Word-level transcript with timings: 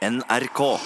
NRK. 0.00 0.80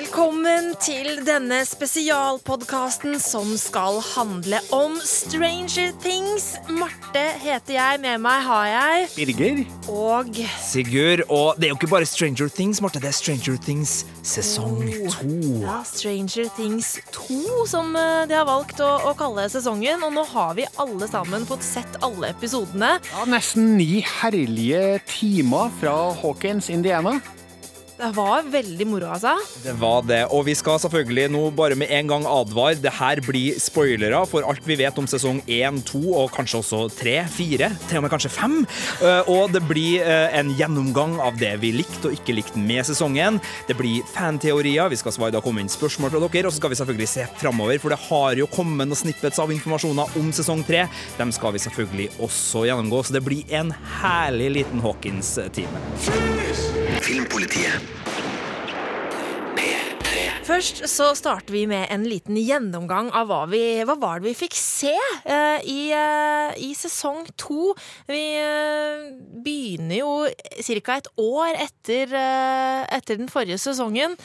Velkommen 0.00 0.70
til 0.80 1.18
denne 1.26 1.58
spesialpodkasten 1.68 3.18
som 3.20 3.50
skal 3.60 3.98
handle 4.14 4.56
om 4.72 4.94
Stranger 5.04 5.90
Things. 6.00 6.54
Marte 6.72 7.20
heter 7.42 7.74
jeg, 7.74 7.98
med 8.00 8.22
meg 8.24 8.38
har 8.46 8.68
jeg 8.70 9.10
Birger. 9.18 9.58
Og 9.92 10.38
Sigurd, 10.64 11.26
og 11.28 11.58
det 11.60 11.68
er 11.68 11.74
jo 11.74 11.76
ikke 11.76 11.90
bare 11.90 12.08
Stranger 12.08 12.48
Things, 12.48 12.80
Marte. 12.80 13.02
Det 13.02 13.10
er 13.10 13.16
Stranger 13.18 13.58
Things 13.60 14.06
sesong 14.24 14.78
to. 15.18 15.34
ja, 15.66 15.82
Stranger 15.84 16.48
Things 16.56 16.94
2, 17.18 17.66
som 17.68 17.92
eh, 17.92 18.22
de 18.30 18.38
har 18.38 18.48
valgt 18.48 18.80
å, 18.80 18.88
å 19.04 19.12
kalle 19.20 19.50
sesongen. 19.52 20.06
Og 20.06 20.14
nå 20.16 20.24
har 20.32 20.56
vi 20.56 20.64
alle 20.80 21.10
sammen 21.12 21.44
fått 21.50 21.66
sett 21.66 22.00
alle 22.00 22.32
episodene. 22.32 22.94
Ja, 23.10 23.28
nesten 23.28 23.74
ni 23.76 24.00
herlige 24.00 25.02
timer 25.12 25.68
fra 25.82 25.98
Hawkins, 26.22 26.72
Indiana. 26.72 27.18
Det 28.00 28.08
var 28.16 28.46
veldig 28.48 28.86
moro, 28.88 29.10
altså. 29.12 29.34
Det 29.60 29.74
var 29.80 30.04
det. 30.08 30.22
Og 30.32 30.46
vi 30.46 30.54
skal 30.56 30.78
selvfølgelig 30.80 31.26
nå 31.34 31.42
bare 31.56 31.76
med 31.76 31.90
en 31.92 32.08
gang 32.08 32.24
advare. 32.28 32.78
Det 32.80 32.92
her 32.96 33.20
blir 33.26 33.58
spoilere 33.60 34.22
for 34.30 34.46
alt 34.48 34.64
vi 34.64 34.78
vet 34.80 34.96
om 35.00 35.08
sesong 35.10 35.42
1, 35.44 35.82
2 35.90 36.00
og 36.16 36.30
kanskje 36.32 36.62
også 36.62 36.80
3, 36.96 37.16
4, 37.34 37.68
til 37.90 38.00
og 38.00 38.06
med 38.06 38.12
kanskje 38.14 38.32
5. 38.32 38.56
Eh, 39.04 39.30
Og 39.30 39.52
det 39.52 39.62
blir 39.68 40.00
eh, 40.00 40.32
en 40.38 40.52
gjennomgang 40.56 41.18
av 41.20 41.36
det 41.40 41.52
vi 41.60 41.74
likte 41.76 42.08
og 42.08 42.16
ikke 42.16 42.38
likte 42.38 42.62
med 42.62 42.88
sesongen. 42.88 43.36
Det 43.68 43.76
blir 43.76 44.00
fanteorier, 44.14 44.88
vi 44.90 44.98
skal 45.00 45.14
svare 45.14 45.34
da 45.36 45.44
komme 45.44 45.60
inn 45.60 45.70
spørsmål 45.72 46.14
fra 46.14 46.24
dere, 46.24 46.48
og 46.48 46.54
så 46.54 46.62
skal 46.62 46.72
vi 46.72 46.80
selvfølgelig 46.80 47.10
se 47.12 47.28
framover, 47.42 47.78
for 47.82 47.92
det 47.92 48.00
har 48.08 48.40
jo 48.40 48.48
kommet 48.50 48.88
noen 48.88 48.98
snippets 48.98 49.42
av 49.42 49.52
informasjoner 49.52 50.16
om 50.20 50.32
sesong 50.36 50.64
3. 50.68 50.86
Dem 51.20 51.36
skal 51.36 51.52
vi 51.56 51.62
selvfølgelig 51.66 52.08
også 52.16 52.64
gjennomgå, 52.70 53.04
så 53.04 53.18
det 53.18 53.24
blir 53.28 53.56
en 53.60 53.74
herlig 54.00 54.50
liten 54.60 54.80
Hawkins-time. 54.84 55.84
Filmpolitiet. 57.04 57.89
Først 60.50 60.80
så 60.90 61.12
starter 61.14 61.54
vi 61.54 61.62
med 61.70 61.86
en 61.94 62.02
liten 62.08 62.34
gjennomgang 62.34 63.12
av 63.14 63.28
hva, 63.30 63.44
vi, 63.50 63.60
hva 63.86 63.94
var 64.00 64.18
det 64.18 64.32
vi 64.32 64.38
fikk 64.40 64.56
se 64.58 64.92
eh, 64.92 65.62
i, 65.62 65.92
eh, 65.94 66.56
i 66.66 66.72
sesong 66.74 67.22
to. 67.38 67.70
Vi 68.10 68.22
eh, 68.40 69.04
begynner 69.44 70.00
jo 70.00 70.10
ca. 70.26 70.96
et 70.96 71.10
år 71.22 71.54
etter, 71.54 72.16
eh, 72.18 72.82
etter 72.98 73.20
den 73.20 73.30
forrige 73.30 73.60
sesongen. 73.62 74.16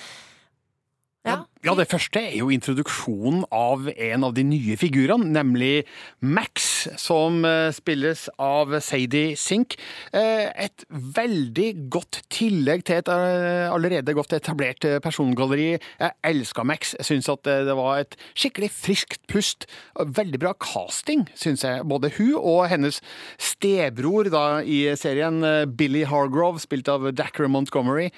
Ja. 1.25 1.35
Ja, 1.35 1.37
det 1.73 1.87
første 1.89 2.21
er 2.21 2.35
jo 2.37 2.51
introduksjonen 2.53 3.39
av 3.49 3.87
en 3.89 4.25
av 4.27 4.35
de 4.37 4.43
nye 4.45 4.75
figurene, 4.77 5.31
nemlig 5.33 5.87
Max, 6.21 6.85
som 7.01 7.39
eh, 7.41 7.71
spilles 7.73 8.27
av 8.37 8.75
Sadie 8.85 9.31
Sink. 9.39 9.73
Eh, 10.13 10.45
Et 10.65 10.83
veldig 10.91 11.89
godt 11.89 12.19
tillegg 12.29 12.83
til 12.85 12.99
et 13.01 13.09
eh, 13.09 13.65
allerede 13.73 14.13
godt 14.13 14.35
etablert 14.37 14.85
persongalleri. 15.01 15.79
Jeg 15.79 16.13
elska 16.29 16.67
Max. 16.69 16.93
Jeg 16.99 17.07
syns 17.09 17.31
at 17.33 17.41
det 17.65 17.73
var 17.81 18.03
et 18.03 18.13
skikkelig 18.37 18.69
friskt 18.69 19.25
pust. 19.31 19.65
Veldig 19.97 20.43
bra 20.45 20.53
casting, 20.61 21.25
syns 21.33 21.65
jeg. 21.65 21.81
Både 21.89 22.13
hun 22.19 22.35
og 22.35 22.67
hennes 22.69 23.01
stebror 23.41 24.29
da 24.29 24.45
i 24.61 24.83
serien, 25.01 25.41
Billy 25.73 26.05
Hargrove, 26.05 26.61
spilt 26.61 26.93
av 26.93 27.09
Dacker 27.17 27.49
Montgomery. 27.49 28.11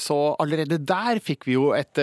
Så 0.00 0.18
allerede 0.40 0.80
der 0.80 1.20
fikk 1.20 1.44
vi 1.48 1.58
jo 1.58 1.70
et 1.76 1.98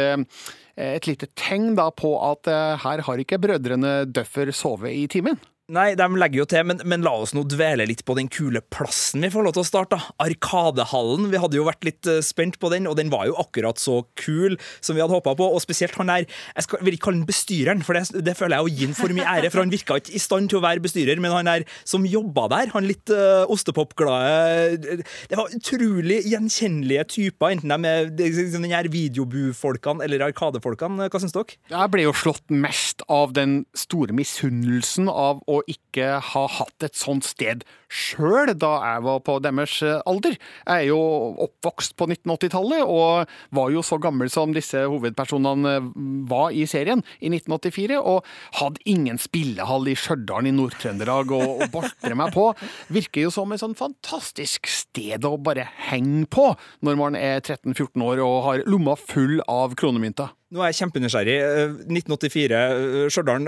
et 0.78 1.08
lite 1.09 1.30
tegn 1.38 1.75
da 1.78 1.89
på 1.89 2.14
at 2.22 2.50
eh, 2.52 2.78
her 2.83 3.03
har 3.08 3.22
ikke 3.23 3.39
brødrene 3.42 4.06
Duffer 4.14 4.52
sovet 4.53 4.94
i 4.94 5.08
timen. 5.11 5.39
Nei, 5.68 5.98
de 6.00 6.06
legger 6.16 6.40
jo 6.40 6.46
til, 6.48 6.64
men, 6.64 6.80
men 6.88 7.02
la 7.04 7.12
oss 7.20 7.34
nå 7.36 7.42
dvele 7.44 7.84
litt 7.90 8.06
på 8.08 8.14
den 8.16 8.30
kule 8.32 8.62
plassen 8.72 9.20
vi 9.26 9.30
får 9.34 9.44
lov 9.44 9.56
til 9.58 9.66
å 9.66 9.68
starte. 9.68 9.98
Arkadehallen. 10.23 11.26
Vi 11.34 11.42
hadde 11.44 11.58
jo 11.60 11.66
vært 11.68 11.84
litt 11.84 12.08
eh, 12.08 12.22
spent 12.23 12.55
på 12.61 12.70
den, 12.72 12.86
og 12.88 12.95
den 12.95 13.10
var 13.11 13.26
jo 13.28 13.36
akkurat 13.42 13.76
så 13.82 13.98
kul 14.16 14.56
som 14.80 14.95
vi 14.95 15.04
hadde 15.04 15.11
håpa 15.17 15.33
på. 15.36 15.48
Og 15.52 15.60
spesielt 15.64 15.98
han 16.00 16.08
der 16.08 16.23
Jeg 16.23 16.64
skal, 16.64 16.80
vil 16.88 16.95
ikke 16.95 17.10
kalle 17.10 17.20
han 17.20 17.27
bestyreren, 17.27 17.83
for 17.83 17.98
det, 18.00 18.23
det 18.23 18.36
føler 18.39 18.56
jeg 18.61 18.64
å 18.64 18.72
gi 18.72 18.88
han 18.88 18.95
for 18.95 19.16
mye 19.17 19.27
ære. 19.33 19.52
For 19.52 19.64
han 19.66 19.73
virka 19.73 19.98
ikke 20.00 20.16
i 20.16 20.22
stand 20.23 20.48
til 20.54 20.61
å 20.61 20.64
være 20.64 20.83
bestyrer, 20.88 21.20
men 21.20 21.36
han 21.36 21.50
der 21.52 21.67
som 21.83 22.08
jobba 22.08 22.48
der, 22.56 22.72
han 22.72 22.88
litt 22.88 23.11
uh, 23.11 23.44
ostepopglade 23.52 25.02
Det 25.27 25.36
var 25.39 25.52
utrolig 25.52 26.22
gjenkjennelige 26.32 27.06
typer, 27.17 27.58
enten 27.58 27.76
de 27.76 27.92
er 27.92 28.10
de- 28.23 28.32
den 28.56 28.70
her 28.72 28.88
videobu-folkene 28.94 30.04
eller 30.08 30.23
arkadefolkene. 30.30 31.10
Hva 31.11 31.22
syns 31.22 31.36
dere? 31.36 31.60
Jeg 31.76 31.92
ble 31.94 32.08
jo 32.08 32.16
slått 32.16 32.48
mest 32.56 33.04
av 33.11 33.36
den 33.36 33.60
store 33.77 34.16
misunnelsen 34.16 35.11
av 35.11 35.44
å 35.50 35.57
ikke 35.68 36.20
ha 36.22 36.45
hatt 36.60 36.84
et 36.84 36.98
sånt 36.98 37.26
sted 37.26 37.66
sjøl 37.87 38.53
da 38.59 38.71
jeg 38.83 39.03
var 39.05 39.21
på 39.25 39.37
deres 39.43 39.77
eh, 39.86 39.99
alder. 40.09 40.37
Jeg 40.37 40.87
er 40.87 40.89
jo 40.89 40.99
oppvokst 41.48 41.95
på 41.99 42.08
1980-tallet 42.09 42.83
og 42.83 43.31
var 43.55 43.73
jo 43.73 43.83
så 43.86 43.99
gammel 44.02 44.31
som 44.33 44.55
disse 44.55 44.83
hovedpersonene 44.86 45.75
eh, 45.77 45.89
var 46.30 46.55
i 46.55 46.65
serien 46.70 47.03
i 47.20 47.31
1984, 47.31 47.99
og 47.99 48.26
hadde 48.59 48.83
ingen 48.89 49.20
spillehall 49.21 49.87
i 49.92 49.97
Stjørdal 49.97 50.49
i 50.49 50.55
Nord-Trøndelag 50.55 51.33
å, 51.36 51.42
å 51.64 52.15
meg 52.17 52.33
på. 52.36 52.49
Virker 52.93 53.27
jo 53.27 53.33
som 53.33 53.52
et 53.53 53.64
sånn 53.64 53.77
fantastisk 53.77 54.70
sted 54.71 55.26
å 55.27 55.36
bare 55.42 55.67
henge 55.89 56.26
på 56.31 56.49
når 56.86 56.99
man 56.99 57.20
er 57.20 57.39
13-14 57.42 58.03
år 58.03 58.23
og 58.26 58.42
har 58.47 58.67
lomma 58.70 58.97
full 58.99 59.39
av 59.47 59.77
kronemynter. 59.80 60.33
Nå 60.47 60.61
er 60.64 60.71
jeg 60.71 60.77
kjempenysgjerrig. 60.80 61.33
Eh, 61.43 61.73
1984, 61.92 62.59
eh, 62.71 63.09
Stjørdal. 63.11 63.47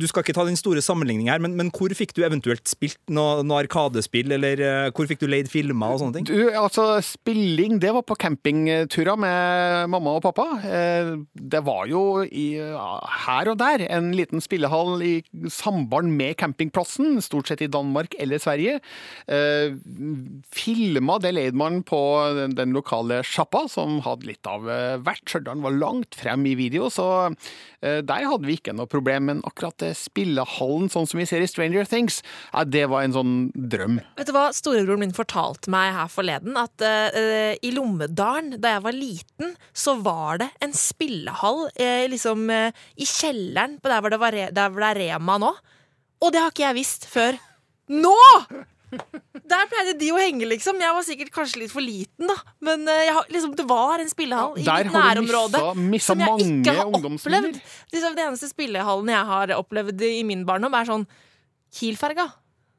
Du 0.00 0.06
skal 0.08 0.24
ikke 0.24 0.34
ta 0.38 0.46
den 0.48 0.56
store 0.56 0.80
sammenligningen 0.84 1.28
her, 1.28 1.42
men, 1.44 1.58
men 1.58 1.68
hvor 1.76 1.92
fikk 1.92 2.14
du 2.16 2.22
eventuelt 2.24 2.64
spilt 2.70 3.00
noe, 3.12 3.42
noe 3.44 3.60
Arkadespill, 3.62 4.32
eller 4.36 4.60
eh, 4.62 4.90
hvor 4.94 5.08
fikk 5.08 5.20
du 5.22 5.28
leid 5.30 5.48
filmer 5.50 5.94
og 5.94 6.00
sånne 6.02 6.18
ting? 6.18 6.26
Du, 6.28 6.50
altså, 6.58 6.98
spilling, 7.04 7.78
det 7.82 7.92
var 7.94 8.04
på 8.06 8.16
campingturer 8.20 9.18
med 9.20 9.90
mamma 9.92 10.16
og 10.18 10.24
pappa. 10.26 10.46
Eh, 10.66 11.12
Det 11.52 11.62
var 11.64 11.86
jo 11.90 12.22
i, 12.24 12.56
her 13.26 13.50
og 13.52 13.58
der 13.60 13.84
en 13.88 14.12
liten 14.16 14.42
spillehall 14.42 15.02
i 15.04 15.12
samband 15.52 16.12
med 16.16 16.36
campingplassen, 16.40 17.20
stort 17.24 17.48
sett 17.50 17.62
i 17.64 17.70
Danmark 17.70 18.14
eller 18.18 18.40
Sverige. 18.42 18.80
Eh, 19.28 19.76
Filma, 20.52 21.18
det 21.22 21.34
leide 21.34 21.58
man 21.58 21.82
på 21.86 22.00
den, 22.56 22.72
lokale 22.72 23.20
sjappa, 23.26 23.66
som 23.68 24.00
hadde 24.06 24.28
litt 24.30 24.48
av 24.48 24.64
hvert. 25.04 25.24
Stjørdal 25.28 25.60
var 25.64 25.76
langt 25.76 26.16
frem 26.18 26.46
i 26.48 26.54
video, 26.58 26.88
så 26.92 27.34
der 27.82 28.26
hadde 28.28 28.46
vi 28.48 28.56
ikke 28.56 28.72
noe 28.76 28.88
problem. 28.90 29.28
Men 29.28 29.42
akkurat 29.46 29.82
spillehallen, 29.98 30.88
sånn 30.92 31.08
som 31.10 31.20
vi 31.20 31.26
ser 31.28 31.44
i 31.44 31.50
Stranger 31.50 31.84
Things, 31.88 32.22
det 32.72 32.86
var 32.90 33.04
en 33.04 33.14
sånn 33.16 33.34
drøm. 33.52 33.98
Vet 34.16 34.28
du 34.28 34.32
hva 34.34 34.46
storebroren 34.56 35.02
min 35.04 35.14
fortalte 35.16 35.70
meg 35.72 35.92
her 35.96 36.08
forleden? 36.12 36.56
At 36.56 36.82
uh, 36.84 37.52
i 37.60 37.70
Lommedalen, 37.74 38.56
da 38.62 38.76
jeg 38.76 38.84
var 38.86 38.96
liten, 38.96 39.54
så 39.76 39.96
var 40.02 40.40
det 40.42 40.48
en 40.64 40.72
spillehall 40.76 41.66
uh, 41.68 42.04
liksom 42.12 42.48
uh, 42.50 42.84
i 42.96 43.08
kjelleren 43.08 43.78
på 43.82 43.92
der 43.92 44.00
hvor 44.04 44.14
det, 44.14 44.20
var 44.22 44.36
der 44.40 44.72
hvor 44.72 44.84
det 44.84 44.90
er 44.94 45.00
Rema 45.04 45.38
nå. 45.42 45.52
Og 46.22 46.32
det 46.32 46.40
har 46.42 46.52
ikke 46.54 46.68
jeg 46.68 46.78
visst 46.80 47.08
før 47.12 47.36
nå! 47.92 48.14
Der 48.92 49.68
pleide 49.72 49.94
de 49.96 50.10
å 50.12 50.18
henge, 50.20 50.44
liksom. 50.50 50.76
Jeg 50.80 50.92
var 50.92 51.04
sikkert 51.06 51.30
kanskje 51.32 51.62
litt 51.62 51.72
for 51.72 51.80
liten, 51.80 52.28
da. 52.28 52.34
Men 52.60 52.84
har, 52.88 53.24
liksom, 53.32 53.54
det 53.56 53.64
var 53.68 54.02
en 54.04 54.10
spillehall 54.12 54.58
i 54.60 54.66
mitt 54.66 54.92
nærområde. 54.92 55.62
missa- 55.80 55.88
missa 55.94 56.12
som 56.12 56.20
jeg 56.20 56.50
ikke 56.60 56.74
har 56.76 56.92
opplevd. 57.00 57.56
Liksom, 57.94 58.14
det 58.18 58.26
eneste 58.26 58.50
spillehallen 58.52 59.08
jeg 59.14 59.30
har 59.32 59.54
opplevd 59.56 60.04
i 60.10 60.20
min 60.28 60.44
barndom, 60.48 60.76
er 60.76 60.88
sånn 60.90 61.06
Kiel-ferga. 61.72 62.28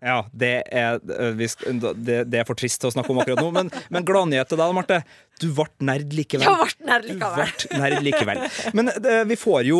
Ja, 0.04 0.18
det 0.36 0.52
er, 0.68 1.00
eh, 1.00 1.44
det 2.28 2.40
er 2.40 2.48
for 2.48 2.60
trist 2.60 2.84
å 2.84 2.92
snakke 2.92 3.14
om 3.14 3.22
akkurat 3.24 3.40
nå, 3.40 3.52
men, 3.56 3.72
men 3.94 4.08
gladnyhet 4.08 4.52
til 4.52 4.60
deg, 4.60 4.74
Marte. 4.76 5.00
Du 5.42 5.48
ble 5.56 5.66
nerd 5.84 6.14
likevel. 6.14 6.46
Jeg 6.46 6.60
ble 6.60 6.88
nerd 6.88 6.88
nær 6.88 7.02
Du 7.04 7.10
likevel. 7.10 7.54
ble 7.72 7.80
nerd 7.82 8.04
likevel. 8.06 8.42
Men 8.78 8.92
eh, 8.94 9.24
vi 9.28 9.38
får 9.40 9.66
jo 9.68 9.80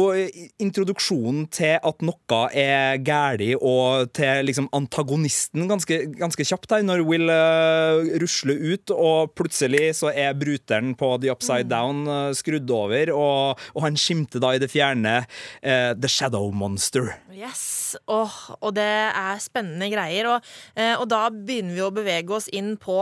introduksjonen 0.64 1.46
til 1.54 1.78
at 1.78 2.06
noe 2.06 2.40
er 2.58 2.98
galt, 3.06 3.44
og 3.62 4.10
til 4.18 4.44
liksom 4.50 4.68
antagonisten 4.76 5.68
ganske, 5.70 6.00
ganske 6.18 6.46
kjapt 6.50 6.74
her, 6.76 6.84
når 6.86 7.04
Will 7.08 7.32
eh, 7.32 8.18
rusler 8.24 8.60
ut, 8.74 8.94
og 8.96 9.34
plutselig 9.38 9.94
så 10.02 10.12
er 10.12 10.36
bruteren 10.38 10.94
på 11.00 11.14
The 11.24 11.32
Upside 11.34 11.70
Down 11.72 12.04
eh, 12.08 12.30
skrudd 12.38 12.74
over, 12.74 13.14
og, 13.16 13.64
og 13.78 13.86
han 13.86 14.00
skimter 14.00 14.44
da 14.44 14.54
i 14.56 14.62
det 14.62 14.72
fjerne 14.74 15.20
uh, 15.24 15.94
The 15.94 16.10
Shadow 16.10 16.50
Monster. 16.56 17.12
Yes, 17.34 17.94
oh, 18.12 18.34
og 18.60 18.74
det 18.78 18.90
er 19.10 19.42
spennende 19.44 19.90
greier. 19.94 20.34
Og, 20.34 20.54
og 21.00 21.06
da 21.12 21.28
begynner 21.34 21.78
vi 21.78 21.84
å 21.86 21.94
bevege 21.94 22.36
oss 22.36 22.50
inn 22.54 22.74
på 22.82 22.98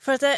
For 0.00 0.16
at 0.16 0.24
det, 0.24 0.34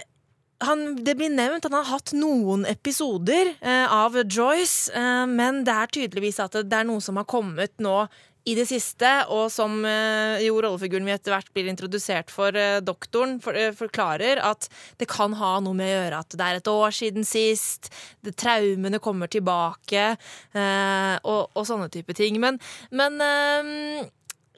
han, 0.67 0.83
det 1.05 1.17
blir 1.19 1.33
nevnt 1.33 1.67
han 1.69 1.77
har 1.77 1.89
hatt 1.91 2.13
noen 2.17 2.67
episoder 2.71 3.55
eh, 3.61 3.87
av 3.93 4.17
Joyce, 4.23 4.93
eh, 4.95 5.25
men 5.31 5.63
det 5.67 5.75
er 5.75 5.97
tydeligvis 5.99 6.41
at 6.43 6.61
det, 6.63 6.77
er 6.77 6.89
noe 6.89 7.03
som 7.05 7.19
har 7.21 7.29
kommet 7.29 7.75
nå 7.83 8.05
i 8.49 8.55
det 8.59 8.65
siste, 8.67 9.09
og 9.31 9.47
som 9.55 9.85
eh, 9.87 10.43
jo 10.43 10.57
rollefiguren 10.65 11.07
vi 11.07 11.15
etter 11.15 11.35
hvert 11.35 11.51
blir 11.55 11.69
introdusert 11.71 12.33
for, 12.33 12.55
eh, 12.59 12.81
doktoren, 12.83 13.37
for, 13.43 13.55
eh, 13.55 13.71
forklarer 13.77 14.41
at 14.43 14.67
det 14.99 15.07
kan 15.11 15.37
ha 15.39 15.53
noe 15.63 15.79
med 15.79 15.87
å 15.87 16.01
gjøre 16.01 16.23
at 16.25 16.35
det 16.39 16.49
er 16.49 16.59
et 16.59 16.73
år 16.73 16.97
siden 16.97 17.27
sist, 17.27 17.93
det, 18.27 18.35
traumene 18.43 18.99
kommer 19.03 19.31
tilbake, 19.31 20.09
eh, 20.59 21.15
og, 21.23 21.55
og 21.55 21.69
sånne 21.69 21.87
type 21.95 22.17
ting. 22.19 22.41
Men, 22.43 22.59
men 22.91 23.23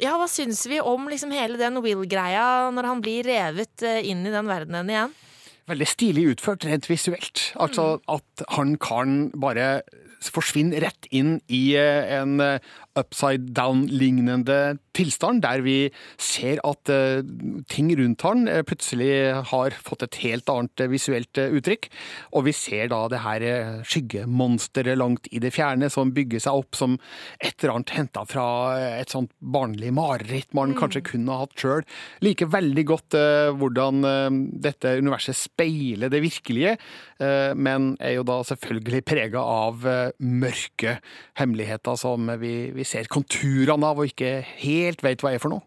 ja, 0.00 0.16
hva 0.16 0.30
syns 0.32 0.64
vi 0.70 0.80
om 0.80 1.04
liksom 1.10 1.34
hele 1.36 1.60
den 1.60 1.76
Will-greia 1.84 2.72
når 2.74 2.88
han 2.88 3.04
blir 3.04 3.28
revet 3.28 3.84
inn 3.84 4.24
i 4.24 4.32
den 4.32 4.48
verdenen 4.48 4.90
igjen? 4.90 5.14
Veldig 5.70 5.86
stilig 5.88 6.24
utført 6.34 6.66
rent 6.68 6.88
visuelt. 6.90 7.52
Altså 7.56 7.98
at 8.10 8.44
han 8.52 8.74
kan 8.76 9.30
bare 9.32 9.82
forsvinne 10.24 10.80
rett 10.80 11.08
inn 11.12 11.38
i 11.52 11.74
eh, 11.76 12.18
en 12.18 12.38
upside 12.98 13.52
down-lignende 13.54 14.78
tilstand, 14.94 15.42
der 15.42 15.62
vi 15.64 15.90
ser 16.20 16.60
at 16.66 16.90
eh, 16.92 17.24
ting 17.70 17.90
rundt 17.98 18.22
han 18.26 18.46
eh, 18.50 18.62
plutselig 18.66 19.10
har 19.50 19.74
fått 19.74 20.04
et 20.06 20.18
helt 20.22 20.50
annet 20.52 20.84
eh, 20.84 20.90
visuelt 20.92 21.40
uttrykk. 21.42 21.88
Og 22.38 22.46
vi 22.48 22.54
ser 22.54 22.90
da 22.92 23.00
det 23.10 23.22
her 23.24 23.44
skyggemonsteret 23.88 24.98
langt 25.00 25.28
i 25.34 25.42
det 25.42 25.52
fjerne 25.54 25.90
som 25.92 26.12
bygger 26.14 26.44
seg 26.46 26.60
opp 26.62 26.78
som 26.78 26.96
et 27.40 27.56
eller 27.58 27.74
annet 27.74 27.94
henta 27.98 28.24
fra 28.28 28.46
et 29.00 29.10
sånt 29.10 29.32
barnlig 29.38 29.90
mareritt 29.94 30.54
man 30.56 30.76
kanskje 30.78 31.04
kunne 31.10 31.34
ha 31.34 31.44
hatt 31.44 31.58
sjøl. 31.58 31.82
Liker 32.24 32.50
veldig 32.52 32.84
godt 32.88 33.16
hvordan 33.58 34.04
dette 34.62 34.94
universet 35.00 35.36
speiler 35.36 36.12
det 36.12 36.20
virkelige, 36.24 36.74
men 37.56 37.92
er 38.02 38.16
jo 38.16 38.24
da 38.26 38.40
selvfølgelig 38.46 39.02
prega 39.06 39.42
av 39.42 39.84
mørke 40.18 40.98
hemmeligheter 41.40 41.98
som 42.00 42.30
vi, 42.40 42.54
vi 42.74 42.83
ser 42.88 43.10
konturene 43.12 43.90
av 43.90 44.00
og 44.02 44.10
ikke 44.12 44.38
helt 44.62 45.04
vet 45.04 45.24
hva 45.24 45.34
er 45.34 45.42
for 45.42 45.52
noe. 45.52 45.64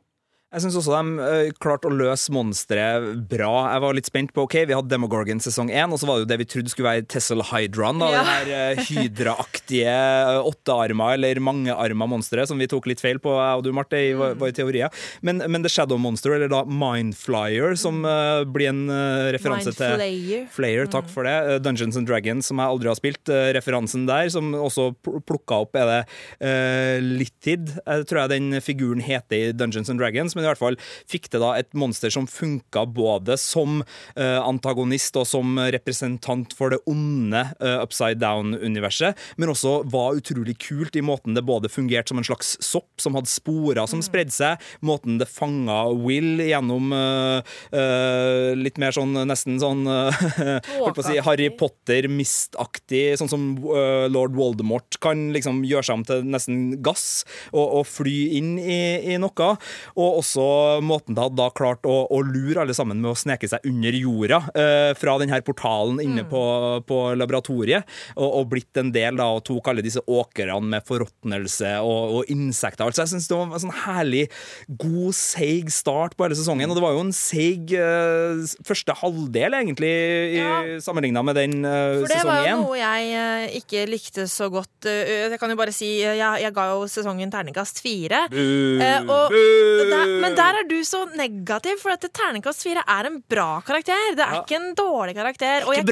Jeg 0.48 0.64
syns 0.64 0.78
også 0.80 0.94
de 0.96 1.20
uh, 1.20 1.50
klarte 1.60 1.90
å 1.90 1.92
løse 1.92 2.32
monsteret 2.32 3.18
bra. 3.28 3.50
Jeg 3.74 3.82
var 3.84 3.96
litt 3.98 4.08
spent 4.08 4.30
på 4.32 4.46
ok, 4.46 4.54
Vi 4.70 4.76
hadde 4.78 4.88
Demogorgon 4.94 5.42
sesong 5.44 5.68
én, 5.76 5.92
og 5.92 6.00
så 6.00 6.08
var 6.08 6.16
det 6.16 6.24
jo 6.24 6.30
det 6.30 6.38
vi 6.40 6.46
trodde 6.48 6.72
skulle 6.72 6.88
være 6.88 7.04
Tessel 7.12 7.44
Hydron. 7.50 8.00
Da, 8.00 8.08
Ja. 8.16 8.22
Det 8.24 8.38
der 8.48 8.78
uh, 8.80 8.86
hydraaktige 8.88 9.92
uh, 9.92 10.48
åttearma 10.48 11.10
eller 11.18 11.42
mangearma 11.44 12.08
monsteret 12.08 12.48
som 12.48 12.58
vi 12.64 12.68
tok 12.72 12.88
litt 12.88 13.04
feil 13.04 13.20
på, 13.20 13.34
jeg 13.36 13.60
og 13.60 13.66
du, 13.66 13.74
Marte, 13.76 14.00
i 14.00 14.14
vår- 14.16 14.38
våre 14.40 14.56
teorier. 14.56 15.04
Men, 15.20 15.44
men 15.52 15.66
The 15.68 15.72
Shadow 15.74 16.00
Monster, 16.00 16.38
eller 16.38 16.48
da 16.54 16.62
Mindflyer, 16.64 17.76
som 17.84 18.00
uh, 18.08 18.46
blir 18.48 18.72
en 18.72 18.86
uh, 18.88 19.28
referanse 19.36 19.76
til. 19.76 20.00
Flayer, 20.56 20.88
takk 20.96 21.12
for 21.12 21.28
det. 21.28 21.60
Dungeons 21.68 22.00
and 22.00 22.08
Dragons, 22.08 22.48
som 22.48 22.64
jeg 22.64 22.72
aldri 22.78 22.94
har 22.94 23.00
spilt. 23.02 23.24
uh, 23.28 23.50
referansen 23.60 24.08
der, 24.08 24.32
som 24.32 24.56
også 24.56 24.94
pl- 25.04 25.20
plukka 25.28 25.60
opp, 25.68 25.76
er 25.84 25.92
det 25.92 26.02
Littid, 27.04 27.76
jeg 27.84 28.08
tror 28.08 28.24
jeg 28.24 28.32
den 28.38 28.62
figuren 28.64 29.04
heter 29.04 29.50
i 29.50 29.54
Dungeons 29.56 29.92
and 29.92 30.00
Dragons, 30.00 30.34
men 30.38 30.46
i 30.48 30.54
hvert 30.54 30.62
fall 30.62 30.80
fikk 31.10 31.30
det 31.34 31.42
da 31.44 31.54
et 31.60 31.70
monster 31.78 32.14
som 32.14 32.28
funka 32.30 32.86
både 32.96 33.38
som 33.42 33.82
uh, 33.82 34.40
antagonist 34.42 35.18
og 35.20 35.28
som 35.30 35.58
representant 35.74 36.54
for 36.58 36.74
det 36.74 36.82
onde 36.90 37.44
uh, 37.62 37.78
upside 37.84 38.22
down-universet, 38.22 39.18
men 39.38 39.52
også 39.54 39.82
var 39.92 40.18
utrolig 40.20 40.58
kult 40.62 40.98
i 40.98 41.04
måten 41.06 41.38
det 41.38 41.46
både 41.48 41.72
fungerte 41.72 42.14
som 42.14 42.22
en 42.22 42.28
slags 42.28 42.56
sopp 42.64 43.02
som 43.02 43.18
hadde 43.18 43.32
sporer 43.32 43.84
som 43.88 44.02
spredde 44.04 44.34
seg, 44.34 44.62
måten 44.86 45.20
det 45.22 45.30
fanga 45.30 45.84
Will 45.98 46.42
gjennom 46.44 46.92
uh, 46.94 48.54
litt 48.58 48.80
mer 48.82 48.96
sånn 48.96 49.16
nesten 49.28 49.60
sånn 49.62 49.86
si, 51.08 51.20
Harry 51.24 51.50
Potter 51.54 52.08
mistaktig, 52.12 53.18
sånn 53.20 53.32
som 53.32 53.46
lord 54.12 54.36
Voldemort 54.38 54.98
kan 55.04 55.30
liksom 55.36 55.64
gjøre 55.68 55.88
seg 55.88 56.00
om 56.00 56.06
til 56.08 56.26
nesten 56.28 56.60
gass 56.86 57.24
og, 57.52 57.66
og 57.82 57.84
fly 57.90 58.16
inn 58.40 58.56
i, 58.62 58.80
i 59.14 59.18
noe. 59.22 59.50
Og 59.98 60.20
også 60.28 60.84
måten 60.84 61.16
de 61.16 61.24
hadde 61.24 61.38
da 61.40 61.48
klart 61.56 61.86
å, 61.88 61.96
å 62.12 62.20
lure 62.26 62.62
alle 62.64 62.76
sammen 62.76 63.00
med 63.02 63.12
å 63.14 63.18
sneke 63.18 63.48
seg 63.50 63.64
under 63.68 63.96
jorda 63.96 64.40
eh, 64.58 64.92
fra 64.98 65.16
denne 65.22 65.40
portalen 65.46 66.02
inne 66.04 66.26
på, 66.28 66.42
på 66.88 66.98
laboratoriet, 67.18 67.88
og, 68.18 68.28
og 68.42 68.50
blitt 68.52 68.80
en 68.82 68.92
del 68.96 69.18
da, 69.20 69.30
og 69.38 69.44
tok 69.48 69.70
alle 69.72 69.84
disse 69.86 70.02
åkrene 70.04 70.58
med 70.74 70.86
forråtnelse 70.88 71.78
og, 71.86 72.18
og 72.20 72.32
insekter. 72.34 72.88
Altså, 72.88 73.04
jeg 73.06 73.14
synes 73.14 73.30
det 73.30 73.38
var 73.38 73.48
en 73.56 73.64
sånn 73.68 73.76
herlig, 73.86 74.26
god, 74.68 75.16
seig 75.18 75.72
start 75.74 76.18
på 76.18 76.28
hele 76.28 76.38
sesongen, 76.40 76.70
og 76.72 76.78
det 76.80 76.84
var 76.84 76.96
jo 76.98 77.06
en 77.06 77.14
seig 77.16 77.74
eh, 77.78 78.44
første 78.68 78.98
halvdel, 79.02 79.58
egentlig, 79.62 79.94
Ja. 80.38 80.58
sammenligna 80.84 81.22
med 81.26 81.38
den 81.38 81.62
uh, 81.66 82.02
For 82.02 82.12
det 82.12 82.20
var 82.28 82.44
jo 82.46 82.58
noe 82.62 82.78
jeg 82.78 83.08
eh, 83.18 83.56
ikke 83.62 83.86
likte 83.90 84.26
så 84.30 84.50
godt. 84.54 84.88
Eh, 84.90 85.28
jeg 85.32 85.40
kan 85.42 85.52
jo 85.52 85.58
bare 85.60 85.74
si 85.76 85.90
eh, 86.04 86.18
jeg, 86.20 86.42
jeg 86.44 86.54
ga 86.56 86.66
jo 86.74 86.84
sesongen 86.92 87.32
terningkast 87.34 87.82
fire. 87.84 88.26
Eh, 88.34 89.08
og 89.08 89.34
der, 89.34 90.14
men 90.22 90.36
der 90.38 90.60
er 90.62 90.68
du 90.70 90.76
så 90.84 91.04
negativ, 91.18 91.78
for 91.82 91.94
at 91.96 92.06
terningkast 92.14 92.64
fire 92.66 92.84
er 92.88 93.10
en 93.10 93.22
bra 93.30 93.62
karakter. 93.66 94.16
Det 94.18 94.24
er 94.26 94.34
Ja. 94.38 94.42
ikke 94.44 94.56
en 94.60 94.74
dårlig 94.76 95.16
karakter. 95.16 95.66
Og 95.68 95.76
jeg 95.76 95.86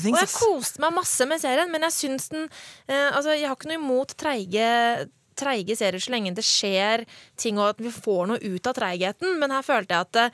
Things, 0.00 0.18
Og 0.20 0.26
jeg 0.26 0.34
koste 0.36 0.80
meg 0.80 0.92
masse 0.94 1.26
med 1.26 1.40
serien, 1.40 1.70
men 1.72 1.82
jeg 1.82 1.92
syns 1.92 2.28
den 2.32 2.48
eh, 2.88 3.10
Altså, 3.16 3.36
jeg 3.38 3.48
har 3.48 3.56
ikke 3.56 3.68
noe 3.72 3.80
imot 3.82 4.16
treige 4.16 5.08
treige 5.38 5.76
serier 5.78 6.02
så 6.02 6.12
lenge 6.14 6.34
det 6.36 6.44
skjer 6.46 7.04
ting 7.40 7.60
og 7.60 7.74
at 7.74 7.82
vi 7.82 7.92
får 7.92 8.30
noe 8.30 8.40
ut 8.42 8.70
av 8.70 8.76
treigheten. 8.78 9.36
Men 9.40 9.54
her 9.54 9.64
følte 9.66 9.96
jeg 9.96 10.06
at 10.08 10.14
det, 10.16 10.26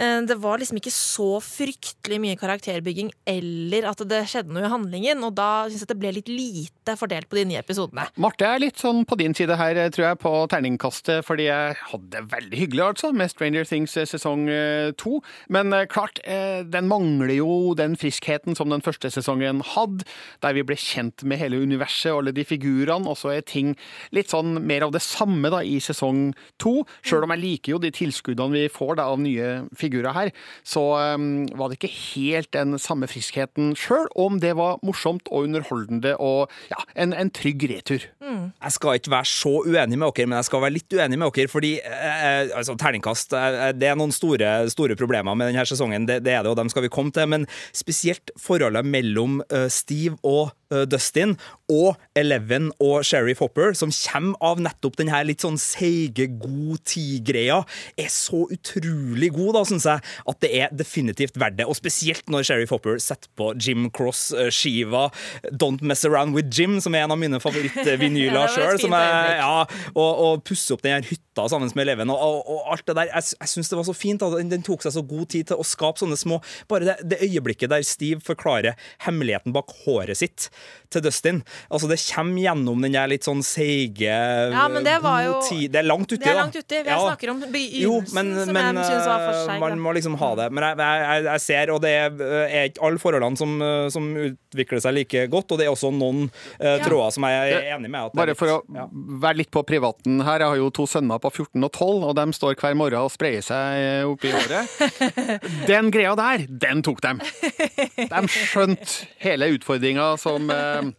eh, 0.00 0.20
det 0.28 0.38
var 0.42 0.60
liksom 0.60 0.80
ikke 0.80 0.94
så 0.94 1.30
fryktelig 1.44 2.20
mye 2.22 2.38
karakterbygging 2.40 3.12
eller 3.28 3.88
at 3.90 4.02
det 4.08 4.24
skjedde 4.30 4.54
noe 4.54 4.66
i 4.66 4.72
handlingen. 4.72 5.22
Og 5.26 5.34
da 5.38 5.68
syns 5.68 5.84
jeg 5.84 5.92
det 5.92 5.98
ble 6.00 6.14
litt 6.18 6.32
lite 6.32 6.96
fordelt 6.98 7.28
på 7.30 7.40
de 7.40 7.46
nye 7.52 7.62
episodene. 7.62 8.08
Marte 8.20 8.46
er 8.48 8.62
litt 8.62 8.80
sånn 8.80 9.04
på 9.08 9.18
din 9.20 9.36
side 9.36 9.56
her, 9.58 9.80
tror 9.94 10.08
jeg, 10.10 10.20
på 10.22 10.34
terningkastet, 10.52 11.24
fordi 11.26 11.48
jeg 11.48 11.76
hadde 11.92 12.12
det 12.14 12.24
veldig 12.32 12.62
hyggelig, 12.62 12.84
altså, 12.92 13.12
med 13.16 13.30
Stranger 13.32 13.66
Things 13.68 13.96
eh, 13.96 14.08
sesong 14.08 14.48
eh, 14.52 14.90
to. 14.98 15.18
Men 15.52 15.72
eh, 15.76 15.86
klart, 15.90 16.20
eh, 16.24 16.62
den 16.66 16.88
mangler 16.90 17.34
jo 17.36 17.74
den 17.78 17.96
friskheten 17.98 18.56
som 18.58 18.72
den 18.72 18.84
første 18.84 19.10
sesongen 19.12 19.62
hadde, 19.74 20.06
der 20.44 20.56
vi 20.56 20.64
ble 20.66 20.78
kjent 20.78 21.24
med 21.28 21.40
hele 21.42 21.60
universet 21.60 22.12
og 22.12 22.22
alle 22.22 22.34
de 22.36 22.46
figurene, 22.48 23.08
og 23.08 23.18
så 23.20 23.34
er 23.36 23.46
ting 23.46 23.74
litt 24.14 24.32
sånn 24.32 24.47
mer 24.64 24.86
av 24.86 24.94
det 24.94 25.02
samme 25.04 25.50
da 25.52 25.60
i 25.64 25.78
sesong 25.82 26.32
to. 26.60 26.80
Sjøl 27.06 27.26
om 27.26 27.34
jeg 27.34 27.44
liker 27.44 27.74
jo 27.74 27.82
de 27.82 27.92
tilskuddene 27.94 28.54
vi 28.54 28.66
får 28.72 28.98
da 28.98 29.08
av 29.12 29.20
nye 29.22 29.50
figurer 29.78 30.16
her, 30.16 30.32
så 30.66 30.84
um, 31.16 31.46
var 31.58 31.70
det 31.70 31.78
ikke 31.78 31.92
helt 31.92 32.52
den 32.56 32.78
samme 32.82 33.08
friskheten, 33.10 33.74
sjøl 33.78 34.08
om 34.18 34.38
det 34.42 34.54
var 34.58 34.80
morsomt 34.86 35.28
og 35.30 35.48
underholdende 35.48 36.14
og 36.22 36.52
ja, 36.72 36.80
en, 36.98 37.14
en 37.16 37.32
trygg 37.34 37.68
retur. 37.70 38.06
Jeg 38.28 38.74
skal 38.74 38.98
ikke 38.98 39.12
være 39.12 39.30
så 39.30 39.54
uenig 39.64 39.98
med 39.98 40.12
dere, 40.12 40.28
men 40.28 40.38
jeg 40.40 40.48
skal 40.48 40.62
være 40.64 40.76
litt 40.76 40.96
uenig 40.96 41.18
med 41.20 41.32
dere, 41.36 41.50
fordi 41.52 41.72
eh, 41.80 42.50
altså, 42.56 42.76
terningkast 42.78 43.34
eh, 43.36 43.58
Det 43.76 43.88
er 43.88 43.98
noen 43.98 44.12
store, 44.14 44.52
store 44.72 44.96
problemer 44.98 45.36
med 45.38 45.52
denne 45.52 45.64
sesongen, 45.68 46.06
det, 46.08 46.20
det 46.26 46.34
er 46.34 46.44
det, 46.44 46.52
og 46.52 46.58
dem 46.60 46.70
skal 46.72 46.84
vi 46.84 46.92
komme 46.92 47.14
til. 47.14 47.28
Men 47.30 47.46
spesielt 47.76 48.32
forholdet 48.40 48.86
mellom 48.88 49.40
eh, 49.48 49.68
Steve 49.72 50.18
og 50.26 50.50
eh, 50.50 50.57
Dustin, 50.68 51.36
og 51.68 51.96
Eleven 52.16 52.70
og 52.82 53.04
Sheriff 53.06 53.40
Hopper, 53.42 53.74
som 53.76 53.92
kommer 53.92 54.36
av 54.44 54.60
nettopp 54.62 54.96
den 55.00 55.10
her 55.12 55.26
litt 55.28 55.44
sånn 55.44 55.58
seige, 55.60 56.28
god 56.40 56.80
tid-greia, 56.88 57.60
er 58.00 58.10
så 58.12 58.44
utrolig 58.52 59.30
god, 59.36 59.54
da, 59.58 59.64
syns 59.68 59.88
jeg, 59.88 60.04
at 60.32 60.40
det 60.44 60.50
er 60.60 60.74
definitivt 60.76 61.38
verdt 61.40 61.58
det. 61.60 61.68
Og 61.68 61.76
spesielt 61.78 62.28
når 62.32 62.46
Sheriff 62.48 62.72
Hopper 62.74 63.00
setter 63.02 63.30
på 63.38 63.50
Jim 63.56 63.88
Cross-skiva 63.94 65.08
Don't 65.52 65.84
Mess 65.84 66.04
Around 66.08 66.36
With 66.36 66.52
Jim, 66.52 66.78
som 66.84 66.96
er 66.96 67.06
en 67.06 67.16
av 67.16 67.20
mine 67.20 67.40
favorittvinyler 67.42 68.48
sjøl. 68.54 68.80
Ja, 68.88 69.64
og, 69.94 70.08
og 70.08 70.44
pusse 70.48 70.74
opp 70.74 70.84
den 70.84 70.98
her 70.98 71.08
hytta 71.08 71.48
sammen 71.48 71.70
med 71.76 71.84
Eleven 71.84 72.12
og, 72.12 72.18
og, 72.18 72.48
og 72.54 72.72
alt 72.74 72.86
det 72.88 72.96
der. 72.98 73.12
Jeg, 73.12 73.34
jeg 73.38 73.52
syns 73.52 73.72
det 73.72 73.80
var 73.80 73.88
så 73.88 73.96
fint. 73.96 74.22
Da. 74.22 74.30
Den, 74.38 74.52
den 74.52 74.64
tok 74.66 74.84
seg 74.84 74.96
så 74.96 75.04
god 75.06 75.28
tid 75.32 75.50
til 75.50 75.60
å 75.60 75.66
skape 75.66 76.00
sånne 76.00 76.18
små 76.18 76.40
Bare 76.70 76.86
det, 76.88 76.96
det 77.06 77.20
øyeblikket 77.24 77.70
der 77.70 77.84
Steve 77.86 78.22
forklarer 78.24 78.78
hemmeligheten 79.06 79.54
bak 79.54 79.70
håret 79.84 80.18
sitt 80.18 80.48
til 80.88 81.02
Dustin. 81.04 81.42
Altså, 81.70 81.88
det 81.90 81.98
kommer 82.14 82.40
gjennom 82.40 82.80
den 82.80 82.94
der 82.96 83.10
litt 83.12 83.26
sånn 83.26 83.42
seige 83.44 84.08
Ja, 84.08 84.62
men 84.72 84.84
det 84.86 84.94
var 85.04 85.20
jo- 85.26 85.40
tid. 85.44 85.70
Det 85.74 85.82
er 85.82 85.84
langt 85.84 86.08
uti, 86.08 86.16
da. 86.16 86.24
Det 86.24 86.32
er 86.32 86.38
langt 86.40 86.56
uti. 86.56 86.78
Vi 86.82 86.88
Ja. 86.88 86.98
snakker 87.04 87.30
om 87.30 87.40
begynnelsen, 87.42 87.82
Jo, 87.82 87.98
men, 88.14 88.30
som 88.46 88.54
men 88.56 88.76
jeg 88.76 88.86
syns 88.88 89.04
var 89.06 89.18
for 89.26 89.34
øh, 89.36 89.46
seig. 89.50 89.60
man 89.60 89.78
må 89.84 89.92
liksom 89.94 90.16
ha 90.16 90.30
det. 90.40 90.46
Men 90.52 90.64
jeg, 90.64 90.78
jeg, 90.78 91.24
jeg- 91.24 91.40
ser, 91.44 91.70
og 91.74 91.82
det 91.82 91.90
er, 91.92 92.22
er 92.48 92.68
ikke 92.70 92.82
alle 92.88 92.98
forholdene 92.98 93.36
som, 93.36 93.52
øh, 93.62 93.90
som 93.90 94.08
utvikler 94.16 94.80
seg 94.80 94.94
like 94.94 95.26
godt, 95.28 95.52
og 95.52 95.58
det 95.58 95.66
er 95.66 95.72
også 95.74 95.92
noen 95.92 96.30
uh, 96.58 96.78
tråder 96.82 97.12
som 97.12 97.22
jeg 97.28 97.52
er 97.52 97.76
enig 97.76 97.90
med. 97.90 98.10
Bare 98.16 98.34
for 98.34 98.46
å 98.48 98.58
ja. 98.74 98.86
være 99.20 99.36
litt 99.42 99.50
på 99.52 99.62
privaten 99.68 100.22
her. 100.24 100.38
Jeg 100.40 100.48
har 100.48 100.56
jo 100.56 100.70
to 100.70 100.86
sønner 100.88 101.20
på 101.20 101.30
14 101.30 101.62
og 101.68 101.72
12, 101.72 102.04
og 102.08 102.16
de 102.16 102.26
står 102.32 102.56
hver 102.56 102.74
morgen 102.74 103.04
og 103.04 103.12
sprayer 103.12 103.44
seg 103.44 104.08
oppi 104.08 104.32
håret. 104.32 104.64
Den 105.68 105.90
greia 105.92 106.14
der, 106.16 106.46
den 106.48 106.80
tok 106.82 107.00
dem. 107.04 107.20
De 107.20 108.22
skjønte 108.32 109.04
hele 109.22 109.50
utfordringa 109.58 110.14
som 110.20 110.47
eh, 110.50 110.90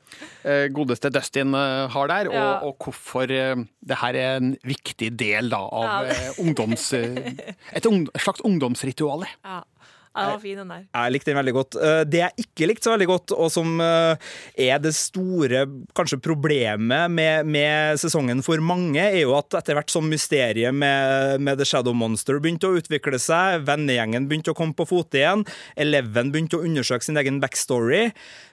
eh, 0.43 0.67
godeste 0.73 1.09
Dustin 1.13 1.53
eh, 1.53 1.87
har 1.89 2.07
der, 2.07 2.29
og, 2.29 2.33
Ja. 2.35 2.59
og 2.65 2.77
hvorfor 2.83 3.29
eh, 3.31 3.55
det 3.85 3.97
her 4.01 4.13
er 4.15 4.37
en 4.37 4.55
viktig 4.63 5.11
del 5.19 5.49
da, 5.49 5.57
av 5.57 6.07
Ja. 6.07 6.31
ungdoms... 6.39 6.93
et 6.93 7.83
slags 8.17 8.41
ungdomsrituale. 8.45 9.27
Ja. 9.45 9.61
Ja, 10.15 10.23
den 10.25 10.31
var 10.33 10.41
fin, 10.41 10.57
den 10.57 10.71
der. 10.73 10.85
Jeg 10.89 11.13
likte 11.13 11.29
den 11.29 11.37
veldig 11.37 11.53
godt. 11.53 11.75
Eh, 11.79 12.01
Det 12.09 12.19
jeg 12.23 12.45
ikke 12.45 12.67
likte 12.67 12.87
så 12.89 12.93
veldig 12.95 13.07
godt, 13.11 13.33
og 13.37 13.51
som 13.53 13.75
eh, 13.83 14.31
er 14.57 14.81
det 14.81 14.93
store 14.97 15.61
kanskje 15.95 16.19
problemet 16.25 17.11
med, 17.13 17.45
med 17.45 18.01
sesongen 18.01 18.41
for 18.45 18.59
mange, 18.63 18.99
er 18.99 19.21
jo 19.21 19.35
at 19.37 19.53
etter 19.61 19.77
hvert 19.77 19.93
som 19.93 20.09
mysteriet 20.09 20.73
med, 20.75 21.39
med 21.45 21.61
The 21.61 21.67
Shadow 21.69 21.93
Monster 21.93 22.41
begynte 22.41 22.71
å 22.71 22.79
utvikle 22.81 23.21
seg, 23.21 23.63
vennegjengen 23.69 24.27
begynte 24.27 24.51
å 24.51 24.57
komme 24.57 24.73
på 24.77 24.87
fote 24.89 25.21
igjen, 25.21 25.45
Eleven 25.79 26.33
begynte 26.33 26.57
å 26.57 26.65
undersøke 26.65 27.05
sin 27.05 27.19
egen 27.21 27.39
backstory, 27.43 28.09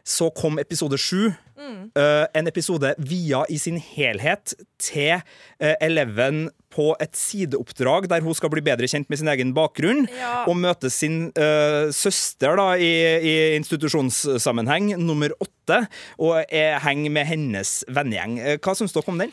så 0.06 0.30
kom 0.36 0.60
episode 0.62 1.00
sju. 1.00 1.32
Eh, 1.56 2.26
en 2.36 2.46
episode 2.50 2.90
via 2.98 3.38
i 3.48 3.56
sin 3.58 3.78
helhet 3.80 4.52
til 4.82 5.14
eh, 5.16 5.72
Eleven 5.80 6.50
på 6.68 6.90
et 7.00 7.16
sideoppdrag 7.16 8.10
der 8.12 8.20
hun 8.26 8.36
skal 8.36 8.52
bli 8.52 8.60
bedre 8.66 8.88
kjent 8.90 9.08
med 9.08 9.22
sin 9.22 9.30
egen 9.32 9.54
bakgrunn 9.56 10.04
Ja. 10.12 10.42
og 10.44 10.58
møte 10.60 10.90
sin 10.92 11.30
uh, 11.38 11.88
søster 11.96 12.58
da, 12.60 12.68
i, 12.76 12.90
i 13.24 13.34
institusjonssammenheng, 13.56 14.92
nummer 15.00 15.32
åtte, 15.40 15.86
og 16.20 16.42
er, 16.50 16.76
henger 16.84 17.14
med 17.16 17.28
hennes 17.30 17.78
vennegjeng. 17.88 18.36
Hva 18.60 18.76
syns 18.76 18.92
dere 18.92 19.08
om 19.14 19.20
den? 19.24 19.32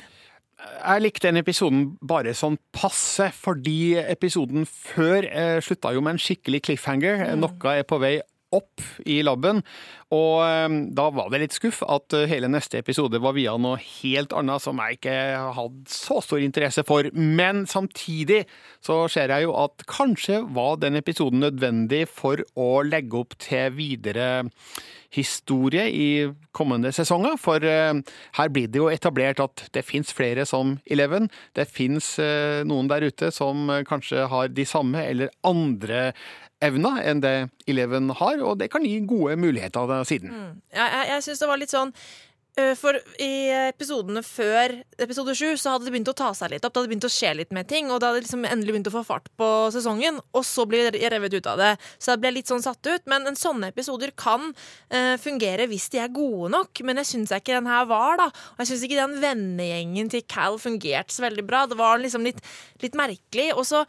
Jeg 0.63 1.03
likte 1.03 1.27
den 1.27 1.41
episoden 1.41 1.81
bare 1.99 2.31
sånn 2.37 2.55
passe, 2.71 3.27
fordi 3.35 3.97
episoden 3.99 4.63
før 4.69 5.27
eh, 5.27 5.57
slutta 5.63 5.91
jo 5.91 6.03
med 6.05 6.15
en 6.15 6.23
skikkelig 6.23 6.63
cliffhanger. 6.69 7.25
Noe 7.35 7.73
er 7.75 7.83
på 7.87 7.99
vei 7.99 8.21
opp 8.53 8.83
i 9.09 9.21
laben, 9.25 9.61
og 10.13 10.43
eh, 10.45 10.77
da 10.93 11.07
var 11.15 11.31
det 11.33 11.41
litt 11.43 11.55
skuff 11.57 11.81
at 11.87 12.15
eh, 12.17 12.27
hele 12.29 12.49
neste 12.51 12.79
episode 12.81 13.21
var 13.23 13.35
via 13.37 13.55
noe 13.57 13.79
helt 13.81 14.35
annet 14.37 14.63
som 14.63 14.81
jeg 14.81 14.99
ikke 14.99 15.17
hadde 15.57 15.93
så 15.93 16.19
stor 16.23 16.43
interesse 16.43 16.85
for. 16.87 17.09
Men 17.13 17.65
samtidig 17.69 18.43
så 18.83 19.03
ser 19.11 19.33
jeg 19.33 19.47
jo 19.47 19.55
at 19.63 19.85
kanskje 19.89 20.43
var 20.53 20.77
den 20.83 20.99
episoden 20.99 21.43
nødvendig 21.43 22.05
for 22.11 22.43
å 22.59 22.69
legge 22.85 23.23
opp 23.23 23.37
til 23.41 23.73
videre 23.77 24.29
historie 25.13 25.85
i 25.89 26.07
kommende 26.55 26.91
sesonger, 26.95 27.37
for 27.41 27.63
eh, 27.65 27.93
her 28.37 28.53
blir 28.53 28.69
det 28.71 28.81
jo 28.81 28.89
etablert 28.91 29.41
at 29.43 29.67
det 29.75 29.85
fins 29.85 30.13
flere 30.15 30.45
som 30.49 30.77
Eleven. 30.89 31.29
Det 31.57 31.67
fins 31.69 32.15
eh, 32.21 32.63
noen 32.67 32.89
der 32.91 33.05
ute 33.09 33.31
som 33.33 33.69
eh, 33.69 33.85
kanskje 33.87 34.27
har 34.31 34.51
de 34.53 34.65
samme 34.67 35.03
eller 35.05 35.33
andre 35.45 36.11
evner 36.63 37.01
enn 37.03 37.23
det 37.23 37.35
Eleven 37.67 38.13
har, 38.19 38.39
og 38.41 38.59
det 38.61 38.69
kan 38.71 38.85
gi 38.87 39.01
gode 39.07 39.35
muligheter 39.39 40.03
siden. 40.07 40.31
Ja, 40.73 40.87
jeg 40.87 41.09
jeg 41.13 41.25
syns 41.25 41.43
det 41.43 41.49
var 41.49 41.59
litt 41.59 41.73
sånn 41.73 41.91
for 42.77 42.97
i 43.23 43.49
episodene 43.71 44.21
før 44.25 44.75
episode 45.01 45.33
sju 45.33 45.55
så 45.57 45.73
hadde 45.73 45.87
det 45.87 45.93
begynt 45.95 46.11
å 46.11 46.15
ta 46.17 46.27
seg 46.37 46.51
litt 46.53 46.65
opp. 46.65 46.75
Det 46.75 46.81
hadde 46.81 46.91
begynt 46.91 47.07
å 47.07 47.11
skje 47.11 47.31
litt 47.39 47.53
med 47.55 47.67
ting, 47.69 47.89
og 47.89 47.97
det 47.97 48.09
hadde 48.09 48.21
liksom 48.25 48.45
endelig 48.45 48.75
begynt 48.75 48.89
å 48.91 48.93
få 48.93 49.03
fart 49.07 49.29
på 49.39 49.47
sesongen. 49.73 50.19
Og 50.37 50.45
så 50.45 50.67
blir 50.69 50.93
jeg 50.93 51.11
revet 51.13 51.33
ut 51.33 51.49
av 51.49 51.61
det. 51.61 51.71
Så 51.97 52.13
jeg 52.13 52.21
ble 52.21 52.33
litt 52.35 52.51
sånn 52.51 52.61
satt 52.65 52.85
ut. 52.85 53.07
Men 53.09 53.25
en 53.29 53.39
sånne 53.39 53.71
episoder 53.73 54.13
kan 54.19 54.51
uh, 54.53 55.15
fungere 55.21 55.65
hvis 55.71 55.89
de 55.93 56.03
er 56.03 56.13
gode 56.13 56.51
nok. 56.53 56.83
Men 56.85 57.01
jeg 57.01 57.09
syns 57.13 57.33
ikke 57.33 57.57
den 57.57 57.71
her 57.71 57.87
var, 57.89 58.19
da. 58.21 58.29
Og 58.53 58.61
jeg 58.63 58.73
syns 58.73 58.85
ikke 58.85 59.01
den 59.01 59.17
vennegjengen 59.23 60.13
til 60.13 60.25
Cal 60.29 60.59
fungerte 60.61 61.15
så 61.15 61.25
veldig 61.25 61.47
bra. 61.47 61.65
Det 61.69 61.79
var 61.79 62.01
liksom 62.03 62.27
litt, 62.27 62.43
litt 62.83 62.97
merkelig. 62.99 63.49
Og 63.57 63.65
så, 63.69 63.81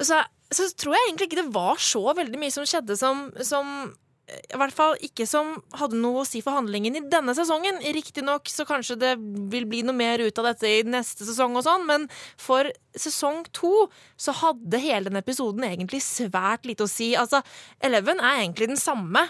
så, 0.00 0.24
så 0.50 0.68
tror 0.74 0.98
jeg 0.98 1.08
egentlig 1.08 1.30
ikke 1.30 1.42
det 1.44 1.54
var 1.54 1.78
så 1.82 2.02
veldig 2.18 2.42
mye 2.42 2.54
som 2.54 2.66
skjedde 2.66 2.98
som, 2.98 3.28
som 3.46 3.92
i 4.28 4.58
hvert 4.60 4.74
fall 4.76 4.96
ikke 5.04 5.24
som 5.28 5.54
hadde 5.78 5.96
noe 6.00 6.22
å 6.22 6.28
si 6.28 6.42
for 6.44 6.56
handlingen 6.58 6.98
i 6.98 7.04
denne 7.10 7.32
sesongen. 7.36 7.80
Riktignok 7.96 8.50
så 8.52 8.66
kanskje 8.68 8.98
det 9.00 9.14
vil 9.52 9.64
bli 9.68 9.80
noe 9.86 9.96
mer 9.96 10.20
ut 10.20 10.40
av 10.40 10.50
dette 10.50 10.68
i 10.68 10.84
neste 10.84 11.24
sesong 11.28 11.56
og 11.56 11.64
sånn, 11.64 11.86
men 11.88 12.06
for 12.40 12.68
sesong 12.98 13.44
to 13.56 13.88
så 14.20 14.34
hadde 14.42 14.82
hele 14.82 15.08
den 15.08 15.20
episoden 15.20 15.64
egentlig 15.68 16.02
svært 16.04 16.68
lite 16.68 16.84
å 16.84 16.90
si. 16.90 17.14
Altså, 17.16 17.40
Eleven 17.84 18.20
er 18.20 18.42
egentlig 18.42 18.72
den 18.72 18.80
samme 18.80 19.28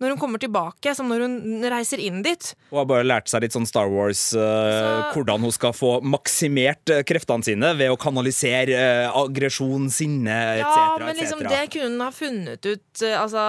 når 0.00 0.14
hun 0.14 0.18
kommer 0.22 0.40
tilbake, 0.40 0.94
som 0.96 1.08
når 1.10 1.24
hun 1.26 1.64
reiser 1.70 2.00
inn 2.00 2.22
dit. 2.24 2.54
Hun 2.70 2.78
har 2.80 2.86
bare 2.88 3.04
lært 3.06 3.28
seg 3.28 3.42
litt 3.44 3.52
sånn 3.56 3.66
Star 3.68 3.90
Wars, 3.92 4.30
uh, 4.34 4.40
Så- 4.40 5.12
hvordan 5.14 5.40
hun 5.44 5.52
skal 5.52 5.72
få 5.76 5.90
maksimert 6.02 6.88
eh, 6.90 7.02
kreftene 7.04 7.44
sine 7.44 7.74
ved 7.76 7.90
å 7.92 7.98
kanalisere 8.00 8.74
uh, 8.80 9.18
aggresjon, 9.20 9.90
sinne 9.92 10.38
etc. 10.60 10.64
Ja, 10.64 10.96
men 11.04 11.16
liksom 11.20 11.44
det 11.44 11.62
kunne 11.74 11.90
hun 11.90 12.00
ha 12.04 12.10
funnet 12.14 12.64
ut 12.66 13.04
uh, 13.04 13.16
Altså, 13.20 13.42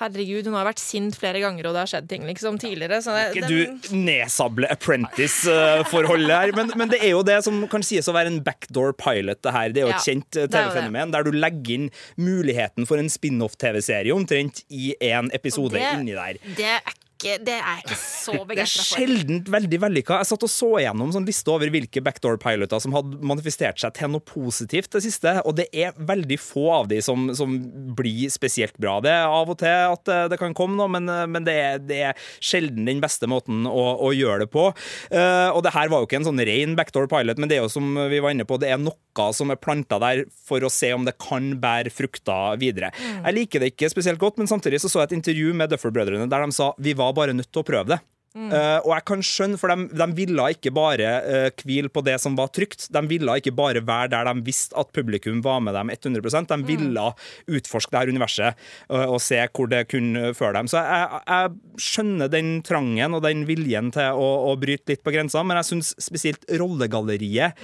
herregud, 0.00 0.46
hun 0.48 0.56
har 0.56 0.66
vært 0.70 0.80
sint 0.80 1.16
flere 1.18 1.40
ganger, 1.42 1.68
og 1.68 1.76
det 1.76 1.82
har 1.84 1.90
skjedd 1.92 2.08
ting 2.08 2.24
liksom 2.28 2.56
tidligere. 2.62 3.02
Så 3.04 3.12
det, 3.12 3.36
Ikke 3.36 3.48
den- 3.48 3.78
du 3.82 3.96
nedsable 3.96 4.70
apprentice-forholdet 4.72 6.32
her, 6.32 6.52
men, 6.56 6.72
men 6.78 6.88
det 6.92 7.00
er 7.02 7.12
jo 7.14 7.22
det 7.26 7.38
som 7.44 7.60
kan 7.72 7.84
sies 7.84 8.08
å 8.08 8.14
være 8.16 8.32
en 8.32 8.40
backdoor 8.44 8.94
pilot, 8.98 9.40
det 9.44 9.52
her. 9.54 9.72
Det 9.74 9.82
er 9.82 9.86
jo 9.88 9.92
et 9.92 9.98
Ja, 9.98 10.04
kjent 10.06 10.36
eh, 10.38 10.46
er 10.46 10.48
jo 10.48 10.52
TV-fenomen, 10.56 11.12
der 11.14 11.26
du 11.26 11.32
legger 11.36 11.74
inn 11.76 11.88
muligheten 12.20 12.86
for 12.88 13.00
en 13.00 13.10
spin-off-TV-serie 13.12 14.14
omtrent 14.14 14.62
i 14.72 14.92
en 15.12 15.30
episode 15.36 15.81
inni 15.90 16.14
der. 16.14 16.38
Det 16.56 16.64
er 16.64 16.78
ikke 17.22 17.38
Det 17.46 17.54
er 17.54 17.62
jeg 17.62 17.84
ikke 17.86 17.98
så 18.00 18.34
Det 18.48 18.58
er 18.62 18.70
sjelden 18.70 19.40
for. 19.44 19.54
veldig 19.56 19.80
vellykka. 19.86 20.18
Jeg 20.22 20.30
satt 20.32 20.46
og 20.46 20.50
så 20.50 20.70
gjennom 20.82 21.12
sånn 21.14 21.26
liste 21.28 21.52
over 21.52 21.70
hvilke 21.72 22.02
backdoor-piloter 22.04 22.82
som 22.82 22.96
hadde 22.96 23.20
manifestert 23.24 23.80
seg 23.80 23.94
til 23.96 24.12
noe 24.12 24.24
positivt 24.26 24.92
det 24.92 25.04
siste, 25.06 25.34
og 25.46 25.56
det 25.58 25.68
er 25.72 25.94
veldig 25.96 26.38
få 26.40 26.66
av 26.82 26.90
de 26.90 27.00
som, 27.04 27.30
som 27.36 27.54
blir 27.96 28.30
spesielt 28.32 28.76
bra. 28.82 28.98
Det 29.04 29.12
er 29.12 29.30
av 29.30 29.52
og 29.52 29.58
til 29.62 29.92
at 29.92 30.04
det, 30.08 30.20
det 30.34 30.40
kan 30.40 30.56
komme 30.56 30.78
noe, 30.78 30.90
men, 30.92 31.08
men 31.32 31.46
det, 31.46 31.56
er, 31.56 31.80
det 31.82 32.00
er 32.10 32.28
sjelden 32.42 32.88
den 32.88 33.02
beste 33.02 33.28
måten 33.30 33.66
å, 33.70 33.84
å 34.02 34.12
gjøre 34.16 34.44
det 34.44 34.50
på. 34.52 34.68
Uh, 35.12 35.50
og 35.54 35.62
det 35.66 35.74
her 35.76 35.92
var 35.92 36.02
jo 36.02 36.10
ikke 36.10 36.20
en 36.22 36.28
sånn 36.30 36.44
ren 36.48 36.76
backdoor-pilot, 36.78 37.40
men 37.40 37.50
det 37.50 37.58
er 37.58 37.64
jo 37.64 37.72
som 37.72 37.94
vi 38.10 38.20
var 38.22 38.34
inne 38.34 38.48
på, 38.48 38.58
det 38.60 38.72
er 38.72 38.82
noe 38.82 38.98
som 39.36 39.52
er 39.52 39.60
planta 39.60 39.98
der 40.00 40.22
for 40.48 40.64
å 40.64 40.70
se 40.72 40.88
om 40.96 41.04
det 41.04 41.18
kan 41.20 41.52
bære 41.60 41.92
frukter 41.92 42.56
videre. 42.60 42.88
Jeg 42.96 43.36
liker 43.36 43.60
det 43.60 43.72
ikke 43.74 43.90
spesielt 43.92 44.20
godt, 44.20 44.38
men 44.40 44.48
samtidig 44.48 44.80
så, 44.80 44.88
så 44.88 45.02
jeg 45.02 45.10
et 45.10 45.18
intervju 45.18 45.52
med 45.56 45.72
Duffer-brødrene 45.72 46.28
der 46.32 46.46
de 46.46 46.56
sa 46.56 46.70
vi 46.82 46.94
var 46.96 47.11
bare 47.16 47.36
nødt 47.36 47.50
til 47.52 47.62
å 47.62 47.68
prøve 47.68 47.94
det. 47.94 48.02
Eh, 48.32 48.78
og 48.80 48.92
jeg 48.94 49.04
kan 49.10 49.22
skjønne, 49.26 49.58
for 49.60 49.68
de, 49.68 49.90
de 49.92 50.06
ville 50.16 50.46
ikke 50.54 50.72
bare 50.72 51.08
uh, 51.20 51.64
hvile 51.68 51.90
på 51.92 52.00
det 52.06 52.14
som 52.22 52.36
var 52.38 52.48
trygt. 52.54 52.86
De 52.92 53.02
ville 53.08 53.34
ikke 53.38 53.52
bare 53.56 53.82
være 53.84 54.12
der 54.14 54.30
de 54.30 54.44
visste 54.46 54.76
at 54.80 54.92
publikum 54.96 55.42
var 55.44 55.60
med 55.64 55.76
dem 55.76 55.92
100% 55.92 56.48
De 56.48 56.58
ville 56.64 57.06
utforske 57.52 57.92
det 57.92 58.00
her 58.00 58.12
universet 58.14 58.62
uh, 58.88 59.04
og 59.04 59.20
se 59.22 59.40
hvor 59.52 59.68
det 59.72 59.84
kunne 59.92 60.32
føre 60.38 60.56
dem. 60.56 60.70
Så 60.72 60.80
jeg, 60.80 61.22
jeg 61.28 61.84
skjønner 61.90 62.32
den 62.32 62.54
trangen 62.64 63.18
og 63.18 63.24
den 63.26 63.44
viljen 63.48 63.92
til 63.92 64.16
å, 64.16 64.30
å 64.48 64.56
bryte 64.60 64.94
litt 64.94 65.04
på 65.04 65.12
grensa, 65.12 65.44
men 65.44 65.60
jeg 65.60 65.72
syns 65.74 65.92
spesielt 66.00 66.48
rollegalleriet 66.48 67.60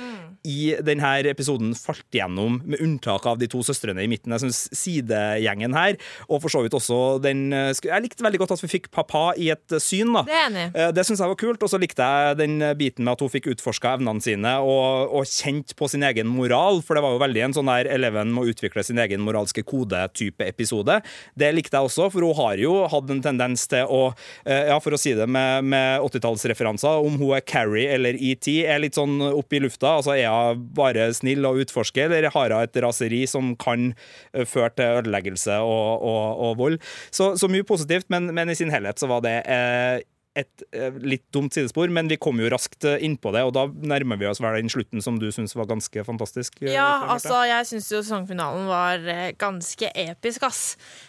i 0.47 0.75
denne 0.85 1.11
episoden 1.30 1.73
falt 1.78 2.07
gjennom, 2.14 2.61
med 2.64 2.80
unntak 2.85 3.26
av 3.26 3.38
de 3.40 3.49
to 3.50 3.62
søstrene 3.66 4.02
i 4.04 4.09
midten. 4.11 4.33
Jeg 4.37 4.45
syns 4.47 4.61
sidegjengen 4.76 5.75
her, 5.76 5.97
og 6.28 6.42
for 6.45 6.52
så 6.52 6.62
vidt 6.64 6.76
også 6.76 6.99
den 7.25 7.49
eh, 7.54 7.73
Jeg 7.85 8.04
likte 8.04 8.25
veldig 8.25 8.40
godt 8.42 8.54
at 8.57 8.62
vi 8.64 8.71
fikk 8.71 8.90
pappa 8.95 9.33
i 9.38 9.50
et 9.54 9.75
eh, 9.75 9.83
syn, 9.83 10.12
da. 10.14 10.25
Det. 10.28 10.64
Eh, 10.75 10.92
Det 10.97 11.04
syns 11.07 11.23
jeg 11.23 11.33
var 11.33 11.38
kult, 11.40 11.62
og 11.62 11.73
så 11.73 11.80
likte 11.80 12.04
jeg 12.04 12.38
den 12.40 12.59
biten 12.78 13.04
med 13.07 13.14
at 13.16 13.25
hun 13.25 13.33
fikk 13.33 13.50
utforska 13.54 13.97
evnene 13.99 14.23
sine 14.25 14.54
og, 14.64 15.12
og 15.18 15.28
kjent 15.28 15.75
på 15.78 15.88
sin 15.90 16.04
egen 16.07 16.28
moral, 16.30 16.83
for 16.87 16.99
det 16.99 17.04
var 17.04 17.14
jo 17.16 17.23
veldig 17.23 17.45
en 17.49 17.57
sånn 17.59 17.71
der 17.73 17.90
Eleven 17.92 18.33
må 18.35 18.47
utvikle 18.49 18.83
sin 18.87 18.99
egen 19.02 19.23
moralske 19.25 19.62
kode-type 19.66 20.45
episode. 20.47 21.00
Det 21.38 21.50
likte 21.57 21.76
jeg 21.78 21.90
også, 21.90 22.09
for 22.14 22.25
hun 22.26 22.37
har 22.38 22.61
jo 22.62 22.75
hatt 22.90 23.12
en 23.12 23.23
tendens 23.25 23.66
til 23.71 23.88
å, 23.88 24.00
ja, 24.47 24.76
for 24.83 24.95
å 24.97 25.00
si 25.00 25.12
det 25.18 25.26
med, 25.30 25.66
med 25.73 26.02
80-tallsreferanser, 26.07 27.02
om 27.04 27.18
hun 27.21 27.35
er 27.37 27.45
Carrie 27.49 27.88
eller 27.95 28.16
ET, 28.18 28.49
er 28.68 28.80
litt 28.83 28.99
sånn 28.99 29.18
opp 29.28 29.52
i 29.57 29.61
lufta. 29.62 29.97
Altså 29.99 30.14
er 30.16 30.28
hun 30.28 30.38
bare 30.57 31.09
snill 31.16 31.47
og 31.49 31.62
utforsker, 31.64 32.11
eller 32.11 32.33
har 32.35 32.54
hun 32.54 32.66
et 32.66 32.83
raseri 32.85 33.25
som 33.30 33.54
kan 33.61 33.92
eh, 34.33 34.47
føre 34.49 34.75
til 34.76 35.00
ødeleggelse 35.00 35.59
og, 35.64 36.04
og, 36.04 36.45
og 36.49 36.61
vold? 36.61 36.78
Så, 37.11 37.35
så 37.40 37.50
mye 37.50 37.66
positivt, 37.66 38.09
men, 38.12 38.33
men 38.35 38.50
i 38.50 38.59
sin 38.59 38.73
helhet 38.73 39.00
så 39.00 39.11
var 39.11 39.25
det 39.25 39.40
eh, 39.45 40.07
et 40.38 40.62
eh, 40.76 40.95
litt 41.02 41.25
dumt 41.35 41.54
sidespor, 41.54 41.90
men 41.90 42.11
vi 42.11 42.18
kom 42.21 42.38
jo 42.38 42.50
raskt 42.52 42.87
eh, 42.87 43.00
innpå 43.04 43.33
det, 43.35 43.42
og 43.49 43.54
da 43.57 43.66
nærmer 43.92 44.21
vi 44.21 44.28
oss 44.30 44.42
vel 44.42 44.59
den 44.61 44.71
slutten 44.71 45.02
som 45.04 45.18
du 45.18 45.28
syns 45.35 45.57
var 45.59 45.68
ganske 45.71 46.04
fantastisk. 46.07 46.61
Ja, 46.62 47.09
altså, 47.14 47.40
jeg 47.49 47.66
syns 47.71 47.90
jo 47.92 48.02
sesongfinalen 48.04 48.68
var 48.71 49.09
ganske 49.40 49.90
episk, 50.07 50.47
ass. 50.47 50.62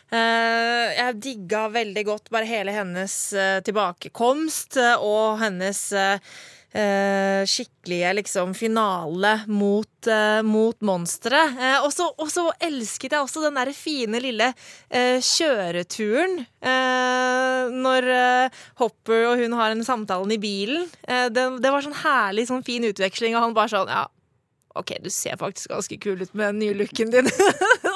Jeg 0.09 1.19
digga 1.21 1.67
veldig 1.69 2.05
godt 2.07 2.31
bare 2.33 2.49
hele 2.49 2.73
hennes 2.73 3.13
tilbakekomst 3.67 4.79
og 4.97 5.37
hennes 5.43 5.83
eh, 6.73 7.45
skikkelige 7.49 8.13
liksom 8.19 8.53
finale 8.57 9.33
mot, 9.47 10.07
eh, 10.07 10.41
monsteret. 10.43 11.57
Eh, 11.57 11.79
og 11.83 12.29
så 12.31 12.45
elsket 12.59 13.15
jeg 13.15 13.21
også 13.21 13.43
den 13.45 13.57
der 13.59 13.73
fine 13.73 14.21
lille 14.23 14.51
eh, 14.89 15.17
kjøreturen 15.23 16.39
eh, 16.61 17.73
når 17.73 18.11
eh, 18.13 18.61
Hopper 18.81 19.27
og 19.31 19.41
hun 19.41 19.57
har 19.57 19.73
en 19.73 19.85
samtalen 19.85 20.31
i 20.35 20.41
bilen. 20.41 20.87
Eh, 21.07 21.27
det, 21.33 21.49
det 21.63 21.73
var 21.73 21.85
sånn 21.85 21.99
herlig 22.03 22.49
sånn 22.49 22.65
fin 22.65 22.85
utveksling, 22.89 23.35
og 23.35 23.47
han 23.47 23.57
bare 23.57 23.73
sånn 23.73 23.91
ja, 23.91 24.05
OK, 24.77 24.93
du 25.03 25.09
ser 25.11 25.37
faktisk 25.39 25.71
ganske 25.73 25.97
kul 25.99 26.21
ut 26.21 26.33
med 26.37 26.53
den 26.53 26.59
nye 26.61 26.77
looken 26.77 27.11
din. 27.11 27.29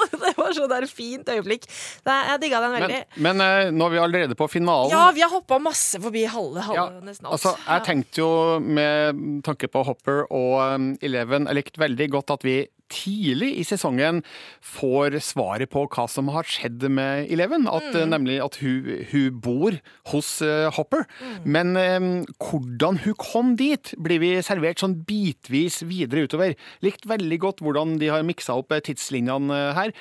var 0.54 0.58
så 0.60 0.70
der 0.70 0.86
fint 0.90 1.28
øyeblikk. 1.28 1.66
Det, 2.04 2.18
jeg 2.30 2.42
digga 2.44 2.62
den 2.64 2.76
veldig. 2.78 3.00
Men, 3.16 3.24
men 3.28 3.46
eh, 3.46 3.72
nå 3.74 3.88
er 3.88 3.96
vi 3.96 4.02
allerede 4.04 4.38
på 4.38 4.48
finalen. 4.52 4.92
ja, 4.94 5.08
vi 5.14 5.24
har 5.24 5.32
hoppa 5.32 5.58
masse 5.62 6.00
forbi 6.02 6.24
halve, 6.30 6.64
halve 6.68 6.78
Ja, 6.78 6.86
nesten 7.04 7.28
alt. 7.28 7.36
Altså, 7.38 7.56
jeg 7.66 7.86
tenkte 7.88 8.22
jo 8.22 8.30
med 8.60 9.24
tanke 9.46 9.70
på 9.70 9.84
Hopper 9.86 10.24
og 10.30 10.54
um, 10.74 10.94
Eleven 11.04 11.48
Jeg 11.50 11.60
likte 11.60 11.82
veldig 11.82 12.10
godt 12.14 12.34
at 12.38 12.46
vi 12.46 12.62
tidlig 12.92 13.50
i 13.58 13.64
sesongen 13.66 14.20
får 14.64 15.16
svaret 15.24 15.70
på 15.72 15.84
hva 15.90 16.06
som 16.10 16.28
har 16.34 16.46
skjedd 16.48 16.86
med 16.92 17.30
Eleven. 17.32 17.68
At, 17.70 17.90
mm. 17.94 18.10
Nemlig 18.12 18.38
at 18.44 18.58
hun, 18.62 18.90
hun 19.10 19.40
bor 19.44 19.78
hos 20.12 20.30
uh, 20.44 20.68
Hopper. 20.76 21.06
Men 21.44 21.74
um, 21.78 22.10
hvordan 22.38 23.00
hun 23.04 23.18
kom 23.20 23.54
dit, 23.60 23.94
blir 24.04 24.22
vi 24.22 24.34
servert 24.44 24.82
sånn 24.82 24.98
bitvis 25.08 25.82
videre 25.88 26.26
utover. 26.28 26.56
Likt 26.84 27.08
veldig 27.10 27.40
godt 27.42 27.64
hvordan 27.64 27.98
de 28.02 28.12
har 28.12 28.26
miksa 28.26 28.58
opp 28.60 28.74
eh, 28.74 28.82
tidslinjene 28.84 29.60
her. 29.76 29.94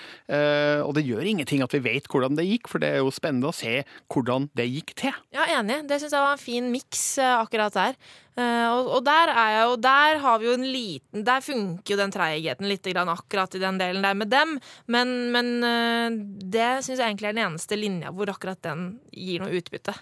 Og 0.84 0.94
det 0.98 1.06
gjør 1.08 1.26
ingenting 1.28 1.64
at 1.66 1.74
vi 1.76 1.82
vet 1.84 2.08
hvordan 2.12 2.38
det 2.38 2.48
gikk, 2.48 2.70
for 2.72 2.84
det 2.84 2.92
er 2.94 3.02
jo 3.02 3.14
spennende 3.14 3.50
å 3.50 3.56
se 3.56 3.82
hvordan 4.14 4.50
det 4.58 4.68
gikk 4.70 4.94
til. 5.00 5.16
Ja, 5.36 5.48
enig. 5.60 5.84
Det 5.90 6.00
syns 6.02 6.16
jeg 6.16 6.26
var 6.26 6.36
en 6.36 6.42
fin 6.42 6.70
miks 6.74 7.04
eh, 7.22 7.36
akkurat 7.38 7.76
der. 7.76 7.98
Eh, 8.38 8.68
og, 8.70 8.90
og 8.98 9.04
der 9.06 9.30
er 9.30 9.50
jeg 9.54 9.66
jo 9.70 9.74
Der 9.84 10.20
har 10.24 10.40
vi 10.42 10.48
jo 10.48 10.54
en 10.58 10.64
liten 10.66 11.22
Der 11.28 11.44
funker 11.46 11.94
jo 11.94 11.98
den 12.00 12.14
treigheten 12.16 12.66
litt 12.66 12.88
akkurat 12.90 13.54
i 13.54 13.62
den 13.62 13.78
delen 13.78 14.02
der 14.02 14.16
med 14.18 14.32
dem, 14.34 14.56
men, 14.88 15.12
men 15.32 15.52
eh, 15.62 16.18
det 16.42 16.72
syns 16.82 16.98
jeg 16.98 17.06
egentlig 17.12 17.30
er 17.30 17.38
den 17.38 17.46
eneste 17.52 17.78
linja 17.78 18.10
hvor 18.10 18.32
akkurat 18.34 18.62
den 18.66 18.98
gir 19.12 19.44
noe 19.44 19.54
utbytte. 19.54 19.94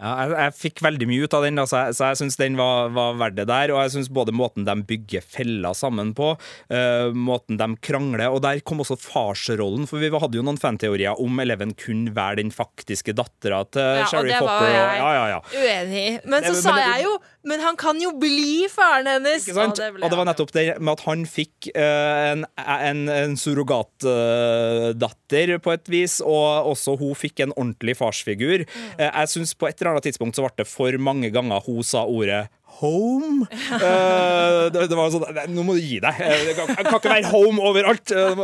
Ja, 0.00 0.14
jeg, 0.24 0.32
jeg 0.32 0.56
fikk 0.56 0.82
veldig 0.84 1.06
mye 1.10 1.26
ut 1.26 1.34
av 1.36 1.44
den, 1.44 1.58
da, 1.60 1.66
så 1.68 1.82
jeg, 1.84 1.96
så 1.98 2.10
jeg 2.10 2.20
syns 2.22 2.38
den 2.40 2.56
var, 2.56 2.88
var 2.96 3.18
verdt 3.20 3.36
det 3.36 3.46
der. 3.50 3.72
Og 3.74 3.82
jeg 3.82 3.94
syns 3.94 4.08
både 4.16 4.34
måten 4.36 4.64
de 4.64 4.76
bygger 4.88 5.24
feller 5.24 5.76
sammen 5.76 6.14
på, 6.16 6.32
uh, 6.72 7.10
måten 7.12 7.60
de 7.60 7.68
krangler 7.84 8.32
Og 8.32 8.40
der 8.44 8.62
kom 8.64 8.80
også 8.82 8.96
farsrollen, 9.00 9.86
for 9.90 10.00
vi 10.00 10.10
hadde 10.12 10.40
jo 10.40 10.44
noen 10.46 10.60
fanteorier 10.60 11.20
om 11.20 11.42
Eleven 11.42 11.74
kunne 11.78 12.14
være 12.16 12.40
den 12.40 12.52
faktiske 12.54 13.14
dattera 13.16 13.62
til 13.68 13.84
Ja, 13.84 14.06
og 14.06 14.12
Sherry 14.12 14.32
det 14.32 14.40
var 14.44 14.64
jeg 14.64 14.80
Og, 14.80 14.96
ja, 15.00 15.10
ja, 15.16 15.26
ja. 15.34 15.40
Uenig 15.60 16.00
i. 16.00 16.14
Men 16.30 16.48
så 16.48 16.56
sa 16.56 16.74
men 16.76 16.86
jeg 16.86 17.06
jo 17.06 17.14
Men 17.42 17.60
han 17.64 17.76
kan 17.80 17.96
jo 18.02 18.10
bli 18.20 18.66
faren 18.68 19.06
hennes! 19.08 19.46
Ikke 19.46 19.54
sant? 19.56 19.78
Og 19.80 19.82
det 19.96 20.04
Og 20.04 20.10
det 20.12 20.18
var 20.18 20.26
nettopp 20.28 20.52
det 20.52 20.64
med 20.78 20.92
at 20.92 21.00
han 21.06 21.22
fikk 21.28 21.70
eh, 21.72 22.32
en, 22.34 22.44
en, 22.60 23.08
en 23.14 23.36
surrogatdatter 23.40 25.54
på 25.64 25.72
et 25.72 25.88
vis, 25.92 26.18
og 26.20 26.68
også 26.74 26.98
hun 27.00 27.14
fikk 27.16 27.40
en 27.46 27.54
ordentlig 27.56 27.96
farsfigur. 28.00 28.66
Eh, 28.98 29.08
jeg 29.08 29.28
syns 29.32 29.54
på 29.56 29.68
et 29.70 29.80
eller 29.80 29.90
annet 29.94 30.04
tidspunkt 30.10 30.36
så 30.36 30.44
ble 30.44 30.52
det 30.60 30.68
for 30.68 30.92
mange 31.00 31.30
ganger 31.32 31.64
hun 31.64 31.80
sa 31.86 32.04
ordet 32.04 32.48
Home? 32.80 33.42
Uh, 33.68 34.70
det, 34.72 34.86
det 34.88 34.96
var 34.96 35.10
sånn 35.12 35.24
"Nei, 35.36 35.44
Nå 35.52 35.64
må 35.66 35.74
du 35.76 35.80
gi 35.82 35.98
deg. 36.00 36.20
Jeg 36.22 36.46
Det 36.48 36.54
kan, 36.56 36.70
kan 36.76 36.96
ikke 36.96 37.10
være 37.12 37.30
home 37.32 37.60
overalt. 37.60 38.12
Eh, 38.14 38.38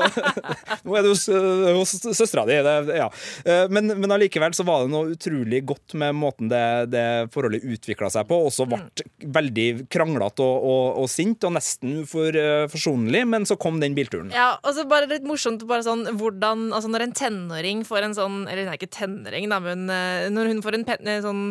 Nå, 0.84 0.96
er 0.98 1.06
du 1.06 1.10
hos, 1.12 1.22
eh, 1.32 1.70
hos 1.76 1.94
søstera 2.18 2.44
di. 2.48 2.58
Det- 2.66 2.96
Ja. 2.98 3.08
Eh, 3.46 3.66
Men, 3.72 3.86
men 4.00 4.10
allikevel 4.12 4.52
så 4.56 4.64
var 4.66 4.84
det 4.84 4.90
noe 4.92 5.14
utrolig 5.14 5.62
godt 5.66 5.94
med 5.94 6.14
måten 6.14 6.48
det, 6.52 6.90
det 6.92 7.04
forholdet 7.32 7.64
utvikla 7.64 8.10
seg 8.12 8.26
på. 8.28 8.38
Også 8.48 8.66
ble 8.68 8.80
veldig 9.24 9.88
kranglete 9.92 10.40
og, 10.44 10.64
og, 10.64 11.00
og 11.04 11.08
sint, 11.12 11.44
og 11.44 11.52
nesten 11.56 12.02
for, 12.08 12.28
eh, 12.36 12.66
forsonlig, 12.72 13.24
men 13.26 13.44
så 13.48 13.56
kom 13.58 13.80
den 13.80 13.94
bilturen. 13.96 14.32
Ja, 14.34 14.56
og 14.62 14.74
så 14.76 14.84
bare 14.88 15.08
litt 15.10 15.24
morsomt 15.26 15.64
bare 15.66 15.82
sånn 15.86 16.04
hvordan 16.16 16.66
Altså 16.76 16.88
når 16.90 17.02
en 17.06 17.12
tenåring 17.16 17.84
får 17.86 18.04
en 18.08 18.14
sånn 18.16 18.36
Eller 18.50 18.66
nei, 18.66 18.76
ikke 18.78 18.90
tenåring, 18.92 19.48
da, 19.50 19.58
men 19.62 19.88
eh, 19.90 20.26
når 20.32 20.50
hun 20.52 20.62
får 20.64 20.74
en 20.78 20.84
pen, 20.88 21.06
eh, 21.08 21.20
sånn 21.24 21.42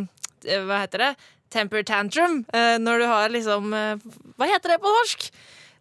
eh, 0.45 0.61
Hva 0.67 0.81
heter 0.83 1.01
det? 1.01 1.09
Temper 1.51 1.83
tantrum. 1.83 2.45
eh, 2.53 2.77
Når 2.79 2.99
du 2.99 3.05
har 3.05 3.29
liksom 3.29 3.73
eh, 3.73 3.95
Hva 4.37 4.47
heter 4.49 4.69
det 4.75 4.79
på 4.83 4.91
norsk? 4.99 5.29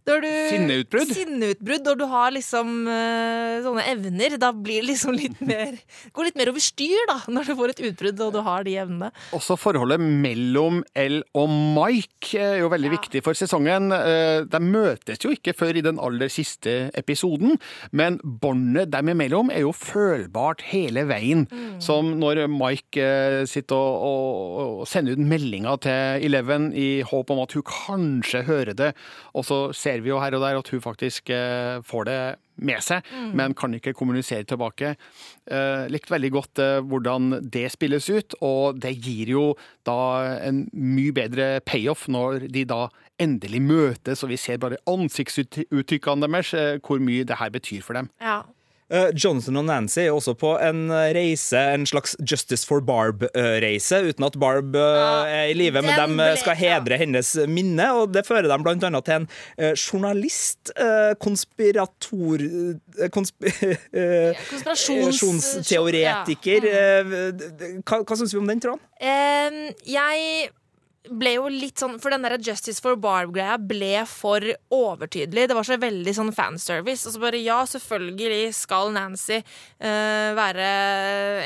Når 0.04 0.20
du, 0.20 0.28
Sinneutbrudd? 0.52 1.12
Sinneutbrudd, 1.16 1.86
og 1.88 1.98
du 2.02 2.04
har 2.10 2.32
liksom 2.34 2.72
eh, 2.92 3.54
sånne 3.64 3.84
evner. 3.88 4.34
Da 4.42 4.50
blir 4.52 4.82
det 4.82 4.90
liksom 4.90 5.14
litt 5.16 5.38
mer 5.48 5.78
Går 6.12 6.26
litt 6.28 6.36
mer 6.36 6.50
over 6.52 6.60
styr, 6.60 7.06
da, 7.08 7.16
når 7.32 7.48
du 7.48 7.54
får 7.56 7.72
et 7.72 7.80
utbrudd 7.88 8.20
og 8.26 8.34
du 8.36 8.40
har 8.44 8.66
de 8.66 8.74
evnene. 8.82 9.08
Også 9.36 9.56
forholdet 9.56 10.02
mellom 10.04 10.82
L 11.00 11.22
og 11.40 11.48
Mike 11.78 12.36
er 12.40 12.58
jo 12.60 12.68
veldig 12.72 12.90
Ja. 12.90 12.96
viktig 12.98 13.22
for 13.24 13.32
sesongen. 13.38 13.88
Eh, 13.96 14.44
De 14.52 14.60
møtes 14.60 15.24
jo 15.24 15.32
ikke 15.32 15.54
før 15.56 15.78
i 15.80 15.84
den 15.86 15.96
aller 16.02 16.28
siste 16.28 16.74
episoden, 17.00 17.56
men 17.96 18.18
båndet 18.22 18.90
dem 18.92 19.08
imellom 19.14 19.48
er 19.54 19.64
jo 19.64 19.72
følbart 19.72 20.66
hele 20.68 21.06
veien. 21.08 21.46
Som 21.82 22.12
når 22.20 22.44
Mike 22.52 23.00
eh, 23.00 23.38
sitter 23.48 23.74
og, 23.78 24.04
og, 24.04 24.60
og 24.82 24.86
sender 24.90 25.16
ut 25.16 25.24
meldinger 25.32 25.80
til 25.88 26.28
Eleven 26.28 26.70
i 26.76 27.00
håp 27.08 27.32
om 27.32 27.40
at 27.46 27.56
hun 27.56 27.64
kanskje 27.72 28.44
hører 28.48 28.76
det, 28.76 28.92
og 29.32 29.48
så 29.48 29.62
ser 29.74 29.93
vi 30.02 30.10
jo 30.10 30.18
her 30.22 30.34
og 30.34 30.42
der 30.42 30.58
at 30.58 30.70
hun 30.72 30.82
faktisk 30.82 31.30
eh, 31.30 31.78
får 31.86 32.08
det 32.08 32.18
med 32.56 32.82
seg, 32.86 33.06
men 33.34 33.54
kan 33.58 33.74
ikke 33.74 33.94
kommunisere 33.98 34.46
tilbake. 34.46 34.94
Eh, 35.50 35.86
likte 35.90 36.14
veldig 36.14 36.30
godt 36.34 36.62
eh, 36.62 36.80
hvordan 36.86 37.40
det 37.50 37.66
spilles 37.74 38.06
ut, 38.10 38.36
og 38.40 38.78
det 38.82 38.94
gir 39.02 39.32
jo 39.34 39.46
da 39.86 39.98
en 40.46 40.64
mye 40.72 41.14
bedre 41.14 41.60
payoff 41.66 42.06
når 42.08 42.46
de 42.54 42.64
da 42.70 42.86
endelig 43.22 43.62
møtes, 43.62 44.22
og 44.22 44.30
vi 44.32 44.38
ser 44.40 44.60
bare 44.62 44.80
ansiktsuttrykkene 44.90 46.28
deres, 46.28 46.54
eh, 46.54 46.78
hvor 46.82 47.02
mye 47.02 47.26
det 47.26 47.38
her 47.40 47.50
betyr 47.54 47.82
for 47.82 47.98
dem. 47.98 48.10
Ja. 48.22 48.42
Eh, 48.94 49.08
Jonathan 49.18 49.56
og 49.58 49.64
Nancy 49.66 50.00
er 50.04 50.12
også 50.14 50.34
på 50.38 50.52
en 50.62 50.84
reise, 51.16 51.58
en 51.74 51.86
slags 51.88 52.14
Justice 52.22 52.62
for 52.68 52.80
Barb-reise, 52.86 53.98
uten 54.10 54.24
at 54.28 54.36
Barb 54.40 54.76
eh, 54.78 55.34
er 55.34 55.46
i 55.50 55.56
live, 55.58 55.82
men 55.82 56.14
de 56.20 56.28
skal 56.40 56.56
hedre 56.60 56.96
hennes 57.00 57.28
minne, 57.50 57.86
og 57.98 58.12
det 58.14 58.22
fører 58.28 58.48
dem 58.52 58.66
annet 58.70 59.04
til 59.08 59.14
en 59.18 59.26
eh, 59.58 59.74
journalist, 59.74 60.70
eh, 60.78 61.12
konspirator 61.20 62.38
eh, 62.44 63.08
konsp 63.14 63.44
eh, 63.44 64.34
Konspirasjonsteoretiker. 64.50 66.60
Eh, 66.70 67.04
Hva, 67.84 67.96
hva 68.04 68.16
syns 68.18 68.34
vi 68.34 68.38
om 68.40 68.48
den, 68.48 68.60
tråden? 68.62 68.80
Um, 69.00 69.56
jeg 69.88 70.48
ble 71.12 71.34
jo 71.36 71.48
litt 71.52 71.80
sånn 71.80 71.98
For 72.00 72.14
den 72.14 72.24
der 72.24 72.36
Justice 72.40 72.80
for 72.82 72.96
Barb-greia 73.00 73.58
ble 73.60 74.04
for 74.08 74.44
overtydelig. 74.72 75.46
Det 75.50 75.56
var 75.56 75.66
så 75.66 75.76
veldig 75.80 76.14
sånn 76.16 76.32
fanservice. 76.34 77.04
Og 77.06 77.14
så 77.14 77.20
bare 77.22 77.40
ja, 77.42 77.58
selvfølgelig 77.68 78.54
skal 78.56 78.92
Nancy 78.94 79.40
uh, 79.40 80.30
være 80.38 80.68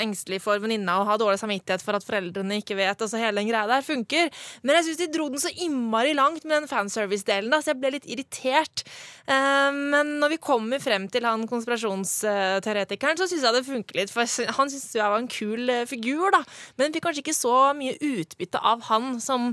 engstelig 0.05 0.41
for 0.45 0.63
venninna 0.63 1.01
og 1.01 1.11
ha 1.11 1.19
dårlig 1.21 1.41
samvittighet 1.43 1.83
for 1.85 1.99
at 1.99 2.07
foreldrene 2.07 2.61
ikke 2.63 2.79
vet. 2.79 3.03
Altså 3.03 3.21
hele 3.21 3.43
den 3.43 3.51
greia 3.51 3.67
der 3.71 3.87
funker. 3.87 4.31
Men 4.63 4.79
jeg 4.79 4.89
syns 4.89 5.03
de 5.03 5.11
dro 5.17 5.29
den 5.33 5.43
så 5.43 5.53
innmari 5.67 6.15
langt 6.19 6.47
med 6.47 6.63
den 6.63 6.71
fanservice-delen, 6.71 7.51
da, 7.53 7.61
så 7.63 7.73
jeg 7.73 7.81
ble 7.83 7.95
litt 7.97 8.09
irritert. 8.09 8.85
Uh, 9.27 9.75
men 9.75 10.15
når 10.23 10.37
vi 10.37 10.41
kommer 10.49 10.83
frem 10.83 11.09
til 11.11 11.27
han 11.27 11.49
konspirasjonsteoretikeren, 11.51 13.19
så 13.19 13.27
syns 13.31 13.47
jeg 13.49 13.59
det 13.59 13.67
funker 13.67 14.01
litt. 14.03 14.15
For 14.15 14.23
han 14.23 14.71
syntes 14.71 14.95
jeg 14.95 15.03
var 15.03 15.19
en 15.19 15.31
kul 15.33 15.67
eh, 15.73 15.85
figur, 15.89 16.31
da. 16.35 16.45
Men 16.79 16.95
fikk 16.95 17.09
kanskje 17.09 17.27
ikke 17.27 17.37
så 17.37 17.57
mye 17.77 17.99
utbytte 17.99 18.63
av 18.63 18.87
han 18.89 19.19
som 19.23 19.48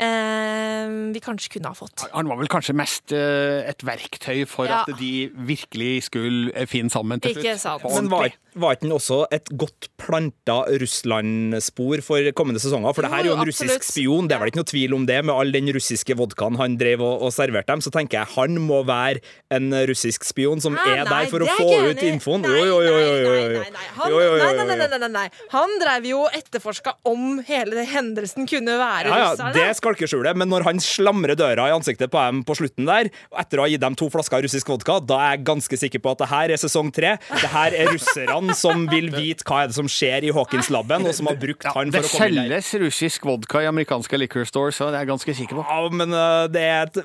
eh, 0.00 0.88
vi 1.14 1.20
kanskje 1.22 1.52
kunne 1.56 1.72
ha 1.72 1.76
fått. 1.76 2.06
Han 2.14 2.28
var 2.30 2.40
vel 2.40 2.50
kanskje 2.50 2.74
mest 2.78 3.12
eh, 3.16 3.68
et 3.70 3.84
verktøy 3.86 4.46
for 4.48 4.66
Ja. 4.70 4.82
at 4.86 4.98
de 4.98 5.30
virkelig 5.34 6.04
skulle 6.08 6.52
eh, 6.54 6.66
finne 6.70 6.90
sammen 6.90 7.20
til 7.20 7.34
slutt. 7.34 7.44
Ikke 7.44 7.58
sant. 7.58 7.84
Men 7.84 8.10
var. 8.10 8.30
Var 8.54 8.74
ikke 8.76 8.86
den 8.88 8.94
også 8.96 9.20
et 9.34 9.48
godt 9.58 9.88
planta 10.00 10.60
Russland-spor 10.80 12.02
for 12.04 12.30
kommende 12.36 12.60
sesonger? 12.62 12.94
For 12.96 13.04
det 13.06 13.10
her 13.12 13.22
er 13.24 13.28
jo 13.30 13.34
en 13.36 13.42
Jo, 13.44 13.48
russisk 13.50 13.70
absolutt. 13.70 13.86
spion, 13.90 14.28
det 14.28 14.36
er 14.36 14.40
vel 14.42 14.50
ikke 14.52 14.60
noe 14.62 14.70
tvil 14.70 14.94
om 14.96 15.04
det. 15.08 15.18
Med 15.24 15.34
all 15.34 15.52
den 15.54 15.70
russiske 15.74 16.16
vodkaen 16.18 16.56
han 16.60 16.76
drev 16.80 17.02
og, 17.04 17.22
og 17.26 17.32
serverte 17.34 17.70
dem, 17.72 17.82
så 17.84 17.92
tenker 17.94 18.20
jeg 18.20 18.32
han 18.36 18.58
må 18.62 18.80
være 18.88 19.20
en 19.54 19.70
russisk 19.90 20.24
spion 20.26 20.60
som 20.62 20.76
Hæ? 20.78 20.86
er 20.90 21.04
Nei, 21.04 21.24
der 21.24 21.30
for 21.32 21.44
å 21.44 21.48
er 21.50 21.60
få 21.60 21.90
ut 21.90 22.02
infoen. 22.10 22.44
Nei, 22.46 22.56
Jo, 22.60 22.80
jo, 22.80 22.80
jo, 22.80 22.96
jo, 22.98 23.16
jo, 23.20 23.30
Nei, 23.30 23.58
nei, 23.60 23.70
nei. 23.76 23.86
Han, 24.00 24.10
Jo, 24.10 24.20
jo, 24.20 24.30
jo, 24.30 24.42
nei, 24.42 24.52
nei, 24.56 24.76
nei, 24.76 24.88
nei, 24.88 24.98
nei, 25.04 25.10
nei. 25.16 25.26
Han 25.54 25.76
drev 25.82 26.08
jo 26.10 26.22
og 26.26 26.36
etterforska 26.40 26.96
om 27.10 27.40
hele 27.48 27.84
hendelsen 27.88 28.48
kunne 28.50 28.76
være 28.80 29.10
Ja, 29.10 29.18
ja, 29.18 29.30
russerne. 29.32 29.54
det 29.56 29.68
skal 29.78 29.96
ikke 29.96 30.08
skjule, 30.10 30.34
men 30.36 30.50
når 30.52 30.66
han 30.68 30.80
slamrer 30.82 31.36
døra 31.38 31.68
i 31.70 31.74
ansiktet 31.76 32.10
på 32.12 32.20
dem 32.26 32.42
på 32.46 32.56
slutten 32.58 32.88
der, 32.88 33.10
etter 33.40 33.60
å 33.60 33.66
ha 33.66 33.70
gitt 33.72 33.80
dem 33.84 33.96
to 33.98 34.10
flasker 34.12 34.42
russisk 34.44 34.68
vodka, 34.72 34.98
da 35.04 35.20
er 35.28 35.36
jeg 35.36 35.44
ganske 35.48 35.78
sikker 35.84 36.02
på 36.04 36.12
at 36.14 36.22
det 36.24 36.30
her 36.32 36.50
er 36.56 36.60
sesong 36.60 36.90
tre. 36.94 37.14
Det 37.30 37.50
her 37.52 37.76
er 37.76 37.92
russerne 37.94 38.39
som 38.56 38.86
vil 38.90 39.10
vite 39.12 39.44
hva 39.46 39.64
er 39.64 39.70
det 39.70 39.76
som 39.76 39.88
skjer 39.90 40.26
i 40.28 40.32
Hawkins-laben, 40.34 41.06
og 41.08 41.16
som 41.16 41.28
har 41.30 41.38
brukt 41.40 41.66
han 41.66 41.92
for 41.92 42.06
å 42.06 42.10
komme 42.10 42.28
inn 42.30 42.38
der. 42.38 42.56
Det 42.56 42.64
selges 42.64 42.70
russisk 42.84 43.26
vodka 43.28 43.62
i 43.64 43.68
amerikanske 43.70 44.20
liquor 44.20 44.46
stores, 44.48 44.78
så 44.78 44.88
det 44.90 45.00
er 45.00 45.04
jeg 45.04 45.10
ganske 45.12 45.34
sikker 45.40 45.60
på. 45.60 45.64
Ja, 45.68 45.92
men 46.00 46.14
uh, 46.16 46.46
det 46.52 46.64
er 46.64 46.88
et 46.88 46.98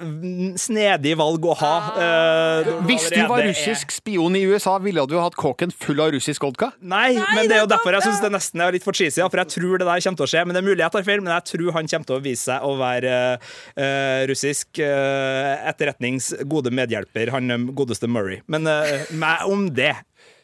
snedig 0.61 1.15
valg 1.19 1.45
å 1.45 1.55
ha. 1.59 1.73
Uh, 1.95 2.71
Hvis 2.89 3.09
du 3.13 3.19
var 3.29 3.43
russisk 3.45 3.91
er- 3.91 3.97
spion 3.99 4.37
i 4.37 4.45
USA, 4.47 4.77
ville 4.83 5.05
du 5.09 5.17
hatt 5.19 5.37
kåken 5.39 5.73
full 5.75 6.01
av 6.03 6.13
russisk 6.15 6.47
vodka? 6.47 6.71
Nei, 6.81 7.13
men 7.17 7.49
det 7.49 7.57
er 7.57 7.63
jo 7.63 7.69
er 7.69 7.73
derfor 7.75 7.97
jeg 7.97 8.07
syns 8.07 8.23
det 8.23 8.31
nesten 8.33 8.63
er 8.63 8.75
litt 8.75 8.85
for 8.85 8.97
cheesy. 8.97 9.23
For 9.25 9.41
jeg 9.43 9.53
tror 9.55 9.81
det 9.81 9.89
der 9.89 10.05
kommer 10.05 10.21
til 10.21 10.27
å 10.27 10.31
skje. 10.31 10.45
Men 10.45 10.55
det 10.57 10.61
er 10.63 10.67
mulig 10.69 10.83
jeg 10.85 10.95
tar 10.95 11.07
feil, 11.07 11.23
men 11.25 11.33
jeg 11.35 11.47
tror 11.51 11.77
han 11.79 11.91
kommer 11.91 12.09
til 12.11 12.17
å 12.17 12.23
vise 12.25 12.43
seg 12.45 12.65
å 12.65 12.73
være 12.79 13.13
uh, 13.35 14.19
russisk 14.29 14.81
etterretnings 14.85 16.31
gode 16.49 16.71
medhjelper, 16.75 17.31
han 17.33 17.69
godeste 17.75 18.09
Murray. 18.11 18.41
Men 18.51 18.67
meg 19.15 19.47
om 19.49 19.67
det. 19.75 19.93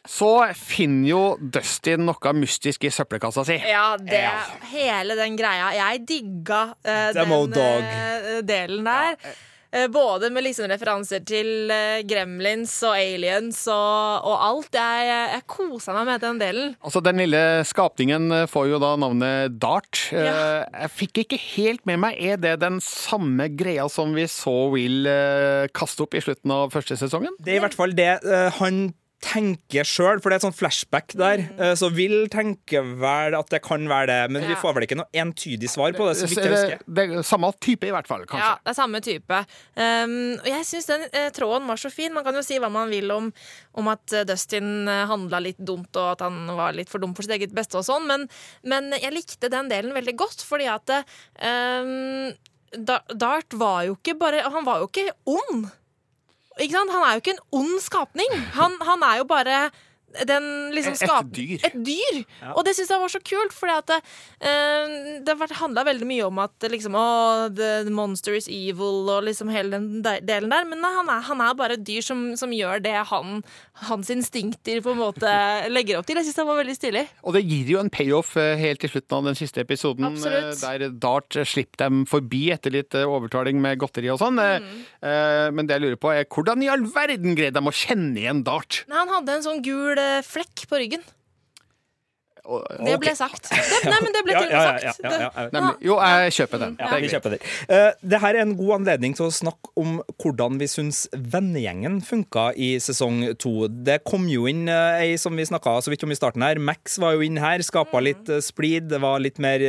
Så 0.08 0.28
finner 0.58 1.08
jo 1.12 1.22
Dustin 1.38 2.02
noe 2.08 2.32
mystisk 2.34 2.82
i 2.88 2.90
søppelkassa 2.90 3.44
si. 3.46 3.60
Ja, 3.70 3.92
det, 3.96 4.18
Ja. 4.24 4.40
hele 4.72 5.14
den 5.14 5.36
greia. 5.38 5.70
Jeg 5.76 6.04
digga 6.08 6.62
uh, 6.74 7.12
den 7.14 7.30
dog. 7.30 7.86
eh, 7.86 8.40
delen 8.42 8.82
der. 8.84 9.14
Uh, 9.72 9.86
både 9.88 10.28
med 10.34 10.42
liksom 10.44 10.66
referanser 10.68 11.22
til 11.24 11.70
eh, 11.72 12.02
Gremlins 12.04 12.74
og 12.84 12.92
Aliens 12.98 13.60
og, 13.72 14.26
og 14.26 14.42
alt. 14.44 14.74
Jeg, 14.74 15.06
jeg 15.32 15.44
kosa 15.48 15.94
meg 15.96 16.04
med 16.10 16.20
den 16.20 16.40
delen. 16.42 16.74
Altså, 16.82 17.00
Den 17.00 17.16
lille 17.22 17.40
skapningen 17.64 18.26
får 18.50 18.66
jo 18.68 18.80
da 18.82 18.90
navnet 19.00 19.54
Dart. 19.62 20.08
Ja. 20.12 20.26
Eh, 20.26 20.80
Jeg 20.82 20.90
fikk 20.98 21.22
ikke 21.24 21.38
helt 21.54 21.86
med 21.86 22.02
meg, 22.02 22.18
er 22.20 22.36
det 22.42 22.56
den 22.60 22.80
samme 22.84 23.46
greia 23.54 23.86
som 23.88 24.12
vi 24.18 24.26
så 24.28 24.52
Will 24.74 25.06
eh, 25.06 25.68
kaste 25.72 26.02
opp 26.04 26.18
i 26.18 26.20
slutten 26.26 26.50
av 26.58 26.74
første 26.74 26.98
sesongen? 26.98 27.38
Det 27.38 27.54
er 27.54 27.62
i 27.62 27.64
hvert 27.64 27.78
fall 27.78 27.94
det 27.96 28.10
eh, 28.26 28.50
han 28.58 28.90
tenker 29.22 29.86
sjøl, 29.86 30.20
for 30.20 30.28
det 30.30 30.36
er 30.36 30.40
et 30.40 30.46
sånn 30.46 30.56
flashback 30.56 31.14
der. 31.18 31.44
Eh, 31.56 31.72
så 31.78 31.88
Will 31.94 32.26
tenker 32.32 32.84
vel 33.00 33.36
at 33.38 33.52
det 33.52 33.62
kan 33.64 33.86
være 33.90 34.08
det, 34.10 34.18
men 34.34 34.46
vi 34.50 34.56
får 34.58 34.76
vel 34.76 34.86
ikke 34.86 34.98
noe 34.98 35.22
entydig 35.22 35.70
svar 35.70 35.94
på 35.96 36.08
det. 36.08 36.16
så 36.18 36.28
vidt 36.28 36.42
jeg 36.42 36.50
det, 36.50 36.58
husker. 36.58 36.84
det 36.98 37.06
er 37.06 37.26
samme 37.26 37.52
type, 37.62 37.88
i 37.88 37.94
hvert 37.94 38.10
fall. 38.10 38.26
kanskje. 38.26 38.42
Ja, 38.42 38.58
det 38.60 38.72
er 38.74 38.78
samme 38.78 39.02
type. 39.04 39.40
Um, 39.78 40.14
og 40.40 40.48
jeg 40.50 40.68
syns 40.68 40.90
den 40.90 41.06
uh, 41.08 41.28
tråden 41.34 41.70
var 41.70 41.80
så 41.80 41.92
fin. 41.94 42.14
Man 42.14 42.26
kan 42.26 42.38
jo 42.38 42.44
si 42.46 42.58
hva 42.62 42.70
man 42.72 42.92
vil 42.92 43.12
om, 43.14 43.30
om 43.78 43.90
at 43.92 44.16
eh, 44.16 44.26
Dustin 44.28 44.88
handla 44.88 45.42
litt 45.42 45.60
dumt, 45.62 45.90
og 45.96 46.14
at 46.16 46.24
han 46.26 46.54
var 46.58 46.74
litt 46.76 46.90
for 46.92 47.02
dum 47.02 47.14
for 47.16 47.26
sitt 47.26 47.36
eget 47.38 47.54
beste 47.56 47.78
og 47.78 47.86
sånn, 47.86 48.08
men, 48.08 48.26
men 48.68 48.90
jeg 48.98 49.14
likte 49.14 49.50
den 49.52 49.70
delen 49.70 49.94
veldig 49.94 50.16
godt, 50.18 50.42
fordi 50.46 50.68
at 50.70 50.96
um, 50.98 52.32
Dart 52.72 53.52
var 53.60 53.82
jo 53.84 53.98
ikke 53.98 54.14
bare 54.16 54.46
Han 54.48 54.64
var 54.64 54.80
jo 54.80 54.86
ikke 54.88 55.10
ond. 55.28 55.66
Han 56.58 57.02
er 57.02 57.12
jo 57.12 57.22
ikke 57.22 57.34
en 57.36 57.44
ond 57.52 57.80
skapning. 57.80 58.28
Han, 58.54 58.76
han 58.82 59.02
er 59.02 59.16
jo 59.22 59.24
bare 59.24 59.70
den 60.28 60.46
liksom 60.74 60.94
Et 60.94 61.32
dyr. 61.34 61.64
Et 61.66 61.76
dyr. 61.86 62.20
Og 62.54 62.64
det 62.66 62.74
syns 62.76 62.92
jeg 62.92 63.02
var 63.02 63.12
så 63.12 63.20
kult, 63.24 63.54
for 63.56 63.70
det, 63.70 63.98
uh, 64.42 64.94
det 65.24 65.36
handla 65.58 65.84
veldig 65.88 66.08
mye 66.08 66.26
om 66.28 66.40
at 66.44 66.68
liksom, 66.72 66.96
oh, 66.98 67.48
the, 67.52 67.90
monster 67.92 68.36
is 68.36 68.48
evil 68.48 69.08
og 69.12 69.26
liksom 69.28 69.50
hele 69.52 69.76
den 69.76 70.02
delen 70.02 70.52
der. 70.52 70.66
Men 70.68 70.84
han, 70.84 71.10
er, 71.12 71.24
han 71.28 71.44
er 71.44 71.58
bare 71.58 71.78
et 71.78 71.84
dyr 71.86 72.04
som, 72.04 72.32
som 72.38 72.52
gjør 72.54 72.82
det 72.84 72.94
han, 73.12 73.42
hans 73.88 74.10
instinkter 74.12 74.82
på 74.84 74.94
en 74.94 75.02
måte 75.02 75.32
legger 75.76 76.00
opp 76.00 76.08
til. 76.08 76.20
Jeg 76.20 76.28
syns 76.30 76.40
det 76.40 76.48
var 76.48 76.60
veldig 76.62 76.76
stilig. 76.78 77.04
Og 77.22 77.36
det 77.36 77.44
gir 77.46 77.74
jo 77.76 77.82
en 77.82 77.92
payoff 77.92 78.34
eh, 78.40 78.54
helt 78.60 78.82
til 78.84 78.92
slutten 78.94 79.18
av 79.18 79.30
den 79.32 79.38
siste 79.38 79.64
episoden, 79.64 80.08
Absolutt. 80.12 80.52
eh, 80.62 80.80
der 80.82 80.96
Dart 81.02 81.36
eh, 81.38 81.48
slipper 81.48 81.84
dem 81.86 82.02
forbi 82.08 82.44
etter 82.54 82.74
litt 82.74 82.96
eh, 82.98 83.08
overtaling 83.08 83.60
med 83.62 83.80
godteri 83.82 84.10
og 84.12 84.20
sånn. 84.22 84.40
Eh, 84.42 84.52
Mm. 84.62 84.82
Uh, 85.02 85.48
Men 85.54 85.66
det 85.66 85.76
jeg 85.78 85.82
lurer 85.84 85.98
på, 86.00 86.10
er 86.14 86.26
hvordan 86.30 86.62
i 86.64 86.68
all 86.70 86.84
verden 86.92 87.34
greide 87.38 87.58
de 87.58 87.70
å 87.70 87.74
kjenne 87.74 88.20
igjen 88.20 88.42
Dart? 88.46 88.82
Nei, 88.90 88.98
han 89.00 89.10
hadde 89.10 89.36
en 89.38 89.44
sånn 89.46 89.62
gul 89.64 89.98
eh, 89.98 90.01
flekk 90.26 90.66
på 90.70 90.80
ryggen. 90.82 91.04
Det 92.42 92.94
ble 92.98 93.12
sagt. 93.14 93.46
Det, 93.52 93.82
nei, 93.86 93.98
men 94.02 94.14
det 94.16 94.22
ble 94.26 94.32
Ja, 94.36 94.40
til 94.42 94.50
og 94.50 94.56
ja, 94.56 94.62
med 94.72 94.82
ja, 94.82 94.92
sagt. 94.92 95.04
ja, 95.06 95.10
ja, 95.22 95.28
ja. 95.36 95.44
Nemlig. 95.54 95.74
Jo, 95.86 95.96
jeg 96.02 96.32
kjøper 96.38 96.62
den. 96.62 96.72
Ja, 96.80 96.88
vi 96.98 97.10
kjøper 97.12 97.34
den. 97.36 97.44
Uh, 97.70 97.90
det 98.12 98.20
her 98.24 98.38
er 98.38 98.42
en 98.42 98.54
god 98.58 98.72
anledning 98.80 99.14
til 99.18 99.28
å 99.28 99.34
snakke 99.34 99.70
om 99.78 99.92
hvordan 100.22 100.58
vi 100.60 100.66
syns 100.72 101.04
vennegjengen 101.14 102.00
funka 102.06 102.48
i 102.58 102.72
sesong 102.82 103.20
to. 103.40 103.52
Det 103.70 104.00
kom 104.08 104.26
jo 104.30 104.48
inn 104.50 104.64
eh, 104.72 105.04
ei 105.04 105.12
som 105.22 105.36
vi 105.38 105.46
snakka 105.46 105.76
så 105.86 105.92
vidt 105.92 106.02
om 106.06 106.10
i 106.14 106.18
starten 106.18 106.42
her. 106.44 106.58
Max 106.58 106.98
var 107.02 107.14
jo 107.16 107.22
inn 107.26 107.38
her, 107.42 107.62
skapa 107.66 108.00
Mm. 108.02 108.06
litt 108.08 108.30
uh, 108.32 108.40
splid. 108.42 108.88
Det 108.90 108.98
var 109.02 109.20
litt 109.22 109.38
mer 109.42 109.62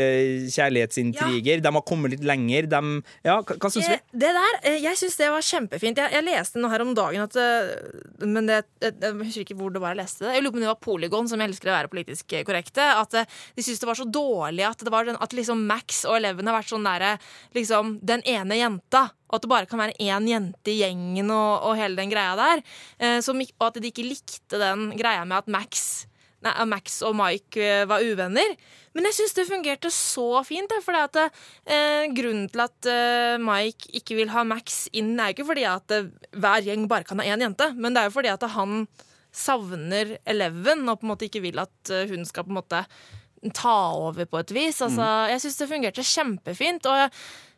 kjærlighetsintriger. 0.54 1.62
De 1.64 1.72
har 1.76 1.84
kommet 1.86 2.14
litt 2.16 2.24
lenger. 2.26 2.68
De, 2.72 2.82
ja, 3.26 3.38
hva, 3.42 3.58
hva 3.60 3.72
syns 3.74 3.90
vi? 3.92 3.98
Det 4.24 4.32
der, 4.36 4.60
Jeg 4.84 4.98
syns 5.00 5.18
det 5.20 5.30
var 5.34 5.44
kjempefint. 5.46 6.00
Jeg, 6.02 6.14
jeg 6.16 6.26
leste 6.28 6.62
noe 6.62 6.72
her 6.74 6.84
om 6.86 6.94
dagen 6.98 7.26
at 7.26 7.38
Men 8.24 8.48
det, 8.50 8.62
jeg, 8.84 8.96
jeg 9.02 9.18
husker 9.22 9.46
ikke 9.46 9.58
hvor 9.60 9.74
det 9.74 9.82
var 9.84 9.94
jeg 9.94 10.02
leste 10.04 10.26
det. 10.26 10.34
Jeg 10.38 10.46
lurer 10.46 10.56
på 10.56 10.60
om 10.62 10.66
det 10.66 10.72
var 10.72 10.82
Polygon, 10.84 11.30
som 11.32 11.44
elsker 11.44 11.72
å 11.72 11.76
være 11.78 11.92
politisk 11.94 12.34
korrekte. 12.64 12.86
At 13.02 13.14
eh, 13.14 13.28
de 13.56 13.64
syntes 13.64 13.80
det 13.80 13.90
var 13.90 14.00
så 14.00 14.08
dårlig 14.08 14.64
at, 14.68 14.80
den, 14.80 15.18
at 15.20 15.34
liksom 15.34 15.66
Max 15.68 16.04
og 16.06 16.18
Eleven 16.18 16.48
har 16.48 16.58
vært 16.60 16.72
sånn 16.72 16.88
derre 16.88 17.18
liksom, 17.54 18.00
Den 18.02 18.24
ene 18.26 18.58
jenta. 18.58 19.10
Og 19.30 19.38
at 19.38 19.44
det 19.44 19.50
bare 19.50 19.70
kan 19.70 19.82
være 19.82 19.98
én 20.00 20.28
jente 20.30 20.72
i 20.72 20.80
gjengen 20.82 21.32
og, 21.34 21.68
og 21.68 21.78
hele 21.78 21.98
den 21.98 22.12
greia 22.12 22.36
der. 22.38 22.64
Eh, 23.00 23.20
som, 23.22 23.40
og 23.40 23.70
at 23.70 23.82
de 23.82 23.92
ikke 23.92 24.08
likte 24.08 24.60
den 24.62 24.92
greia 24.98 25.26
med 25.26 25.44
at 25.44 25.52
Max 25.52 26.08
Nei, 26.44 26.52
Max 26.68 26.98
og 27.08 27.14
Mike 27.16 27.56
eh, 27.64 27.86
var 27.88 28.04
uvenner. 28.04 28.58
Men 28.94 29.08
jeg 29.08 29.16
syns 29.16 29.36
det 29.38 29.48
fungerte 29.48 29.88
så 29.94 30.42
fint. 30.44 30.74
For 30.84 30.98
eh, 31.00 32.04
grunnen 32.12 32.50
til 32.52 32.64
at 32.66 32.90
eh, 32.90 33.40
Mike 33.40 33.94
ikke 33.96 34.18
vil 34.20 34.34
ha 34.34 34.44
Max 34.44 34.90
inn, 34.92 35.16
er 35.16 35.32
ikke 35.32 35.48
fordi 35.48 35.64
at 35.70 35.96
eh, 35.96 36.12
hver 36.36 36.68
gjeng 36.68 36.90
bare 36.92 37.08
kan 37.08 37.24
ha 37.24 37.30
én 37.32 37.48
jente, 37.48 37.72
men 37.78 37.96
det 37.96 38.04
er 38.04 38.12
jo 38.12 38.18
fordi 38.18 38.34
at 38.34 38.44
han 38.58 38.84
savner 39.34 40.18
Eleven 40.30 40.86
og 40.88 41.02
på 41.02 41.08
en 41.08 41.14
måte 41.14 41.28
ikke 41.28 41.44
vil 41.44 41.62
at 41.64 41.92
eh, 41.94 42.08
hun 42.12 42.26
skal 42.28 42.46
på 42.48 42.54
en 42.54 42.60
måte 42.62 42.84
ta 43.52 43.78
over 43.98 44.28
på 44.30 44.40
et 44.40 44.54
vis. 44.56 44.82
Altså, 44.86 45.08
Jeg 45.34 45.42
syns 45.44 45.58
det 45.60 45.70
fungerte 45.72 46.06
kjempefint. 46.08 46.86
og 46.88 47.10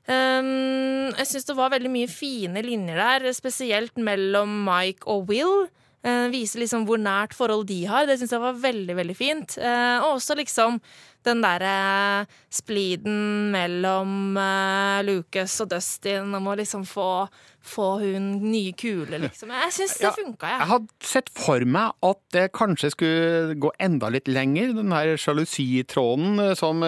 um, 0.10 1.12
jeg 1.14 1.28
syns 1.30 1.46
det 1.46 1.58
var 1.58 1.74
veldig 1.76 1.92
mye 1.94 2.10
fine 2.10 2.64
linjer 2.66 2.98
der, 2.98 3.34
spesielt 3.38 3.98
mellom 3.98 4.64
Mike 4.66 5.06
og 5.06 5.28
Will. 5.30 5.68
Uh, 6.06 6.30
viser 6.30 6.62
liksom 6.62 6.84
hvor 6.86 7.02
nært 7.02 7.34
forhold 7.34 7.66
de 7.70 7.84
har. 7.90 8.06
Det 8.06 8.20
syns 8.20 8.34
jeg 8.34 8.42
var 8.42 8.58
veldig 8.62 8.96
veldig 8.98 9.16
fint. 9.18 9.58
Eh, 9.58 9.98
og 10.04 10.20
også 10.20 10.38
liksom 10.38 10.78
den 11.26 11.42
derre 11.42 12.26
spliden 12.54 13.50
mellom 13.54 14.38
uh, 14.38 15.02
Lucas 15.02 15.58
og 15.64 15.72
Dustin 15.74 16.30
om 16.38 16.52
å 16.52 16.58
liksom 16.60 16.86
få, 16.86 17.26
få 17.66 17.88
hun 18.04 18.26
nye 18.46 18.72
kule, 18.78 19.18
liksom. 19.26 19.50
Jeg 19.56 19.74
syns 19.76 19.96
det 20.00 20.06
Ja, 20.06 20.12
funka, 20.16 20.48
Jeg 20.52 20.60
jeg. 20.62 20.68
hadde 20.70 21.10
sett 21.12 21.30
for 21.34 21.66
meg 21.66 21.92
at 22.06 22.20
det 22.36 22.46
kanskje 22.56 22.92
skulle 22.94 23.56
gå 23.60 23.72
enda 23.82 24.10
litt 24.14 24.28
lenger, 24.30 24.74
den 24.78 24.94
her 24.94 25.16
sjalusitråden 25.18 26.40
eh, 26.40 26.54
som 26.58 26.84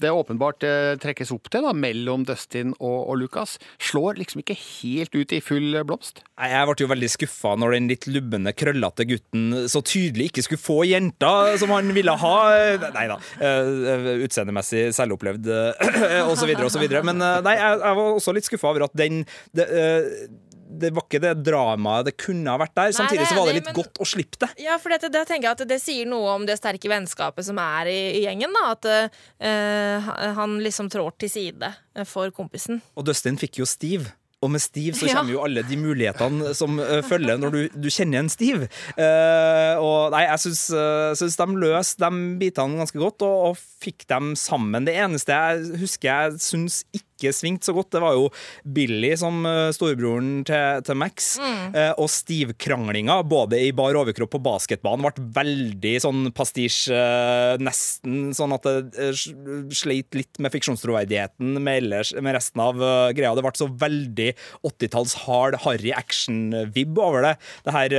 det 0.00 0.12
åpenbart 0.14 0.62
eh, 0.66 0.94
trekkes 1.02 1.32
opp 1.34 1.50
til 1.52 1.64
da, 1.66 1.72
mellom 1.76 2.24
Dustin 2.28 2.72
og, 2.78 3.08
og 3.10 3.18
Lucas, 3.20 3.58
slår 3.82 4.20
liksom 4.20 4.42
ikke 4.44 4.56
helt 4.58 5.14
ut 5.18 5.34
i 5.36 5.40
full 5.44 5.74
blomst. 5.86 6.22
Jeg 6.40 6.66
ble 6.70 6.84
jo 6.84 6.90
veldig 6.90 7.10
skuffa 7.12 7.56
når 7.60 7.76
den 7.76 7.90
litt 7.90 8.06
lubne, 8.10 8.54
krøllete 8.56 9.06
gutten 9.10 9.66
så 9.70 9.82
tydelig 9.84 10.30
ikke 10.30 10.46
skulle 10.46 10.62
få 10.62 10.78
jenta 10.88 11.32
som 11.60 11.72
han 11.74 11.90
ville 11.96 12.14
ha. 12.22 12.34
Nei 12.94 13.06
da, 13.10 13.18
eh, 13.42 14.08
utseendemessig 14.24 14.86
selvopplevd 14.96 15.50
osv., 15.50 15.98
og 16.30 16.36
så 16.38 16.48
videre 16.48 16.68
og 16.68 16.72
så 16.74 16.80
videre. 16.82 17.02
Men 17.06 17.20
eh, 17.24 17.40
nei, 17.44 17.56
jeg, 17.58 17.80
jeg 17.82 17.98
var 18.00 18.14
også 18.16 18.34
litt 18.36 18.48
skuffa 18.48 18.70
over 18.72 18.86
at 18.86 18.96
den 18.98 19.22
det, 19.56 19.66
eh, 19.66 20.10
det 20.78 20.92
var 20.94 21.02
ikke 21.06 21.20
det 21.22 21.32
dramaet 21.46 22.06
det 22.10 22.14
kunne 22.20 22.52
ha 22.52 22.60
vært 22.60 22.76
der. 22.78 22.92
Samtidig 22.94 23.24
er 23.24 23.30
så 23.32 23.38
var 23.40 23.50
det 23.50 23.56
litt 23.58 23.70
men- 23.70 23.78
godt 23.80 23.98
å 24.00 24.06
slippe 24.06 24.38
det. 24.44 24.50
Ja, 24.62 24.78
for 24.78 24.94
dette, 24.94 25.10
det 25.10 25.24
tenker 25.28 25.50
jeg 25.50 25.58
at 25.58 25.68
det 25.68 25.80
sier 25.82 26.06
noe 26.06 26.36
om 26.36 26.46
det 26.46 26.58
sterke 26.60 26.88
vennskapet 26.92 27.44
som 27.48 27.58
er 27.58 27.90
i, 27.90 27.98
i 28.20 28.24
gjengen. 28.26 28.54
da 28.54 28.70
At 28.76 28.86
uh, 28.94 30.10
han 30.38 30.58
liksom 30.62 30.90
trår 30.92 31.12
til 31.18 31.32
side 31.32 31.74
for 32.06 32.30
kompisen. 32.30 32.80
Og 32.96 33.04
Dustin 33.08 33.38
fikk 33.40 33.58
jo 33.62 33.66
Steve. 33.68 34.12
Og 34.40 34.48
med 34.48 34.62
Steve 34.64 34.96
så 34.96 35.04
Ja. 35.04 35.18
kommer 35.18 35.34
jo 35.34 35.42
alle 35.44 35.60
de 35.68 35.76
mulighetene 35.76 36.54
som 36.56 36.78
uh, 36.80 37.02
følger 37.04 37.36
når 37.36 37.50
du, 37.52 37.58
du 37.76 37.88
kjenner 37.92 38.22
en 38.22 38.30
Steve. 38.32 38.70
Uh, 38.96 39.76
og 39.76 40.14
nei, 40.14 40.22
jeg 40.30 40.40
syns, 40.46 40.62
uh, 40.72 41.12
syns 41.18 41.36
de 41.36 41.46
løste 41.60 42.00
de 42.00 42.22
bitene 42.40 42.80
ganske 42.80 42.96
godt, 43.02 43.20
og, 43.26 43.50
og 43.50 43.60
fikk 43.84 44.06
dem 44.08 44.32
sammen. 44.40 44.88
Det 44.88 44.96
eneste 44.96 45.36
jeg 45.36 45.82
husker 45.82 46.08
jeg 46.08 46.40
syns 46.40 46.84
ikke 46.96 47.04
svingte 47.36 47.68
så 47.68 47.74
godt, 47.76 47.90
det 47.92 48.00
var 48.02 48.16
jo 48.16 48.28
Billy 48.64 49.12
som 49.20 49.44
eh, 49.48 49.68
storebroren 49.76 50.40
til, 50.48 50.80
til 50.86 50.98
Max. 50.98 51.30
Eh, 51.76 51.92
og 52.00 52.08
Steve-kranglinga, 52.12 53.20
både 53.28 53.60
i 53.60 53.70
bar 53.76 53.98
overkropp 54.00 54.38
og 54.38 54.44
basketbanen, 54.48 55.04
ble 55.04 55.28
veldig 55.36 55.94
sånn 56.06 56.32
pastisj. 56.36 56.90
eh, 56.96 57.60
nesten 57.60 58.32
sånn 58.36 58.56
at 58.56 58.66
det 58.66 59.12
sleit 59.76 60.16
litt 60.16 60.40
med 60.40 60.54
fiksjonstroverdigheten 60.54 61.60
med, 61.60 61.84
ellers, 61.84 62.14
med 62.16 62.38
resten 62.38 62.64
av 62.64 62.80
greia. 63.16 63.34
Det 63.36 63.44
ble 63.44 63.54
så 63.60 63.70
veldig 63.84 64.30
80-talls 64.66 65.16
hard, 65.26 65.60
harry 65.66 65.92
action-vibb 65.96 66.98
over 67.00 67.28
det. 67.28 67.34
Det 67.66 67.76
her 67.76 67.98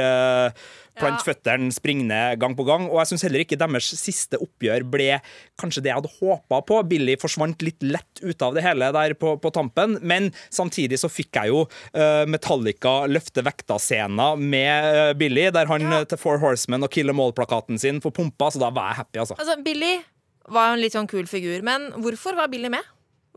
plant 0.99 1.21
Ja. 1.21 1.33
føttene 1.33 1.71
springende 1.71 2.37
gang 2.39 2.55
på 2.57 2.65
gang. 2.67 2.87
Og 2.89 2.99
jeg 3.01 3.11
syns 3.11 3.23
heller 3.23 3.43
ikke 3.45 3.57
deres 3.57 3.87
siste 3.97 4.37
oppgjør 4.41 4.83
ble 4.91 5.21
kanskje 5.59 5.81
det 5.83 5.91
jeg 5.91 5.99
hadde 6.01 6.13
håpa 6.19 6.59
på. 6.67 6.81
Billy 6.89 7.15
forsvant 7.21 7.61
litt 7.61 7.81
lett 7.83 8.21
ut 8.23 8.41
av 8.41 8.53
det 8.57 8.63
hele 8.65 8.91
der 8.91 9.13
på, 9.15 9.35
på 9.41 9.51
tampen, 9.55 9.97
men 10.01 10.31
samtidig 10.49 10.99
så 10.99 11.09
fikk 11.11 11.31
jeg 11.41 11.51
jo 11.53 11.63
uh, 11.95 12.25
Metallica 12.27 13.05
løfte 13.07 13.43
vekta-scena 13.45 14.35
med 14.37 14.89
uh, 14.95 15.13
Billy, 15.17 15.49
der 15.51 15.65
han 15.71 15.81
Ja. 15.81 16.01
eh, 16.01 16.05
til 16.05 16.17
Four 16.21 16.37
Horsemen 16.43 16.83
og 16.83 16.91
Kill 16.91 17.09
Em 17.09 17.19
All-plakaten 17.19 17.79
sin 17.79 18.01
får 18.03 18.11
pumpa, 18.13 18.51
så 18.51 18.59
da 18.59 18.69
var 18.69 18.91
jeg 18.91 18.99
happy, 19.01 19.19
altså. 19.23 19.37
Altså, 19.39 19.57
Billy 19.63 19.95
var 20.51 20.69
jo 20.71 20.73
en 20.77 20.81
litt 20.83 20.93
sånn 20.93 21.07
kul 21.09 21.25
figur, 21.29 21.61
men 21.63 21.91
hvorfor 22.03 22.35
var 22.35 22.49
Billy 22.51 22.69
med? 22.69 22.83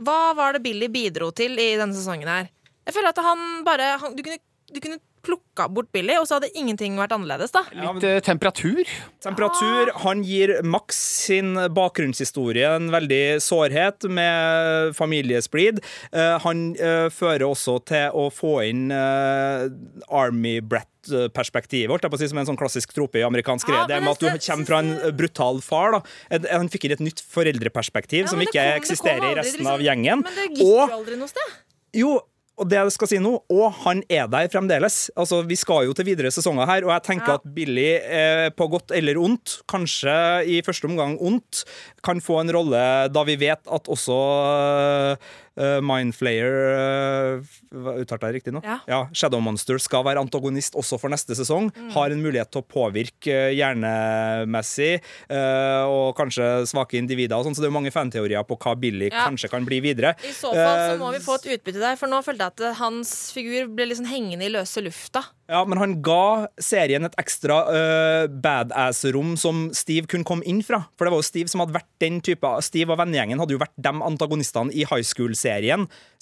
Hva 0.02 0.34
var 0.34 0.56
det 0.56 0.62
Billy 0.64 0.88
bidro 0.90 1.30
til 1.30 1.54
i 1.60 1.76
denne 1.78 1.94
sesongen 1.94 2.26
her? 2.26 2.48
Jeg 2.84 2.94
føler 2.96 3.12
at 3.14 3.20
han 3.22 3.64
bare 3.64 3.92
han, 4.02 4.16
du, 4.16 4.22
kunne, 4.26 4.40
du 4.74 4.80
kunne 4.82 4.98
plukka 5.24 5.66
bort 5.72 5.90
Billy, 5.94 6.14
og 6.20 6.26
så 6.28 6.38
hadde 6.38 6.50
ingenting 6.58 6.96
vært 7.00 7.14
annerledes, 7.16 7.52
da. 7.54 7.64
Litt 7.72 8.04
eh, 8.06 8.20
temperatur. 8.24 8.82
Temperatur. 9.24 9.92
Han 10.04 10.22
gir 10.26 10.54
Max 10.62 10.98
sin 11.26 11.54
bakgrunnshistorie 11.74 12.68
en 12.76 12.90
veldig 12.92 13.22
sårhet 13.44 14.06
med 14.12 14.94
familiesplid. 14.98 15.80
Eh, 16.12 16.38
han 16.44 16.64
eh, 16.76 17.08
fører 17.14 17.46
også 17.48 17.78
til 17.88 18.10
å 18.14 18.28
få 18.34 18.56
inn 18.68 18.88
eh, 18.94 19.68
Army 20.14 20.58
Brett 20.60 20.90
perspektivet 21.36 21.90
holdt 21.92 22.06
jeg 22.06 22.12
på 22.14 22.16
å 22.16 22.20
si, 22.22 22.26
som 22.30 22.38
en 22.40 22.46
sånn 22.48 22.56
klassisk 22.56 22.94
trope 22.96 23.18
i 23.20 23.24
amerikansk 23.26 23.68
Ja. 23.68 23.82
Det 23.84 23.98
men 24.00 24.06
med 24.06 24.14
at 24.14 24.22
du 24.24 24.46
kommer 24.46 24.64
fra 24.70 24.78
en 24.80 25.16
brutal 25.18 25.60
far. 25.60 25.98
da. 25.98 26.38
Han 26.56 26.70
fikk 26.72 26.86
inn 26.88 26.94
et 26.96 27.02
nytt 27.04 27.20
foreldreperspektiv 27.28 28.22
Ja, 28.24 28.30
som 28.32 28.40
ikke 28.40 28.54
kom- 28.56 28.70
det 28.70 28.78
eksisterer 28.80 29.26
i 29.32 29.34
resten 29.36 29.60
liksom- 29.60 29.74
av 29.74 29.80
gjengen. 29.84 30.22
Men 30.24 30.32
det 30.34 30.46
gikk 30.56 30.64
Og 30.64 30.88
jo 30.88 30.96
aldri 30.96 31.18
noe 31.20 31.28
sted. 31.28 31.52
jo, 31.92 32.14
og 32.58 32.68
det 32.70 32.76
jeg 32.78 32.92
skal 32.94 33.08
si 33.10 33.18
nå, 33.18 33.32
og 33.50 33.72
han 33.82 34.02
er 34.08 34.28
der 34.30 34.46
fremdeles. 34.52 35.10
Altså, 35.18 35.42
Vi 35.46 35.56
skal 35.58 35.86
jo 35.88 35.92
til 35.92 36.06
videre 36.06 36.30
sesonger 36.30 36.66
her, 36.70 36.84
og 36.86 36.92
jeg 36.94 37.02
tenker 37.02 37.28
Ja. 37.28 37.34
at 37.34 37.54
Billy, 37.54 37.88
eh, 37.98 38.50
på 38.50 38.68
godt 38.70 38.92
eller 38.94 39.18
ondt, 39.18 39.62
kanskje 39.66 40.46
i 40.46 40.62
første 40.62 40.86
omgang 40.86 41.18
ondt, 41.20 41.64
kan 42.02 42.20
få 42.20 42.40
en 42.40 42.52
rolle 42.54 43.08
da 43.12 43.22
vi 43.24 43.34
vet 43.36 43.58
at 43.66 43.84
også 43.90 45.18
uh, 45.60 45.80
Mindflayer 45.84 46.56
uh, 46.72 47.98
Uttalte 48.00 48.30
jeg 48.30 48.38
riktig 48.40 48.54
nå? 48.54 48.62
Ja. 48.64 49.02
Shadow 49.12 49.42
Monster 49.44 49.80
skal 49.82 50.04
være 50.06 50.22
antagonist 50.22 50.78
også 50.78 50.98
for 51.00 51.12
neste 51.12 51.36
sesong. 51.36 51.70
Mm. 51.74 51.90
Har 51.96 52.14
en 52.14 52.22
mulighet 52.24 52.52
til 52.54 52.62
å 52.62 52.68
påvirke 52.68 53.38
uh, 53.50 53.52
hjernemessig, 53.54 54.92
uh, 55.28 55.84
og 55.90 56.14
kanskje 56.18 56.50
svake 56.70 56.98
individer 57.00 57.36
og 57.36 57.48
sånn, 57.48 57.56
så 57.56 57.64
det 57.64 57.68
er 57.68 57.74
jo 57.74 57.78
mange 57.78 57.94
fanteorier 57.94 58.46
på 58.48 58.58
hva 58.60 58.76
Billy 58.78 59.10
Ja. 59.10 59.28
kanskje 59.28 59.50
kan 59.52 59.66
bli 59.66 59.82
videre. 59.84 60.14
I 60.24 60.32
så 60.32 60.50
fall 60.54 60.78
så 60.80 60.94
Eh, 60.94 61.00
må 61.00 61.12
vi 61.14 61.22
få 61.22 61.38
et 61.38 61.48
utbytte 61.56 61.82
der, 61.82 61.96
for 62.00 62.10
nå 62.10 62.20
følte 62.24 62.46
jeg 62.46 62.54
at 62.54 62.64
eh, 62.68 62.76
hans 62.80 63.14
figur 63.34 63.68
ble 63.74 63.88
liksom 63.90 64.08
hengende 64.10 64.46
i 64.46 64.52
løse 64.52 64.82
lufta. 64.84 65.24
Ja, 65.50 65.60
men 65.68 65.76
han 65.76 65.98
ga 66.04 66.48
serien 66.62 67.04
et 67.04 67.16
ekstra 67.20 67.58
uh, 67.68 68.26
badass-rom 68.32 69.34
som 69.36 69.66
Steve 69.76 70.08
kunne 70.08 70.24
komme 70.24 70.46
inn 70.48 70.62
fra. 70.64 70.86
For 70.96 71.04
det 71.04 71.12
var 71.12 71.20
jo 71.20 71.26
Steve 71.28 71.52
som 71.52 71.60
hadde 71.60 71.76
vært 71.76 71.90
den 72.00 72.22
type 72.24 72.48
Steve 72.64 72.94
og 72.94 73.00
vennegjengen 73.02 73.42
hadde 73.42 73.52
jo 73.52 73.60
vært 73.60 73.74
de 73.76 73.92
antagonistene 74.08 74.72
i 74.72 74.86
high 74.88 75.04
school-serien 75.04 75.43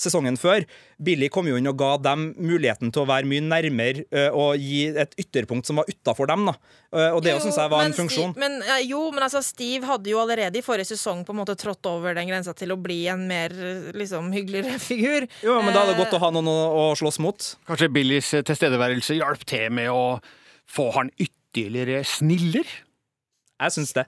sesongen 0.03 0.37
før. 0.41 0.67
Billy 1.03 1.31
kom 1.33 1.47
jo 1.49 1.57
inn 1.59 1.71
og 1.71 1.79
ga 1.79 1.95
dem 2.03 2.33
muligheten 2.43 2.91
til 2.93 3.05
å 3.05 3.09
være 3.09 3.29
mye 3.31 3.45
nærmere 3.47 4.05
uh, 4.11 4.35
og 4.35 4.59
gi 4.59 4.89
et 4.91 5.15
ytterpunkt 5.23 5.69
som 5.69 5.79
var 5.79 5.91
utafor 5.91 6.29
dem. 6.31 6.49
da. 6.51 6.57
Uh, 6.93 7.09
og 7.15 7.23
det 7.25 7.37
Jo, 7.37 7.41
syns 7.47 7.61
jeg 7.63 7.73
var 7.73 7.87
en 7.87 7.97
funksjon. 7.97 8.35
Steve, 8.35 8.43
men, 8.43 8.59
ja, 8.67 8.81
jo, 8.83 9.05
men 9.15 9.27
altså, 9.29 9.43
Steve 9.47 9.89
hadde 9.89 10.11
jo 10.11 10.21
allerede 10.23 10.59
i 10.59 10.65
forrige 10.67 10.91
sesong 10.93 11.23
på 11.27 11.35
en 11.35 11.41
måte 11.45 11.57
trådt 11.59 11.87
over 11.91 12.19
den 12.19 12.31
grensa 12.31 12.55
til 12.59 12.75
å 12.75 12.79
bli 12.81 13.01
en 13.13 13.25
mer 13.31 13.55
liksom, 13.97 14.33
hyggeligere 14.35 14.83
figur. 14.91 15.31
Jo, 15.47 15.61
men 15.63 15.71
da 15.73 15.87
er 15.87 15.93
det 15.93 15.93
Eh, 15.93 16.01
godt 16.01 16.17
å 16.17 16.23
ha 16.23 16.31
noen 16.35 16.51
å, 16.51 16.59
å 16.83 16.85
slåss 16.99 17.21
mot. 17.23 17.49
Kanskje 17.69 17.91
Billys 17.93 18.33
eh, 18.37 18.45
tilstedeværelse 18.47 19.19
hjalp 19.19 19.45
til 19.49 19.73
med 19.75 19.91
å 19.93 20.19
få 20.71 20.91
han 20.97 21.13
ytterligere 21.21 22.03
sniller? 22.09 22.69
Jeg 23.63 23.77
syns 23.77 23.95
det. 23.97 24.07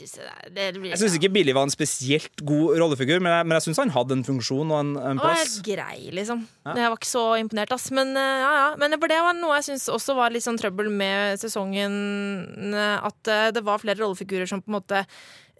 Jeg 0.00 0.98
syns 0.98 1.14
blir 1.14 1.20
ikke 1.20 1.32
Billy 1.34 1.54
var 1.56 1.68
en 1.68 1.72
spesielt 1.72 2.42
god 2.46 2.74
rollefigur, 2.80 3.20
men 3.22 3.32
jeg, 3.32 3.46
men 3.48 3.56
syns 3.66 3.80
han 3.82 3.92
hadde 3.94 4.18
en 4.18 4.24
funksjon 4.26 4.72
og 4.74 4.78
en, 4.80 4.92
en 5.12 5.20
plass. 5.22 5.44
helt 5.44 5.68
grei, 5.68 5.98
liksom. 6.16 6.44
Jeg 6.66 6.90
var 6.90 6.98
ikke 6.98 7.10
så 7.10 7.24
imponert, 7.40 7.74
ass. 7.76 7.90
Men, 7.94 8.14
eh, 8.18 8.40
ja, 8.44 8.50
ja. 8.60 8.66
Men 8.80 8.96
det 8.98 9.20
var 9.28 9.36
noe 9.38 9.60
jeg 9.60 9.68
syns 9.70 9.88
også 9.92 10.16
var 10.18 10.34
litt 10.34 10.46
sånn 10.46 10.58
trøbbel 10.60 10.90
med 10.92 11.40
sesongen. 11.42 11.94
eh, 12.74 12.98
At 13.10 13.30
eh, 13.32 13.50
det 13.54 13.64
var 13.66 13.82
flere 13.82 14.00
rollefigurer 14.02 14.50
som 14.50 14.62
på 14.64 14.72
en 14.72 14.78
måte 14.80 15.04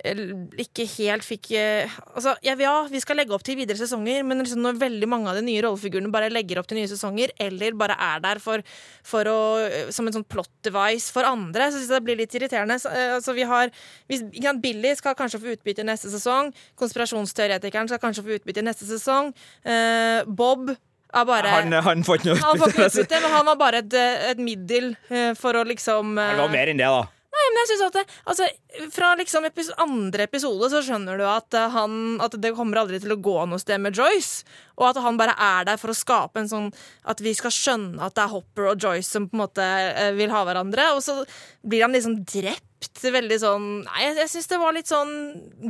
ikke 0.05 0.85
helt 0.99 1.25
fikk 1.25 1.53
eh, 1.57 1.93
Altså, 2.13 2.35
ja, 2.45 2.55
vi 2.91 3.01
skal 3.01 3.17
legge 3.17 3.33
opp 3.33 3.45
til 3.47 3.57
videre 3.57 3.79
sesonger, 3.79 4.25
men 4.27 4.43
liksom 4.43 4.61
når 4.65 4.81
veldig 4.83 5.09
mange 5.09 5.31
av 5.31 5.39
de 5.39 5.45
nye 5.47 5.63
rollefigurene 5.65 6.13
bare 6.13 6.33
legger 6.33 6.61
opp 6.61 6.69
til 6.69 6.81
nye 6.81 6.91
sesonger, 6.91 7.33
eller 7.41 7.77
bare 7.79 7.97
er 7.97 8.21
der 8.25 8.41
for, 8.43 8.65
for 9.07 9.31
å, 9.31 9.39
eh, 9.65 9.93
som 9.95 10.07
en 10.09 10.17
sånn 10.19 10.27
plot 10.29 10.51
device 10.67 11.15
for 11.15 11.27
andre, 11.29 11.71
så 11.71 11.79
syns 11.79 11.89
jeg 11.89 11.97
det 11.97 12.07
blir 12.09 12.21
litt 12.21 12.37
irriterende. 12.37 12.77
Så, 12.83 12.93
eh, 12.93 13.15
altså, 13.17 13.37
vi 13.37 13.47
har 13.49 13.73
ikke 14.13 14.57
Billy 14.65 14.95
skal 14.99 15.17
kanskje 15.19 15.41
få 15.41 15.55
utbytte 15.55 15.87
neste 15.87 16.13
sesong. 16.13 16.53
Konspirasjonsteoretikeren 16.81 17.89
skal 17.89 18.03
kanskje 18.03 18.27
få 18.27 18.37
utbytte 18.41 18.67
neste 18.67 18.89
sesong. 18.91 19.33
Eh, 19.65 20.27
Bob 20.27 20.75
bare 21.23 21.47
Han, 21.47 21.73
han 21.73 22.03
får 22.03 22.19
ikke 22.19 22.33
noe 22.33 22.41
han 22.43 22.59
får 22.59 22.73
ikke 22.73 22.87
utbytte. 22.89 23.03
utbytte, 23.05 23.21
men 23.23 23.35
han 23.37 23.47
var 23.47 23.59
bare 23.61 23.83
et, 23.85 23.99
et 24.33 24.41
middel 24.43 24.89
eh, 25.11 25.31
for 25.39 25.55
å 25.55 25.63
liksom 25.69 26.19
eh, 26.19 26.33
Han 26.35 26.41
var 26.49 26.57
mer 26.57 26.73
enn 26.73 26.81
det, 26.81 26.89
da. 26.91 27.05
Men 27.45 27.61
jeg 27.63 27.71
synes 27.73 27.87
at 27.87 27.97
det, 27.99 28.05
altså, 28.31 28.49
Fra 28.95 29.13
liksom 29.21 29.47
epis 29.49 29.71
andre 29.83 30.27
episode 30.27 30.71
så 30.73 30.83
skjønner 30.85 31.21
du 31.21 31.25
at, 31.29 31.55
eh, 31.55 31.71
han, 31.75 32.19
at 32.25 32.37
det 32.43 32.55
kommer 32.57 32.83
aldri 32.83 33.01
til 33.03 33.15
å 33.15 33.21
gå 33.23 33.37
noe 33.51 33.63
sted 33.63 33.83
med 33.83 33.97
Joyce. 33.97 34.45
Og 34.81 34.89
at 34.89 34.99
han 35.05 35.19
bare 35.21 35.37
er 35.39 35.69
der 35.69 35.79
for 35.79 35.93
å 35.93 35.97
skape 35.97 36.41
en 36.41 36.51
sånn 36.51 36.71
At 37.07 37.21
vi 37.23 37.31
skal 37.37 37.53
skjønne 37.55 38.03
at 38.03 38.17
det 38.17 38.25
er 38.25 38.33
Hopper 38.33 38.73
og 38.73 38.83
Joyce 38.83 39.07
som 39.07 39.29
på 39.31 39.39
en 39.39 39.45
måte 39.45 39.65
eh, 39.65 40.13
vil 40.19 40.33
ha 40.35 40.45
hverandre. 40.47 40.91
Og 40.97 41.03
så 41.05 41.21
blir 41.63 41.87
han 41.87 41.95
liksom 41.95 42.23
drept. 42.27 42.71
Veldig 42.85 43.37
sånn 43.41 43.65
Nei, 43.87 44.01
jeg, 44.03 44.17
jeg 44.21 44.29
syns 44.29 44.51
det 44.51 44.59
var 44.61 44.75
litt 44.77 44.91
sånn 44.91 45.13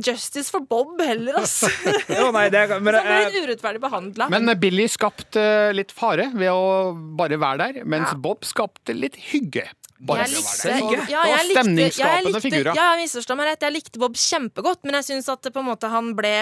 justice 0.03 0.51
for 0.51 0.65
Bob 0.67 0.99
heller, 0.99 1.37
ass. 1.39 1.61
Jo, 2.17 2.27
nei, 2.35 2.49
det, 2.51 2.65
men, 2.83 2.97
Han 2.97 3.07
ble 3.07 3.21
litt 3.29 3.47
urettferdig 3.47 3.81
behandla. 3.85 4.27
Men 4.33 4.51
eh, 4.51 4.59
Billy 4.59 4.89
skapte 4.91 5.45
litt 5.75 5.93
fare 5.95 6.27
ved 6.35 6.51
å 6.51 6.91
bare 7.15 7.39
være 7.39 7.69
der, 7.69 7.87
mens 7.87 8.11
Bob 8.19 8.43
skapte 8.47 8.95
litt 8.97 9.15
hygge. 9.31 9.63
Bare 10.03 10.25
jeg 10.25 10.35
likte. 10.35 10.71
Ja, 11.07 11.21
jeg 11.23 11.45
likte, 11.47 11.61
stemningsskapende 11.61 12.31
likte, 12.33 12.41
figurer. 12.43 12.75
Ja, 12.75 12.87
misforstå 12.99 13.37
meg 13.39 13.47
rett. 13.47 13.63
Jeg 13.63 13.75
likte 13.77 14.01
Bob 14.01 14.17
kjempegodt, 14.19 14.81
men 14.83 14.97
jeg 14.99 15.07
syns 15.07 15.29
at 15.31 15.47
på 15.47 15.61
en 15.61 15.69
måte 15.69 15.91
han 15.91 16.11
ble 16.17 16.33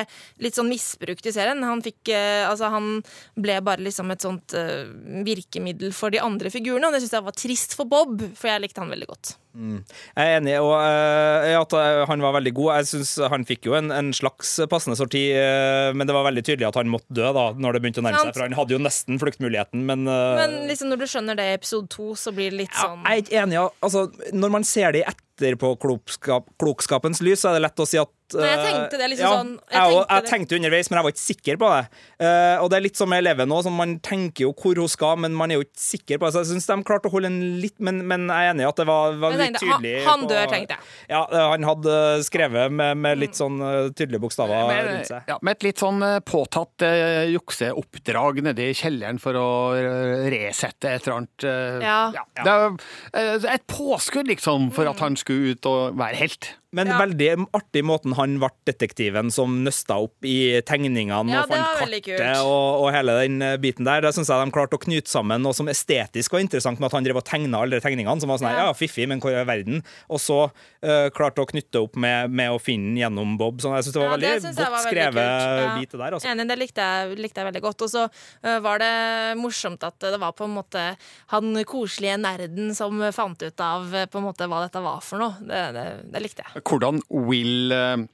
litt 0.42 0.58
sånn 0.58 0.72
misbrukt 0.72 1.30
i 1.30 1.36
serien. 1.36 1.62
Han 1.62 1.84
fikk 1.86 2.10
eh, 2.16 2.48
Altså, 2.50 2.72
han 2.74 2.98
ble 3.40 3.60
bare 3.66 3.86
liksom 3.86 4.10
et 4.14 4.26
sånt 4.26 4.58
eh, 4.58 4.90
virkemiddel 5.28 5.94
for 5.94 6.14
de 6.14 6.22
andre 6.24 6.50
figurene, 6.54 6.90
og 6.90 6.98
det 6.98 7.04
syns 7.04 7.14
jeg 7.20 7.28
var 7.30 7.38
trist 7.38 7.78
for 7.78 7.90
Bob, 7.90 8.26
for 8.34 8.50
jeg 8.50 8.66
likte 8.66 8.82
han 8.82 8.92
veldig 8.94 9.10
godt. 9.14 9.36
Jeg 9.54 10.18
er 10.18 10.40
enig 10.40 10.56
og, 10.58 10.72
uh, 10.74 11.46
at 11.60 11.76
eh, 11.78 12.04
han 12.10 12.24
var 12.26 12.34
veldig 12.40 12.54
god. 12.58 12.70
Jeg 12.80 12.90
synes 12.90 13.12
Han 13.30 13.46
fikk 13.46 13.68
jo 13.70 13.76
en, 13.78 13.92
en 13.94 14.10
slags 14.16 14.56
passende 14.72 14.98
sorti, 14.98 15.28
uh, 15.38 15.92
men 15.94 16.10
det 16.10 16.16
var 16.16 16.26
veldig 16.30 16.46
tydelig 16.46 16.70
at 16.72 16.80
han 16.82 16.90
måtte 16.90 17.14
dø 17.14 17.30
da 17.36 17.46
når 17.54 17.78
det 17.78 17.84
begynte 17.84 18.02
å 18.02 18.08
nærme 18.08 18.24
seg. 18.24 18.34
For 18.34 18.48
han 18.48 18.58
hadde 18.58 18.76
jo 18.76 18.82
nesten 18.82 19.22
fluktmuligheten, 19.22 19.86
men, 19.90 20.08
uh, 20.10 20.34
Men 20.42 20.64
liksom 20.72 20.90
når 20.90 21.04
du 21.04 21.08
skjønner 21.14 21.38
det 21.38 21.50
i 21.52 21.58
episode 21.60 21.92
to, 21.94 22.14
så 22.18 22.34
blir 22.36 22.50
det 22.54 22.64
litt 22.64 22.74
ja, 22.74 22.88
sånn 22.88 23.06
Jeg 23.06 23.14
er 23.14 23.26
ikke 23.26 23.44
enig. 23.46 23.62
Altså, 23.86 24.08
når 24.34 24.58
man 24.58 24.68
ser 24.68 24.96
det 24.96 25.04
i 25.04 25.08
etterpåklokskap, 25.38 26.46
klokskapens 26.62 27.22
lys, 27.26 27.42
så 27.44 27.52
er 27.52 27.58
det 27.60 27.66
lett 27.68 27.80
å 27.84 27.88
si 27.90 27.98
at 28.02 28.10
Nei, 28.34 28.48
jeg 28.50 28.58
eh, 28.58 28.64
tenkte 28.66 28.98
det 28.98 29.08
liksom 29.12 29.28
ja, 29.28 29.34
sånn- 29.36 29.50
jeg 29.54 29.74
Jeg, 29.78 29.90
jeg, 29.94 30.08
tenkte 30.08 30.24
det. 30.24 30.30
tenkte 30.32 30.56
underveis, 30.58 30.88
men 30.90 30.98
jeg 30.98 31.04
var 31.06 31.12
ikke 31.14 31.22
sikker 31.22 31.58
på 31.62 31.68
det. 31.70 31.82
Uh, 32.24 32.56
og 32.64 32.70
det 32.72 32.78
er 32.80 32.84
litt 32.88 32.98
som 32.98 33.10
med 33.12 33.20
eleven 33.22 33.50
nå, 33.52 33.58
man 33.76 33.92
tenker 34.02 34.46
jo 34.48 34.54
hvor 34.58 34.80
hun 34.80 34.90
skal, 34.90 35.20
men 35.22 35.36
man 35.38 35.52
er 35.54 35.60
jo 35.60 35.66
ikke 35.68 35.84
sikker 35.84 36.18
på 36.18 36.26
det. 36.26 36.34
Så 36.34 36.42
jeg 36.42 36.50
syns 36.56 36.66
de 36.72 36.78
klarte 36.88 37.12
å 37.12 37.14
holde 37.14 37.30
en 37.30 37.38
litt 37.62 37.78
Men, 37.84 38.00
men 38.10 38.24
jeg 38.32 38.48
er 38.48 38.54
enig 38.56 38.64
i 38.66 38.70
at 38.72 38.80
det 38.82 38.88
var, 38.90 39.14
var 39.22 39.36
litt 39.36 39.44
tenkte, 39.54 39.68
han- 39.70 39.84
tydelig. 39.84 40.06
han 40.08 40.24
på- 40.24 40.30
dør, 40.32 40.48
tenkte 40.50 40.78
jeg. 40.78 40.88
Ja, 41.12 41.22
eh, 41.30 41.50
han 41.54 41.68
hadde 41.68 41.98
skrevet 42.26 42.72
med, 42.80 42.98
med 43.04 43.22
litt 43.22 43.38
sånn 43.38 43.60
eh, 43.62 43.90
tydelige 43.94 44.24
bokstaver 44.24 44.66
Med, 44.72 44.82
rundt 44.88 45.12
seg. 45.12 45.30
ja, 45.30 45.38
med 45.44 45.52
et 45.60 45.68
litt 45.68 45.84
sånn 45.84 46.02
eh, 46.08 46.18
påtatt 46.26 46.88
uh, 46.88 47.28
jukseoppdrag 47.36 48.42
nede 48.50 48.66
i 48.72 48.74
kjelleren 48.74 49.20
for 49.22 49.38
å 49.38 49.48
eh, 49.78 50.26
resette 50.34 50.90
et 50.96 51.06
eller 51.06 51.20
annet. 51.22 51.46
Uh, 51.46 51.80
Ja. 51.84 52.00
Det 52.40 52.50
er 52.50 53.46
eh, 53.46 53.54
et 53.60 53.68
påskudd, 53.70 54.26
liksom, 54.32 54.72
for 54.74 54.90
at 54.90 54.98
han 55.04 55.16
skulle 55.24 55.56
ut 55.56 55.70
og 55.70 55.98
være 56.00 56.20
helt. 56.20 56.52
Men 56.74 56.90
Ja. 56.90 56.98
veldig 56.98 57.30
artig 57.54 57.84
måten 57.86 58.16
han 58.18 58.40
ble 58.42 58.50
detektiven 58.66 59.30
som 59.32 59.60
nøsta 59.64 60.00
opp 60.02 60.26
i 60.26 60.60
tegningene 60.66 61.30
Ja, 61.30 61.44
og 61.44 61.52
fant 61.52 61.80
kartet 61.80 62.42
og, 62.42 62.84
og 62.84 62.88
hele 62.96 63.16
den 63.22 63.42
eh, 63.46 63.58
biten 63.62 63.86
der. 63.86 64.02
Det 64.02 64.14
syns 64.16 64.32
jeg 64.32 64.42
de 64.42 64.54
klarte 64.56 64.78
å 64.80 64.82
knyte 64.82 65.12
sammen 65.12 65.44
noe 65.46 65.54
som 65.54 65.70
estetisk 65.70 66.34
var 66.34 66.42
interessant 66.44 66.82
med 66.82 66.90
at 66.90 66.98
han 66.98 67.06
drev 67.06 67.20
og 67.22 67.26
tegna 67.28 67.62
alle 67.62 67.78
de 67.78 67.84
tegningene, 67.86 68.20
som 68.22 68.32
var 68.32 68.42
sånn 68.42 68.50
Ja. 68.54 68.66
ja, 68.68 68.74
fiffig, 68.78 69.08
men 69.08 69.22
hvor 69.22 69.34
er 69.34 69.46
verden? 69.46 69.84
Og 70.10 70.20
så 70.22 70.40
uh, 70.50 71.10
klarte 71.14 71.44
å 71.44 71.50
knytte 71.50 71.82
opp 71.86 71.96
med, 71.96 72.34
med 72.34 72.52
å 72.54 72.60
finne 72.62 72.98
gjennom 73.00 73.38
Bob. 73.38 73.62
Så 73.62 73.72
jeg 73.78 73.88
syns 73.88 73.98
det 73.98 74.02
var 74.04 74.18
det 74.18 74.34
veldig 74.34 74.50
jeg 74.50 74.56
godt 74.58 74.58
var 74.58 74.74
veldig 74.74 74.90
skrevet. 74.90 75.80
Bit 75.80 75.96
der. 75.98 76.18
Altså. 76.18 76.32
Enig, 76.34 76.48
det 76.50 76.60
likte 76.60 76.90
jeg, 76.90 77.18
likte 77.22 77.42
jeg 77.42 77.50
veldig 77.52 77.64
godt. 77.68 77.86
Og 77.86 77.94
så 77.94 78.08
uh, 78.10 78.58
var 78.66 78.82
det 78.84 78.94
morsomt 79.40 79.86
at 79.86 80.00
det 80.04 80.20
var 80.22 80.34
på 80.38 80.48
en 80.50 80.58
måte 80.58 80.86
han 81.34 81.54
koselige 81.70 82.18
nerden 82.22 82.74
som 82.78 82.98
fant 83.14 83.42
ut 83.42 83.64
av 83.64 83.94
på 84.10 84.20
en 84.20 84.26
måte 84.26 84.48
hva 84.50 84.64
dette 84.66 84.82
var 84.84 85.02
for 85.06 85.22
noe. 85.22 85.38
Det, 85.44 85.62
det, 85.76 85.86
det 86.14 86.24
likte 86.24 86.46
jeg. 86.46 86.63
Hvordan 86.64 87.02
Will 87.12 87.74
eh, 87.76 88.06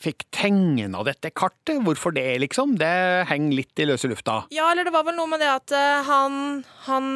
fikk 0.00 0.26
tegna 0.34 1.02
dette 1.06 1.30
kartet, 1.34 1.80
hvorfor 1.84 2.14
det, 2.16 2.26
liksom, 2.42 2.76
det 2.80 3.26
henger 3.30 3.58
litt 3.60 3.82
i 3.82 3.88
løse 3.88 4.10
lufta. 4.10 4.42
Ja, 4.54 4.70
eller 4.72 4.88
det 4.88 4.94
var 4.94 5.06
vel 5.08 5.18
noe 5.18 5.30
med 5.30 5.42
det 5.44 5.50
at 5.52 5.74
øh, 5.74 6.06
han 6.08 6.38
Han 6.86 7.10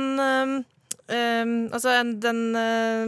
øhm, 1.13 1.69
altså 1.73 1.97
den 2.23 2.41
uh, 2.57 3.05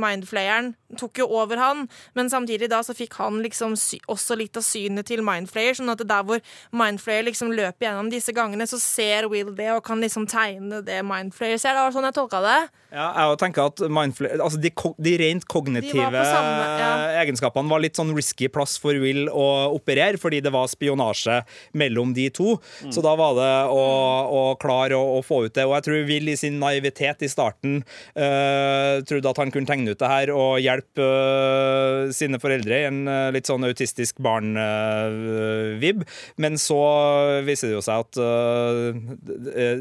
mindflayeren 0.00 0.74
tok 0.96 1.18
jo 1.18 1.26
over 1.34 1.58
han, 1.60 1.84
men 2.14 2.30
samtidig 2.30 2.68
da 2.70 2.78
så 2.86 2.94
fikk 2.96 3.16
han 3.18 3.40
liksom 3.44 3.74
sy 3.80 3.98
også 4.12 4.36
litt 4.38 4.56
av 4.56 4.64
synet 4.64 5.08
til 5.08 5.22
mindflayer, 5.26 5.74
sånn 5.76 5.90
at 5.92 6.04
der 6.06 6.22
hvor 6.26 6.40
mindflayer 6.76 7.26
liksom 7.26 7.50
løper 7.56 7.88
gjennom 7.88 8.10
disse 8.12 8.32
gangene, 8.36 8.68
så 8.70 8.78
ser 8.80 9.26
Will 9.30 9.50
det 9.58 9.72
og 9.74 9.82
kan 9.86 10.00
liksom 10.02 10.28
tegne 10.30 10.82
det 10.86 11.00
mindflayer 11.06 11.58
ser. 11.58 11.74
Det 11.74 11.82
var 11.88 11.94
sånn 11.96 12.06
jeg 12.06 12.16
tolka 12.16 12.40
det. 12.44 12.58
Ja, 12.94 13.08
jeg 13.18 13.40
tenker 13.42 13.66
at 13.66 13.82
mindflayer 13.92 14.40
altså 14.40 14.60
de, 14.62 14.70
ko- 14.70 14.94
de 15.02 15.16
rent 15.20 15.44
kognitive 15.50 16.06
De 16.14 16.22
samme, 16.30 16.68
ja. 16.78 16.92
egenskapene 17.24 17.68
var 17.68 17.82
litt 17.82 17.98
sånn 17.98 18.14
risky 18.16 18.48
plass 18.52 18.76
for 18.80 18.96
Will 19.02 19.26
å 19.26 19.46
operere, 19.74 20.20
fordi 20.22 20.38
det 20.44 20.54
var 20.54 20.70
spionasje 20.70 21.40
mellom 21.76 22.14
de 22.16 22.28
to. 22.30 22.54
Mm. 22.86 22.94
Så 22.94 23.02
da 23.04 23.16
var 23.18 23.34
det 23.36 23.50
å, 23.74 23.82
å 24.30 24.42
klare 24.62 24.96
å, 24.96 25.18
å 25.18 25.24
få 25.26 25.42
ut 25.48 25.56
det. 25.58 25.66
Og 25.66 25.74
jeg 25.76 25.88
tror 25.88 26.06
Will 26.08 26.30
i 26.30 26.38
sin 26.38 26.60
naivitet 26.62 27.15
naivitet 27.16 27.22
i 27.22 27.28
starten. 27.28 27.84
Uh, 28.16 29.02
trodde 29.06 29.30
at 29.30 29.38
han 29.38 29.50
kunne 29.50 29.66
tegne 29.66 29.92
ut 29.92 29.98
det 29.98 30.08
her 30.10 30.32
og 30.34 30.60
hjelpe 30.60 31.02
uh, 31.02 32.12
sine 32.12 32.38
foreldre 32.38 32.80
i 32.80 32.86
en 32.88 33.06
uh, 33.08 33.30
litt 33.32 33.46
sånn 33.46 33.64
autistisk 33.64 34.18
barn-vib. 34.20 36.04
Men 36.38 36.56
så 36.58 37.42
viser 37.44 37.68
det 37.68 37.76
jo 37.76 37.84
seg 37.84 38.04
at 38.04 38.16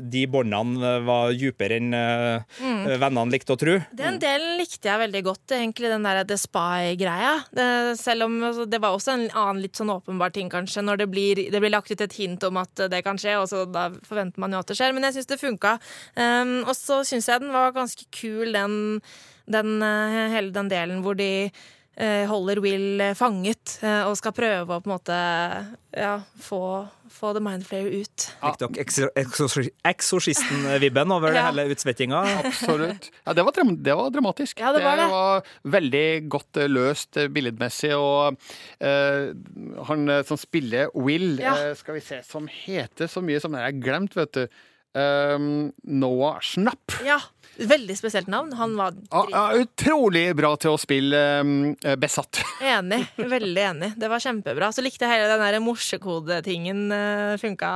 de 0.05 0.23
båndene 0.27 0.99
var 1.05 1.33
dypere 1.35 1.77
enn 1.79 1.91
mm. 1.93 2.99
vennene 2.99 3.31
likte 3.31 3.55
å 3.55 3.59
tro. 3.59 3.77
Den 3.95 4.19
delen 4.21 4.57
likte 4.59 4.89
jeg 4.89 5.01
veldig 5.01 5.21
godt, 5.25 5.55
egentlig, 5.55 5.91
den 5.91 6.05
der 6.05 6.23
The 6.27 6.37
Spy-greia. 6.39 7.33
Selv 7.99 8.27
om 8.27 8.37
altså, 8.49 8.65
det 8.69 8.79
var 8.83 8.95
også 8.95 9.15
en 9.15 9.25
annen 9.31 9.63
litt 9.63 9.79
sånn 9.79 9.91
åpenbar 9.93 10.33
ting, 10.35 10.49
kanskje, 10.51 10.83
når 10.85 11.03
det 11.03 11.09
blir, 11.11 11.41
det 11.51 11.61
blir 11.61 11.73
lagt 11.73 11.91
ut 11.91 12.03
et 12.03 12.17
hint 12.17 12.43
om 12.47 12.59
at 12.61 12.85
det 12.91 13.01
kan 13.05 13.19
skje, 13.21 13.37
og 13.41 13.49
så 13.51 13.65
da 13.69 13.87
forventer 14.07 14.41
man 14.43 14.55
jo 14.55 14.61
at 14.61 14.71
det 14.71 14.77
skjer. 14.79 14.95
Men 14.95 15.07
jeg 15.09 15.17
syns 15.19 15.31
det 15.31 15.41
funka. 15.41 15.75
Um, 16.15 16.55
og 16.65 16.75
så 16.77 17.01
syns 17.07 17.24
jeg 17.31 17.45
den 17.45 17.55
var 17.55 17.73
ganske 17.75 18.05
kul, 18.13 18.53
den, 18.55 18.99
den, 19.51 19.79
uh, 19.83 20.27
hele 20.33 20.53
den 20.55 20.69
delen 20.71 21.01
hvor 21.05 21.17
de 21.17 21.49
uh, 21.99 22.25
holder 22.29 22.61
Will 22.63 23.03
fanget 23.17 23.77
uh, 23.83 24.07
og 24.09 24.17
skal 24.19 24.35
prøve 24.35 24.77
å 24.77 24.81
på 24.83 24.89
en 24.89 24.93
måte 24.93 25.17
ja, 25.95 26.15
få, 26.41 26.59
få 27.11 27.31
The 27.37 27.43
Mindflayer 27.43 28.03
ut. 28.03 28.27
Fikk 28.41 28.59
dere 28.61 29.65
Eksorsisten-vibben 29.91 31.15
over 31.15 31.35
ja. 31.35 31.47
hele 31.49 31.67
utsvettinga? 31.73 32.21
Absolutt. 32.43 33.09
Ja, 33.23 33.35
det 33.37 33.47
var, 33.47 33.63
det 33.87 33.97
var 34.01 34.13
dramatisk. 34.13 34.59
Ja, 34.59 34.73
det, 34.75 34.83
var 34.85 34.99
det. 34.99 35.07
det 35.07 35.15
var 35.15 35.55
veldig 35.77 36.05
godt 36.35 36.61
løst 36.71 37.21
billedmessig, 37.35 37.95
og 37.95 38.37
uh, 38.83 39.33
han 39.89 40.15
som 40.27 40.39
spiller 40.41 40.93
Will, 40.93 41.35
ja. 41.41 41.57
skal 41.79 41.99
vi 41.99 42.05
se, 42.05 42.21
som 42.27 42.49
heter 42.51 43.11
så 43.11 43.23
mye 43.23 43.41
som 43.43 43.55
jeg 43.55 43.69
har 43.69 43.83
glemt, 43.83 44.17
vet 44.19 44.39
du. 44.39 44.63
Um, 44.97 45.73
Noah 45.83 46.41
Schnapp. 46.41 46.77
Ja, 47.05 47.19
Veldig 47.55 47.95
spesielt 47.97 48.27
navn. 48.31 48.53
Han 48.59 48.75
var 48.77 48.95
ja, 49.31 49.43
Utrolig 49.55 50.27
bra 50.37 50.53
til 50.59 50.75
å 50.75 50.79
spille 50.79 51.21
um, 51.41 51.73
besatt. 52.01 52.41
Enig. 52.75 53.01
Veldig 53.15 53.63
enig. 53.63 53.91
Det 53.99 54.09
var 54.11 54.23
kjempebra. 54.23 54.71
Så 54.75 54.83
likte 54.83 55.07
jeg 55.07 55.15
hele 55.15 55.29
den 55.31 55.43
der 55.43 55.59
morsekodetingen. 55.63 56.83
Funka, 57.41 57.71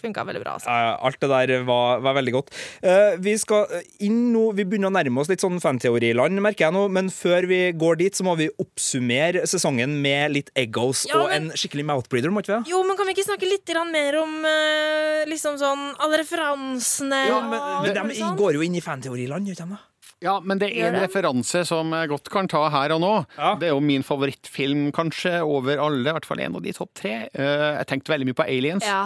funka 0.00 0.24
veldig 0.28 0.42
bra. 0.42 0.56
Altså. 0.58 0.72
Ja, 0.72 0.94
alt 1.08 1.20
det 1.20 1.30
der 1.32 1.64
var, 1.68 2.02
var 2.04 2.16
veldig 2.18 2.34
godt. 2.38 2.52
Uh, 2.82 3.16
vi 3.22 3.34
skal 3.40 3.68
inn 4.04 4.28
nå 4.32 4.48
Vi 4.56 4.64
begynner 4.68 4.90
å 4.90 4.94
nærme 4.94 5.22
oss 5.22 5.30
litt 5.30 5.42
sånn 5.44 5.60
fanteoriland, 5.62 6.40
merker 6.44 6.68
jeg 6.68 6.76
nå. 6.76 6.86
Men 6.92 7.12
før 7.12 7.48
vi 7.50 7.60
går 7.78 8.00
dit, 8.02 8.16
så 8.16 8.26
må 8.26 8.36
vi 8.38 8.48
oppsummere 8.60 9.44
sesongen 9.48 9.98
med 10.02 10.34
litt 10.36 10.52
eggos 10.58 11.04
ja, 11.08 11.18
og 11.20 11.34
en 11.34 11.50
skikkelig 11.58 11.86
mouthbreeder, 11.88 12.32
må 12.32 12.44
ikke 12.44 12.58
vi? 12.58 12.72
Jo, 12.72 12.82
men 12.86 12.98
kan 12.98 13.08
vi 13.08 13.16
ikke 13.16 13.28
snakke 13.28 13.48
litt 13.48 13.74
mer 13.92 14.16
om 14.22 14.30
uh, 14.42 15.26
liksom 15.28 15.58
sånn 15.60 15.82
alle 16.02 16.22
referansene? 16.22 17.20
Ja, 17.28 17.40
men, 17.44 17.60
men 17.84 18.14
de 18.14 18.30
går 18.38 18.56
jo 18.56 18.64
inn 18.64 18.76
i 18.78 18.82
fanteori 18.84 19.17
teoriland, 19.18 19.48
land, 19.48 19.54
ikke 19.54 19.64
sant? 19.64 19.86
Ja, 20.24 20.38
men 20.42 20.58
det 20.58 20.72
er 20.74 20.90
en 20.90 20.98
referanse 20.98 21.62
som 21.68 21.92
jeg 21.94 22.10
godt 22.10 22.30
kan 22.32 22.48
ta 22.50 22.64
her 22.74 22.96
og 22.96 23.02
nå. 23.04 23.12
Ja. 23.36 23.52
Det 23.58 23.68
er 23.68 23.76
jo 23.76 23.82
min 23.84 24.06
favorittfilm, 24.06 24.88
kanskje, 24.94 25.38
over 25.46 25.78
alle. 25.78 26.02
I 26.02 26.16
hvert 26.16 26.26
fall 26.26 26.42
en 26.42 26.58
av 26.58 26.64
de 26.64 26.74
topp 26.74 26.90
tre. 26.98 27.20
Eh, 27.30 27.68
jeg 27.78 27.86
tenkte 27.92 28.14
veldig 28.14 28.26
mye 28.26 28.38
på 28.40 28.48
Aliens. 28.48 28.88
Ja. 28.88 29.04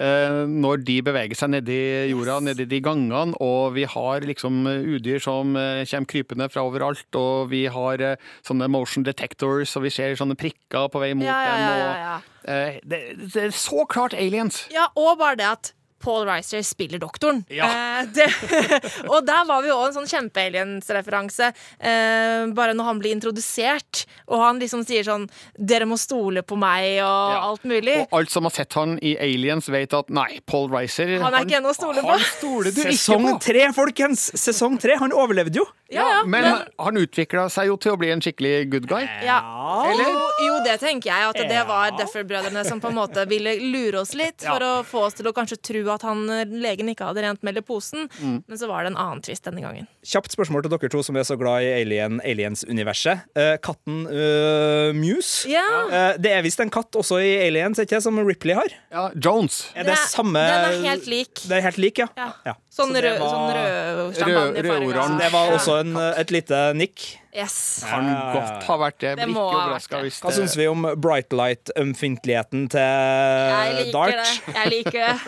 Eh, 0.00 0.40
når 0.50 0.82
de 0.88 0.96
beveger 1.06 1.38
seg 1.38 1.52
nedi 1.54 1.78
jorda, 2.10 2.40
yes. 2.40 2.46
nedi 2.48 2.66
de 2.66 2.82
gangene, 2.82 3.38
og 3.38 3.76
vi 3.78 3.86
har 3.94 4.26
liksom 4.26 4.64
udyr 4.66 5.22
som 5.22 5.54
eh, 5.54 5.84
kommer 5.86 6.10
krypende 6.16 6.50
fra 6.50 6.66
overalt, 6.66 7.06
og 7.20 7.50
vi 7.54 7.66
har 7.70 8.06
sånne 8.46 8.70
motion 8.74 9.06
detectors, 9.06 9.76
og 9.78 9.86
vi 9.86 9.94
ser 9.94 10.18
sånne 10.18 10.38
prikker 10.40 10.90
på 10.90 11.04
vei 11.04 11.14
mot 11.14 11.30
ja, 11.30 11.42
dem. 11.46 11.68
Og, 11.70 12.30
det, 12.90 13.04
det 13.22 13.50
er 13.50 13.54
så 13.54 13.86
klart 13.86 14.18
aliens! 14.18 14.64
Ja, 14.74 14.90
og 14.98 15.20
bare 15.22 15.38
det 15.38 15.52
at 15.52 15.76
Paul 16.00 16.24
Reiser 16.28 16.62
spiller 16.64 17.00
doktoren. 17.02 17.42
Ja. 17.52 17.68
Eh, 18.00 18.08
det, 18.14 18.26
og 19.12 19.24
der 19.26 19.44
var 19.48 19.64
vi 19.64 19.72
òg 19.74 19.90
en 19.90 19.96
sånn 19.98 20.08
kjempe-aliens-referanse. 20.10 21.50
Eh, 21.78 22.46
bare 22.56 22.74
når 22.76 22.88
han 22.88 23.02
blir 23.02 23.16
introdusert, 23.16 24.04
og 24.30 24.44
han 24.44 24.62
liksom 24.62 24.84
sier 24.88 25.04
sånn 25.06 25.28
'Dere 25.58 25.88
må 25.90 25.98
stole 26.00 26.42
på 26.42 26.56
meg', 26.60 27.00
og 27.04 27.34
ja. 27.34 27.42
alt 27.50 27.66
mulig. 27.68 27.98
Og 28.06 28.20
alt 28.20 28.32
som 28.32 28.48
har 28.48 28.54
sett 28.56 28.78
han 28.78 28.96
i 29.04 29.16
Aliens, 29.20 29.68
vet 29.68 29.92
at 29.96 30.08
nei, 30.14 30.40
Paul 30.46 30.70
Reiser 30.72 31.18
Han 31.20 31.34
er 31.34 31.44
ikke 31.44 31.60
en 31.60 31.68
å 31.68 31.76
stole 31.76 32.04
på. 32.04 32.14
Han 32.14 32.26
stoler 32.32 32.72
du 32.72 32.80
Sesong 32.80 33.26
ikke 33.26 33.36
på. 33.36 33.44
tre, 33.50 33.68
folkens! 33.76 34.30
Sesong 34.40 34.80
tre. 34.80 34.96
Han 35.00 35.12
overlevde 35.12 35.60
jo. 35.60 35.68
Ja, 35.90 36.04
ja, 36.06 36.18
men, 36.24 36.44
men, 36.46 36.66
han 36.78 36.98
utvikla 37.00 37.48
seg 37.50 37.66
jo 37.66 37.76
til 37.82 37.96
å 37.96 37.98
bli 37.98 38.12
en 38.14 38.20
skikkelig 38.22 38.54
good 38.70 38.86
guy. 38.86 39.02
Ja. 39.26 39.40
Eller? 39.90 40.06
Jo, 40.06 40.26
jo, 40.46 40.58
det 40.62 40.76
tenker 40.82 41.10
jeg. 41.10 41.30
At 41.32 41.50
det 41.50 41.64
var 41.66 41.96
Duffer-brødrene 41.98 42.62
som 42.68 42.82
på 42.82 42.92
en 42.92 42.98
måte 43.00 43.24
ville 43.30 43.56
lure 43.58 44.04
oss 44.04 44.14
litt, 44.14 44.38
for 44.44 44.62
å 44.62 44.72
få 44.86 45.08
oss 45.08 45.18
til 45.18 45.26
å 45.30 45.34
kanskje 45.34 45.58
tro 45.58 45.82
at 45.94 46.04
han, 46.06 46.24
legen 46.50 46.90
ikke 46.92 47.08
hadde 47.08 47.24
rent 47.24 47.44
mel 47.46 47.60
i 47.60 47.64
posen. 47.64 48.08
Mm. 48.20 48.40
Men 48.46 48.60
så 48.60 48.68
var 48.70 48.84
det 48.84 48.92
en 48.92 49.00
annen 49.00 49.22
tvist 49.24 49.46
denne 49.46 49.62
gangen. 49.64 49.88
Kjapt 50.06 50.34
spørsmål 50.34 50.64
til 50.64 50.74
dere 50.74 50.92
to 50.92 51.02
som 51.06 51.18
er 51.20 51.26
så 51.28 51.36
glad 51.40 51.66
i 51.66 51.72
Alien, 51.80 52.20
Aliens-universet. 52.26 53.26
Uh, 53.36 53.54
katten 53.62 54.04
uh, 54.08 54.90
Muse. 54.96 55.50
Ja. 55.50 55.66
Uh, 55.90 56.12
det 56.20 56.34
er 56.34 56.44
visst 56.46 56.62
en 56.62 56.72
katt 56.72 56.96
også 56.96 57.20
i 57.22 57.34
Aliens, 57.46 57.80
ikke 57.82 58.00
som 58.04 58.20
Ripley 58.24 58.56
har? 58.58 58.74
Ja, 58.92 59.08
Jones. 59.14 59.62
Er 59.74 59.88
det, 59.88 59.96
det 59.96 60.10
samme 60.12 60.40
Den 60.40 60.68
er 60.70 60.88
helt 60.90 61.10
lik. 61.10 61.34
Det 61.44 61.58
er 61.58 61.66
helt 61.68 61.80
lik, 61.82 62.02
ja. 62.02 62.10
ja. 62.18 62.30
ja. 62.50 62.56
Sånn 62.70 62.92
rød, 62.94 63.16
var... 63.18 63.32
sånn 63.32 63.48
rød 63.56 64.18
champagnefarge. 64.20 65.06
Det 65.18 65.30
var 65.32 65.54
også 65.56 65.80
en, 65.82 65.96
et 66.22 66.30
lite 66.30 66.60
nikk. 66.78 67.06
Yes. 67.34 67.82
Kan 67.86 68.06
godt 68.34 68.64
ha 68.66 68.76
vært 68.78 68.98
det. 69.02 69.10
Blir 69.18 69.30
må 69.30 69.48
ha 69.50 69.64
vært 69.72 69.90
det. 69.90 70.12
Hva 70.22 70.32
syns 70.34 70.54
vi 70.58 70.68
om 70.70 70.86
bright 71.02 71.34
light-ømfintligheten 71.34 72.68
til 72.70 72.80
jeg 72.82 73.90
Dart? 73.94 74.14
Det. 74.18 74.54
Jeg 74.54 74.72
liker 74.76 74.98
det. 75.02 75.18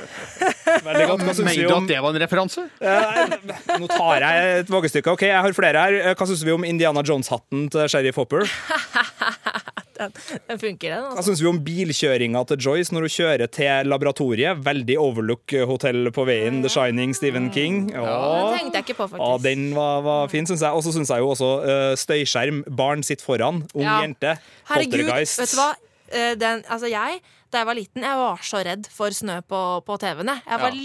Godt. 1.13 1.27
Syns 1.35 1.59
om 1.67 1.83
at 1.83 1.91
det 1.91 1.99
var 2.03 2.15
en 2.15 2.23
referanse? 2.23 2.67
Nå 2.79 3.91
tar 3.91 4.27
jeg 4.27 4.57
et 4.63 4.73
vågestykke. 4.73 5.15
OK, 5.19 5.27
jeg 5.31 5.47
har 5.47 5.59
flere 5.59 5.87
her. 5.87 6.15
Hva 6.15 6.31
syns 6.31 6.47
vi 6.47 6.55
om 6.55 6.67
Indiana 6.67 7.03
Jones-hatten 7.07 7.67
til 7.75 7.91
Sheriff 7.91 8.23
Hopper? 8.23 8.47
den, 10.03 10.41
den 10.51 10.61
funker, 10.61 10.95
den. 10.95 11.05
Altså. 11.07 11.17
Hva 11.19 11.25
syns 11.29 11.43
vi 11.43 11.51
om 11.51 11.61
bilkjøringa 11.67 12.45
til 12.51 12.67
Joyce 12.67 12.95
når 12.95 13.07
hun 13.07 13.15
kjører 13.17 13.53
til 13.53 13.91
laboratoriet? 13.93 14.63
Veldig 14.67 14.99
overlook-hotell 15.03 16.13
på 16.15 16.27
veien. 16.29 16.63
The 16.65 16.73
Shining, 16.73 17.15
Stephen 17.19 17.51
King. 17.55 17.85
Ja, 17.95 18.07
Den 18.07 18.59
tenkte 18.59 18.83
jeg 18.83 18.89
ikke 18.89 18.99
på, 19.03 19.11
faktisk. 19.15 19.27
Ja, 19.27 19.37
den 19.49 19.69
var, 19.79 20.03
var 20.07 20.33
fin, 20.33 20.49
syns 20.49 20.65
jeg. 20.65 20.73
Og 20.73 20.85
så 20.87 20.95
syns 20.97 21.13
jeg 21.13 21.25
jo 21.25 21.33
også 21.35 21.53
uh, 21.63 21.93
støyskjerm. 21.99 22.65
Barn 22.83 23.07
sitter 23.07 23.27
foran. 23.27 23.63
Ung 23.75 23.87
ja. 23.87 24.01
jente. 24.05 24.37
Herregud, 24.71 25.07
vet 25.13 25.55
du 25.55 25.61
hva? 25.61 25.71
Uh, 26.13 26.35
den, 26.41 26.67
altså, 26.69 26.91
jeg 26.93 27.23
da 27.53 27.61
jeg 27.61 27.69
var 27.69 27.77
liten, 27.77 28.05
jeg 28.07 28.17
var 28.17 28.45
så 28.49 28.63
redd 28.65 28.87
for 28.89 29.13
snø 29.13 29.35
på, 29.45 29.59
på 29.85 29.97
TV-en. 30.01 30.31
Jeg 30.41 30.61
var 30.63 30.73
ja. 30.73 30.79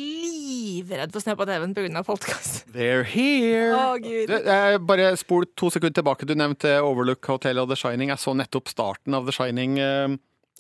Livredd 0.68 1.14
for 1.16 1.24
snø 1.24 1.36
på 1.40 1.48
TV-en 1.48 1.76
pga. 1.76 2.04
podkast. 2.06 2.66
They're 2.76 3.06
here! 3.08 3.74
Oh, 3.76 3.96
Gud. 4.02 4.32
Du, 4.32 4.78
bare 4.88 5.12
spol 5.20 5.48
to 5.56 5.72
sekunder 5.74 5.96
tilbake. 6.02 6.28
Du 6.28 6.36
nevnte 6.38 6.78
Overlook 6.84 7.26
Hotel 7.32 7.60
og 7.62 7.72
The 7.72 7.80
Shining. 7.80 8.12
Jeg 8.14 8.24
så 8.24 8.36
nettopp 8.38 8.72
starten 8.72 9.18
av 9.18 9.28
The 9.28 9.36
Shining. 9.36 9.80
eh, 9.80 10.18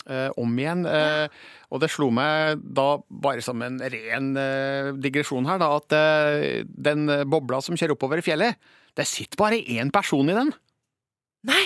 uh, 0.07 0.29
om 0.39 0.59
igjen. 0.59 0.85
Eh, 0.87 1.27
og 1.67 1.81
det 1.83 1.89
slo 1.91 2.07
meg 2.13 2.61
da, 2.61 2.95
bare 3.09 3.43
som 3.43 3.61
en 3.65 3.81
ren 3.81 4.29
digresjon 5.03 5.49
her, 5.49 5.59
da, 5.59 5.73
at 5.81 6.63
den 6.63 7.09
bobla 7.27 7.59
som 7.61 7.75
kjører 7.75 7.97
oppover 7.97 8.21
i 8.21 8.23
fjellet, 8.23 8.55
det 8.95 9.03
sitter 9.09 9.41
bare 9.41 9.59
én 9.59 9.91
person 9.91 10.31
i 10.31 10.37
den. 10.37 10.53
Nei! 11.49 11.65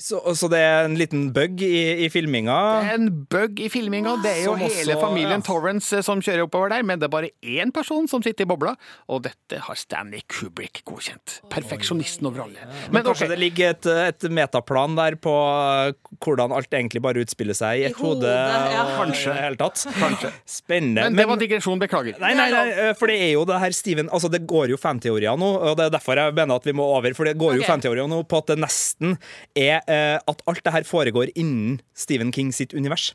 Så, 0.00 0.16
så, 0.34 0.48
det 0.48 0.56
er 0.56 0.86
en 0.86 0.94
liten 0.96 1.26
bug 1.36 1.60
i, 1.62 2.06
i, 2.06 2.08
filminga? 2.10 2.54
Det 2.80 2.92
er 2.94 2.96
en 2.96 3.10
bug 3.28 3.58
i 3.60 3.68
filminga. 3.68 4.14
Det 4.24 4.30
er 4.30 4.46
jo 4.46 4.54
som 4.54 4.62
hele 4.62 4.94
også, 4.94 5.00
familien 5.02 5.42
ja. 5.42 5.44
Torrance 5.44 5.98
eh, 5.98 6.04
som 6.06 6.22
kjører 6.24 6.46
oppover 6.46 6.72
der, 6.72 6.86
men 6.88 7.00
det 7.00 7.10
er 7.10 7.12
bare 7.12 7.28
én 7.44 7.70
person 7.76 8.08
som 8.08 8.24
sitter 8.24 8.46
i 8.46 8.48
bobla, 8.48 8.72
og 9.12 9.20
dette 9.26 9.60
har 9.66 9.76
Stanley 9.76 10.24
Kubrick 10.32 10.80
godkjent. 10.88 11.42
Perfeksjonisten 11.52 12.30
over 12.30 12.46
alle. 12.46 12.64
Men, 12.64 12.96
men 12.96 13.04
kanskje 13.04 13.28
okay. 13.28 13.32
det 13.34 13.38
ligger 13.42 13.74
et, 13.74 13.90
et, 14.08 14.26
metaplan 14.32 14.96
der 14.96 15.18
på 15.20 15.34
eh, 15.36 15.92
hvordan 16.24 16.56
alt 16.56 16.72
egentlig 16.72 17.04
bare 17.04 17.26
utspiller 17.26 17.58
seg 17.58 17.82
i 17.82 17.86
et 17.90 17.92
I 17.92 18.00
hode? 18.00 18.32
ja. 18.32 18.88
Kanskje. 18.96 19.36
Helt 19.36 19.60
tatt. 19.60 19.84
Kanskje. 19.98 20.32
Spennende. 20.48 21.10
Men 21.10 21.20
det 21.20 21.28
var 21.28 21.44
digresjon, 21.44 21.84
beklager. 21.84 22.16
Nei, 22.22 22.32
nei, 22.38 22.48
nei, 22.54 22.90
for 22.96 23.12
det 23.12 23.20
er 23.28 23.34
jo 23.34 23.44
det 23.48 23.60
her 23.60 23.76
Steven 23.76 24.08
Altså, 24.12 24.32
det 24.32 24.42
går 24.48 24.72
jo 24.72 24.80
fanteorier 24.80 25.36
nå, 25.38 25.52
og 25.68 25.76
det 25.78 25.90
er 25.90 25.94
derfor 25.98 26.16
jeg 26.16 26.34
mener 26.36 26.56
at 26.56 26.66
vi 26.68 26.76
må 26.80 26.88
over, 26.96 27.12
for 27.18 27.28
det 27.28 27.36
går 27.36 27.54
okay. 27.54 27.60
jo 27.60 27.68
fanteorier 27.68 28.08
nå 28.08 28.22
på 28.28 28.40
at 28.40 28.54
det 28.54 28.58
nesten 28.62 29.16
er 29.58 29.81
at 29.88 30.42
alt 30.46 30.64
det 30.64 30.72
her 30.72 30.82
foregår 30.88 31.26
innen 31.36 31.80
Stephen 31.94 32.32
King 32.32 32.52
sitt 32.54 32.74
univers. 32.74 33.12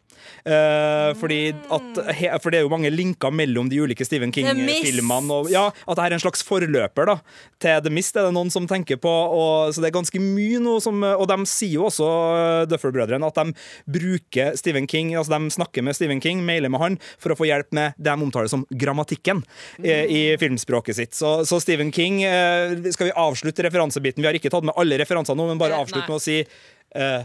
Uh, 0.47 1.11
fordi 1.19 1.39
at, 1.73 1.99
for 2.43 2.53
det 2.53 2.59
er 2.59 2.65
jo 2.65 2.71
mange 2.71 2.91
linker 2.93 3.33
mellom 3.33 3.69
de 3.71 3.81
ulike 3.83 4.05
Stephen 4.07 4.33
King-filmene. 4.35 5.39
Ja, 5.51 5.67
At 5.87 5.99
det 5.99 6.05
er 6.05 6.15
en 6.17 6.23
slags 6.23 6.43
forløper 6.45 7.09
da, 7.09 7.17
til 7.61 7.81
The 7.85 7.93
Mist, 7.93 8.17
er 8.17 8.27
det 8.27 8.35
noen 8.35 8.51
som 8.53 8.67
tenker 8.69 8.99
på. 9.01 9.11
Og, 9.11 9.73
så 9.73 9.83
det 9.83 9.91
er 9.91 9.97
ganske 9.97 10.21
mye 10.21 10.61
nå 10.63 10.77
som 10.83 11.03
Og 11.07 11.25
de 11.29 11.37
sier 11.49 11.77
jo 11.77 11.87
også, 11.89 12.07
uh, 12.07 12.63
Duffer-brødrene, 12.69 13.27
at 13.27 13.41
de 13.41 13.97
bruker 13.97 14.57
Stephen 14.59 14.87
King, 14.89 15.13
altså 15.15 15.35
de 15.37 15.53
snakker 15.57 15.85
med 15.85 15.97
Stephen 15.97 16.23
King, 16.23 16.43
mailer 16.47 16.71
med 16.73 16.83
han, 16.83 16.99
for 17.21 17.33
å 17.33 17.39
få 17.39 17.49
hjelp 17.49 17.73
med 17.75 17.97
det 17.97 18.07
de 18.07 18.23
omtaler 18.23 18.49
som 18.51 18.63
grammatikken 18.71 19.41
mm. 19.43 19.85
i 19.87 20.21
filmspråket 20.39 20.97
sitt. 20.97 21.17
Så, 21.17 21.41
så 21.47 21.59
Stephen 21.61 21.91
King 21.91 22.21
Skal 22.93 23.09
vi 23.09 23.15
avslutte 23.19 23.65
referansebiten? 23.65 24.23
Vi 24.23 24.29
har 24.29 24.37
ikke 24.37 24.51
tatt 24.53 24.65
med 24.67 24.77
alle 24.79 24.99
referansene 25.01 25.37
nå, 25.37 25.49
men 25.51 25.61
bare 25.61 25.77
avslutte 25.77 26.07
med 26.07 26.19
å 26.21 26.23
si 26.23 26.41
Uh, 26.95 27.23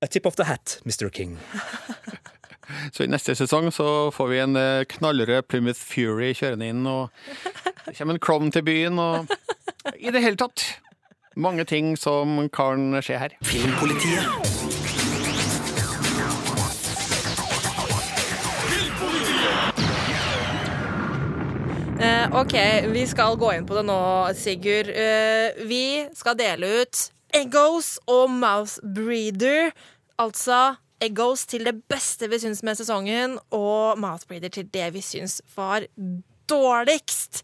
a 0.00 0.06
tip 0.06 0.26
of 0.26 0.36
the 0.36 0.44
hat, 0.44 0.80
Mr. 0.84 1.10
King. 1.10 1.38
Så 2.92 3.04
i 3.04 3.08
neste 3.08 3.34
sesong 3.34 3.70
så 3.72 4.10
får 4.12 4.28
vi 4.28 4.38
en 4.42 4.56
eh, 4.56 4.84
knallrød 4.84 5.46
Plymouth 5.48 5.80
Fury 5.80 6.34
kjørende 6.36 6.68
inn, 6.68 6.84
og 6.86 7.08
det 7.86 7.96
kommer 7.96 8.14
en 8.18 8.20
klovn 8.20 8.52
til 8.52 8.62
byen, 8.66 9.00
og 9.00 9.24
i 9.96 10.12
det 10.12 10.20
hele 10.20 10.36
tatt 10.36 10.66
mange 11.38 11.64
ting 11.64 11.94
som 11.96 12.42
kan 12.52 13.00
skje 13.00 13.22
her. 13.22 13.36
Filmpolitiet. 13.48 14.28
Eh, 21.98 22.26
ok, 22.36 22.54
vi 22.92 23.06
skal 23.10 23.40
gå 23.40 23.56
inn 23.56 23.64
på 23.66 23.74
det 23.74 23.86
nå, 23.88 24.00
Sigurd. 24.38 24.92
Eh, 24.92 25.64
vi 25.66 26.04
skal 26.14 26.36
dele 26.38 26.82
ut 26.82 27.08
Eggos 27.34 27.98
og 28.06 28.30
Mouth 28.30 28.78
Breeder. 28.94 29.70
Altså 30.18 30.74
Eggos 31.00 31.46
til 31.46 31.66
det 31.68 31.76
beste 31.90 32.28
vi 32.30 32.40
syns 32.42 32.62
med 32.66 32.78
sesongen, 32.78 33.38
og 33.54 33.98
Mouth 34.00 34.26
Breeder 34.26 34.48
til 34.48 34.66
det 34.74 34.88
vi 34.94 35.02
syns 35.04 35.40
var 35.56 35.86
dårligst. 36.50 37.42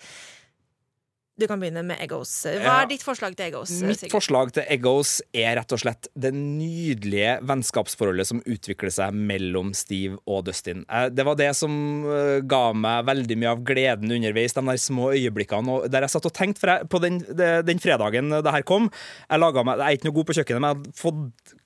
Du 1.34 1.48
kan 1.50 1.58
begynne 1.58 1.82
med 1.82 1.98
Eggos. 1.98 2.30
Hva 2.62 2.74
er 2.84 2.90
ditt 2.92 3.02
forslag 3.02 3.34
til 3.34 3.48
Eggos? 3.48 3.72
Mitt 3.82 3.98
Sigurd? 4.04 4.12
forslag 4.14 4.52
til 4.54 4.68
Eggos 4.70 5.16
er 5.34 5.56
rett 5.58 5.72
og 5.74 5.80
slett 5.82 6.06
det 6.14 6.30
nydelige 6.36 7.40
vennskapsforholdet 7.42 8.28
som 8.28 8.42
utvikler 8.46 8.92
seg 8.94 9.16
mellom 9.18 9.72
Steve 9.74 10.20
og 10.30 10.44
Dustin. 10.46 10.84
Eh, 10.86 11.08
Det 11.10 11.26
var 11.26 11.34
det 11.40 11.50
som 11.58 11.74
eh, 12.06 12.38
ga 12.46 12.62
meg 12.78 13.08
veldig 13.10 13.38
mye 13.42 13.50
av 13.56 13.64
gleden 13.66 14.14
underveis, 14.14 14.54
de 14.54 14.62
der 14.62 14.78
små 14.78 15.10
øyeblikkene. 15.16 15.80
Der 15.90 16.06
jeg 16.06 16.14
satt 16.14 16.30
og 16.30 16.36
tenkte, 16.38 16.78
på 16.86 17.02
den, 17.02 17.18
den 17.66 17.82
fredagen 17.82 18.30
det 18.30 18.54
her 18.54 18.62
kom 18.62 18.86
Jeg, 19.28 19.40
meg, 19.40 19.74
jeg 19.78 19.84
er 19.90 19.98
ikke 19.98 20.06
noe 20.10 20.18
god 20.20 20.30
på 20.30 20.38
kjøkkenet, 20.38 20.62
men 20.62 20.70
jeg 20.70 20.76
hadde 20.78 20.98
fått 21.02 21.58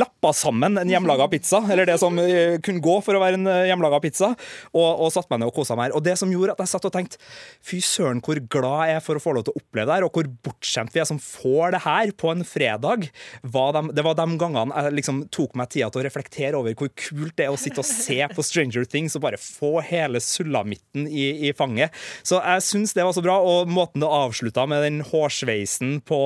lappa 0.00 0.32
sammen 0.36 0.78
en 0.80 0.90
hjemmelaga 0.90 1.28
pizza, 1.32 1.62
eller 1.70 1.88
det 1.88 1.98
som 2.02 2.18
eh, 2.22 2.58
kunne 2.64 2.82
gå 2.84 2.96
for 3.04 3.16
å 3.16 3.22
være 3.22 3.38
en 3.40 3.50
eh, 3.50 3.66
hjemmelaga 3.70 4.00
pizza, 4.02 4.32
og, 4.74 4.88
og 4.88 5.12
satt 5.14 5.30
meg 5.32 5.42
ned 5.42 5.50
og 5.50 5.56
kosa 5.56 5.76
meg. 5.78 5.94
Og 5.96 6.04
det 6.04 6.16
som 6.20 6.32
gjorde 6.32 6.56
at 6.56 6.64
jeg 6.64 6.72
satt 6.74 6.88
og 6.88 6.94
tenkte 6.94 7.20
fy 7.66 7.80
søren 7.84 8.22
hvor 8.24 8.40
glad 8.52 8.90
jeg 8.90 8.98
er 8.98 9.04
for 9.04 9.18
å 9.18 9.22
få 9.22 9.34
lov 9.36 9.46
til 9.46 9.56
å 9.56 9.62
oppleve 9.62 9.88
det 9.88 9.98
her, 9.98 10.06
og 10.06 10.16
hvor 10.16 10.30
bortskjemt 10.48 10.94
vi 10.94 11.02
er 11.02 11.08
som 11.08 11.20
får 11.22 11.76
det 11.76 11.82
her 11.86 12.14
på 12.20 12.32
en 12.34 12.44
fredag, 12.46 13.08
var 13.42 13.74
de, 13.76 13.84
det 13.96 14.06
var 14.06 14.18
de 14.18 14.26
gangene 14.40 14.84
jeg 14.84 14.96
liksom 14.98 15.22
tok 15.32 15.56
meg 15.58 15.70
tida 15.72 15.90
til 15.92 16.02
å 16.02 16.06
reflektere 16.06 16.58
over 16.58 16.76
hvor 16.78 16.92
kult 16.98 17.36
det 17.38 17.46
er 17.46 17.54
å 17.54 17.60
sitte 17.60 17.82
og 17.82 17.88
se 17.88 18.18
på 18.30 18.44
Stranger 18.44 18.86
Things 18.88 19.16
og 19.16 19.24
bare 19.24 19.40
få 19.40 19.78
hele 19.86 20.20
sulamitten 20.22 21.06
i, 21.08 21.48
i 21.48 21.54
fanget. 21.56 21.94
Så 22.26 22.40
jeg 22.40 22.66
syns 22.66 22.94
det 22.96 23.06
var 23.06 23.16
så 23.16 23.24
bra, 23.24 23.38
og 23.40 23.70
måten 23.70 24.02
det 24.02 24.10
avslutta 24.10 24.66
med 24.70 24.84
den 24.86 25.00
hårsveisen 25.06 25.98
på, 26.06 26.20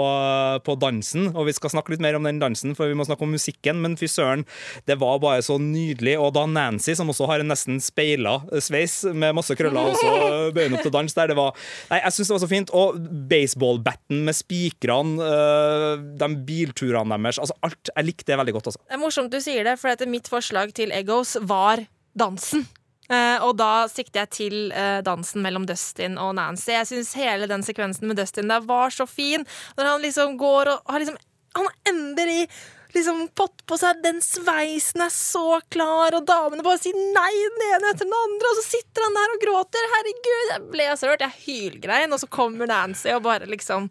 på 0.65 0.77
dansen, 0.81 1.31
og 1.35 1.49
vi 1.49 1.57
skal 1.57 1.73
snakke 1.75 1.95
litt 1.95 2.05
mer 2.05 2.19
om 2.19 2.27
den 2.27 2.41
dansen, 2.43 2.75
for 2.79 2.91
vi 2.91 2.97
må 2.99 3.04
snakke 3.09 3.27
om 3.27 3.35
musikken, 3.35 3.81
men 3.85 3.97
fy 4.01 4.09
søren, 4.11 4.45
det 4.89 4.99
var 5.01 5.21
bare 5.23 5.43
så 5.45 5.59
nydelig. 5.61 6.17
Og 6.21 6.35
da 6.37 6.47
Nancy, 6.51 6.95
som 6.99 7.11
også 7.13 7.29
har 7.31 7.43
en 7.43 7.51
nesten 7.53 7.81
speila 7.83 8.39
sveis 8.63 9.03
med 9.13 9.37
masse 9.39 9.57
krøller, 9.59 9.93
også 9.95 10.53
bøyende 10.55 10.79
opp 10.79 10.87
til 10.89 10.95
dans 10.95 11.19
der, 11.19 11.33
det 11.33 11.39
var 11.39 11.55
Nei, 11.91 12.01
jeg 12.01 12.17
syns 12.17 12.31
det 12.31 12.35
var 12.35 12.43
så 12.45 12.51
fint. 12.51 12.73
Og 12.75 13.01
baseballbatten 13.31 14.23
med 14.27 14.37
spikrene, 14.37 15.19
øh, 15.25 16.07
de 16.21 16.31
bilturene 16.47 17.19
deres, 17.19 17.41
altså 17.43 17.57
alt. 17.67 17.91
Jeg 17.91 18.09
likte 18.09 18.33
det 18.33 18.41
veldig 18.41 18.57
godt, 18.59 18.71
altså. 18.73 18.85
Det 18.85 18.97
er 18.97 19.03
morsomt 19.03 19.35
du 19.35 19.41
sier 19.43 19.67
det, 19.67 19.77
for 19.81 19.93
at 19.93 20.07
mitt 20.09 20.31
forslag 20.31 20.75
til 20.77 20.95
Eggos 20.95 21.37
var 21.43 21.85
dansen. 22.19 22.67
Uh, 23.05 23.37
og 23.45 23.59
da 23.61 23.85
sikter 23.93 24.23
jeg 24.23 24.33
til 24.33 24.55
uh, 24.73 25.03
dansen 25.05 25.45
mellom 25.45 25.67
Dustin 25.69 26.17
og 26.21 26.33
Nancy. 26.39 26.71
Jeg 26.73 26.89
syns 26.89 27.13
hele 27.19 27.49
den 27.51 27.65
sekvensen 27.67 28.09
med 28.09 28.17
Dustin 28.17 28.49
der 28.49 28.65
var 28.65 28.95
så 28.95 29.05
fin. 29.09 29.45
Når 29.77 29.91
han 29.91 30.05
liksom 30.07 30.39
går 30.41 30.73
og 30.73 30.93
har 30.95 31.05
liksom 31.05 31.21
Han 31.55 31.69
har 31.69 31.93
endelig 31.93 32.49
liksom 32.95 33.25
fått 33.37 33.65
på 33.69 33.79
seg 33.81 34.03
den 34.05 34.21
sveisen 34.25 35.05
er 35.05 35.13
så 35.13 35.61
klar, 35.73 36.17
og 36.17 36.27
damene 36.29 36.65
bare 36.67 36.81
sier 36.83 36.97
nei 36.97 37.33
den 37.35 37.65
ene 37.71 37.93
etter 37.93 38.07
den 38.07 38.17
andre, 38.19 38.51
og 38.51 38.61
så 38.61 38.67
sitter 38.67 39.07
han 39.07 39.19
der 39.19 39.35
og 39.35 39.47
gråter. 39.47 39.89
Herregud, 39.95 40.53
jeg 40.53 40.67
ble 40.75 40.91
så 40.99 41.11
rørt. 41.11 41.25
Jeg 41.27 41.43
hylgrein, 41.47 42.15
og 42.15 42.23
så 42.23 42.31
kommer 42.31 42.71
Nancy 42.71 43.11
og 43.15 43.25
bare 43.27 43.51
liksom 43.51 43.91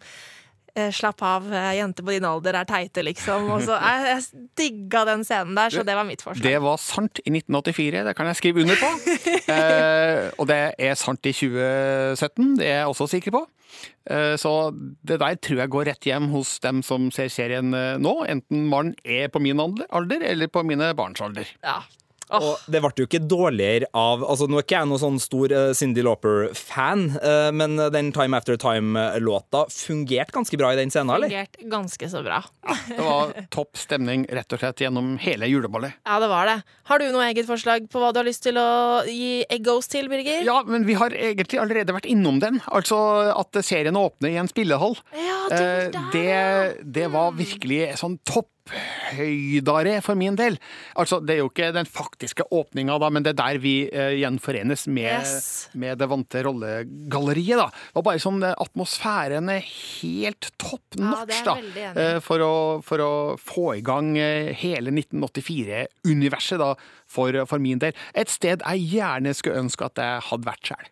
Slapp 0.73 1.21
av, 1.21 1.45
eh, 1.53 1.75
jenter 1.77 2.05
på 2.05 2.15
din 2.15 2.25
alder 2.25 2.57
er 2.57 2.65
teite, 2.65 3.03
liksom. 3.05 3.45
Og 3.53 3.61
så, 3.67 3.77
jeg, 3.77 4.05
jeg 4.09 4.47
digga 4.57 5.03
den 5.05 5.21
scenen 5.27 5.53
der, 5.57 5.69
så 5.69 5.83
det 5.85 5.93
var 5.93 6.07
mitt 6.07 6.23
forslag. 6.25 6.45
Det 6.47 6.61
var 6.63 6.79
sant 6.81 7.21
i 7.21 7.29
1984, 7.29 8.01
det 8.07 8.15
kan 8.17 8.31
jeg 8.31 8.39
skrive 8.41 8.65
under 8.65 8.81
på. 8.81 8.93
Eh, 9.53 10.29
og 10.39 10.47
det 10.49 10.55
er 10.81 10.95
sant 10.97 11.27
i 11.29 11.33
2017, 11.35 12.55
det 12.57 12.65
er 12.65 12.77
jeg 12.79 12.89
også 12.89 13.05
sikker 13.11 13.33
på. 13.35 13.41
Eh, 14.09 14.35
så 14.39 14.71
det 15.05 15.19
der 15.21 15.35
tror 15.39 15.61
jeg 15.61 15.71
går 15.75 15.87
rett 15.91 16.07
hjem 16.07 16.29
hos 16.33 16.55
dem 16.63 16.81
som 16.85 17.09
ser 17.13 17.29
serien 17.31 17.73
eh, 17.77 17.99
nå, 18.01 18.13
enten 18.29 18.65
mannen 18.71 18.95
er 19.03 19.29
på 19.31 19.41
min 19.43 19.59
alder 19.59 20.25
eller 20.31 20.51
på 20.51 20.63
mine 20.67 20.91
barns 20.97 21.21
alder. 21.23 21.49
Ja. 21.63 21.81
Åh, 22.29 22.43
Og 22.43 22.71
det 22.71 22.81
ble 22.83 22.91
jo 22.97 23.07
ikke 23.07 23.21
dårligere 23.27 23.89
av 23.97 24.23
altså 24.23 24.47
Nå 24.49 24.59
er 24.59 24.65
ikke 24.65 24.77
jeg 24.77 24.89
noen 24.89 25.01
sånn 25.01 25.19
stor 25.21 25.53
uh, 25.53 25.73
Cindy 25.77 26.03
Lauper-fan, 26.05 27.03
eh, 27.19 27.49
men 27.55 27.75
den 27.93 28.11
Time 28.15 28.37
After 28.37 28.57
Time-låta 28.59 29.65
fungerte 29.73 30.33
ganske 30.35 30.57
bra 30.59 30.71
i 30.73 30.79
den 30.79 30.93
scenen, 30.93 31.13
eller? 31.15 31.29
fungert 31.31 31.59
ganske 31.71 32.09
så 32.11 32.23
bra. 32.25 32.39
Det 32.87 32.99
var 32.99 33.33
topp 33.53 33.79
stemning 33.79 34.25
rett 34.29 34.53
og 34.55 34.61
slett 34.61 34.83
gjennom 34.85 35.15
hele 35.21 35.49
juleballet. 35.49 35.97
Ja, 36.05 36.19
det 36.23 36.29
var 36.31 36.49
det. 36.49 36.57
Har 36.89 37.01
du 37.01 37.07
noe 37.13 37.27
eget 37.29 37.49
forslag 37.49 37.87
på 37.91 38.01
hva 38.01 38.11
du 38.13 38.21
har 38.21 38.27
lyst 38.27 38.43
til 38.45 38.59
å 38.61 38.67
gi 39.07 39.43
Eggos 39.53 39.89
til, 39.91 40.09
Birger? 40.11 40.43
Ja, 40.47 40.59
men 40.67 40.87
vi 40.87 40.97
har 40.99 41.15
egentlig 41.15 41.61
allerede 41.61 41.95
vært 41.95 42.09
innom 42.09 42.39
den. 42.43 42.61
Altså 42.71 42.99
at 43.33 43.59
serien 43.65 43.97
åpner 43.99 44.33
i 44.33 44.39
en 44.41 44.51
spillehall. 44.51 44.97
Ja, 45.17 45.39
du, 45.49 45.63
Eh, 45.63 45.89
der, 45.91 46.09
det, 46.13 46.93
det 46.95 47.07
var 47.13 47.33
virkelig 47.37 47.93
sånn 48.01 48.17
topphøydare 48.63 49.97
for 50.03 50.15
min 50.19 50.35
del. 50.39 50.57
Altså, 50.99 51.19
det 51.23 51.35
er 51.35 51.41
jo 51.41 51.49
ikke 51.51 51.71
den 51.75 51.87
faktiske 51.89 52.45
åpninga, 52.53 52.95
da, 53.01 53.09
men 53.13 53.23
det 53.25 53.33
er 53.33 53.39
der 53.41 53.59
vi 53.63 53.73
eh, 53.91 54.15
gjenforenes 54.21 54.87
med, 54.87 55.03
Yes. 55.13 55.69
med 55.73 55.97
det 55.99 56.07
vante 56.09 56.43
rollegalleriet. 56.45 57.57
da. 57.59 57.67
Det 57.69 57.95
var 57.99 58.05
bare 58.07 58.23
sånn 58.23 58.41
eh, 58.47 58.55
Atmosfæren 58.63 59.49
er 59.53 59.63
helt 59.67 60.49
topp 60.61 60.97
Ja, 60.97 61.09
notch 61.11 61.39
er 61.41 61.45
da, 61.45 61.55
eh, 61.93 62.19
for, 62.23 62.39
å, 62.45 62.53
for 62.85 63.03
å 63.03 63.11
få 63.39 63.67
i 63.77 63.83
gang 63.85 64.13
eh, 64.17 64.53
hele 64.57 64.91
1984-universet 64.93 66.59
da, 66.61 66.73
for, 67.09 67.43
for 67.49 67.59
min 67.63 67.81
del. 67.83 67.93
Et 68.15 68.29
sted 68.31 68.63
jeg 68.63 68.87
gjerne 68.95 69.33
skulle 69.37 69.63
ønske 69.65 69.85
at 69.91 69.99
jeg 70.01 70.27
hadde 70.31 70.49
vært 70.49 70.71
sjøl. 70.73 70.89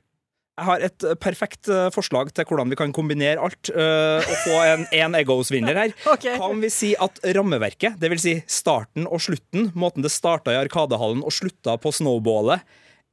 Jeg 0.62 0.68
har 0.68 0.84
et 0.86 1.05
perfekt 1.18 1.70
eh, 1.74 1.88
forslag 1.89 2.30
til 2.38 2.45
hvordan 2.45 2.70
vi 2.70 2.78
kan 2.78 2.91
kombinere 2.93 3.41
alt 3.41 3.72
eh, 3.74 4.22
og 4.22 4.36
få 4.43 4.59
en, 4.62 4.84
én 4.93 5.18
Eggos-vinner 5.18 5.80
her. 5.80 5.95
Okay. 6.12 6.36
Om 6.43 6.59
vi 6.62 6.70
sier 6.70 7.01
at 7.01 7.18
rammeverket, 7.34 7.95
det 7.97 8.09
vil 8.12 8.20
si 8.22 8.34
starten 8.51 9.07
og 9.07 9.24
slutten, 9.24 9.72
måten 9.74 10.05
det 10.05 10.12
starta 10.14 10.53
i 10.53 10.59
Arkadehallen 10.59 11.24
og 11.26 11.34
slutta 11.34 11.78
på 11.82 11.93
snowballet, 11.95 12.62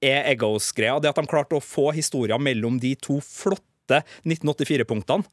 er 0.04 0.28
Eggos-greia. 0.34 0.98
Det 1.00 1.08
at 1.08 1.20
de 1.20 1.30
klarte 1.30 1.56
å 1.56 1.64
få 1.64 1.88
historier 1.96 2.36
mellom 2.42 2.76
de 2.82 2.92
to 3.00 3.16
flotte 3.24 4.02
1984-punktene. 4.28 5.24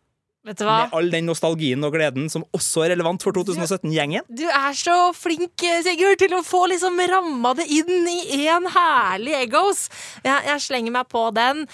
Vet 0.46 0.60
du 0.62 0.66
hva? 0.68 0.76
Med 0.86 0.94
all 0.94 1.08
den 1.10 1.26
nostalgien 1.26 1.82
og 1.88 1.96
gleden 1.96 2.28
som 2.30 2.44
også 2.54 2.84
er 2.86 2.92
relevant 2.94 3.24
for 3.26 3.34
2017-gjengen. 3.34 4.28
Du 4.30 4.44
er 4.46 4.78
så 4.78 4.98
flink, 5.18 5.64
Sigurd, 5.86 6.20
til 6.22 6.36
å 6.38 6.44
få 6.46 6.68
liksom 6.70 7.02
ramma 7.10 7.56
det 7.58 7.66
inn 7.74 8.06
i 8.12 8.46
én 8.46 8.70
herlig 8.76 9.34
Eggos. 9.40 9.88
Jeg, 10.22 10.46
jeg 10.52 10.66
slenger 10.68 10.94
meg 11.00 11.10
på 11.10 11.26
den. 11.34 11.66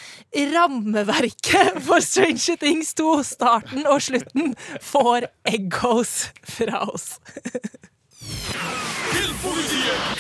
Rammeverket 0.56 1.82
for 1.90 2.00
Stranger 2.06 2.60
Things 2.64 2.96
2, 2.96 3.12
starten 3.34 3.88
og 3.92 4.00
slutten, 4.08 4.56
får 4.80 5.28
Eggos 5.52 6.30
fra 6.56 6.86
oss. 6.88 7.18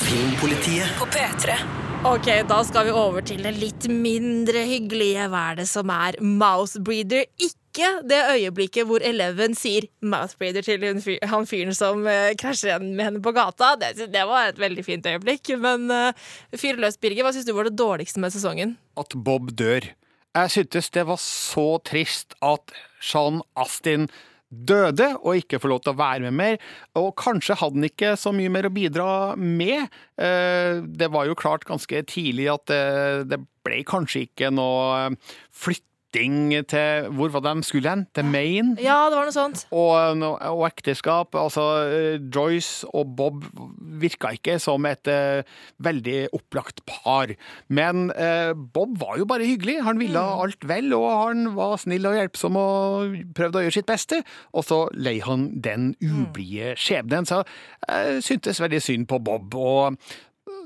Filmpolitiet. 0.01 0.89
På 0.99 1.05
P3. 1.05 1.55
Ok, 2.05 2.27
da 2.49 2.63
skal 2.65 2.87
vi 2.87 2.93
over 2.97 3.21
til 3.25 3.43
det 3.45 3.51
litt 3.61 3.85
mindre 3.93 4.63
hyggelige. 4.65 5.27
Hva 5.29 5.41
er 5.51 5.59
det 5.61 5.67
som 5.69 5.89
er 5.93 6.17
mousebreeder? 6.21 7.27
Ikke 7.37 7.91
det 8.09 8.19
øyeblikket 8.33 8.87
hvor 8.89 9.03
Eleven 9.05 9.53
sier 9.57 9.85
mousebreeder 10.01 10.65
til 10.65 10.81
hun 10.87 11.01
fyr- 11.03 11.21
han 11.29 11.45
fyren 11.49 11.77
som 11.77 12.01
uh, 12.07 12.31
krasjer 12.41 12.73
igjen 12.73 12.89
med 12.97 13.05
henne 13.07 13.21
på 13.23 13.33
gata. 13.37 13.75
Det, 13.79 14.09
det 14.11 14.25
var 14.29 14.49
et 14.49 14.59
veldig 14.61 14.85
fint 14.87 15.05
øyeblikk. 15.07 15.53
Men 15.61 15.85
uh, 15.93 16.33
fyr 16.57 16.81
løs, 16.81 16.97
Birger. 17.01 17.27
Hva 17.27 17.35
syns 17.35 17.47
du 17.47 17.53
var 17.57 17.69
det 17.69 17.77
dårligste 17.79 18.21
med 18.23 18.33
sesongen? 18.33 18.77
at 18.99 19.13
Bob 19.15 19.53
dør. 19.57 19.85
Jeg 20.35 20.51
syntes 20.53 20.89
det 20.95 21.05
var 21.09 21.17
så 21.19 21.67
trist 21.85 22.35
at 22.45 22.73
Sean 23.03 23.41
Astin 23.59 24.09
døde 24.51 25.07
og 25.21 25.39
ikke 25.39 25.59
får 25.63 25.71
lov 25.71 25.81
til 25.85 25.93
å 25.93 25.99
være 26.01 26.25
med 26.27 26.35
mer. 26.37 26.57
Og 26.99 27.13
kanskje 27.19 27.55
hadde 27.59 27.79
han 27.79 27.87
ikke 27.87 28.13
så 28.19 28.33
mye 28.35 28.51
mer 28.51 28.67
å 28.67 28.73
bidra 28.75 29.09
med. 29.39 29.87
Eh, 30.19 30.81
Det 30.83 31.11
var 31.11 31.25
jo 31.29 31.35
klart 31.39 31.65
ganske 31.65 32.03
tidlig 32.11 32.49
at 32.51 32.65
det, 32.67 32.83
det 33.31 33.39
ble 33.65 33.83
kanskje 33.87 34.27
ikke 34.27 34.51
noe 34.53 35.11
flytting 36.11 36.67
til 36.67 37.07
Hvor 37.15 37.29
var 37.29 37.41
det 37.41 37.55
de 37.55 37.63
skulle 37.63 37.89
hen? 37.89 38.07
Til 38.13 38.25
Maine? 38.25 38.77
Ja, 38.79 39.09
det 39.09 39.17
var 39.17 39.25
noe 39.25 39.33
sånt. 39.33 39.67
Og, 39.71 40.21
og 40.21 40.65
ekteskap. 40.67 41.35
Altså, 41.35 41.61
eh, 41.87 42.19
Joyce 42.35 42.87
og 42.93 43.15
Bob 43.15 43.45
virka 44.01 44.31
ikke 44.31 44.59
som 44.59 44.85
et 44.85 45.07
uh, 45.07 45.43
veldig 45.79 46.29
opplagt 46.33 46.81
par. 46.85 47.31
Men 47.69 48.11
uh, 48.11 48.53
Bob 48.73 48.97
var 48.99 49.17
jo 49.17 49.25
bare 49.25 49.45
hyggelig. 49.45 49.81
Han 49.83 49.99
ville 49.99 50.19
alt 50.19 50.67
vel, 50.67 50.93
og 50.93 51.27
han 51.27 51.55
var 51.55 51.77
snill 51.77 52.05
og 52.05 52.17
hjelpsom 52.17 52.57
og 52.57 53.15
prøvde 53.35 53.59
å 53.59 53.65
gjøre 53.65 53.77
sitt 53.79 53.89
beste. 53.89 54.21
Og 54.53 54.65
så 54.67 54.87
lei 54.93 55.19
han 55.23 55.61
den 55.61 55.93
ublide 56.01 56.75
skjebnen. 56.79 57.25
Så 57.25 57.43
jeg 57.87 58.21
syntes 58.25 58.61
veldig 58.61 58.81
synd 58.81 59.07
på 59.07 59.21
Bob. 59.23 59.55
og 59.55 59.97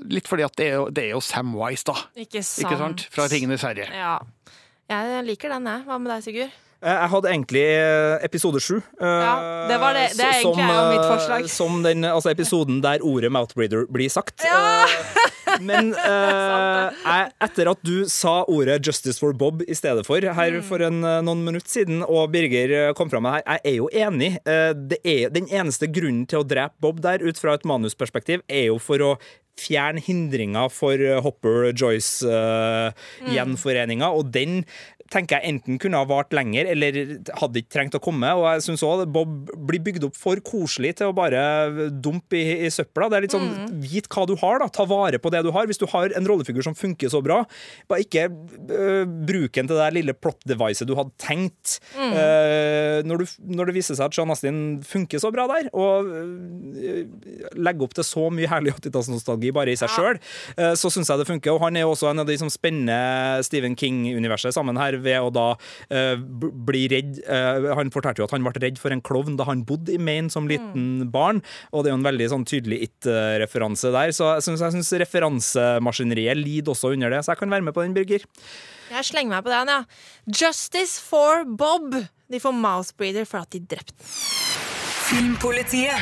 litt 0.10 0.28
fordi 0.28 0.44
at 0.46 0.56
det 0.58 0.66
er 0.68 0.76
jo, 0.80 0.86
det 0.90 1.04
er 1.04 1.12
jo 1.14 1.22
Samwise, 1.24 1.86
da. 1.88 1.96
Ikke 2.20 2.42
sant? 2.44 2.66
Ikke 2.66 2.78
sant? 2.80 3.08
Fra 3.14 3.28
Ringenes 3.32 3.66
herre. 3.66 3.88
Ja. 3.94 4.18
Jeg 4.90 5.26
liker 5.26 5.50
den, 5.56 5.66
jeg. 5.72 5.84
Hva 5.88 5.98
med 6.02 6.12
deg, 6.14 6.24
Sigurd? 6.26 6.54
Eh, 6.86 6.92
Jeg 7.02 7.10
hadde 7.10 7.30
egentlig 7.32 7.62
eh, 7.66 8.26
episode 8.28 8.60
sju. 8.62 8.76
eh, 9.02 9.08
Ja, 9.08 9.68
det 9.68 9.78
var 9.82 9.94
det- 9.94 10.12
det 10.18 10.26
er 10.26 10.42
som, 10.44 10.54
egentlig 10.54 10.76
er 10.76 10.92
mitt 10.92 11.08
forslag. 11.10 11.50
Som 11.60 11.82
den 11.84 12.02
altså 12.04 12.30
episoden 12.36 12.82
der 12.84 13.00
ordet 13.02 13.32
mouthbreather 13.32 13.88
blir 13.90 14.10
sagt. 14.10 14.44
Ja! 14.46 14.86
Men 15.62 15.94
eh, 16.12 17.30
etter 17.42 17.72
at 17.72 17.82
du 17.82 18.06
sa 18.12 18.44
ordet 18.44 18.82
'justice 18.84 19.18
for 19.20 19.34
Bob' 19.34 19.64
i 19.68 19.74
stedet 19.74 20.06
for 20.06 20.20
her 20.22 20.52
Mm. 20.52 20.62
for 20.64 20.82
en, 20.84 21.00
noen 21.02 21.44
minutter 21.46 21.70
siden, 21.70 22.04
og 22.04 22.30
Birger 22.32 22.94
kom 22.94 23.10
fram 23.10 23.24
med 23.24 23.34
her, 23.40 23.44
jeg 23.48 23.62
er 23.66 23.76
jo 23.78 23.90
enig. 23.94 24.38
Det 24.44 25.00
er, 25.04 25.30
den 25.30 25.48
eneste 25.48 25.88
grunnen 25.88 26.28
til 26.28 26.40
å 26.44 26.48
drepe 26.48 26.74
Bob 26.82 27.00
der, 27.02 27.18
ut 27.24 27.38
fra 27.40 27.54
et 27.56 27.64
manusperspektiv, 27.66 28.42
er 28.50 28.66
jo 28.68 28.78
for 28.78 28.98
å 29.00 29.18
fjerne 29.60 30.00
hindringer 30.04 30.70
for 30.74 30.94
eh, 31.00 31.22
Hopper 31.24 31.72
Joyce-gjenforeninga, 31.72 34.10
og 34.12 34.34
den 34.34 34.66
tenker 35.14 35.38
jeg 35.38 35.54
enten 35.54 35.78
kunne 35.82 36.00
ha 36.02 36.08
vart 36.10 36.34
lenger, 36.34 36.66
eller 36.72 36.98
hadde 37.38 37.62
ikke 37.62 37.74
trengt 37.76 37.98
å 37.98 38.02
komme. 38.02 38.32
Og 38.40 38.46
jeg 38.48 38.64
synes 38.66 38.84
også 38.86 39.06
Bob 39.06 39.52
blir 39.70 39.84
bygd 39.86 40.08
opp 40.08 40.18
for 40.18 40.40
koselig 40.46 40.96
til 41.00 41.12
å 41.12 41.16
bare 41.16 41.42
dumpe 41.94 42.40
i, 42.40 42.56
i 42.66 42.72
søpla. 42.74 43.10
Det 43.12 43.20
er 43.20 43.26
litt 43.28 43.36
sånn, 43.36 43.52
Vit 43.86 44.10
hva 44.10 44.26
du 44.26 44.34
har, 44.42 44.60
da. 44.64 44.70
Ta 44.74 44.88
vare 44.90 45.20
på 45.22 45.30
det 45.34 45.44
du 45.46 45.52
har. 45.54 45.70
Hvis 45.70 45.82
du 45.82 45.86
har 45.92 46.14
en 46.18 46.30
rollefigur 46.30 46.66
som 46.66 46.78
funker 46.78 47.12
så 47.14 47.22
bra, 47.26 47.44
bare 47.92 48.06
ikke 48.06 48.28
uh, 48.32 49.06
bruk 49.06 49.54
den 49.56 49.70
til 49.70 49.78
det 49.78 49.92
lille 49.94 50.16
plot-devicet 50.18 50.90
du 50.90 50.96
hadde 50.98 51.14
tenkt. 51.22 51.78
Eh, 51.96 53.02
når, 53.06 53.22
du, 53.22 53.36
når 53.58 53.70
det 53.70 53.76
viser 53.78 53.98
seg 53.98 54.10
at 54.10 54.16
Sean 54.18 54.32
Astin 54.34 54.60
funker 54.86 55.22
så 55.22 55.30
bra 55.34 55.46
der, 55.52 55.70
og 55.78 56.10
uh, 56.10 57.54
legger 57.54 57.86
opp 57.86 57.96
til 57.98 58.08
så 58.08 58.28
mye 58.34 58.50
herlig 58.50 58.74
80-tallsnostalgi 58.80 59.54
bare 59.56 59.74
i 59.74 59.80
seg 59.80 59.92
sjøl, 59.94 60.20
så 60.78 60.90
syns 60.92 61.10
jeg 61.12 61.22
det 61.22 61.28
funker. 61.30 61.54
Og 61.54 61.62
han 61.64 61.78
er 61.78 61.86
jo 61.86 61.94
også 61.94 62.10
en 62.10 62.24
av 62.24 62.28
de 62.30 62.38
som 62.40 62.50
spenner 62.52 63.44
Stephen 63.46 63.76
King-universet 63.80 64.56
sammen 64.56 64.80
her 64.80 64.95
ved 65.04 65.28
å 65.28 65.32
da 65.34 65.48
eh, 65.90 66.16
bli 66.20 66.86
redd 66.92 67.20
eh, 67.24 67.70
Han 67.78 67.92
fortalte 67.94 68.22
jo 68.22 68.28
at 68.28 68.36
han 68.36 68.46
ble 68.46 68.54
redd 68.62 68.80
for 68.82 68.94
en 68.94 69.04
klovn 69.06 69.38
da 69.40 69.48
han 69.50 69.66
bodde 69.68 69.96
i 69.96 70.02
Maine 70.02 70.32
som 70.34 70.50
liten 70.50 71.08
barn, 71.14 71.42
og 71.72 71.84
det 71.84 71.92
er 71.92 71.96
jo 71.96 72.00
en 72.02 72.08
veldig 72.08 72.30
sånn 72.32 72.48
tydelig 72.48 72.82
It-referanse 72.90 73.92
der. 73.96 74.14
Så 74.16 74.30
jeg 74.36 74.46
syns, 74.48 74.64
jeg 74.64 74.78
syns 74.78 74.94
referansemaskineriet 75.06 76.40
lider 76.40 76.74
også 76.76 76.94
under 76.96 77.14
det, 77.14 77.24
så 77.26 77.34
jeg 77.34 77.44
kan 77.44 77.54
være 77.54 77.68
med 77.68 77.76
på 77.76 77.86
den, 77.86 77.96
Birger. 77.96 78.26
Jeg 78.92 79.10
slenger 79.10 79.38
meg 79.38 79.46
på 79.46 79.54
den, 79.54 79.74
ja. 79.74 79.82
Justice 80.30 81.02
for 81.02 81.46
Bob. 81.46 81.96
De 82.32 82.42
får 82.42 82.58
mouthbreather 82.58 83.28
for 83.30 83.46
at 83.46 83.54
de 83.54 83.62
drepte. 83.62 84.75
Filmpolitiet. 85.06 86.02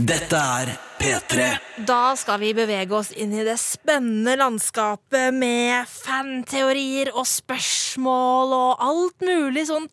Dette 0.00 0.38
er 0.38 0.70
P3. 0.96 1.48
Da 1.84 2.14
skal 2.16 2.40
vi 2.40 2.54
bevege 2.56 2.94
oss 2.96 3.10
inn 3.12 3.34
i 3.36 3.44
det 3.44 3.58
spennende 3.60 4.32
landskapet 4.40 5.34
med 5.36 5.84
fanteorier 5.90 7.12
og 7.12 7.28
spørsmål 7.28 8.54
og 8.56 8.84
alt 8.86 9.26
mulig 9.28 9.66
sånn 9.68 9.90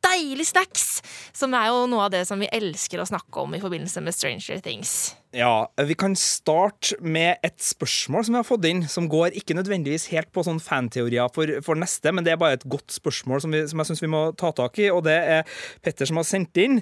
deilig 0.00 0.48
snacks, 0.48 1.02
som 1.36 1.52
er 1.52 1.68
jo 1.68 1.84
noe 1.92 2.06
av 2.08 2.14
det 2.14 2.24
som 2.28 2.40
vi 2.40 2.48
elsker 2.48 3.02
å 3.02 3.08
snakke 3.10 3.44
om 3.44 3.52
i 3.58 3.60
forbindelse 3.60 4.00
med 4.00 4.16
Stranger 4.16 4.64
Things. 4.64 5.12
Ja, 5.32 5.70
Vi 5.86 5.94
kan 5.94 6.16
starte 6.18 6.96
med 7.06 7.36
et 7.46 7.60
spørsmål 7.62 8.24
som 8.26 8.34
vi 8.34 8.38
har 8.40 8.46
fått 8.48 8.64
inn, 8.66 8.80
som 8.90 9.04
går 9.06 9.36
ikke 9.38 9.54
nødvendigvis 9.54 10.08
helt 10.10 10.26
på 10.34 10.42
sånn 10.42 10.58
fanteorier 10.58 11.30
for, 11.30 11.46
for 11.62 11.78
neste, 11.78 12.10
men 12.10 12.26
det 12.26 12.32
er 12.32 12.40
bare 12.40 12.56
et 12.58 12.64
godt 12.66 12.90
spørsmål 12.90 13.38
som, 13.44 13.52
vi, 13.54 13.60
som 13.70 13.78
jeg 13.78 13.86
syns 13.92 14.02
vi 14.02 14.10
må 14.10 14.22
ta 14.34 14.50
tak 14.58 14.80
i. 14.82 14.88
Og 14.90 15.04
det 15.06 15.14
er 15.14 15.46
Petter 15.86 16.10
som 16.10 16.18
har 16.18 16.26
sendt 16.26 16.58
inn, 16.58 16.80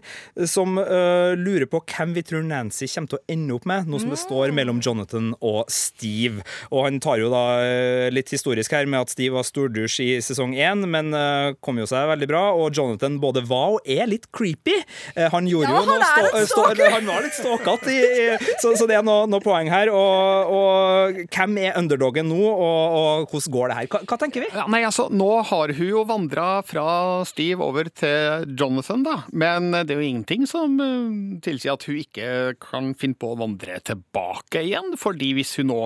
som 0.49 0.78
uh, 0.80 1.34
lurer 1.36 1.68
på 1.68 1.82
hvem 1.92 2.14
vi 2.16 2.22
tror 2.24 2.46
Nancy 2.49 2.88
kommer 2.88 3.12
til 3.12 3.20
å 3.20 3.26
ende 3.36 3.59
opp 3.59 3.68
med, 3.68 3.90
nå 3.92 4.01
som 4.01 4.14
det 4.14 4.20
står 4.22 4.55
mellom 4.57 4.80
Jonathan 4.80 5.34
og 5.44 5.68
Steve. 5.68 6.40
Og 6.72 6.86
han 6.88 7.03
tar 7.05 7.20
jo 7.20 7.28
da 7.34 7.44
øh, 7.61 8.07
litt 8.16 8.32
historisk 8.32 8.72
her 8.78 8.88
med 8.88 9.03
at 9.05 9.12
Steve 9.12 9.36
var 9.36 9.44
stordusj 9.44 9.99
i 10.07 10.09
sesong 10.24 10.57
én, 10.57 10.86
men 10.88 11.12
uh, 11.12 11.53
kom 11.61 11.82
jo 11.84 11.88
seg 11.90 12.09
veldig 12.14 12.30
bra, 12.32 12.46
og 12.57 12.72
Jonathan 12.80 13.20
både 13.20 13.44
var 13.53 13.76
og 13.76 13.92
er 13.92 14.09
litt 14.09 14.30
creepy. 14.32 14.80
Uh, 15.12 15.28
han 15.36 15.53
gjorde 15.53 15.68
Ja, 15.68 15.84
jo 15.84 15.92
noe 15.92 16.01
han 16.01 16.32
stå- 16.32 16.49
stå- 16.57 16.90
han 16.96 17.12
var 17.12 17.28
litt 17.28 17.36
stalkete, 17.42 17.92
i- 17.92 18.11
i- 18.24 18.34
så, 18.62 18.72
så 18.78 18.86
det 18.89 18.99
er 18.99 19.05
noe, 19.07 19.26
noe 19.30 19.43
poeng 19.45 19.70
her. 19.72 19.91
Og, 19.95 20.53
og 20.55 21.20
hvem 21.34 21.59
er 21.62 21.78
underdogen 21.78 22.30
nå, 22.30 22.41
og, 22.41 22.97
og 22.99 23.32
hvordan 23.32 23.55
går 23.55 23.70
det 23.70 23.78
her? 23.78 23.91
Hva, 23.93 24.03
hva 24.11 24.20
tenker 24.20 24.45
vi? 24.45 24.51
Ja, 24.55 24.66
nei, 24.70 24.82
altså, 24.89 25.09
Nå 25.12 25.30
har 25.49 25.74
hun 25.76 25.89
jo 25.89 26.05
vandra 26.09 26.49
fra 26.66 26.89
Steve 27.28 27.64
over 27.64 27.91
til 27.91 28.49
Jonathan, 28.59 29.05
da. 29.07 29.16
Men 29.32 29.70
det 29.74 29.95
er 29.95 30.03
jo 30.03 30.09
ingenting 30.09 30.47
som 30.51 30.78
eh, 30.82 31.39
tilsier 31.45 31.76
at 31.76 31.86
hun 31.89 32.01
ikke 32.03 32.32
kan 32.62 32.93
finne 32.99 33.18
på 33.18 33.32
å 33.32 33.39
vandre 33.41 33.78
tilbake 33.86 34.64
igjen. 34.66 34.95
Fordi 35.01 35.32
hvis 35.39 35.57
hun 35.61 35.72
nå 35.72 35.80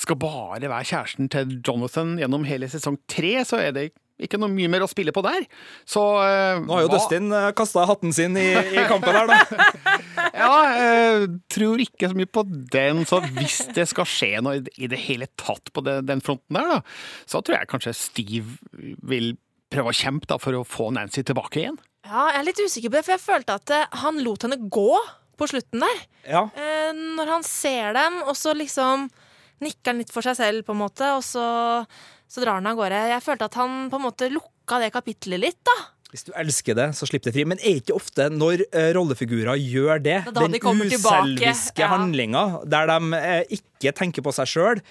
skal 0.00 0.20
bare 0.20 0.70
være 0.70 0.88
kjæresten 0.92 1.30
til 1.32 1.58
Jonathan 1.58 2.16
gjennom 2.20 2.46
hele 2.48 2.70
sesong 2.70 3.00
tre, 3.10 3.34
så 3.46 3.60
er 3.60 3.74
det 3.76 3.90
ikke 4.26 4.38
noe 4.40 4.52
mye 4.52 4.70
mer 4.72 4.84
å 4.84 4.88
spille 4.90 5.12
på 5.16 5.22
der. 5.26 5.44
Så 5.88 6.02
uh, 6.20 6.60
Nå 6.64 6.76
har 6.76 6.84
jo 6.84 6.90
hva- 6.90 6.96
Dustin 6.98 7.28
kasta 7.58 7.84
hatten 7.90 8.14
sin 8.16 8.36
i, 8.40 8.48
i 8.54 8.86
kampen 8.90 9.16
her, 9.16 9.30
da. 9.30 9.68
Ja, 10.40 10.56
jeg 10.72 11.28
tror 11.52 11.80
ikke 11.82 12.08
så 12.12 12.16
mye 12.16 12.28
på 12.30 12.44
den. 12.72 13.02
Så 13.08 13.18
hvis 13.34 13.58
det 13.76 13.86
skal 13.90 14.06
skje 14.08 14.30
noe 14.44 14.60
i 14.80 14.88
det 14.90 14.98
hele 15.08 15.26
tatt 15.40 15.72
på 15.74 15.82
det, 15.84 15.98
den 16.08 16.22
fronten 16.24 16.56
der, 16.56 16.76
da, 16.76 16.80
så 17.28 17.42
tror 17.44 17.58
jeg 17.58 17.70
kanskje 17.72 17.94
Steve 17.98 18.56
vil 19.10 19.32
prøve 19.70 19.92
å 19.92 19.96
kjempe 19.96 20.26
da, 20.30 20.38
for 20.42 20.56
å 20.58 20.64
få 20.66 20.88
Nancy 20.94 21.22
tilbake 21.26 21.60
igjen. 21.64 21.76
Ja, 22.06 22.28
jeg 22.32 22.38
er 22.40 22.46
litt 22.48 22.62
usikker 22.62 22.90
på 22.92 22.96
det, 22.98 23.04
for 23.06 23.14
jeg 23.16 23.22
følte 23.22 23.56
at 23.60 23.72
eh, 23.76 23.98
han 24.02 24.22
lot 24.24 24.46
henne 24.46 24.56
gå 24.72 24.86
på 25.40 25.46
slutten 25.50 25.84
der. 25.84 26.00
Ja. 26.26 26.46
Eh, 26.58 26.88
når 27.18 27.34
han 27.36 27.44
ser 27.46 27.92
dem, 27.96 28.22
og 28.24 28.34
så 28.38 28.54
liksom 28.56 29.08
nikker 29.60 29.92
han 29.92 30.00
litt 30.00 30.10
for 30.14 30.24
seg 30.24 30.38
selv, 30.38 30.64
på 30.66 30.72
en 30.74 30.80
måte, 30.80 31.10
og 31.18 31.22
så, 31.26 31.44
så 32.30 32.44
drar 32.44 32.60
han 32.60 32.68
av 32.70 32.78
gårde. 32.78 33.00
Jeg 33.10 33.24
følte 33.26 33.48
at 33.50 33.56
han 33.58 33.80
på 33.90 33.98
en 33.98 34.06
måte 34.06 34.28
lukka 34.30 34.78
det 34.82 34.92
kapitlet 34.94 35.42
litt, 35.42 35.58
da. 35.66 35.76
Hvis 36.10 36.26
du 36.26 36.32
elsker 36.38 36.74
det, 36.74 36.88
så 36.98 37.06
slipp 37.06 37.22
det 37.26 37.32
fri. 37.34 37.44
Men 37.46 37.60
er 37.62 37.78
ikke 37.78 37.94
ofte 37.94 38.26
når 38.34 38.64
eh, 38.66 38.90
rollefigurer 38.96 39.58
gjør 39.58 40.02
det, 40.02 40.18
Det 40.26 40.34
da 40.34 40.46
den 40.46 40.56
de 40.56 40.96
uselviske 40.96 41.84
ja. 41.84 41.90
handlinga 41.92 42.44
der 42.66 42.90
de 42.90 43.18
eh, 43.18 43.56
ikke 43.58 43.94
tenker 43.98 44.26
på 44.26 44.34
seg 44.34 44.50
sjøl, 44.50 44.82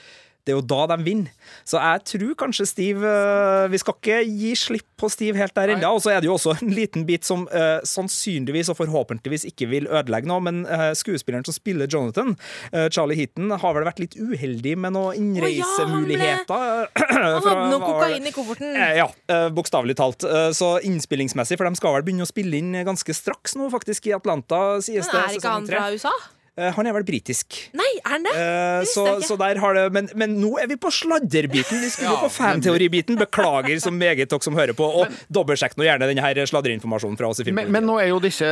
det 0.50 0.56
er 0.56 0.58
jo 0.58 0.66
da 0.66 0.86
de 0.90 0.98
vinner. 1.06 1.34
Så 1.70 1.78
jeg 1.78 2.02
tror 2.10 2.34
kanskje 2.44 2.66
Steve 2.70 3.06
eh, 3.06 3.68
Vi 3.70 3.80
skal 3.82 3.96
ikke 3.98 4.18
gi 4.26 4.52
slipp 4.58 4.88
på 5.00 5.10
Steve 5.14 5.38
helt 5.40 5.54
der 5.56 5.76
ennå. 5.76 5.92
Og 5.96 6.02
så 6.04 6.12
er 6.12 6.24
det 6.24 6.28
jo 6.28 6.36
også 6.36 6.56
en 6.58 6.74
liten 6.76 7.06
bit 7.08 7.24
som 7.28 7.46
uh, 7.54 7.80
sannsynligvis 7.88 8.68
og 8.74 8.76
forhåpentligvis 8.82 9.46
ikke 9.48 9.70
vil 9.72 9.88
ødelegge 9.88 10.28
noe, 10.28 10.42
men 10.44 10.66
uh, 10.68 10.90
skuespilleren 10.98 11.46
som 11.48 11.56
spiller 11.56 11.88
Jonathan, 11.88 12.34
uh, 12.74 12.88
Charlie 12.92 13.16
Heaton, 13.22 13.54
har 13.62 13.78
vel 13.78 13.88
vært 13.88 14.02
litt 14.04 14.18
uheldig 14.20 14.74
med 14.84 14.98
noen 14.98 15.16
innreisemuligheter. 15.22 16.90
Han 17.14 17.40
fra- 17.46 17.54
hadde 17.54 17.70
noe 17.72 17.80
kokain 17.86 18.28
i 18.28 18.34
kofferten. 18.36 18.76
Ja, 19.00 19.08
bokstavelig 19.56 19.96
talt. 20.00 20.26
Så 20.58 20.74
innspillingsmessig, 20.88 21.60
for 21.60 21.70
de 21.70 21.80
skal 21.80 21.96
vel 21.96 22.08
begynne 22.10 22.28
å 22.28 22.30
spille 22.30 22.60
inn 22.60 22.76
ganske 22.88 23.16
straks 23.16 23.56
nå, 23.60 23.70
faktisk, 23.72 24.10
i 24.12 24.18
Atlanta, 24.18 24.82
sies 24.84 25.08
Men 25.08 25.16
det. 25.16 25.24
er 25.24 25.40
ikke 25.40 25.56
han 25.56 25.70
fra 25.72 25.88
USA? 25.96 26.14
Eh, 26.60 26.74
Han 26.76 26.88
er 26.90 26.94
vel 26.98 27.06
britisk. 27.08 27.56
Nei, 27.80 27.88
er 28.04 28.10
han 28.18 28.26
det? 28.28 28.34
Eh, 28.36 28.80
Det 28.84 28.90
Så, 28.92 29.06
så 29.24 29.38
der 29.40 29.60
har 29.64 29.74
det 29.78 29.86
men, 29.96 30.10
men 30.20 30.36
nå 30.42 30.52
er 30.62 30.68
vi 30.68 30.76
på 30.76 30.92
sladderbiten. 30.92 31.80
Vi 31.82 31.90
skulle 31.94 32.10
jo 32.12 32.18
Ja, 32.18 32.24
på 32.26 32.32
fanteoribiten. 32.36 33.18
Beklager 33.20 33.80
så 33.80 33.92
meget 33.96 34.30
dere 34.30 34.44
som 34.44 34.58
hører 34.60 34.76
på. 34.78 34.84
Og 35.02 35.08
dobbeltsjekk 35.32 35.78
nå 35.80 35.88
gjerne 35.88 36.10
denne 36.12 36.48
sladreinformasjonen 36.52 37.18
fra 37.20 37.30
oss 37.32 37.40
i 37.42 37.52
Men, 37.56 37.72
men 37.72 37.88
nå 37.88 37.98
er 38.04 38.10
jo 38.12 38.20
disse 38.24 38.50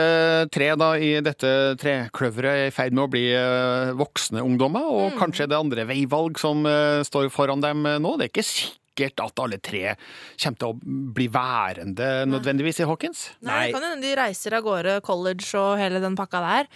tre 0.53 0.71
da, 0.79 0.93
i 0.95 1.19
dette 1.21 1.51
trekløveret 1.81 2.67
i 2.69 2.73
ferd 2.75 2.95
med 2.95 3.05
å 3.07 3.11
bli 3.11 3.25
eh, 3.35 3.93
voksne 3.97 4.41
ungdommer, 4.45 4.83
og 4.87 5.05
Mm. 5.07 5.19
kanskje 5.19 5.47
det 5.49 5.57
andre 5.57 5.85
veivalg 5.87 6.37
som 6.39 6.63
står 7.07 7.29
foran 7.33 7.61
dem 7.63 7.83
nå. 7.83 8.17
Det 8.17 8.27
er 8.27 8.31
ikke 8.33 8.43
sikkert 8.47 9.21
at 9.23 9.39
alle 9.43 9.57
tre 9.63 9.95
kommer 10.41 10.57
til 10.57 10.67
å 10.73 10.77
bli 11.13 11.27
værende 11.31 12.07
nødvendigvis 12.29 12.81
i 12.81 12.87
Hawkins. 12.89 13.29
Nei, 13.41 13.67
Nei. 13.67 13.71
kan 13.75 13.83
hende 13.85 14.01
de 14.03 14.15
reiser 14.19 14.53
av 14.57 14.63
gårde 14.65 15.01
college 15.05 15.47
og 15.57 15.77
hele 15.79 16.01
den 16.03 16.15
pakka 16.17 16.41
der. 16.43 16.67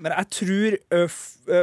Men 0.00 0.14
jeg 0.16 0.30
tror 0.32 0.76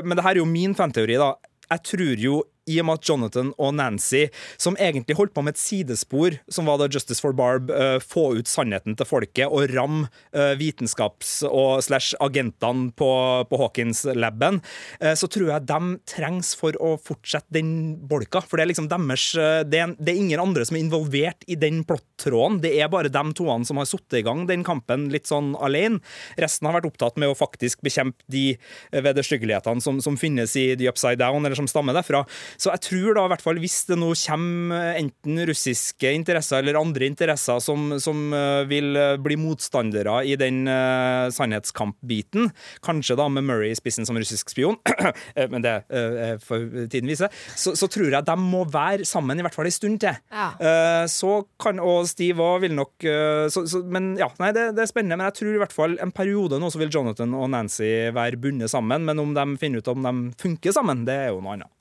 Men 0.06 0.18
det 0.18 0.26
her 0.26 0.36
er 0.36 0.42
jo 0.42 0.50
min 0.50 0.76
fanteori, 0.78 1.18
da. 1.20 1.34
Jeg 1.72 1.84
tror 1.90 2.22
jo 2.24 2.44
i 2.68 2.80
og 2.82 2.88
med 2.90 3.00
at 3.00 3.10
Jonathan 3.10 3.52
og 3.58 3.74
Nancy, 3.78 4.28
som 4.60 4.78
egentlig 4.80 5.18
holdt 5.18 5.34
på 5.36 5.44
med 5.46 5.56
et 5.56 5.62
sidespor, 5.62 6.38
som 6.52 6.68
var 6.70 6.82
da 6.82 6.90
Justice 6.92 7.24
for 7.24 7.36
Barb, 7.38 7.72
ø, 7.72 7.98
få 8.04 8.30
ut 8.40 8.50
sannheten 8.50 8.98
til 8.98 9.08
folket 9.08 9.48
og 9.48 9.72
ramme 9.74 10.08
ø, 10.36 10.54
vitenskaps- 10.60 11.42
og 11.48 11.82
slash 11.86 12.18
agentene 12.24 12.92
på, 12.98 13.10
på 13.50 13.62
Hawkins-laben, 13.62 14.62
ø, 15.02 15.14
så 15.18 15.30
tror 15.32 15.54
jeg 15.54 15.68
de 15.70 15.82
trengs 16.10 16.54
for 16.60 16.78
å 16.84 16.96
fortsette 17.02 17.56
den 17.56 17.72
bolka. 18.10 18.44
For 18.44 18.60
det 18.60 18.68
er 18.68 18.72
liksom 18.74 18.92
deres 18.92 19.30
det 19.68 19.80
er, 19.80 19.94
det 20.00 20.14
er 20.14 20.20
ingen 20.20 20.42
andre 20.42 20.66
som 20.68 20.78
er 20.78 20.84
involvert 20.84 21.46
i 21.50 21.58
den 21.60 21.82
plottråden. 21.88 22.60
Det 22.64 22.74
er 22.78 22.92
bare 22.92 23.12
de 23.12 23.24
toene 23.38 23.68
som 23.68 23.80
har 23.80 23.88
satt 23.90 24.18
i 24.18 24.24
gang 24.26 24.46
den 24.50 24.66
kampen 24.68 25.08
litt 25.14 25.30
sånn 25.30 25.54
alene. 25.64 26.02
Resten 26.40 26.68
har 26.68 26.78
vært 26.78 26.90
opptatt 26.90 27.18
med 27.20 27.32
å 27.32 27.38
faktisk 27.38 27.82
bekjempe 27.86 28.24
de 28.32 28.58
vederstyggelighetene 28.92 29.84
som, 29.84 30.02
som 30.04 30.18
finnes 30.20 30.54
i 30.60 30.70
The 30.78 30.90
Upside 30.92 31.20
Down, 31.22 31.46
eller 31.46 31.58
som 31.58 31.70
stammer 31.70 31.96
derfra. 31.98 32.24
Så 32.58 32.72
jeg 32.74 32.84
tror 32.88 33.18
da 33.18 33.26
i 33.28 33.32
hvert 33.34 33.46
fall 33.46 33.62
hvis 33.62 33.80
det 33.90 33.98
nå 34.00 34.12
kommer 34.26 34.98
enten 34.98 35.42
russiske 35.48 36.12
interesser 36.18 36.62
eller 36.62 36.80
andre 36.80 37.08
interesser 37.10 37.62
som, 37.64 37.96
som 38.02 38.34
eh, 38.36 38.64
vil 38.70 38.98
eh, 38.98 39.16
bli 39.22 39.38
motstandere 39.40 40.20
i 40.28 40.36
den 40.40 40.64
uh, 40.70 41.28
sannhetskampbiten, 41.34 42.50
kanskje 42.86 43.18
da 43.20 43.28
med 43.32 43.46
Murray 43.48 43.74
i 43.74 43.78
spissen 43.78 44.08
som 44.08 44.18
russisk 44.18 44.52
spion, 44.54 44.78
eh, 45.38 45.48
men 45.52 45.64
det 45.66 45.76
uh, 45.92 46.38
får 46.44 46.90
tiden 46.94 47.12
vise, 47.12 47.30
så, 47.56 47.76
så 47.78 47.90
tror 47.92 48.12
jeg 48.12 48.26
de 48.28 48.38
må 48.42 48.64
være 48.72 49.06
sammen 49.08 49.38
i 49.38 49.46
hvert 49.46 49.56
fall 49.56 49.70
en 49.70 49.78
stund 49.78 50.02
til. 50.04 50.18
Ja. 50.34 50.50
Uh, 50.58 51.06
så 51.12 51.42
kan, 51.62 51.82
og 51.84 52.08
Steve 52.10 52.44
òg 52.44 52.64
vil 52.66 52.76
nok 52.78 53.08
eh, 53.08 53.46
så, 53.54 53.64
så, 53.70 53.82
Men 53.86 54.14
ja, 54.20 54.30
nei, 54.42 54.52
det, 54.56 54.70
det 54.78 54.86
er 54.86 54.92
spennende. 54.92 55.20
Men 55.20 55.30
jeg 55.30 55.40
tror 55.40 55.56
i 55.56 55.62
hvert 55.62 55.76
fall 55.76 55.98
en 56.04 56.14
periode 56.16 56.60
nå 56.62 56.72
så 56.74 56.82
vil 56.82 56.94
Jonathan 56.94 57.36
og 57.38 57.50
Nancy 57.54 57.90
være 58.16 58.40
bundet 58.42 58.74
sammen. 58.74 59.06
Men 59.08 59.24
om 59.24 59.34
de 59.38 59.48
finner 59.62 59.84
ut 59.84 59.92
om 59.94 60.06
de 60.08 60.14
funker 60.42 60.76
sammen, 60.76 61.06
det 61.08 61.18
er 61.28 61.34
jo 61.34 61.42
noe 61.42 61.58
annet. 61.58 61.77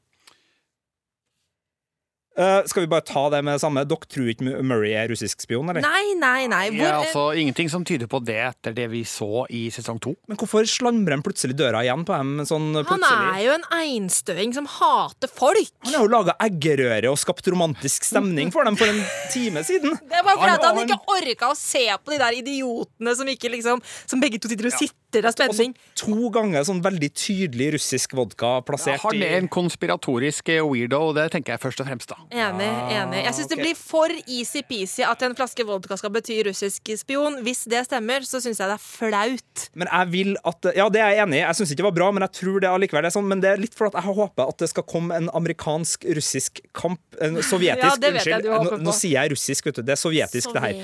Eh, 2.37 2.63
skal 2.69 2.85
vi 2.85 2.89
bare 2.93 3.01
ta 3.01 3.23
det 3.33 3.39
med 3.45 3.55
det 3.57 3.63
samme? 3.63 3.83
Dere 3.89 4.09
tror 4.13 4.29
ikke 4.29 4.45
Murray 4.61 4.93
er 4.93 5.09
russisk 5.09 5.41
spion, 5.41 5.71
eller? 5.73 5.81
Nei, 5.81 6.13
nei, 6.21 6.47
nei. 6.53 6.67
Hvor, 6.75 6.85
Ja, 6.85 6.99
altså, 7.01 7.23
ingenting 7.41 7.71
som 7.73 7.85
tyder 7.89 8.07
på 8.13 8.21
det 8.25 8.37
etter 8.37 8.75
det 8.77 8.91
vi 8.93 9.03
så 9.09 9.47
i 9.49 9.71
sesong 9.73 10.01
to. 10.05 10.13
Men 10.29 10.37
hvorfor 10.37 10.67
slamrer 10.69 11.17
han 11.17 11.25
plutselig 11.25 11.57
døra 11.57 11.81
igjen 11.87 12.05
på 12.05 12.13
dem? 12.17 12.35
Sånn 12.45 12.69
han 12.77 13.07
er 13.09 13.41
jo 13.47 13.55
en 13.57 13.65
einstøing 13.73 14.53
som 14.53 14.69
hater 14.69 15.33
folk. 15.33 15.73
Han 15.87 15.95
har 15.97 16.05
jo 16.05 16.13
laga 16.13 16.37
eggerøre 16.45 17.09
og 17.11 17.17
skapt 17.23 17.49
romantisk 17.49 18.05
stemning 18.05 18.53
for 18.53 18.69
dem 18.69 18.77
for 18.77 18.87
en 18.93 19.01
time 19.33 19.65
siden. 19.65 19.97
Det 19.97 20.21
er 20.21 20.23
bare 20.27 20.37
fordi 20.37 20.53
han 20.61 20.77
han- 20.77 20.89
ikke 20.89 21.17
orka 21.17 21.51
å 21.53 21.57
se 21.57 21.89
på 22.05 22.13
de 22.13 22.19
der 22.19 22.33
idiotene 22.43 23.17
som 23.17 23.27
ikke 23.27 23.51
liksom 23.51 23.83
Som 24.07 24.21
begge 24.21 24.39
to 24.41 24.49
sitter 24.49 24.67
og 24.67 24.73
sitter 24.73 24.95
av 25.25 25.49
Og 25.49 25.57
så 25.57 25.67
to 25.97 26.31
ganger 26.35 26.67
sånn 26.67 26.83
veldig 26.85 27.11
tydelig 27.17 27.73
russisk 27.77 28.17
vodka 28.19 28.59
plassert 28.67 29.05
Han 29.07 29.23
er 29.23 29.39
en 29.41 29.51
konspiratorisk 29.53 30.51
eh, 30.53 30.63
weirdo, 30.65 31.01
og 31.11 31.17
det 31.19 31.29
tenker 31.35 31.55
jeg 31.55 31.63
først 31.63 31.83
og 31.83 31.89
fremst, 31.89 32.13
da. 32.13 32.19
Enig. 32.31 32.69
enig 32.97 33.23
Jeg 33.23 33.37
syns 33.39 33.49
okay. 33.49 33.55
det 33.55 33.63
blir 33.63 33.79
for 33.79 34.17
easy-peasy 34.27 35.07
at 35.07 35.25
en 35.27 35.37
flaske 35.39 35.67
vodka 35.67 35.99
skal 36.01 36.13
bety 36.15 36.39
russisk 36.49 36.93
spion. 37.01 37.41
Hvis 37.47 37.65
det 37.71 37.87
stemmer, 37.89 38.27
så 38.27 38.41
syns 38.45 38.61
jeg 38.61 38.71
det 38.71 38.77
er 38.77 38.85
flaut. 38.85 39.67
Men 39.79 39.91
jeg 39.93 40.13
vil 40.13 40.35
at 40.47 40.71
Ja, 40.77 40.89
det 40.93 41.03
er 41.03 41.15
jeg 41.15 41.25
enig 41.27 41.41
i. 41.41 41.45
Jeg 41.45 41.61
syns 41.61 41.73
ikke 41.73 41.83
det 41.85 41.89
var 41.89 41.99
bra, 42.01 42.11
men 42.17 42.27
jeg 42.27 42.37
tror 42.41 42.61
det 42.63 42.71
allikevel 42.71 43.09
er 43.09 43.15
sånn. 43.15 43.29
Men 43.31 43.43
det 43.45 43.53
er 43.55 43.63
litt 43.63 43.77
for 43.77 43.91
at 43.91 43.99
jeg 43.99 44.17
håper 44.17 44.53
at 44.53 44.61
det 44.63 44.71
skal 44.73 44.87
komme 44.89 45.17
en 45.17 45.31
amerikansk-russisk 45.37 46.63
kamp. 46.77 47.03
En 47.23 47.41
sovjetisk, 47.53 47.87
Ja, 47.87 47.95
det 48.01 48.13
unnskyld. 48.15 48.51
Nå, 48.51 48.81
nå 48.87 48.97
sier 48.97 49.21
jeg 49.21 49.35
russisk, 49.35 49.69
vet 49.69 49.81
du. 49.81 49.85
Det 49.87 49.97
er 49.97 50.01
sovjetisk, 50.01 50.53
det 50.57 50.65
her. 50.65 50.83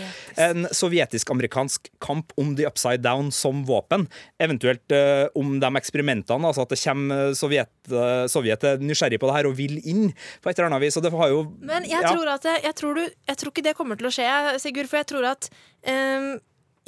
En 0.48 0.68
sovjetisk-amerikansk 0.72 1.90
kamp 2.02 2.32
om 2.40 2.54
the 2.58 2.66
upside 2.68 3.02
down 3.04 3.32
som 3.34 3.64
våpen. 3.68 4.08
Eventuelt 4.42 4.94
eh, 4.94 5.26
om 5.38 5.56
de 5.62 5.72
eksperimentene, 5.80 6.48
altså 6.48 6.66
at 6.66 6.74
det 6.74 6.80
kommer 6.82 7.34
Sovjet, 7.38 7.72
eh, 7.90 8.24
Sovjet 8.32 8.68
er 8.68 8.82
nysgjerrig 8.82 9.20
på 9.22 9.30
det 9.30 9.36
her 9.38 9.50
og 9.50 9.58
vil 9.58 9.78
inn 9.82 10.08
på 10.42 10.50
et 10.50 10.56
eller 10.56 10.70
annet 10.70 10.84
vis. 10.86 10.96
Og 10.98 11.04
det 11.06 11.12
har 11.16 11.34
jo 11.34 11.42
Men 11.60 11.88
jeg, 11.88 12.00
ja. 12.02 12.14
tror 12.14 12.32
at 12.36 12.48
jeg, 12.52 12.74
tror 12.78 12.98
du, 12.98 13.04
jeg 13.06 13.42
tror 13.42 13.54
ikke 13.54 13.68
det 13.68 13.76
kommer 13.78 14.00
til 14.00 14.10
å 14.10 14.14
skje, 14.14 14.30
Sigurd. 14.62 14.90
For 14.90 15.02
jeg 15.02 15.12
tror 15.14 15.30
at 15.34 15.52
um 15.88 16.32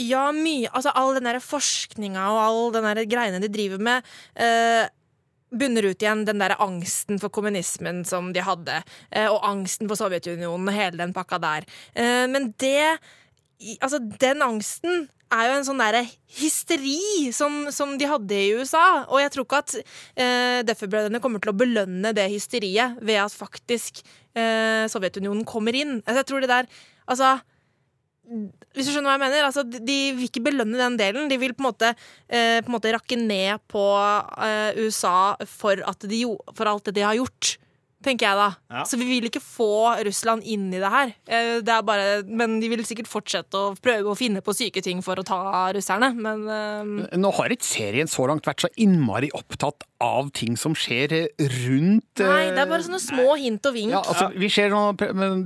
ja, 0.00 0.24
mye 0.34 0.70
Altså 0.74 0.90
all 0.98 1.14
den 1.14 1.28
der 1.28 1.40
forskninga 1.42 2.26
og 2.32 2.40
all 2.42 2.72
den 2.74 2.86
der 2.88 3.04
greiene 3.06 3.40
de 3.42 3.50
driver 3.52 3.78
med, 3.78 4.06
eh, 4.34 4.88
bunner 5.54 5.86
ut 5.86 6.02
igjen 6.02 6.24
den 6.26 6.42
der 6.42 6.56
angsten 6.58 7.20
for 7.22 7.30
kommunismen 7.30 8.04
som 8.04 8.32
de 8.32 8.42
hadde. 8.42 8.82
eh, 9.10 9.28
og 9.30 9.44
angsten 9.46 9.88
for 9.88 9.96
Sovjetunionen 9.96 10.68
og 10.68 10.74
hele 10.74 10.96
den 10.98 11.12
pakka 11.14 11.38
der. 11.38 11.64
Eh, 11.94 12.26
men 12.26 12.54
det 12.58 12.98
Altså, 13.80 14.00
den 14.20 14.42
angsten 14.44 15.06
er 15.34 15.48
jo 15.48 15.54
en 15.58 15.66
sånn 15.66 15.80
derre 15.80 16.02
hysteri 16.36 17.30
som, 17.34 17.64
som 17.74 17.96
de 17.98 18.08
hadde 18.08 18.36
i 18.36 18.52
USA. 18.58 19.04
Og 19.08 19.22
jeg 19.22 19.32
tror 19.34 19.46
ikke 19.46 19.62
at 19.64 19.74
eh, 19.80 20.60
Duffer-brødrene 20.68 21.22
kommer 21.24 21.42
til 21.42 21.54
å 21.54 21.58
belønne 21.58 22.14
det 22.16 22.28
hysteriet 22.32 23.00
ved 23.02 23.22
at 23.24 23.34
faktisk 23.34 24.02
eh, 24.36 24.84
Sovjetunionen 24.92 25.46
kommer 25.48 25.76
inn. 25.78 25.98
Altså, 26.04 26.20
jeg 26.22 26.30
tror 26.30 26.44
det 26.44 26.52
der 26.52 26.70
Altså 27.04 27.34
hvis 28.24 28.86
du 28.88 28.94
skjønner 28.94 29.10
hva 29.10 29.14
jeg 29.18 29.22
mener? 29.26 29.46
Altså, 29.46 29.62
de, 29.68 29.96
vil 30.16 30.28
ikke 30.30 30.42
belønne 30.46 30.78
den 30.80 30.96
delen. 30.96 31.28
De 31.28 31.36
vil 31.40 31.52
på 31.52 31.60
en 31.60 31.68
måte, 31.68 31.90
eh, 32.24 32.62
på 32.64 32.70
en 32.70 32.76
måte 32.78 32.94
rakke 32.94 33.18
ned 33.20 33.60
på 33.68 33.82
eh, 34.46 34.80
USA 34.80 35.34
for, 35.44 35.82
de, 36.08 36.22
for 36.56 36.70
alt 36.70 36.88
det 36.88 36.96
de 36.96 37.04
har 37.04 37.18
gjort. 37.18 37.56
Tenker 38.04 38.28
jeg 38.28 38.36
da. 38.36 38.48
Ja. 38.68 38.84
Så 38.88 38.98
vi 39.00 39.06
vil 39.08 39.28
ikke 39.30 39.42
få 39.42 39.94
Russland 40.04 40.44
inn 40.44 40.68
i 40.74 40.80
det 40.82 40.90
her. 40.92 41.14
Eh, 41.24 41.56
det 41.64 41.72
er 41.72 41.86
bare, 41.86 42.20
men 42.28 42.58
de 42.60 42.68
vil 42.72 42.84
sikkert 42.86 43.08
fortsette 43.08 43.56
å 43.56 43.72
prøve 43.80 44.12
å 44.12 44.18
finne 44.18 44.42
på 44.44 44.54
syke 44.56 44.82
ting 44.84 45.00
for 45.04 45.20
å 45.20 45.24
ta 45.26 45.40
russerne. 45.74 46.12
Men 46.14 46.44
um... 46.44 46.94
Nå 47.20 47.32
har 47.38 47.54
ikke 47.54 47.66
serien 47.66 48.10
så 48.10 48.28
langt 48.28 48.46
vært 48.48 48.66
så 48.66 48.72
innmari 48.80 49.32
opptatt 49.36 49.86
av 50.04 50.28
ting 50.36 50.58
som 50.60 50.74
skjer 50.76 51.12
rundt 51.38 52.20
Nei, 52.20 52.40
eh, 52.48 52.52
det 52.52 52.60
er 52.60 52.68
bare 52.68 52.84
sånne 52.84 53.00
små 53.00 53.36
hint 53.40 53.64
og 53.68 53.76
vink. 53.76 53.94
Ja, 53.94 54.02
altså, 54.02 54.28
vi 54.36 54.50
ser 54.52 54.72
nå, 54.72 54.82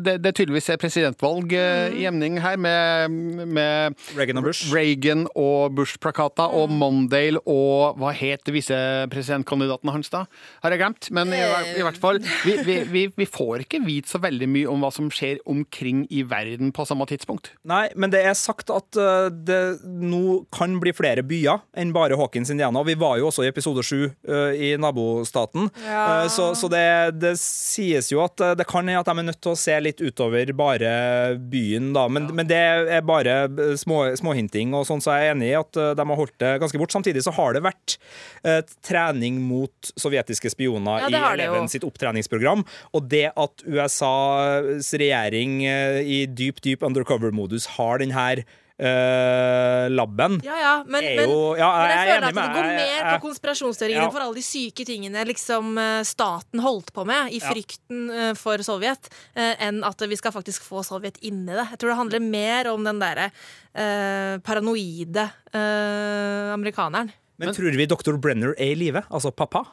det, 0.02 0.16
det 0.24 0.32
er 0.32 0.36
tydeligvis 0.40 0.70
presidentvalg 0.82 1.52
mm. 1.54 1.98
i 2.00 2.06
emning 2.11 2.40
her, 2.42 2.59
med, 2.59 3.14
med 3.46 3.98
Reagan 4.18 4.40
og 4.40 4.48
Bush. 4.48 4.72
Reagan 4.74 5.26
og 5.38 5.76
Bush-plakater, 5.78 6.50
og 6.59 6.72
Mondale 6.74 7.42
og 7.46 7.98
Hva 8.00 8.12
het 8.16 8.50
visepresidentkandidaten 8.52 9.92
hans, 9.94 10.11
da? 10.12 10.24
Har 10.64 10.74
jeg 10.74 10.82
glemt. 10.82 11.11
Men 11.14 11.32
i, 11.36 11.42
i 11.78 11.84
hvert 11.86 12.00
fall, 12.00 12.20
vi, 12.49 12.57
vi, 12.66 12.76
vi, 12.88 13.03
vi 13.16 13.26
får 13.28 13.64
ikke 13.64 13.80
vite 13.84 14.11
så 14.11 14.20
veldig 14.22 14.49
mye 14.51 14.68
om 14.70 14.84
hva 14.84 14.90
som 14.94 15.11
skjer 15.12 15.40
omkring 15.49 16.05
i 16.14 16.24
verden 16.28 16.72
på 16.74 16.86
samme 16.88 17.07
tidspunkt. 17.11 17.53
Nei, 17.68 17.86
men 17.99 18.12
det 18.12 18.22
er 18.24 18.36
sagt 18.38 18.72
at 18.74 18.99
uh, 18.99 19.28
det 19.28 19.78
nå 19.84 20.42
kan 20.55 20.78
bli 20.82 20.94
flere 20.96 21.24
byer 21.26 21.62
enn 21.78 21.94
bare 21.96 22.18
Hawkins 22.18 22.53
Indiana. 22.53 22.82
Vi 22.86 22.96
var 22.99 23.18
jo 23.20 23.28
også 23.30 23.46
i 23.46 23.51
episode 23.51 23.84
sju 23.86 24.09
uh, 24.09 24.53
i 24.55 24.74
nabostaten. 24.80 25.68
Ja. 25.84 26.24
Uh, 26.24 26.28
så 26.32 26.51
så 26.59 26.70
det, 26.72 27.20
det 27.20 27.34
sies 27.40 28.11
jo 28.12 28.22
at 28.24 28.40
det 28.59 28.66
kan 28.68 28.86
hende 28.86 29.03
at 29.03 29.09
de 29.09 29.14
er 29.20 29.28
nødt 29.28 29.40
til 29.44 29.55
å 29.55 29.59
se 29.59 29.76
litt 29.82 30.01
utover 30.03 30.51
bare 30.57 30.90
byen, 31.38 31.92
da. 31.96 32.07
Men, 32.11 32.30
men 32.34 32.49
det 32.49 32.59
er 32.59 33.05
bare 33.07 33.40
småhinting, 33.78 34.72
små, 34.72 34.82
og 34.82 34.88
sånn 34.88 35.05
så 35.05 35.12
er 35.14 35.22
jeg 35.22 35.36
enig 35.36 35.51
i 35.53 35.59
at 35.59 35.78
de 35.99 36.07
har 36.11 36.18
holdt 36.18 36.36
det 36.42 36.55
ganske 36.62 36.80
bort. 36.80 36.94
Samtidig 36.94 37.22
så 37.26 37.34
har 37.36 37.55
det 37.55 37.64
vært 37.66 37.99
uh, 38.46 38.61
trening 38.84 39.40
mot 39.44 39.92
sovjetiske 39.99 40.53
spioner 40.55 41.07
Ja, 41.07 41.11
i. 41.11 41.38
Eleven 41.38 41.68
sitt 41.70 41.84
opptreningsprogram, 41.86 42.38
og 42.47 43.11
det 43.11 43.26
at 43.34 43.66
USAs 43.66 44.95
regjering 44.95 45.61
eh, 45.66 46.01
i 46.03 46.22
dyp, 46.26 46.62
dyp 46.64 46.86
undercover-modus 46.86 47.66
har 47.78 47.99
den 48.05 48.14
her 48.16 48.45
Uh, 48.78 49.91
labben 49.91 50.36
Ja, 50.47 50.55
ja, 50.55 50.74
men, 50.86 51.03
er 51.03 51.16
men, 51.18 51.32
jo 51.32 51.57
Ja, 51.59 51.66
men 51.66 51.89
jeg 51.91 51.97
jeg 51.97 51.99
er 51.99 52.12
føler 52.12 52.26
at 52.28 52.36
det 52.36 52.45
går 52.55 52.68
mer 52.76 53.01
på 53.09 53.16
konspirasjonsteoriene 53.24 54.05
Ja. 54.05 54.11
for 54.14 54.22
alle 54.22 54.39
de 54.39 54.45
syke 54.47 54.86
tingene 54.86 55.24
liksom 55.26 55.72
eh, 55.82 56.05
staten 56.07 56.62
holdt 56.62 56.93
på 56.95 57.03
med 57.03 57.34
i 57.34 57.41
frykten 57.43 58.05
ja. 58.07 58.28
for 58.39 58.62
Sovjet, 58.62 59.11
enn 59.34 59.82
at 59.82 60.07
vi 60.07 60.20
skal 60.20 60.30
faktisk 60.30 60.62
få 60.62 60.84
Sovjet 60.86 61.18
inn 61.26 61.43
i 61.49 61.57
det. 61.59 61.66
Jeg 61.72 61.80
tror 61.82 61.91
det 61.91 61.99
handler 62.05 62.22
mer 62.22 62.70
om 62.70 62.86
den 62.86 63.03
derre 63.03 63.32
uh, 63.34 64.39
paranoide 64.47 65.26
uh, 65.26 66.55
amerikaneren. 66.55 67.11
Men 67.39 67.55
tror 67.55 67.74
vi 67.82 67.91
dr. 67.91 68.14
Brenner 68.14 68.55
er 68.59 68.76
i 68.76 68.78
live? 68.78 69.03
Altså 69.11 69.34
pappa? 69.34 69.64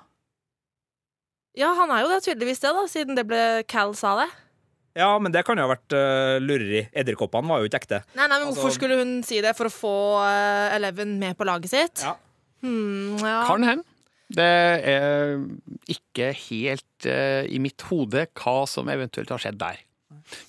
Ja, 1.55 1.71
han 1.77 1.91
er 1.95 2.03
jo 2.03 2.09
det 2.11 2.23
tydeligvis 2.25 2.59
det, 2.63 2.71
da, 2.75 2.83
siden 2.91 3.15
det 3.17 3.23
ble 3.29 3.41
Cal 3.71 3.93
sa 3.95 4.15
det. 4.23 4.27
Ja, 4.95 5.09
men 5.19 5.31
det 5.35 5.41
kan 5.47 5.59
jo 5.59 5.65
ha 5.65 5.71
vært 5.73 5.91
uh, 5.95 6.37
lureri. 6.39 6.85
Edderkoppene 6.95 7.51
var 7.51 7.59
jo 7.63 7.67
ikke 7.67 7.81
ekte. 7.83 8.01
Nei, 8.15 8.27
nei, 8.27 8.37
men 8.39 8.47
Altså- 8.47 8.61
Hvorfor 8.61 8.75
skulle 8.77 8.99
hun 9.01 9.17
si 9.27 9.41
det? 9.43 9.51
For 9.57 9.67
å 9.67 9.73
få 9.73 9.95
uh, 10.23 10.75
Eleven 10.75 11.17
med 11.19 11.35
på 11.39 11.47
laget 11.47 11.71
sitt? 11.73 12.03
Ja. 12.05 12.13
Hmm, 12.63 13.17
ja. 13.19 13.41
Kan 13.49 13.63
hende. 13.67 13.83
Det 14.35 14.45
er 14.89 15.35
ikke 15.91 16.31
helt 16.47 17.05
uh, 17.11 17.43
i 17.45 17.59
mitt 17.61 17.83
hode 17.91 18.23
hva 18.39 18.55
som 18.71 18.87
eventuelt 18.89 19.29
har 19.35 19.43
skjedd 19.43 19.59
der. 19.61 19.83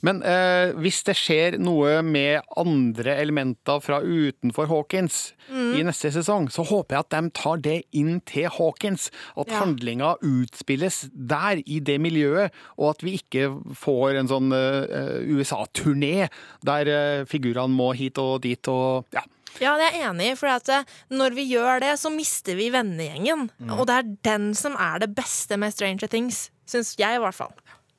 Men 0.07 0.22
eh, 0.24 0.72
hvis 0.81 1.03
det 1.05 1.14
skjer 1.18 1.59
noe 1.61 1.99
med 2.03 2.41
andre 2.57 3.16
elementer 3.20 3.83
fra 3.85 3.99
utenfor 4.01 4.66
Hawkins 4.70 5.33
i 5.53 5.83
neste 5.87 6.11
sesong, 6.14 6.49
så 6.51 6.64
håper 6.66 6.97
jeg 6.97 7.05
at 7.05 7.12
de 7.14 7.31
tar 7.37 7.61
det 7.62 7.77
inn 7.95 8.20
til 8.27 8.49
Hawkins. 8.57 9.11
At 9.37 9.47
Ja. 9.53 9.61
handlinga 9.62 10.14
utspilles 10.27 11.05
der, 11.14 11.61
i 11.66 11.79
det 11.81 12.01
miljøet, 12.01 12.51
og 12.79 12.91
at 12.97 13.05
vi 13.07 13.14
ikke 13.20 13.51
får 13.77 14.16
en 14.18 14.29
sånn 14.33 14.51
eh, 14.57 15.20
USA-turné 15.37 16.29
der 16.66 16.91
eh, 16.91 17.24
figurene 17.29 17.72
må 17.77 17.93
hit 17.97 18.18
og 18.22 18.43
dit 18.47 18.68
og 18.72 19.07
ja. 19.14 19.22
Ja, 19.57 19.70
det 19.81 19.87
er 19.87 19.95
jeg 19.97 20.05
enig 20.11 20.27
i. 20.33 20.37
For 20.37 20.51
at 20.53 20.68
eh, 20.68 20.83
når 21.16 21.33
vi 21.39 21.47
gjør 21.55 21.81
det, 21.81 21.95
så 22.01 22.11
mister 22.12 22.59
vi 22.59 22.66
vennegjengen. 22.74 23.47
Og 23.72 23.87
det 23.89 23.95
er 24.03 24.11
den 24.29 24.51
som 24.59 24.74
er 24.77 24.99
det 25.01 25.14
beste 25.16 25.57
med 25.57 25.72
Stranger 25.72 26.11
Things. 26.12 26.51
Syns 26.68 26.91
jeg, 27.01 27.16
i 27.16 27.22
hvert 27.22 27.39
fall. 27.39 27.55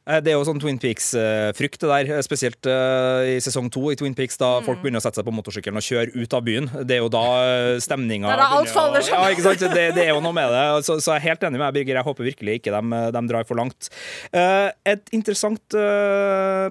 Eh, 0.07 0.21
Det 0.23 0.31
er 0.31 0.37
jo 0.37 0.45
sånn 0.47 0.59
Twin 0.61 0.77
Peaks-frykt, 0.79 1.81
det 1.83 1.89
der. 1.91 2.21
Spesielt 2.23 2.65
eh, 2.71 3.35
i 3.35 3.37
sesong 3.43 3.67
to 3.73 3.83
i 3.91 3.97
Twin 3.99 4.15
Peaks, 4.15 4.37
Mm. 4.37 4.43
da 4.45 4.49
folk 4.65 4.79
begynner 4.81 5.01
å 5.01 5.03
sette 5.03 5.19
seg 5.19 5.25
på 5.27 5.33
motorsykkelen 5.35 5.77
og 5.79 5.83
kjøre 5.83 6.15
ut 6.15 6.33
av 6.37 6.43
byen. 6.47 6.69
Det 6.87 6.95
er 6.97 7.01
jo 7.03 7.09
da 7.11 7.23
eh, 7.43 7.79
stemninga 7.83 8.31
da 8.37 8.47
alt 8.57 8.69
faller 8.71 9.01
sammen. 9.03 9.23
Ja, 9.27 9.35
ikke 9.35 9.45
sant? 9.47 9.65
Det, 9.75 9.85
det 9.97 10.03
er 10.05 10.13
jo 10.13 10.21
noe 10.23 10.33
med 10.37 10.49
det. 10.53 10.63
Så, 10.87 10.99
så 11.03 11.15
jeg 11.15 11.21
er 11.23 11.27
helt 11.31 11.43
enig 11.49 11.59
med 11.59 11.67
deg, 11.67 11.77
Birger. 11.81 11.99
Jeg 11.99 12.07
håper 12.07 12.27
virkelig 12.29 12.57
ikke 12.61 12.73
de, 12.77 13.01
de 13.17 13.23
drar 13.31 13.47
for 13.49 13.59
langt. 13.59 13.89
Et 14.31 15.13
interessant 15.17 15.77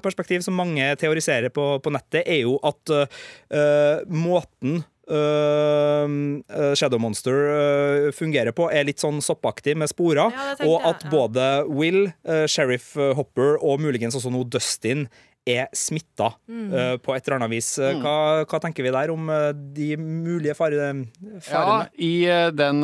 perspektiv 0.05 0.45
som 0.47 0.57
mange 0.57 0.89
teoriserer 1.01 1.53
på, 1.53 1.67
på 1.83 1.93
nettet, 1.93 2.23
er 2.27 2.43
jo 2.47 2.57
at 2.65 2.95
måten 4.09 4.85
øh, 5.11 6.75
Shadow 6.77 7.01
Monster 7.03 7.37
uh, 7.53 8.11
fungerer 8.17 8.55
på, 8.57 8.69
er 8.73 8.89
litt 8.89 9.03
sånn 9.03 9.23
soppaktig 9.25 9.77
med 9.79 9.91
sporer. 9.93 10.33
Ja, 10.35 10.57
og 10.67 10.83
at 10.83 11.05
jeg, 11.05 11.11
ja. 11.11 11.15
både 11.15 11.47
Will, 11.71 12.03
uh, 12.29 12.45
Sheriff 12.51 12.95
Hopper 12.97 13.57
og 13.61 13.81
muligens 13.85 14.17
også 14.19 14.33
nå 14.35 14.45
Dustin 14.51 15.07
er 15.47 15.69
smitta 15.79 16.33
Mm. 16.51 16.73
uh, 16.75 16.97
på 16.99 17.15
et 17.15 17.27
eller 17.27 17.37
annet 17.37 17.53
vis. 17.53 17.69
Mm. 17.79 18.01
Hva, 18.03 18.15
hva 18.51 18.59
tenker 18.63 18.83
vi 18.83 18.91
der 18.91 19.13
om 19.15 19.29
uh, 19.31 19.53
de 19.55 19.93
mulige 19.97 20.57
fare, 20.59 20.89
Ja. 21.47 21.87
I 22.03 22.27
uh, 22.27 22.51
den 22.51 22.83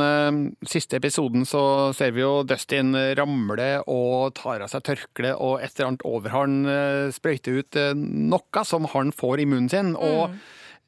siste 0.66 0.96
episoden 1.00 1.42
så 1.48 1.92
ser 1.96 2.14
vi 2.14 2.22
jo 2.22 2.44
Dustin 2.46 2.94
ramle 3.18 3.82
og 3.90 4.34
tar 4.38 4.62
av 4.62 4.70
seg 4.70 4.84
tørkleet, 4.86 5.34
og 5.42 5.58
et 5.62 5.74
eller 5.74 5.90
annet 5.90 6.06
over 6.06 6.30
han 6.30 7.10
sprøyter 7.14 7.58
ut 7.58 7.78
noe 7.98 8.64
som 8.64 8.86
han 8.94 9.10
får 9.10 9.42
i 9.42 9.46
munnen 9.48 9.70
sin. 9.72 9.94
Og 9.96 10.30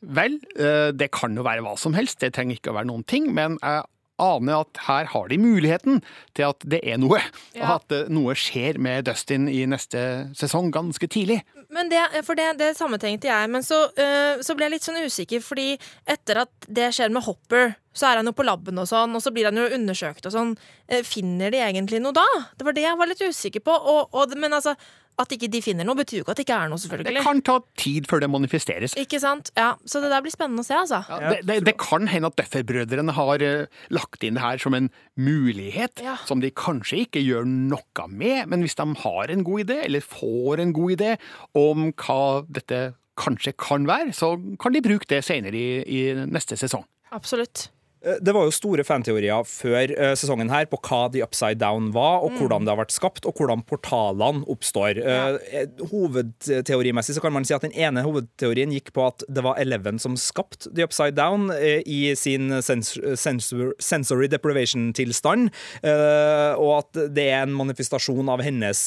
vel, 0.07 0.39
eh, 0.59 0.91
det 0.93 1.11
kan 1.15 1.35
jo 1.37 1.43
være 1.47 1.65
hva 1.65 1.77
som 1.81 1.95
helst, 1.97 2.21
det 2.21 2.33
trenger 2.37 2.59
ikke 2.59 2.73
å 2.75 2.79
være 2.79 2.91
noen 2.93 3.05
ting, 3.07 3.31
men 3.35 3.59
jeg 3.63 3.85
aner 4.23 4.61
at 4.63 4.79
her 4.87 5.09
har 5.11 5.27
de 5.29 5.37
muligheten 5.43 5.97
til 6.39 6.45
at 6.47 6.63
det 6.71 6.79
er 6.87 7.01
noe. 7.03 7.19
Og 7.19 7.59
Ja. 7.59 7.75
at 7.81 7.91
eh, 7.91 8.05
noe 8.15 8.37
skjer 8.39 8.79
med 8.79 9.05
Dustin 9.09 9.49
i 9.51 9.65
neste 9.67 10.31
sesong 10.39 10.71
ganske 10.71 11.09
tidlig. 11.11 11.41
Men 11.75 11.89
det, 11.91 11.99
for 12.23 12.39
det, 12.39 12.53
det 12.61 12.77
samme 12.79 13.01
tenkte 13.03 13.27
jeg, 13.27 13.51
men 13.51 13.65
så, 13.67 13.89
øh, 13.99 14.39
så 14.47 14.55
ble 14.55 14.69
jeg 14.69 14.75
litt 14.77 14.87
sånn 14.87 15.01
usikker, 15.03 15.43
fordi 15.43 15.73
etter 16.07 16.45
at 16.45 16.69
det 16.71 16.93
skjer 16.95 17.11
med 17.11 17.25
Hopper, 17.27 17.75
så 17.93 18.07
er 18.13 18.21
han 18.21 18.27
jo 18.31 18.35
på 18.39 18.47
laben 18.47 18.79
og 18.79 18.87
sånn, 18.87 19.11
og 19.19 19.23
så 19.25 19.33
blir 19.35 19.49
han 19.51 19.59
jo 19.59 19.67
undersøkt 19.75 20.27
og 20.31 20.35
sånn. 20.37 20.53
Eh, 20.89 21.03
Finner 21.03 21.51
de 21.51 21.59
egentlig 21.65 21.99
noe 22.05 22.15
da? 22.15 22.27
Det 22.55 22.69
var 22.69 22.77
det 22.77 22.85
jeg 22.87 22.97
var 23.01 23.11
litt 23.11 23.19
usikker 23.27 23.65
på. 23.67 23.75
Og, 23.75 24.15
og, 24.15 24.37
men 24.39 24.55
altså, 24.55 24.77
at 25.19 25.31
ikke 25.37 25.49
de 25.53 25.61
finner 25.63 25.87
noe, 25.87 25.95
betyr 25.99 26.19
jo 26.21 26.25
ikke 26.25 26.33
at 26.35 26.41
det 26.41 26.45
ikke 26.49 26.57
er 26.59 26.71
noe, 26.73 26.81
selvfølgelig. 26.83 27.15
Det 27.15 27.25
kan 27.27 27.43
ta 27.47 27.57
tid 27.81 28.09
før 28.11 28.23
det 28.25 28.29
manifesteres. 28.33 28.97
Ikke 28.99 29.21
sant? 29.23 29.53
Ja, 29.59 29.75
Så 29.87 30.01
det 30.03 30.11
der 30.11 30.25
blir 30.25 30.35
spennende 30.35 30.65
å 30.65 30.67
se, 30.67 30.75
altså. 30.75 31.03
Ja, 31.09 31.31
det, 31.35 31.45
det, 31.47 31.59
det 31.69 31.77
kan 31.79 32.09
hende 32.11 32.31
at 32.33 32.39
Duffer-brødrene 32.41 33.15
har 33.15 33.45
uh, 33.45 33.67
lagt 33.95 34.27
inn 34.27 34.35
det 34.39 34.43
her 34.43 34.59
som 34.63 34.75
en 34.75 34.91
mulighet, 35.21 36.03
Ja. 36.03 36.17
som 36.27 36.41
de 36.43 36.51
kanskje 36.51 37.05
ikke 37.05 37.23
gjør 37.23 37.47
noe 37.47 38.09
med, 38.11 38.49
men 38.51 38.65
hvis 38.67 38.75
de 38.81 38.89
har 39.05 39.31
en 39.31 39.45
god 39.47 39.65
idé, 39.67 39.79
eller 39.85 40.01
får 40.05 40.61
en 40.65 40.73
god 40.77 40.97
idé 40.97 41.13
om 41.55 41.89
hva 41.93 42.21
dette 42.49 42.83
kanskje 43.21 43.55
kan 43.61 43.87
være, 43.87 44.11
så 44.17 44.35
kan 44.59 44.75
de 44.75 44.83
bruke 44.83 45.07
det 45.09 45.23
senere 45.25 45.55
i, 45.55 45.69
i 45.87 46.01
neste 46.27 46.59
sesong. 46.59 46.83
Absolutt. 47.15 47.69
Eh, 48.05 48.19
Det 48.21 48.33
var 48.35 48.45
jo 48.47 48.55
store 48.55 48.85
fanteorier 48.87 49.45
før 49.49 49.93
eh, 49.97 50.15
sesongen 50.19 50.51
her 50.53 50.67
på 50.71 50.79
hva 50.85 51.07
The 51.13 51.23
Upside 51.25 51.59
Down 51.61 51.91
var, 51.95 52.23
og 52.25 52.37
hvordan 52.39 52.65
det 52.67 52.73
har 52.75 52.81
vært 52.83 52.95
skapt, 52.95 53.27
og 53.29 53.39
hvordan 53.39 53.65
portalene 53.67 54.45
oppstår. 54.51 55.01
Eh, 55.01 55.39
eh, 55.61 55.85
Hovedteorimessig 55.91 57.17
så 57.17 57.23
kan 57.25 57.33
man 57.35 57.47
si 57.47 57.55
at 57.57 57.65
den 57.65 57.75
ene 57.77 58.05
hovedteorien 58.05 58.73
gikk 58.75 58.93
på 58.97 59.07
at 59.09 59.25
det 59.29 59.45
var 59.45 59.59
Eleven 59.61 59.99
som 60.03 60.17
skapte 60.21 60.71
The 60.75 60.85
Upside 60.87 61.17
Down 61.17 61.49
i 61.55 62.15
sin 62.19 62.51
sens 62.65 62.95
sensor 63.21 63.73
sensory 63.83 64.29
deprivation-tilstand, 64.33 65.51
og 65.85 66.71
at 66.79 66.99
det 67.15 67.27
er 67.31 67.45
en 67.45 67.55
manifestasjon 67.57 68.29
av 68.33 68.43
hennes 68.45 68.81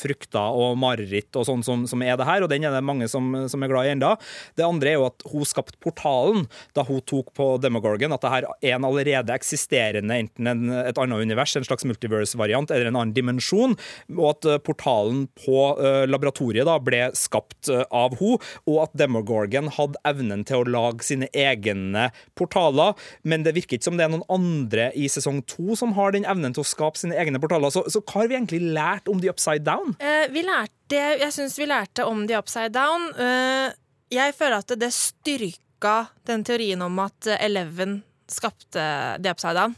frukter 0.00 0.58
og 0.58 0.76
mareritt 0.80 1.36
og 1.38 1.46
sånn 1.48 1.64
som, 1.66 1.84
som 1.90 2.02
er 2.04 2.18
det 2.18 2.26
her, 2.28 2.44
og 2.44 2.50
den 2.52 2.66
er 2.66 2.74
det 2.74 2.84
mange 2.86 3.08
som, 3.10 3.30
som 3.50 3.62
er 3.64 3.72
glad 3.72 3.88
i 3.88 3.92
enda. 3.94 4.14
Det 4.58 4.66
andre 4.66 4.92
er 4.92 4.98
jo 4.98 5.06
at 5.08 5.26
hun 5.32 5.46
skapte 5.48 5.80
portalen 5.82 6.46
da 6.76 6.84
hun 6.88 7.02
tok 7.08 7.32
på 7.36 7.50
Demogorgon, 7.62 8.14
at 8.14 8.24
det 8.24 8.34
her 8.34 8.48
er 8.48 8.57
en 8.60 8.86
allerede 8.86 9.34
eksisterende, 9.34 10.20
enten 10.24 10.50
en, 10.50 10.64
et 10.82 10.98
annet 10.98 11.24
univers, 11.28 11.56
en 11.56 11.66
slags 11.66 11.86
multiverse-variant, 11.88 12.70
eller 12.70 12.90
en 12.90 12.98
annen 12.98 13.14
dimensjon, 13.16 13.76
og 14.16 14.24
at 14.32 14.48
eh, 14.48 14.60
portalen 14.64 15.26
på 15.38 15.64
eh, 15.76 16.04
laboratoriet 16.10 16.68
da 16.68 16.78
ble 16.82 17.08
skapt 17.18 17.70
eh, 17.72 17.84
av 17.88 18.18
henne, 18.18 18.38
og 18.68 18.80
at 18.82 18.94
Demogorgon 18.98 19.70
hadde 19.76 20.00
evnen 20.08 20.44
til 20.48 20.62
å 20.62 20.68
lage 20.68 21.06
sine 21.06 21.28
egne 21.36 22.08
portaler, 22.38 22.96
men 23.22 23.44
det 23.46 23.54
virker 23.56 23.78
ikke 23.78 23.88
som 23.88 23.98
det 23.98 24.08
er 24.08 24.12
noen 24.12 24.26
andre 24.32 24.88
i 24.98 25.08
sesong 25.10 25.42
to 25.48 25.76
som 25.78 25.94
har 25.98 26.14
den 26.14 26.26
evnen 26.28 26.54
til 26.56 26.64
å 26.64 26.68
skape 26.68 27.00
sine 27.00 27.16
egne 27.18 27.40
portaler. 27.42 27.72
Så, 27.74 27.84
så 27.92 28.02
hva 28.02 28.24
har 28.24 28.30
vi 28.30 28.38
egentlig 28.38 28.60
lært 28.74 29.08
om 29.10 29.22
The 29.22 29.32
Upside 29.32 29.64
Down? 29.66 29.94
Uh, 30.02 30.26
vi 30.34 30.44
lærte, 30.46 31.04
jeg 31.22 31.30
syns 31.34 31.58
vi 31.60 31.68
lærte 31.70 32.06
om 32.08 32.26
The 32.28 32.38
Upside 32.40 32.74
Down. 32.74 33.08
Uh, 33.18 33.70
jeg 34.12 34.34
føler 34.38 34.62
at 34.62 34.76
det 34.80 34.90
styrka 34.96 35.96
den 36.28 36.44
teorien 36.48 36.82
om 36.84 36.98
at 37.04 37.28
Eleven 37.38 38.00
skapte 38.32 38.82
The 39.18 39.34
Upside 39.34 39.56
Down. 39.58 39.76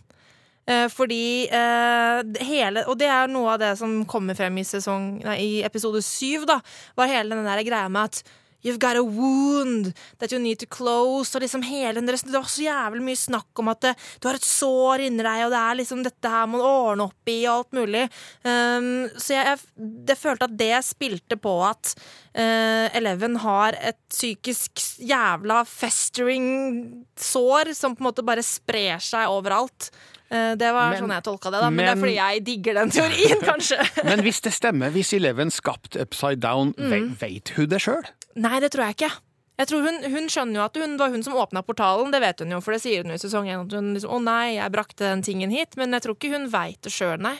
Eh, 0.70 0.86
fordi 0.92 1.48
eh, 1.48 2.20
hele 2.46 2.84
Og 2.86 2.98
det 3.01 3.09
er 3.11 3.30
noe 3.32 3.55
av 3.55 3.62
det 3.62 3.72
som 3.80 4.03
kommer 4.09 4.36
frem 4.38 4.61
i, 4.61 4.66
sesong, 4.66 5.16
nei, 5.24 5.38
i 5.40 5.53
episode 5.66 6.03
syv, 6.05 6.46
da. 6.51 6.61
Var 6.98 7.11
hele 7.11 7.34
den 7.38 7.48
der 7.48 7.64
greia 7.66 7.88
med 7.90 8.11
at 8.11 8.22
You've 8.63 8.79
got 8.79 8.97
a 8.97 9.03
wound 9.03 9.93
that 10.19 10.33
you 10.33 10.39
need 10.39 10.59
to 10.61 10.67
close. 10.67 11.35
Og 11.35 11.43
liksom 11.45 11.63
hele 11.65 11.95
den, 12.01 12.07
det 12.11 12.33
var 12.35 12.49
så 12.51 12.63
jævlig 12.67 13.03
mye 13.07 13.17
snakk 13.21 13.63
om 13.63 13.69
at 13.73 13.81
det, 13.87 13.95
du 14.21 14.29
har 14.29 14.37
et 14.37 14.45
sår 14.47 15.07
inni 15.07 15.25
deg, 15.25 15.47
og 15.47 15.55
det 15.55 15.61
er 15.63 15.79
liksom 15.81 16.03
dette 16.05 16.29
her 16.33 16.47
må 16.51 16.61
du 16.61 16.67
ordne 16.69 17.07
opp 17.09 17.31
i, 17.33 17.39
og 17.49 17.55
alt 17.63 17.73
mulig. 17.81 18.05
Um, 18.45 19.09
så 19.17 19.35
jeg, 19.39 19.47
jeg 19.55 19.91
det 20.11 20.19
følte 20.21 20.49
at 20.51 20.57
det 20.61 20.73
spilte 20.85 21.37
på 21.41 21.55
at 21.69 21.95
uh, 22.37 22.87
Eleven 22.97 23.37
har 23.43 23.77
et 23.81 23.99
psykisk 24.13 24.81
jævla 25.09 25.63
festering 25.69 26.47
sår 27.21 27.73
som 27.77 27.95
på 27.97 28.03
en 28.05 28.09
måte 28.11 28.25
bare 28.27 28.43
sprer 28.45 28.99
seg 29.03 29.29
overalt. 29.31 29.91
Eh, 30.31 30.53
det 30.55 30.69
var 30.73 30.93
Men- 30.93 31.01
sånn 31.03 31.11
jeg 31.17 31.25
tolka 31.27 31.51
det, 31.51 31.59
da. 31.61 31.71
Men, 31.71 31.85
det 31.85 31.91
er 31.91 32.01
fordi 32.01 32.15
jeg 32.15 32.45
digger 32.47 32.75
den 32.79 32.91
teorien, 32.95 33.41
kanskje. 33.43 33.79
Men 34.07 34.21
hvis 34.23 34.39
det 34.45 34.53
stemmer, 34.55 34.93
hvis 34.95 35.13
Eleven 35.17 35.51
skapte 35.51 36.01
Upside 36.05 36.39
Down, 36.45 36.71
Mm. 36.79 37.17
vet 37.19 37.51
hun 37.57 37.67
det 37.69 37.81
sjøl? 37.83 38.07
Nei, 38.37 38.61
det 38.62 38.70
tror 38.74 38.87
jeg 38.87 38.99
ikke. 38.99 39.11
Jeg 39.61 39.68
tror 39.68 39.85
hun, 39.85 39.99
hun 40.14 40.28
skjønner 40.33 40.57
jo 40.57 40.64
at 40.64 40.78
hun, 40.81 40.95
det 40.97 41.03
var 41.03 41.12
hun 41.12 41.24
som 41.26 41.37
åpna 41.37 41.61
portalen, 41.66 42.12
det 42.14 42.22
vet 42.22 42.41
hun 42.41 42.55
jo, 42.55 42.61
for 42.64 42.72
det 42.72 42.81
sier 42.81 43.05
hun 43.05 43.12
i 43.12 43.20
sesong 43.20 43.49
1. 43.51 43.66
At 43.66 43.76
hun 43.76 43.93
liksom 43.97 44.14
'Å 44.14 44.20
nei, 44.24 44.57
jeg 44.57 44.72
brakte 44.72 45.05
den 45.05 45.22
tingen 45.26 45.53
hit', 45.53 45.76
men 45.76 45.93
jeg 45.93 46.07
tror 46.07 46.16
ikke 46.16 46.33
hun 46.33 46.49
veit 46.49 46.81
det 46.81 46.93
sjøl, 46.95 47.20
nei. 47.20 47.37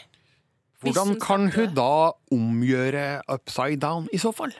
Hvordan 0.85 1.17
kan 1.21 1.49
hun 1.53 1.75
da 1.77 2.13
omgjøre 2.33 3.23
Upside 3.29 3.81
Down, 3.81 4.09
i 4.13 4.21
så 4.21 4.33
fall? 4.33 4.53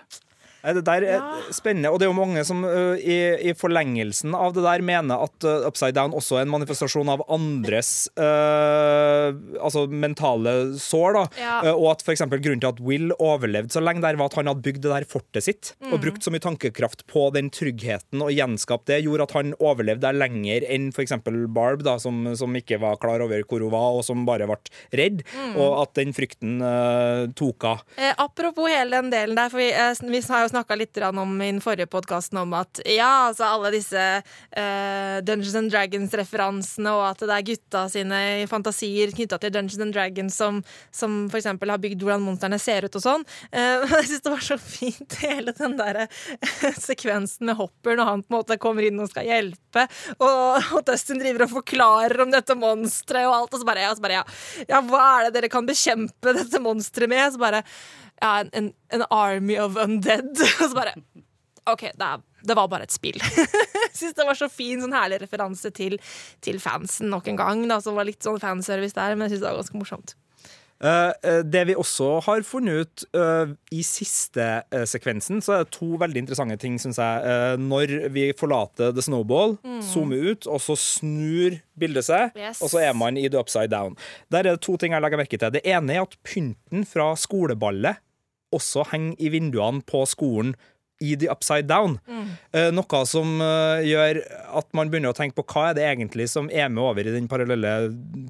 Det 0.63 0.85
der 0.85 1.05
er 1.05 1.19
Ja. 1.21 1.53
spennende, 1.53 1.91
og 1.91 1.99
det 1.99 2.07
er 2.07 2.13
jo 2.13 2.17
mange 2.17 2.45
som 2.45 2.63
uh, 2.65 2.97
i, 2.97 3.51
i 3.51 3.55
forlengelsen 3.57 4.35
av 4.37 4.55
det 4.55 4.63
der 4.65 4.83
mener 4.85 5.25
at 5.25 5.45
uh, 5.45 5.67
Upside 5.69 5.97
Down 5.97 6.13
også 6.17 6.39
er 6.39 6.47
en 6.47 6.53
manifestasjon 6.53 7.09
av 7.13 7.25
andres 7.29 8.09
uh, 8.17 9.33
altså 9.61 9.87
mentale 9.89 10.77
sår. 10.79 11.13
da, 11.17 11.25
Ja. 11.41 11.75
Og 11.75 11.91
at 11.93 12.05
for 12.05 12.15
grunnen 12.15 12.61
til 12.61 12.69
at 12.69 12.81
Will 12.81 13.13
overlevde 13.19 13.73
så 13.73 13.83
lenge 13.83 14.03
der, 14.05 14.17
var 14.17 14.31
at 14.31 14.39
han 14.39 14.51
hadde 14.51 14.65
bygd 14.65 14.83
det 14.85 14.93
der 14.93 15.09
fortet 15.09 15.45
sitt 15.45 15.73
og 15.91 16.01
brukt 16.03 16.23
så 16.23 16.33
mye 16.33 16.43
tankekraft 16.43 17.07
på 17.11 17.31
den 17.35 17.51
tryggheten 17.51 18.23
og 18.23 18.33
gjenskapt 18.33 18.87
det, 18.91 19.03
gjorde 19.05 19.27
at 19.29 19.35
han 19.37 19.55
overlevde 19.59 20.05
der 20.05 20.17
lenger 20.17 20.65
enn 20.69 20.91
eksempel 21.01 21.47
Barb, 21.49 21.83
da, 21.87 21.97
som, 21.99 22.23
som 22.37 22.55
ikke 22.57 22.79
var 22.83 22.99
klar 23.01 23.23
over 23.25 23.43
hvor 23.49 23.63
hun 23.65 23.73
var, 23.73 23.97
og 23.97 24.05
som 24.05 24.27
bare 24.29 24.49
ble 24.51 24.59
redd, 24.97 25.23
og 25.57 25.81
at 25.83 25.95
den 25.97 26.13
frykten 26.17 26.61
tok 27.37 27.65
av. 27.65 27.83
Eh, 27.97 28.13
apropos 28.17 28.69
hele 28.71 29.01
den 29.01 29.11
delen 29.13 29.39
der, 29.39 29.51
for 29.53 29.61
vi, 29.61 29.71
eh, 29.73 29.93
vi 30.11 30.21
har 30.29 30.45
jo 30.45 30.50
snakka 30.51 30.77
litt 30.79 30.99
om 31.01 31.41
i 31.41 31.49
den 31.51 31.61
forrige 31.63 31.89
podkasten 31.91 32.41
om 32.43 32.55
at 32.59 32.81
ja, 32.89 33.29
altså 33.31 33.47
alle 33.47 33.73
disse 33.75 34.01
uh, 34.21 35.17
Dungeons 35.25 35.57
and 35.59 35.73
Dragons-referansene, 35.73 36.93
og 36.93 37.05
at 37.09 37.25
det 37.25 37.37
er 37.37 37.47
gutta 37.51 37.85
sine 37.93 38.21
fantasier 38.51 39.13
knytta 39.15 39.39
til 39.41 39.55
Dungeons 39.55 39.85
and 39.87 39.95
Dragons 39.97 40.37
som, 40.37 40.61
som 40.95 41.23
eksempel 41.37 41.73
har 41.73 41.83
bygd 41.83 42.03
hvordan 42.05 42.25
monstrene 42.25 42.59
ser 42.63 42.87
ut 42.87 42.99
og 42.99 43.05
sånn. 43.05 43.27
Uh, 43.55 43.87
jeg 44.01 44.11
syns 44.11 44.27
det 44.27 44.35
var 44.35 44.47
så 44.51 44.59
fint, 44.61 45.19
hele 45.25 45.55
den 45.57 45.79
der 45.81 46.03
eh, 46.05 46.69
sekvensen 46.79 47.51
med 47.51 47.59
Hopper 47.61 47.99
når 47.99 48.11
han 48.11 48.25
på 48.25 48.35
en 48.35 48.39
måte 48.41 48.61
kommer 48.61 48.87
inn 48.87 49.01
og 49.03 49.11
skal 49.13 49.29
hjelpe, 49.29 49.87
og, 50.19 50.71
og 50.75 50.85
Dustin 50.89 51.23
driver 51.23 51.47
og 51.47 51.55
forklarer 51.61 52.27
om 52.27 52.35
dette 52.35 52.59
monsteret 52.59 53.29
og 53.29 53.37
alt, 53.39 53.55
og 53.55 53.63
så 53.63 53.71
bare, 53.71 53.87
ja, 53.87 53.95
så 53.97 54.05
bare 54.05 54.21
ja, 54.21 54.27
ja, 54.69 54.83
hva 54.87 55.07
er 55.17 55.29
det 55.29 55.39
dere 55.39 55.53
kan 55.53 55.69
bekjempe 55.69 56.37
dette 56.37 56.63
monsteret 56.63 57.11
med? 57.11 57.27
Så 57.33 57.41
bare 57.41 57.65
ja, 58.21 58.41
en, 58.41 58.51
en, 58.53 58.71
en 58.97 59.05
army 59.11 59.59
of 59.61 59.77
undead. 59.81 60.33
Og 60.61 60.65
så 60.69 60.75
bare 60.77 60.95
OK, 61.71 61.85
det, 61.93 62.07
er, 62.07 62.23
det 62.49 62.57
var 62.57 62.71
bare 62.73 62.87
et 62.89 62.95
spill. 62.95 63.21
Syns 63.99 64.17
det 64.17 64.27
var 64.27 64.39
så 64.39 64.49
fin, 64.51 64.81
sånn 64.81 64.97
herlig 64.97 65.21
referanse 65.23 65.71
til, 65.77 65.99
til 66.45 66.59
fansen 66.63 67.11
nok 67.13 67.29
en 67.31 67.39
gang. 67.41 67.63
Da, 67.71 67.81
som 67.85 67.99
var 67.99 68.09
litt 68.09 68.25
sånn 68.25 68.41
fanservice 68.43 68.97
der, 68.97 69.15
men 69.17 69.29
jeg 69.29 69.37
syns 69.37 69.45
det 69.45 69.51
var 69.53 69.61
ganske 69.61 69.81
morsomt. 69.81 70.17
Eh, 70.81 71.43
det 71.45 71.67
vi 71.69 71.75
også 71.77 72.07
har 72.25 72.41
funnet 72.49 72.81
ut 72.81 73.03
uh, 73.13 73.51
i 73.69 73.83
siste 73.85 74.47
uh, 74.73 74.87
sekvensen, 74.89 75.43
så 75.45 75.53
er 75.59 75.67
det 75.67 75.75
to 75.77 75.91
veldig 76.01 76.23
interessante 76.23 76.57
ting, 76.63 76.79
syns 76.81 76.97
jeg. 76.97 77.59
Når 77.61 77.93
vi 78.15 78.31
forlater 78.39 78.95
The 78.97 79.05
Snowball, 79.05 79.59
zoomer 79.85 80.33
ut, 80.33 80.49
og 80.49 80.63
så 80.65 80.79
snur 80.81 81.59
bildet 81.81 82.09
seg, 82.09 82.33
Yes. 82.41 82.63
og 82.65 82.73
så 82.73 82.81
er 82.87 82.97
man 82.97 83.21
i 83.21 83.29
The 83.29 83.43
Upside 83.43 83.69
Down. 83.73 83.99
Der 84.33 84.47
er 84.47 84.55
det 84.55 84.65
to 84.65 84.79
ting 84.81 84.97
jeg 84.97 85.05
legger 85.05 85.21
merke 85.21 85.37
til. 85.37 85.53
Det 85.53 85.67
ene 85.69 85.99
er 85.99 86.07
at 86.07 86.17
pynten 86.25 86.89
fra 86.89 87.13
skoleballet 87.21 88.01
også 88.55 88.87
henger 88.93 89.17
i 89.19 89.33
vinduene 89.33 89.85
på 89.87 90.05
skolen 90.09 90.55
i 91.01 91.15
The 91.17 91.31
Upside 91.33 91.65
Down. 91.69 91.97
Eh, 92.53 92.69
noe 92.77 93.01
som 93.09 93.39
eh, 93.41 93.87
gjør 93.89 94.21
at 94.61 94.69
man 94.77 94.91
begynner 94.93 95.15
å 95.15 95.17
tenke 95.17 95.39
på 95.39 95.47
hva 95.49 95.71
er 95.71 95.79
det 95.79 95.87
egentlig 95.89 96.27
som 96.29 96.51
er 96.53 96.69
med 96.69 96.83
over 96.85 97.09
i 97.09 97.15
den 97.15 97.29
parallelle 97.31 97.73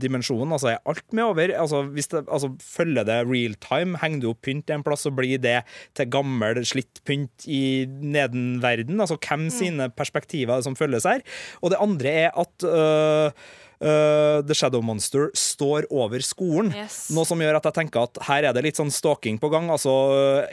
dimensjonen. 0.02 0.54
Altså 0.54 0.70
Er 0.72 0.84
alt 0.90 1.06
med 1.16 1.26
over? 1.26 1.54
Altså, 1.58 1.82
hvis 1.90 2.12
det, 2.12 2.22
altså, 2.28 2.52
Følger 2.62 3.08
det 3.08 3.18
real 3.26 3.56
time? 3.62 3.98
Henger 4.02 4.22
du 4.22 4.28
opp 4.30 4.44
pynt 4.46 4.70
en 4.70 4.84
plass, 4.86 5.02
så 5.06 5.10
blir 5.14 5.40
det 5.42 5.56
til 5.98 6.10
gammel, 6.12 6.62
slitt 6.68 7.02
pynt 7.08 7.48
i 7.50 7.88
nedenverden? 7.88 9.02
Altså 9.02 9.18
hvem 9.18 9.48
sine 9.54 9.90
perspektiver 9.90 10.60
er 10.60 10.66
som 10.66 10.78
følges 10.78 11.08
her? 11.10 11.26
Og 11.64 11.74
det 11.74 11.82
andre 11.82 12.14
er 12.28 12.38
at 12.38 12.70
øh, 12.70 13.50
øh, 13.81 14.41
The 14.47 14.57
Shadow 14.57 14.83
Monster 14.85 15.28
står 15.37 15.89
over 15.91 16.22
skolen. 16.24 16.72
Yes. 16.76 17.09
Noe 17.14 17.28
som 17.28 17.41
gjør 17.41 17.61
at 17.61 17.68
jeg 17.70 17.78
tenker 17.81 18.07
at 18.09 18.20
her 18.28 18.49
er 18.49 18.57
det 18.57 18.64
litt 18.66 18.81
sånn 18.81 18.93
stalking 18.95 19.41
på 19.43 19.51
gang. 19.53 19.70
Altså 19.72 19.93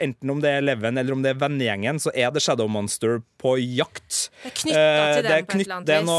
Enten 0.03 0.33
om 0.33 0.41
det 0.43 0.53
er 0.57 0.65
Leven 0.65 0.99
eller 0.99 1.15
om 1.15 1.23
det 1.25 1.33
er 1.33 1.41
vennegjengen, 1.41 2.01
så 2.03 2.13
er 2.13 2.31
The 2.35 2.43
Shadow 2.43 2.69
Monster 2.71 3.21
på 3.41 3.57
jakt. 3.61 4.29
Det 4.43 4.51
er 4.51 4.57
knytta 4.61 4.85
uh, 4.85 5.11
til 5.13 5.27
det 5.27 5.33
er 5.33 5.43
den 5.43 5.49
på 5.49 5.57
et 5.57 5.65
eller 5.65 5.77
annet 5.77 5.91
det 5.91 5.99
vis. 6.03 6.13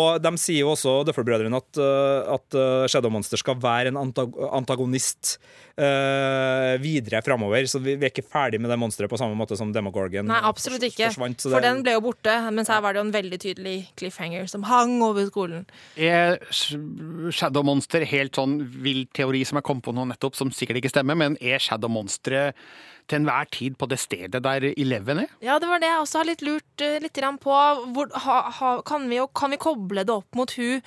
og 0.00 0.24
de 0.26 0.32
sier 0.42 0.62
jo 0.62 0.72
også, 0.74 0.96
Duffer-brødrene, 1.08 1.62
at, 1.62 1.82
uh, 1.82 2.34
at 2.36 2.58
uh, 2.58 2.88
Shadow 2.90 3.12
Monster 3.12 3.40
skal 3.40 3.58
være 3.62 3.92
en 3.92 4.00
antag 4.06 4.34
antagonist 4.56 5.36
uh, 5.80 6.74
videre 6.82 7.22
framover. 7.22 7.66
Så 7.70 7.80
vi, 7.82 7.96
vi 7.96 8.08
er 8.08 8.12
ikke 8.12 8.26
ferdig 8.26 8.60
med 8.62 8.70
det 8.72 8.78
monsteret 8.80 9.10
på 9.12 9.18
samme 9.20 9.36
måte 9.38 9.58
som 9.58 9.72
Demogorgon 9.74 10.28
Nei, 10.28 10.40
absolutt 10.48 10.84
ikke. 10.88 11.10
forsvant. 11.10 11.46
For 11.46 11.64
den 11.64 11.82
ble 11.86 11.96
jo 11.96 12.04
borte, 12.04 12.34
mens 12.54 12.70
her 12.72 12.82
var 12.84 12.94
det 12.94 13.02
jo 13.02 13.06
en 13.08 13.14
veldig 13.14 13.40
tydelig 13.42 13.76
cliffhanger 13.98 14.48
som 14.50 14.66
hang 14.68 14.98
over 15.04 15.28
skolen. 15.30 15.66
Er 15.96 16.40
Shadow 16.50 17.64
Monster 17.66 18.04
helt 18.06 18.38
sånn 18.38 18.58
vill 18.82 19.04
teori 19.16 19.42
som 19.46 19.60
jeg 19.60 19.66
kom 19.66 19.80
på 19.84 19.94
nå 19.96 20.06
nettopp, 20.10 20.36
som 20.38 20.52
sikkert 20.54 20.80
ikke 20.82 20.92
stemmer, 20.92 21.18
men 21.18 21.38
er 21.40 21.62
Shadow 21.62 21.90
Monsteret 21.92 22.58
til 23.06 23.20
enhver 23.20 23.48
tid 23.54 23.76
på 23.78 23.88
det 23.90 23.98
stedet 24.02 24.42
der 24.42 24.68
Eleven 24.72 25.24
er? 25.24 25.34
Ja, 25.44 25.58
det 25.62 25.70
var 25.70 25.82
det 25.82 25.90
jeg 25.90 26.02
også 26.02 26.22
har 26.22 26.30
litt 26.30 26.46
lurt 26.46 26.84
eh, 26.84 26.98
litt 27.02 27.20
på. 27.42 27.58
Hvor, 27.94 28.10
ha, 28.26 28.38
ha, 28.58 28.72
kan, 28.86 29.06
vi, 29.10 29.20
kan 29.34 29.54
vi 29.54 29.60
koble 29.62 30.06
det 30.06 30.14
opp 30.14 30.38
mot 30.38 30.56
hun 30.58 30.82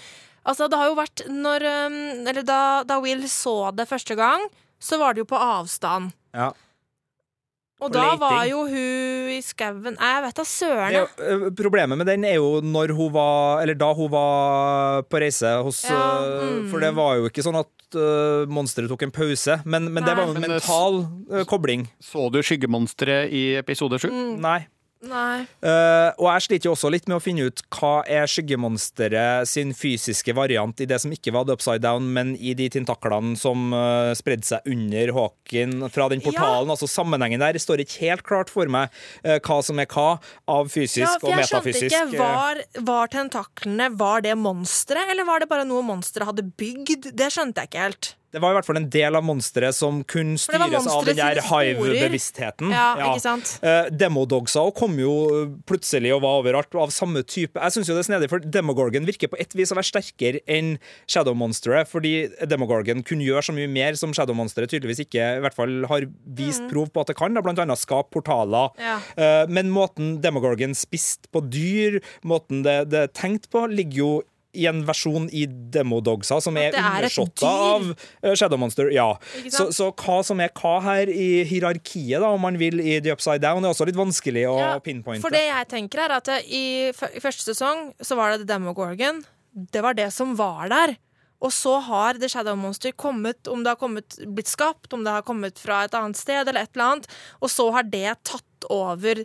Altså, 0.50 0.70
det 0.72 0.78
har 0.80 0.88
jo 0.88 0.96
vært 0.98 1.22
når 1.28 1.66
um, 1.68 1.96
Eller 2.32 2.46
da, 2.48 2.60
da 2.88 2.96
Will 3.04 3.26
så 3.30 3.72
det 3.76 3.90
første 3.90 4.16
gang, 4.18 4.48
så 4.80 4.98
var 4.98 5.14
det 5.14 5.26
jo 5.26 5.30
på 5.30 5.38
avstand. 5.38 6.14
Ja. 6.34 6.54
Og 7.80 7.88
og 7.88 7.94
da 7.96 8.02
leiting. 8.04 8.20
var 8.20 8.46
jo 8.50 8.62
hun 8.68 9.30
i 9.32 9.40
skauen 9.46 9.96
jeg 9.96 10.24
vet 10.26 10.40
da 10.40 10.44
søren. 10.44 10.96
Jo, 10.98 11.04
eh, 11.24 11.46
problemet 11.56 12.00
med 12.02 12.10
den 12.12 12.26
er 12.28 12.36
jo 12.36 12.60
når 12.60 12.92
hun 12.98 13.14
var 13.14 13.62
Eller 13.64 13.78
da 13.80 13.94
hun 13.96 14.12
var 14.12 15.06
på 15.08 15.22
reise 15.24 15.54
hos 15.64 15.86
Ja, 15.88 16.00
eh, 16.26 16.50
mm. 16.60 16.66
For 16.72 16.84
det 16.84 16.92
var 16.98 17.16
jo 17.22 17.30
ikke 17.30 17.46
sånn 17.46 17.60
at 17.62 17.72
uh, 17.96 18.44
monsteret 18.52 18.92
tok 18.92 19.08
en 19.08 19.14
pause, 19.16 19.62
men, 19.66 19.88
men 19.94 20.04
det 20.06 20.14
var 20.14 20.28
jo 20.28 20.36
en 20.36 20.44
mental 20.44 21.00
uh, 21.32 21.46
kobling. 21.50 21.88
Så 22.04 22.28
du 22.30 22.42
skyggemonsteret 22.44 23.32
i 23.34 23.56
episode 23.58 23.98
sju? 24.02 24.12
Mm. 24.12 24.36
Nei. 24.44 24.60
Nei. 25.08 25.46
Uh, 25.64 26.12
og 26.20 26.26
jeg 26.28 26.44
sliter 26.44 26.68
jo 26.68 26.74
også 26.74 26.90
litt 26.92 27.06
med 27.08 27.16
å 27.16 27.24
finne 27.24 27.46
ut 27.48 27.62
hva 27.72 28.02
er 28.04 28.28
skyggemonsteret 28.28 29.48
sin 29.48 29.72
fysiske 29.72 30.36
variant 30.36 30.84
i 30.84 30.88
det 30.90 30.98
som 31.00 31.14
ikke 31.16 31.32
var 31.32 31.48
The 31.48 31.56
Upside 31.56 31.86
Down, 31.86 32.10
men 32.16 32.34
i 32.36 32.52
de 32.58 32.68
tentaklene 32.74 33.38
som 33.40 33.72
uh, 33.72 34.12
spredde 34.20 34.50
seg 34.50 34.68
under 34.68 35.14
Hawken 35.16 35.88
fra 35.94 36.10
den 36.12 36.24
portalen. 36.26 36.68
Altså 36.68 36.90
Sammenhengen 36.92 37.40
der 37.40 37.56
står 37.64 37.86
ikke 37.86 38.10
helt 38.10 38.28
klart 38.28 38.52
for 38.52 38.68
meg 38.68 38.92
uh, 39.24 39.38
hva 39.40 39.62
som 39.64 39.80
er 39.80 39.88
hva 39.88 40.10
av 40.52 40.68
fysisk 40.74 41.06
Ja, 41.06 41.16
og 41.16 41.32
jeg 41.32 41.48
skjønte 41.48 41.64
metafysisk. 41.72 41.96
ikke. 41.96 42.20
Var, 42.20 42.64
var 42.92 43.16
tentaklene 43.16 43.92
Var 44.00 44.28
det 44.28 44.36
monsteret, 44.40 45.14
eller 45.16 45.28
var 45.28 45.40
det 45.40 45.52
bare 45.52 45.68
noe 45.70 45.86
monsteret 45.86 46.34
hadde 46.34 46.50
bygd? 46.60 47.14
Det 47.16 47.32
skjønte 47.32 47.64
jeg 47.64 47.72
ikke 47.72 47.88
helt. 47.88 48.16
Det 48.30 48.42
var 48.44 48.54
i 48.54 48.58
hvert 48.60 48.68
fall 48.68 48.78
en 48.78 48.90
del 48.94 49.16
av 49.18 49.24
monsteret 49.26 49.74
som 49.74 50.04
kunne 50.10 50.38
styres 50.38 50.86
av 50.92 51.06
den 51.08 51.18
der 51.18 51.40
hive-bevisstheten. 51.48 52.70
Ja, 52.74 52.92
ikke 53.10 53.24
sant? 53.24 53.56
Eh, 53.66 53.88
Demodogsa 53.90 54.62
kom 54.78 54.98
jo 55.02 55.14
plutselig 55.70 56.12
og 56.14 56.22
var 56.26 56.44
overalt 56.44 56.78
av 56.78 56.94
samme 56.94 57.24
type. 57.26 57.58
Jeg 57.58 57.76
synes 57.76 57.90
jo 57.90 57.98
det 57.98 58.04
er 58.04 58.10
snedig, 58.12 58.30
for 58.32 58.44
Demogorgon 58.44 59.08
virker 59.10 59.32
på 59.32 59.40
et 59.42 59.56
vis 59.58 59.74
å 59.74 59.80
være 59.80 59.90
sterkere 59.90 60.44
enn 60.50 60.76
Shadow 61.10 61.34
Monsteret, 61.38 61.90
fordi 61.90 62.14
Demogorgon 62.50 63.02
kunne 63.08 63.26
gjøre 63.26 63.48
så 63.50 63.56
mye 63.58 63.70
mer 63.72 63.98
som 64.00 64.14
Shadow 64.14 64.38
Monsteret 64.38 64.72
tydeligvis 64.76 65.04
ikke 65.08 65.32
i 65.40 65.44
hvert 65.44 65.58
fall 65.58 65.80
har 65.90 66.06
vist 66.38 66.66
prov 66.70 66.94
på 66.94 67.02
at 67.02 67.10
det 67.14 67.18
kan, 67.20 67.34
da, 67.34 67.42
blant 67.46 67.62
annet 67.66 67.82
skape 67.82 68.14
portaler. 68.14 68.70
Mm. 68.78 68.86
Ja. 68.86 68.98
Eh, 69.18 69.46
Men 69.50 69.74
måten 69.74 70.20
Demogorgon 70.22 70.78
spiste 70.78 71.32
på 71.34 71.42
dyr, 71.50 72.00
måten 72.22 72.62
det, 72.66 72.92
det 72.94 73.06
er 73.08 73.14
tenkt 73.16 73.50
på, 73.50 73.66
ligger 73.74 74.04
jo 74.04 74.12
i 74.58 74.66
en 74.70 74.82
versjon 74.88 75.28
i 75.36 75.46
Demodogsa 75.46 76.40
som 76.42 76.58
er 76.58 76.70
er 76.70 76.74
et 76.74 76.80
undersåtta 76.82 77.50
av 77.50 77.82
eh, 78.24 78.34
Shadow 78.34 78.58
Monster. 78.62 78.90
Ja. 78.94 79.18
Så, 79.52 79.72
så 79.76 79.92
hva 79.94 80.24
som 80.26 80.40
er 80.42 80.50
hva 80.58 80.82
her 80.86 81.08
i 81.12 81.44
hierarkiet, 81.50 82.22
da, 82.22 82.28
om 82.34 82.42
man 82.42 82.58
vil, 82.62 82.80
i 82.82 83.02
The 83.04 83.12
Upside 83.14 83.42
Down, 83.44 83.64
er 83.64 83.70
også 83.74 83.86
litt 83.90 84.00
vanskelig 84.00 84.48
å 84.50 84.60
Ja, 84.60 84.80
pinpointe. 84.84 85.22
For 85.26 85.32
det 85.34 85.46
jeg 85.48 85.66
tenker 85.72 86.00
er 86.06 86.12
at 86.18 86.28
i, 86.46 86.90
i 86.90 87.20
første 87.22 87.44
sesong 87.52 87.78
så 88.02 88.16
var 88.20 88.28
det 88.34 88.40
The 88.44 88.50
Demogorgon. 88.56 89.18
Det 89.74 89.82
var 89.86 89.94
det 89.98 90.10
som 90.16 90.38
var 90.40 90.64
der. 90.72 90.90
Og 91.40 91.52
så 91.56 91.74
har 91.86 92.12
The 92.20 92.30
Shadow 92.30 92.56
Monster 92.60 92.92
kommet, 92.92 93.48
om 93.48 93.64
det 93.64 93.70
har 93.72 93.80
kommet, 93.80 94.18
blitt 94.28 94.48
skapt, 94.52 94.94
om 94.94 95.04
det 95.06 95.12
har 95.14 95.22
kommet 95.28 95.60
fra 95.62 95.84
et 95.86 95.96
annet 95.96 96.18
sted, 96.20 96.48
eller 96.48 96.62
et 96.66 96.74
eller 96.76 96.86
annet, 96.90 97.08
og 97.40 97.50
så 97.54 97.66
har 97.78 97.84
det 97.88 98.16
tatt 98.28 98.62
over 98.74 99.16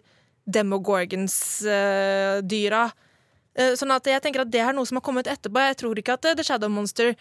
Demogorgons-dyra. 0.44 2.84
Sånn 3.78 3.94
at 3.94 4.08
jeg 4.10 4.22
tenker 4.24 4.42
at 4.42 4.50
det 4.50 4.62
er 4.64 4.74
noe 4.76 4.88
som 4.88 4.98
har 4.98 5.06
kommet 5.06 5.30
etterpå. 5.30 5.62
Jeg 5.70 5.78
tror 5.82 6.00
ikke 6.00 6.18
at 6.18 6.28
eh, 6.30 6.36
The 6.38 6.46
Shadow 6.46 6.72
Monster 6.72 7.14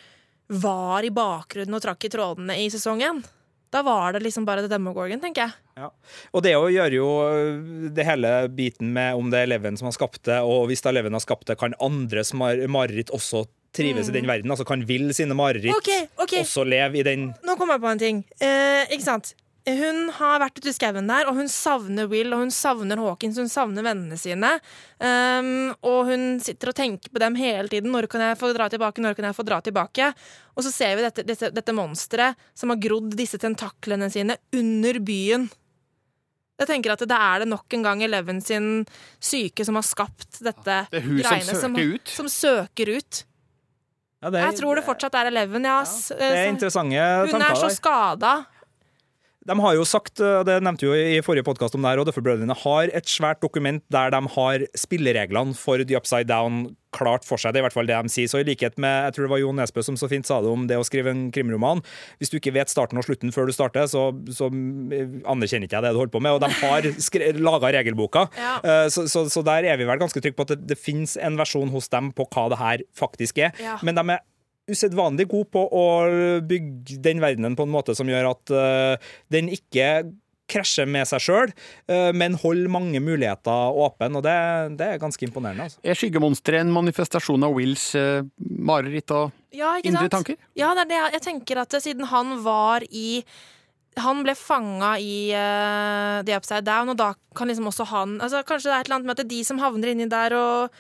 var 0.54 1.06
i 1.06 1.14
bakgrunnen 1.14 1.78
og 1.78 1.84
trakk 1.84 2.06
i 2.06 2.12
trådene 2.14 2.58
i 2.62 2.70
sesongen. 2.74 3.24
Da 3.74 3.82
var 3.86 4.14
det 4.14 4.22
liksom 4.22 4.46
bare 4.46 4.62
The 4.62 4.70
Demogorgon, 4.70 5.22
tenker 5.22 5.48
jeg. 5.48 5.56
Ja. 5.82 5.88
Og 6.30 6.44
det 6.46 6.54
å 6.60 6.68
gjøre 6.70 6.98
jo 7.00 7.08
øh, 7.26 7.88
det 7.96 8.06
hele 8.06 8.34
biten 8.54 8.92
med 8.94 9.18
om 9.18 9.32
det 9.34 9.40
er 9.40 9.48
Eleven 9.48 9.80
som 9.80 9.90
har 9.90 9.96
skapt 9.96 10.22
det, 10.30 10.40
og 10.46 10.68
hvis 10.70 10.86
det 10.86 10.92
Eleven 10.92 11.18
har 11.18 11.24
skapt 11.24 11.48
det, 11.50 11.58
kan 11.58 11.74
andres 11.82 12.36
mar 12.38 12.60
mareritt 12.70 13.14
også 13.14 13.48
trives 13.74 14.12
i 14.12 14.14
den 14.14 14.30
verden? 14.30 14.54
Altså 14.54 14.68
kan 14.70 14.86
Will 14.86 15.10
sine 15.18 15.34
mareritt 15.38 15.74
okay, 15.74 16.06
Ok, 16.14 16.28
ok. 16.28 16.36
også 16.44 16.66
leve 16.68 17.02
i 17.02 17.08
den 17.08 17.32
Nå 17.42 17.56
kom 17.58 17.74
jeg 17.74 17.82
på 17.82 17.90
en 17.90 18.04
ting. 18.04 18.22
Eh, 18.38 18.86
ikke 18.94 19.08
sant? 19.08 19.34
Hun 19.64 20.10
har 20.18 20.42
vært 20.44 20.58
ute 20.60 20.68
i 20.68 20.76
skauen 20.76 21.08
der, 21.08 21.28
og 21.30 21.38
hun 21.38 21.48
savner 21.48 22.10
Will 22.12 22.34
og 22.36 22.42
hun 22.42 22.52
savner 22.52 23.00
Hawkins. 23.00 23.38
Hun 23.40 23.48
savner 23.48 23.86
vennene 23.86 24.18
sine. 24.20 24.50
Um, 25.00 25.72
og 25.88 26.10
hun 26.10 26.26
sitter 26.44 26.74
og 26.74 26.76
tenker 26.76 27.14
på 27.14 27.22
dem 27.24 27.38
hele 27.40 27.72
tiden. 27.72 27.94
Når 27.96 28.10
kan 28.12 28.26
jeg 28.26 28.40
få 28.42 28.50
dra 28.58 28.68
tilbake? 28.74 29.00
Når 29.04 29.16
kan 29.16 29.30
jeg 29.30 29.38
få 29.38 29.46
dra 29.48 29.62
tilbake? 29.64 30.10
Og 30.58 30.66
så 30.68 30.72
ser 30.74 30.98
vi 31.00 31.06
dette, 31.06 31.24
dette, 31.24 31.52
dette 31.56 31.76
monsteret 31.78 32.36
som 32.60 32.74
har 32.74 32.82
grodd 32.84 33.16
disse 33.16 33.40
tentaklene 33.40 34.12
sine 34.12 34.36
under 34.52 35.00
byen. 35.00 35.48
Jeg 36.60 36.70
tenker 36.70 36.94
at 36.94 37.02
det 37.10 37.16
er 37.18 37.44
det 37.44 37.48
nok 37.50 37.74
en 37.74 37.84
gang 37.88 38.04
Eleven 38.06 38.42
sin 38.44 38.68
syke 39.24 39.64
som 39.66 39.80
har 39.80 39.86
skapt 39.88 40.38
dette 40.46 40.76
Det 40.92 41.00
er 41.00 41.08
hun 41.08 41.24
som 41.48 41.74
søker 41.74 41.96
ut. 41.96 42.12
Som 42.20 42.28
søker 42.30 42.92
ut. 43.00 43.24
ja, 44.22 44.30
det 44.30 44.40
er- 44.40 44.46
Jeg 44.52 44.60
tror 44.60 44.76
det 44.76 44.84
fortsatt 44.86 45.16
er 45.16 45.32
Eleven, 45.32 45.64
ja. 45.64 45.80
ja 45.82 46.16
Det 46.20 46.30
er 46.36 46.52
interessante 46.52 47.00
tanker. 47.00 47.32
Hun 47.34 47.42
er 47.48 47.56
så 47.56 47.72
skada. 47.74 48.34
De 49.44 49.56
har 49.60 49.76
jo 49.76 49.84
sagt, 49.84 50.22
og 50.24 50.46
det 50.48 50.60
nevnte 50.64 50.86
vi 50.86 50.92
jo 50.92 51.18
i 51.18 51.24
forrige 51.26 51.44
podkast 51.44 51.76
om 51.76 51.84
det 51.84 51.90
her, 51.92 52.00
og 52.00 52.08
Duffer-brødrene 52.08 52.56
har 52.62 52.92
et 52.96 53.10
svært 53.12 53.42
dokument 53.44 53.84
der 53.92 54.14
de 54.14 54.22
har 54.38 54.64
spillereglene 54.80 55.56
for 55.60 55.84
The 55.84 55.98
Upside 56.00 56.30
Down 56.30 56.78
klart 56.94 57.26
for 57.26 57.42
seg. 57.42 57.52
Det 57.52 57.60
er 57.60 57.64
i 57.64 57.66
hvert 57.66 57.76
fall 57.76 57.90
det 57.90 57.98
de 58.06 58.12
sier. 58.14 58.30
Så 58.30 58.40
i 58.40 58.46
likhet 58.48 58.78
med 58.80 59.08
jeg 59.08 59.16
tror 59.16 59.26
det 59.26 59.32
var 59.34 59.42
Jon 59.42 59.58
Nesbø 59.60 59.84
som 59.84 59.98
så 60.00 60.08
fint 60.12 60.28
sa 60.30 60.38
det 60.46 60.52
om 60.54 60.68
det 60.70 60.78
å 60.80 60.86
skrive 60.88 61.12
en 61.12 61.26
krimroman. 61.34 61.82
Hvis 62.22 62.32
du 62.32 62.38
ikke 62.38 62.54
vet 62.56 62.72
starten 62.72 63.02
og 63.02 63.08
slutten 63.08 63.34
før 63.34 63.50
du 63.50 63.56
starter, 63.56 63.88
så, 63.90 64.06
så 64.32 64.48
anerkjenner 64.48 65.68
ikke 65.68 65.80
jeg 65.80 65.86
det 65.88 65.94
du 65.96 66.00
holder 66.04 66.14
på 66.16 66.22
med. 66.24 66.38
Og 66.38 66.44
de 66.44 66.52
har 66.62 67.40
laga 67.50 67.74
regelboka. 67.80 68.28
Ja. 68.38 68.56
Eh, 68.62 68.86
Så, 68.94 69.08
så, 69.12 69.26
så 69.34 69.42
der 69.44 69.66
er 69.68 69.80
vi 69.82 69.88
vel 69.90 70.00
ganske 70.00 70.22
trygge 70.22 70.38
på 70.38 70.46
at 70.48 70.54
det, 70.54 70.62
det 70.70 70.80
finnes 70.80 71.18
en 71.18 71.40
versjon 71.40 71.72
hos 71.74 71.90
dem 71.92 72.14
på 72.16 72.28
hva 72.30 72.46
det 72.54 72.62
her 72.62 72.86
faktisk 72.96 73.42
er. 73.42 73.58
Ja. 73.60 73.80
Men 73.84 73.98
de 73.98 74.06
er 74.16 74.22
usedvanlig 74.72 75.28
god 75.32 75.50
på 75.54 75.64
å 75.76 75.86
bygge 76.48 77.00
den 77.04 77.20
verdenen 77.24 77.56
på 77.60 77.66
en 77.68 77.74
måte 77.74 77.96
som 77.98 78.08
gjør 78.10 78.30
at 78.32 78.54
eh, 78.56 79.10
den 79.34 79.50
ikke 79.54 79.88
krasjer 80.54 80.86
med 80.92 81.08
seg 81.08 81.22
sjøl, 81.24 81.52
men 82.14 82.36
holder 82.38 82.68
mange 82.70 83.00
muligheter 83.02 83.74
åpne. 83.80 84.10
Og 84.20 84.26
det, 84.26 84.34
det 84.78 84.90
er 84.92 85.00
ganske 85.02 85.24
imponerende. 85.26 85.66
Altså. 85.70 85.80
Er 85.88 85.98
skyggemonsteret 85.98 86.66
en 86.66 86.74
manifestasjon 86.76 87.46
av 87.48 87.56
Wills 87.56 87.86
eh, 87.98 88.28
mareritt 88.60 89.10
og 89.16 89.32
Ja, 89.56 89.72
indre 89.82 90.12
tanker? 90.14 90.36
Ja, 90.60 90.74
det 90.76 90.84
er 90.84 90.92
det 90.92 91.00
jeg- 91.00 91.14
jeg 91.16 91.26
tenker 91.30 91.62
at 91.64 91.78
siden 91.82 92.06
han 92.12 92.36
var 92.44 92.84
i 92.92 93.24
han 94.02 94.24
ble 94.26 94.34
fanga 94.38 94.96
i 95.02 95.34
uh, 95.36 96.24
The 96.26 96.38
Upside 96.40 96.66
Down, 96.66 96.94
og 96.94 96.98
da 96.98 97.12
kan 97.34 97.50
liksom 97.50 97.66
også 97.70 97.86
han 97.90 98.20
altså 98.22 98.44
Kanskje 98.46 98.70
det 98.70 98.74
er 98.76 98.82
et 98.84 98.90
eller 98.90 99.00
annet 99.00 99.10
med 99.10 99.22
at 99.24 99.30
de 99.32 99.40
som 99.46 99.62
havner 99.62 99.90
inni 99.90 100.06
der 100.10 100.36
og 100.38 100.76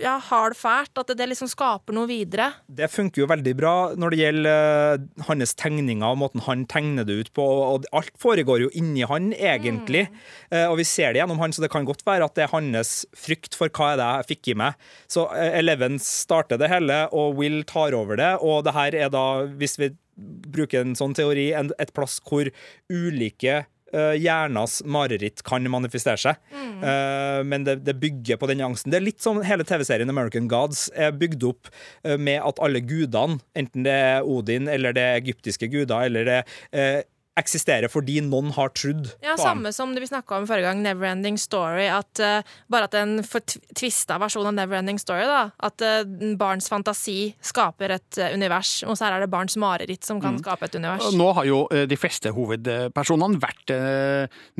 ja, 0.00 0.16
har 0.18 0.50
det 0.50 0.58
fælt, 0.58 0.96
at 0.98 1.10
det, 1.12 1.18
det 1.20 1.28
liksom 1.30 1.46
skaper 1.52 1.94
noe 1.94 2.08
videre. 2.10 2.48
Det 2.66 2.88
funker 2.90 3.22
jo 3.22 3.28
veldig 3.30 3.52
bra 3.54 3.74
når 3.94 4.14
det 4.14 4.18
gjelder 4.22 4.96
uh, 4.98 5.26
hans 5.28 5.54
tegninger 5.60 6.08
og 6.08 6.18
måten 6.18 6.42
han 6.48 6.64
tegner 6.66 7.06
det 7.06 7.18
ut 7.20 7.30
på. 7.36 7.44
og 7.44 7.86
Alt 7.94 8.10
foregår 8.18 8.64
jo 8.64 8.72
inni 8.74 9.04
han, 9.06 9.30
egentlig. 9.36 10.08
Eh, 10.50 10.66
Og 10.66 10.80
vi 10.80 10.88
ser 10.88 11.12
det 11.12 11.22
gjennom 11.22 11.38
han, 11.44 11.54
så 11.54 11.62
det 11.62 11.70
kan 11.70 11.86
godt 11.86 12.02
være 12.08 12.26
at 12.26 12.34
det 12.34 12.48
er 12.48 12.54
hans 12.56 12.94
frykt 13.14 13.54
for 13.58 13.70
hva 13.70 13.92
er 13.92 14.00
det 14.00 14.08
jeg 14.10 14.30
fikk 14.32 14.52
i 14.54 14.58
meg. 14.64 14.90
Så 15.12 15.28
Eleven 15.30 16.00
starter 16.02 16.58
det 16.58 16.72
hele, 16.72 17.04
og 17.14 17.36
Will 17.38 17.62
tar 17.68 17.94
over 17.94 18.18
det. 18.18 18.32
Og 18.42 18.64
det 18.66 18.74
her 18.74 18.98
er 19.04 19.12
da, 19.14 19.26
hvis 19.60 19.78
vi 19.78 19.92
bruker 20.16 20.84
en 20.84 20.96
sånn 20.98 21.16
teori, 21.16 21.50
en, 21.56 21.72
et 21.82 21.92
plass 21.96 22.18
hvor 22.26 22.50
ulike 22.92 23.62
eh, 23.92 24.14
hjernas 24.20 24.80
mareritt 24.88 25.42
kan 25.46 25.66
manifestere 25.70 26.20
seg. 26.20 26.40
Eh, 26.82 27.40
men 27.46 27.66
det, 27.68 27.78
det 27.86 27.96
bygger 28.02 28.40
på 28.40 28.48
den 28.50 28.64
angsten. 28.64 28.92
Det 28.92 29.00
er 29.00 29.06
litt 29.06 29.22
som 29.24 29.42
hele 29.46 29.66
TV-serien 29.68 30.10
American 30.12 30.48
Gods 30.50 30.88
er 30.94 31.14
bygd 31.16 31.46
opp 31.48 31.70
eh, 32.04 32.18
med 32.18 32.42
at 32.42 32.60
alle 32.64 32.82
gudene, 32.84 33.40
enten 33.58 33.86
det 33.86 33.94
er 33.94 34.28
Odin 34.28 34.70
eller 34.70 34.96
det 34.96 35.06
er 35.06 35.20
egyptiske 35.22 35.70
guder, 35.72 36.08
eller 36.08 36.28
det 36.28 36.40
eh, 36.72 37.02
eksisterer 37.38 37.88
fordi 37.88 38.18
noen 38.24 38.50
har 38.56 38.72
trodd 38.76 39.08
Ja, 39.22 39.36
på 39.36 39.44
ham. 39.46 39.62
Samme 39.62 39.72
som 39.72 39.94
det 39.94 40.02
vi 40.04 40.10
snakka 40.10 40.40
om 40.40 40.46
forrige 40.48 40.68
gang, 40.68 40.82
Neverending 40.84 41.38
Story. 41.40 41.86
At, 41.88 42.20
uh, 42.20 42.42
bare 42.72 42.88
at 42.90 42.96
en 42.98 43.22
fortvista 43.24 44.18
versjon 44.20 44.50
av 44.50 44.56
Neverending 44.58 45.00
Story. 45.00 45.24
da 45.28 45.46
At 45.64 45.84
uh, 45.84 46.02
barns 46.38 46.68
fantasi 46.68 47.32
skaper 47.40 47.96
et 47.96 48.20
uh, 48.20 48.28
univers, 48.36 48.74
og 48.84 48.98
så 48.98 49.08
her 49.08 49.16
er 49.16 49.24
det 49.24 49.30
barns 49.32 49.56
mareritt 49.60 50.04
som 50.04 50.20
kan 50.22 50.36
skape 50.42 50.68
et 50.68 50.76
univers. 50.76 51.08
Nå 51.16 51.30
har 51.38 51.48
jo 51.48 51.62
de 51.72 51.96
fleste 51.98 52.32
hovedpersonene 52.34 53.40
vært 53.42 53.72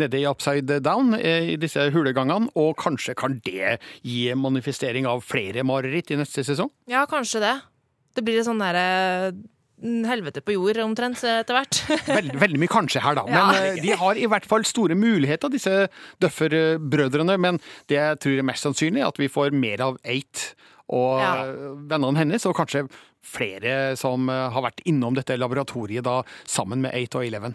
nede 0.00 0.20
i 0.20 0.24
Upside 0.28 0.80
Down 0.84 1.14
i 1.18 1.56
disse 1.60 1.84
hulegangene, 1.94 2.50
og 2.58 2.76
kanskje 2.80 3.14
kan 3.18 3.36
det 3.44 3.76
gi 4.06 4.32
manifestering 4.38 5.08
av 5.08 5.24
flere 5.26 5.64
mareritt 5.66 6.12
i 6.14 6.18
neste 6.20 6.44
sesong? 6.46 6.70
Ja, 6.90 7.04
kanskje 7.10 7.42
det. 7.44 7.54
Det 8.16 8.24
blir 8.24 8.40
et 8.40 8.48
sånn 8.48 8.60
derre 8.60 9.32
helvete 9.82 10.40
på 10.46 10.54
jord 10.54 10.78
omtrent 10.84 11.18
etter 11.26 11.56
hvert. 11.58 11.80
Veldig, 12.18 12.38
veldig 12.40 12.60
mye 12.62 12.70
kanskje 12.70 13.02
her, 13.02 13.14
da. 13.18 13.24
Men 13.26 13.50
Ja. 13.50 13.62
eh, 13.72 13.80
de 13.82 13.96
har 13.98 14.14
i 14.20 14.26
hvert 14.30 14.46
fall 14.46 14.64
store 14.64 14.94
muligheter, 14.94 15.50
disse 15.50 15.88
Duffer-brødrene. 16.22 17.38
Men 17.40 17.58
det 17.90 17.98
jeg 17.98 18.20
tror 18.22 18.38
er 18.38 18.46
mest 18.46 18.66
sannsynlig, 18.66 19.02
er 19.02 19.08
at 19.12 19.18
vi 19.20 19.28
får 19.32 19.52
mer 19.54 19.80
av 19.82 19.98
Eight 20.04 20.54
og 20.92 21.18
Ja. 21.20 21.34
vennene 21.88 22.18
hennes, 22.18 22.44
og 22.46 22.56
kanskje 22.56 22.88
flere 23.26 23.96
som 23.98 24.28
eh, 24.30 24.48
har 24.52 24.64
vært 24.64 24.82
innom 24.88 25.14
dette 25.16 25.36
laboratoriet 25.38 26.04
da, 26.06 26.20
sammen 26.48 26.82
med 26.84 26.94
8 26.98 27.20
og 27.20 27.26
Eleven. 27.26 27.54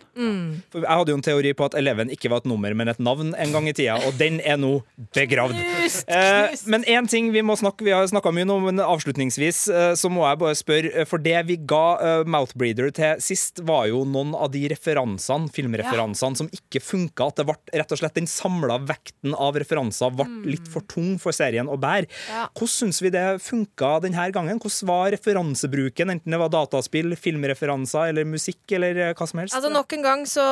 For 0.71 0.83
Jeg 0.83 0.99
hadde 1.01 1.13
jo 1.13 1.17
en 1.19 1.25
teori 1.25 1.53
på 1.57 1.67
at 1.67 1.75
Eleven 1.77 2.11
ikke 2.13 2.31
var 2.31 2.43
et 2.43 2.49
nummer, 2.49 2.73
men 2.77 2.91
et 2.91 3.01
navn 3.03 3.33
en 3.35 3.53
gang 3.55 3.67
i 3.69 3.75
tida, 3.75 3.97
og 4.07 4.15
den 4.19 4.39
er 4.43 4.59
nå 4.61 4.77
begravd. 5.17 5.57
Knust, 5.57 6.05
Eh, 6.07 6.53
men 6.71 6.83
én 6.87 7.07
ting 7.09 7.29
vi 7.33 7.41
må 7.45 7.55
snakke 7.59 7.83
Vi 7.85 7.91
har 7.91 8.05
snakka 8.07 8.31
mye 8.33 8.47
om, 8.51 8.63
men 8.69 8.79
avslutningsvis 8.83 9.59
eh, 9.67 9.93
så 9.99 10.09
må 10.11 10.23
jeg 10.23 10.39
bare 10.41 10.57
spørre, 10.57 10.91
eh, 11.01 11.07
for 11.09 11.21
det 11.23 11.35
vi 11.49 11.57
ga 11.67 11.83
eh, 11.99 12.23
Mouthbreeder 12.27 12.91
til 12.95 13.21
sist, 13.23 13.61
var 13.67 13.87
jo 13.91 14.03
noen 14.07 14.33
av 14.37 14.51
de 14.53 14.63
referansene, 14.71 15.51
filmreferansene, 15.53 16.39
som 16.39 16.49
ikke 16.53 16.81
funka. 16.83 17.27
At 17.27 17.41
det 17.41 17.47
ble 17.49 17.57
rett 17.81 17.93
og 17.93 18.01
slett 18.01 18.17
den 18.17 18.29
samla 18.29 18.79
vekten 18.87 19.35
av 19.35 19.57
referanser 19.59 20.13
ble 20.15 20.27
litt 20.47 20.67
for 20.71 20.85
tung 20.89 21.17
for 21.21 21.35
serien 21.35 21.69
å 21.69 21.77
bære. 21.79 22.07
Ja. 22.31 22.47
Hvordan 22.55 22.73
syns 22.77 23.01
vi 23.03 23.11
det 23.13 23.25
funka 23.43 23.97
denne 24.05 24.27
gangen? 24.35 24.61
Hvordan 24.63 24.91
var 24.91 25.17
referansebruken, 25.57 26.09
enten 26.09 26.31
det 26.31 26.37
var 26.37 26.49
dataspill, 26.49 27.15
filmreferanser 27.15 28.09
eller 28.09 28.25
musikk 28.25 28.71
eller 28.71 28.95
eh, 28.95 29.13
hva 29.13 29.27
som 29.27 29.39
helst? 29.39 29.55
Altså 29.55 29.69
Nok 29.69 29.93
en 29.93 30.03
gang 30.03 30.25
så 30.25 30.43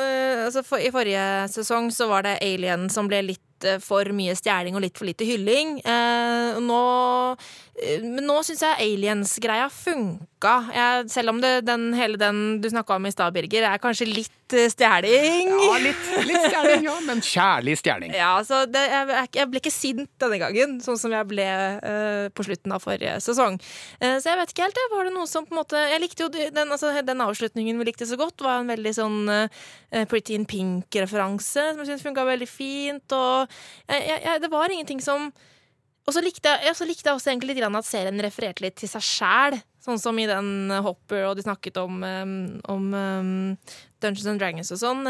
eh, 0.00 0.44
altså 0.46 0.62
for, 0.64 0.78
I 0.78 0.90
forrige 0.90 1.48
sesong 1.52 1.90
så 1.92 2.08
var 2.08 2.24
det 2.24 2.38
Alien 2.42 2.88
som 2.90 3.08
ble 3.08 3.22
litt 3.22 3.64
eh, 3.64 3.80
for 3.80 4.04
mye 4.12 4.34
stjeling 4.34 4.74
og 4.74 4.84
litt 4.84 4.98
for 4.98 5.06
lite 5.08 5.24
hylling. 5.24 5.80
Eh, 5.84 6.60
nå, 6.60 6.82
men 8.02 8.24
nå 8.24 8.40
syns 8.44 8.64
jeg 8.64 8.94
aliens-greia 8.94 9.68
funka. 10.44 10.72
Jeg, 10.74 11.10
selv 11.10 11.30
om 11.30 11.40
det, 11.40 11.64
den, 11.66 11.92
hele 11.94 12.16
den 12.20 12.60
du 12.60 12.68
snakka 12.68 12.96
om 12.96 13.06
i 13.06 13.12
stad, 13.12 13.32
Birger, 13.34 13.64
er 13.64 13.78
kanskje 13.78 14.06
litt 14.06 14.52
eh, 14.52 14.68
stjeling. 14.70 15.48
Ja, 15.48 15.78
litt, 15.82 16.04
litt 16.28 16.46
stjerning, 16.48 16.84
ja, 16.84 16.96
men 17.06 17.20
kjærlig 17.20 17.76
stjerning. 17.80 18.12
Ja, 18.24 18.36
så 18.44 18.64
det, 18.66 18.80
jeg, 18.90 19.28
jeg- 19.34 19.48
ble 19.50 19.60
ikke 19.60 19.72
sint 19.72 20.10
denne 20.20 20.38
gangen, 20.40 20.78
sånn 20.84 20.98
som 20.98 21.12
jeg 21.12 21.26
ble 21.28 21.44
uh, 21.44 22.28
på 22.34 22.44
slutten 22.46 22.72
av 22.74 22.82
forrige 22.82 23.16
sesong. 23.24 23.58
Uh, 24.00 24.16
så 24.20 24.32
jeg 24.32 24.40
vet 24.40 24.54
ikke 24.54 24.66
helt. 24.66 24.78
det. 24.78 24.86
Var 24.94 25.08
det 25.08 25.14
noe 25.14 25.28
som 25.30 25.46
på 25.46 25.54
en 25.54 25.60
måte 25.60 25.80
Jeg 25.90 26.02
likte 26.02 26.26
jo 26.26 26.30
den, 26.32 26.70
altså, 26.72 26.92
den 27.04 27.24
avslutningen 27.24 27.78
vi 27.80 27.88
likte 27.88 28.08
så 28.08 28.18
godt, 28.20 28.44
var 28.44 28.60
en 28.62 28.70
veldig 28.70 28.94
sånn 28.96 29.18
uh, 29.30 29.64
Pretty 30.10 30.36
in 30.36 30.46
Pink-referanse, 30.48 31.70
som 31.72 31.82
jeg 31.82 31.92
syns 31.92 32.06
funka 32.06 32.24
veldig 32.26 32.48
fint. 32.50 33.14
Og 33.14 33.50
jeg, 33.90 34.40
det 34.42 34.50
var 34.52 34.72
ingenting 34.72 35.02
som 35.04 35.30
og 36.04 36.12
så 36.12 36.20
likte, 36.20 36.52
jeg, 36.60 36.76
så 36.76 36.84
likte 36.84 37.08
jeg 37.08 37.16
også 37.16 37.30
egentlig 37.32 37.56
litt 37.56 37.64
at 37.64 37.88
serien 37.88 38.20
refererte 38.20 38.64
litt 38.64 38.76
til 38.80 38.90
seg 38.90 39.04
sjæl. 39.04 39.58
Sånn 39.84 40.00
som 40.00 40.18
i 40.20 40.26
den 40.28 40.72
eh, 40.72 40.82
Hopper, 40.84 41.26
og 41.30 41.38
de 41.38 41.44
snakket 41.44 41.80
om, 41.80 42.02
eh, 42.04 42.34
om 42.72 42.90
eh, 42.98 43.78
Dungeons 44.04 44.28
and 44.32 44.42
Dragons 44.42 44.72
og 44.74 44.80
sånn. 44.80 45.08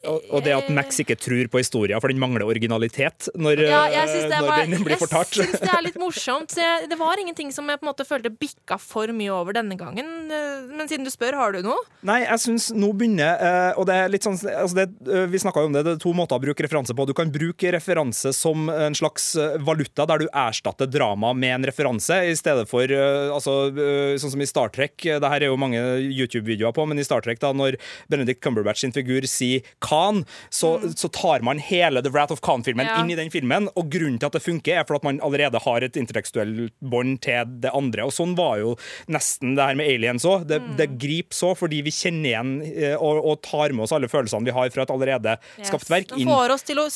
Og, 0.00 0.40
det 0.44 0.54
at 0.56 0.68
Max 0.72 0.96
ikke 1.02 1.12
tror 1.20 1.48
på 1.52 1.60
historien, 1.60 2.00
for 2.00 2.08
den 2.08 2.20
mangler 2.22 2.46
originalitet 2.48 3.26
når, 3.36 3.60
Ja, 3.68 3.82
jeg 3.92 4.08
syns 4.08 4.28
det, 4.30 4.38
når 4.40 4.48
var- 4.48 4.66
den 4.70 4.84
blir 4.86 4.96
fortalt. 4.96 5.34
Jeg 5.36 5.50
syns 5.50 5.60
det 5.60 5.74
er 5.76 5.82
litt 5.84 5.98
morsomt. 6.06 6.54
Jeg, 6.56 6.86
det 6.88 6.96
var 6.98 7.20
ingenting 7.20 7.50
som 7.52 7.68
jeg 7.68 7.76
på 7.80 7.84
en 7.84 7.90
måte 7.92 8.06
følte 8.08 8.30
bikka 8.32 8.78
for 8.80 9.12
mye 9.12 9.28
over 9.34 9.52
denne 9.58 9.76
gangen. 9.76 10.08
Eh, 10.32 10.62
Men 10.72 10.88
siden 10.88 11.04
du 11.04 11.10
spør, 11.12 11.36
har 11.36 11.52
du 11.52 11.60
noe? 11.66 11.76
Nei, 12.08 12.22
jeg 12.24 12.40
syns 12.46 12.70
nå 12.72 12.88
begynner 12.96 13.36
eh, 13.44 13.74
Og 13.76 13.84
det 13.90 13.94
er 14.00 14.08
litt 14.08 14.24
sånn 14.24 14.38
altså 14.40 14.78
det, 14.78 14.86
eh, 15.12 15.26
Vi 15.28 15.36
snakka 15.42 15.60
jo 15.60 15.68
om 15.68 15.74
det, 15.76 15.82
det 15.84 15.92
er 15.98 16.00
to 16.00 16.14
måter 16.16 16.38
å 16.38 16.42
bruke 16.46 16.64
referanse 16.64 16.96
på. 16.96 17.04
Du 17.06 17.12
kan 17.16 17.28
bruke 17.34 17.72
referanse 17.76 18.32
som 18.36 18.70
en 18.72 18.96
slags 18.96 19.34
eh, 19.36 19.58
valuta, 19.60 20.06
der 20.08 20.24
du 20.24 20.26
erstatter 20.32 20.88
drama 20.88 21.34
med 21.36 21.58
en 21.58 21.68
referanse, 21.68 22.22
i 22.30 22.32
stedet 22.40 22.64
for 22.70 22.88
eh, 22.88 23.28
altså, 23.36 23.68
eh, 23.74 24.16
sånn 24.22 24.32
som 24.32 24.40
i 24.40 24.48
Star 24.48 24.72
Trek. 24.72 24.96
Det 25.04 25.20
her 25.34 25.44
er 25.44 25.50
jo 25.52 25.60
mange 25.60 25.76
YouTube-videoer 26.08 26.72
på, 26.76 26.88
men 26.88 26.98
i 27.00 27.04
Star 27.04 27.20
Trek, 27.24 27.40
da 27.42 27.52
når 27.52 27.76
Benedict 28.08 28.40
Cumberbatch 28.44 28.80
sin 28.86 28.96
figur 28.96 29.28
sier 29.28 29.60
Khan, 29.90 30.22
så, 30.54 30.76
så 30.94 31.10
tar 31.10 31.42
man 31.46 31.58
hele 31.58 32.00
The 32.06 32.12
Wrath 32.14 32.32
of 32.32 32.40
Khan-filmen 32.46 32.86
Ja. 32.86 33.00
inn 33.02 33.10
i 33.10 33.18
den 33.18 33.30
filmen, 33.34 33.66
og 33.74 33.90
grunnen 33.90 34.20
til 34.22 34.30
at 34.30 34.36
det 34.38 34.42
funker, 34.44 34.78
er 34.80 34.86
for 34.86 34.96
at 35.00 35.04
man 35.06 35.18
allerede 35.26 35.58
har 35.64 35.82
et 35.82 35.96
intellektuelt 35.98 36.72
bånd 36.80 37.18
til 37.26 37.56
det 37.64 37.72
andre. 37.74 38.06
Og 38.06 38.14
sånn 38.14 38.36
var 38.38 38.60
jo 38.62 38.76
nesten 39.10 39.56
det 39.58 39.66
her 39.66 39.78
med 39.80 39.90
aliens 39.90 40.24
òg. 40.28 40.46
Det, 40.50 40.60
det 40.78 40.86
griper 41.00 41.34
så 41.36 41.52
fordi 41.58 41.80
vi 41.86 41.92
kjenner 41.94 42.30
igjen 42.30 42.52
eh, 42.70 42.94
og, 42.96 43.18
og 43.32 43.40
tar 43.46 43.74
med 43.74 43.84
oss 43.88 43.94
alle 43.96 44.08
følelsene 44.10 44.46
vi 44.46 44.54
har 44.54 44.70
fra 44.70 44.86
et 44.86 44.92
allerede 44.94 45.34
skapt 45.66 45.90
verk. 45.90 46.12
Den 46.14 46.28
får 46.30 46.54
oss 46.54 46.64
til 46.68 46.78
å 46.82 46.86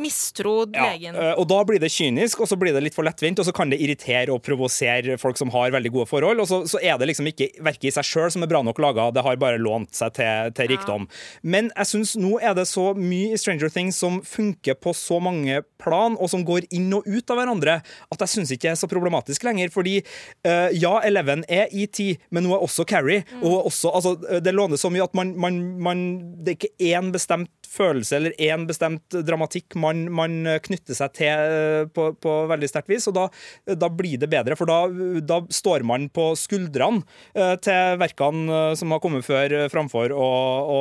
mistro 0.00 0.54
Ja, 0.72 0.88
legen. 0.92 1.14
Ja, 1.18 1.34
og 1.38 1.48
da 1.50 1.60
blir 1.68 1.80
det 1.82 1.90
kynisk, 1.94 2.40
og 2.44 2.48
så 2.50 2.56
blir 2.60 2.74
det 2.76 2.82
litt 2.86 2.96
for 2.96 3.06
lettvint, 3.06 3.38
og 3.42 3.46
så 3.48 3.54
kan 3.56 3.70
det 3.72 3.80
irritere 3.82 4.32
og 4.34 4.42
provosere 4.46 5.18
folk 5.20 5.38
som 5.40 5.52
har 5.54 5.72
veldig 5.74 5.92
gode 5.94 6.08
forhold, 6.10 6.40
og 6.42 6.48
så, 6.50 6.62
så 6.70 6.80
er 6.82 6.98
det 7.00 7.10
liksom 7.12 7.28
ikke 7.30 7.50
verket 7.64 7.90
i 7.90 7.94
seg 7.98 8.06
sjøl 8.08 8.32
som 8.34 8.44
er 8.46 8.50
bra 8.50 8.62
nok 8.66 8.80
laga, 8.82 9.10
det 9.14 9.24
har 9.26 9.38
bare 9.40 9.60
lånt 9.60 9.92
seg 9.98 10.14
til, 10.18 10.52
til 10.56 10.70
rikdom. 10.72 11.08
Men 11.42 11.70
jeg 11.76 11.90
syns 11.92 12.14
nå 12.18 12.37
er 12.42 12.54
det 12.58 12.66
så 12.70 12.90
mye 12.98 13.34
i 13.34 13.40
Stranger 13.40 13.72
Things 13.72 13.98
som 14.00 14.20
funker 14.24 14.78
på 14.78 14.94
så 14.96 15.18
mange 15.22 15.62
plan, 15.80 16.16
og 16.18 16.30
som 16.32 16.44
går 16.46 16.68
inn 16.74 16.90
og 16.96 17.06
ut 17.06 17.32
av 17.32 17.40
hverandre, 17.40 17.78
at 17.82 18.24
jeg 18.24 18.34
syns 18.34 18.52
ikke 18.54 18.68
det 18.68 18.74
er 18.74 18.80
så 18.80 18.90
problematisk 18.90 19.46
lenger. 19.46 19.72
Fordi 19.74 19.98
uh, 20.00 20.68
ja, 20.74 20.98
Eleven 21.06 21.44
er 21.48 21.70
ET, 21.72 22.00
men 22.34 22.48
hun 22.48 22.56
er 22.56 22.64
også 22.64 22.86
Carrie. 22.88 23.24
Og 23.42 23.52
er 23.52 23.70
også, 23.70 23.92
altså, 23.94 24.40
det 24.42 24.54
låner 24.54 24.80
så 24.80 24.90
mye 24.92 25.06
at 25.06 25.14
man, 25.16 25.34
man, 25.38 25.60
man 25.82 26.04
Det 26.44 26.52
er 26.52 26.58
ikke 26.58 26.90
én 26.94 27.12
bestemt 27.14 27.52
følelse 27.68 28.16
eller 28.16 28.36
én 28.40 28.64
bestemt 28.68 29.14
dramatikk 29.26 29.76
man, 29.78 30.06
man 30.12 30.40
knytter 30.64 30.96
seg 30.96 31.12
til 31.18 31.42
eh, 31.52 31.88
på, 31.92 32.10
på 32.16 32.34
veldig 32.50 32.70
sterkt 32.70 32.90
vis, 32.90 33.06
og 33.10 33.16
da, 33.18 33.26
da 33.76 33.90
blir 33.92 34.20
det 34.20 34.30
bedre. 34.32 34.56
For 34.58 34.68
da, 34.68 34.80
da 35.20 35.40
står 35.52 35.84
man 35.86 36.08
på 36.14 36.30
skuldrene 36.38 37.04
eh, 37.34 37.54
til 37.64 37.98
verkene 38.00 38.60
eh, 38.72 38.74
som 38.78 38.94
har 38.94 39.02
kommet 39.04 39.26
før, 39.26 39.54
eh, 39.54 39.68
framfor 39.72 40.14
og, 40.14 40.72
å, 40.72 40.80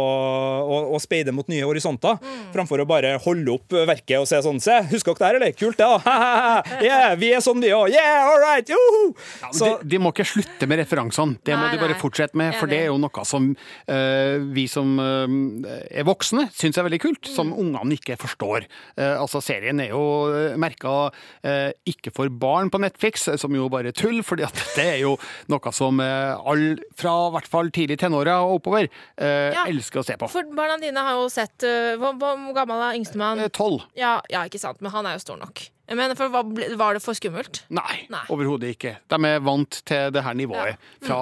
å, 0.64 0.80
å 0.96 1.02
speide 1.04 1.36
mot 1.36 1.47
nye 1.52 1.64
horisonter. 1.68 2.18
Framfor 2.54 2.82
å 2.84 2.88
bare 2.90 3.16
holde 3.24 3.54
opp 3.54 3.76
verket 3.88 4.20
og 4.22 4.28
se 4.30 4.40
sånn 4.46 4.60
Se, 4.64 4.76
husker 4.92 5.14
dere 5.18 5.18
det 5.18 5.28
her, 5.28 5.36
eller? 5.40 5.56
Kult, 5.58 5.78
det, 5.78 5.86
da! 5.86 6.64
yeah, 6.84 7.14
vi 7.20 7.32
er 7.36 7.42
sånn, 7.44 7.62
vi 7.64 7.70
òg! 7.76 7.92
Yeah, 7.94 8.28
all 8.32 8.40
right! 8.42 8.68
Joho! 8.72 9.04
Ja, 9.44 9.52
de, 9.54 9.72
de 9.94 10.00
må 10.02 10.12
ikke 10.14 10.26
slutte 10.28 10.68
med 10.70 10.82
referansene. 10.82 11.38
Det 11.46 11.56
må 11.56 11.66
Nei, 11.68 11.74
de 11.76 11.82
bare 11.82 11.96
nei. 11.96 12.02
fortsette 12.02 12.38
med, 12.40 12.56
for 12.60 12.70
det 12.72 12.80
er 12.84 12.90
jo 12.92 12.98
noe 13.02 13.26
som 13.28 13.50
uh, 13.54 14.38
vi 14.56 14.66
som 14.72 14.96
uh, 15.00 15.28
er 15.92 16.08
voksne 16.08 16.48
syns 16.56 16.78
er 16.82 16.88
veldig 16.90 17.02
kult, 17.04 17.30
som 17.34 17.48
Mm. 17.48 17.54
ungene 17.64 17.96
ikke 17.96 18.18
forstår. 18.20 18.66
Uh, 19.00 19.22
altså, 19.22 19.40
serien 19.44 19.80
er 19.80 19.94
jo 19.94 20.02
merka 20.60 21.08
ikke 21.88 22.12
for 22.16 22.28
barn 22.34 22.70
på 22.74 22.80
Netflix, 22.82 23.24
som 23.40 23.54
jo 23.56 23.68
bare 23.72 23.94
tull, 23.96 24.20
fordi 24.26 24.44
at 24.44 24.56
dette 24.58 24.84
er 24.84 24.98
jo 25.04 25.14
noe 25.52 25.72
som 25.76 26.02
uh, 26.04 26.36
alle 26.48 26.76
fra 27.00 27.14
i 27.30 27.34
hvert 27.38 27.48
fall 27.50 27.70
tidlig 27.74 27.98
tenåra 28.02 28.38
og 28.44 28.58
oppover 28.60 28.88
eh, 28.88 29.54
Ja. 29.56 29.64
elsker 29.70 30.02
å 30.02 30.06
se 30.06 30.16
på. 30.20 30.28
For 30.32 30.48
barna 30.56 30.76
dine 30.82 31.02
har 31.04 31.16
jo 31.18 31.28
sett 31.38 31.66
uh, 31.68 31.96
Hvor 32.02 32.18
hvor 32.20 32.54
gammel 32.58 32.84
er 32.90 33.00
yngstemann? 33.00 33.42
Eh, 33.46 33.52
Tolv? 33.54 33.86
Ja, 33.98 34.18
ja, 34.34 34.44
ikke 34.50 34.62
sant, 34.62 34.82
men 34.84 34.94
han 34.94 35.08
er 35.08 35.18
jo 35.18 35.24
stor 35.26 35.40
nok. 35.42 35.68
Men 35.96 36.16
for, 36.20 36.28
Var 36.32 36.94
det 36.98 37.02
for 37.04 37.14
skummelt? 37.16 37.62
Nei, 37.70 38.08
Nei. 38.12 38.24
overhodet 38.34 38.74
ikke. 38.76 38.96
De 39.08 39.20
er 39.30 39.40
vant 39.40 39.82
til 39.88 40.12
det 40.12 40.24
her 40.26 40.34
nivået 40.36 40.76
fra 41.06 41.22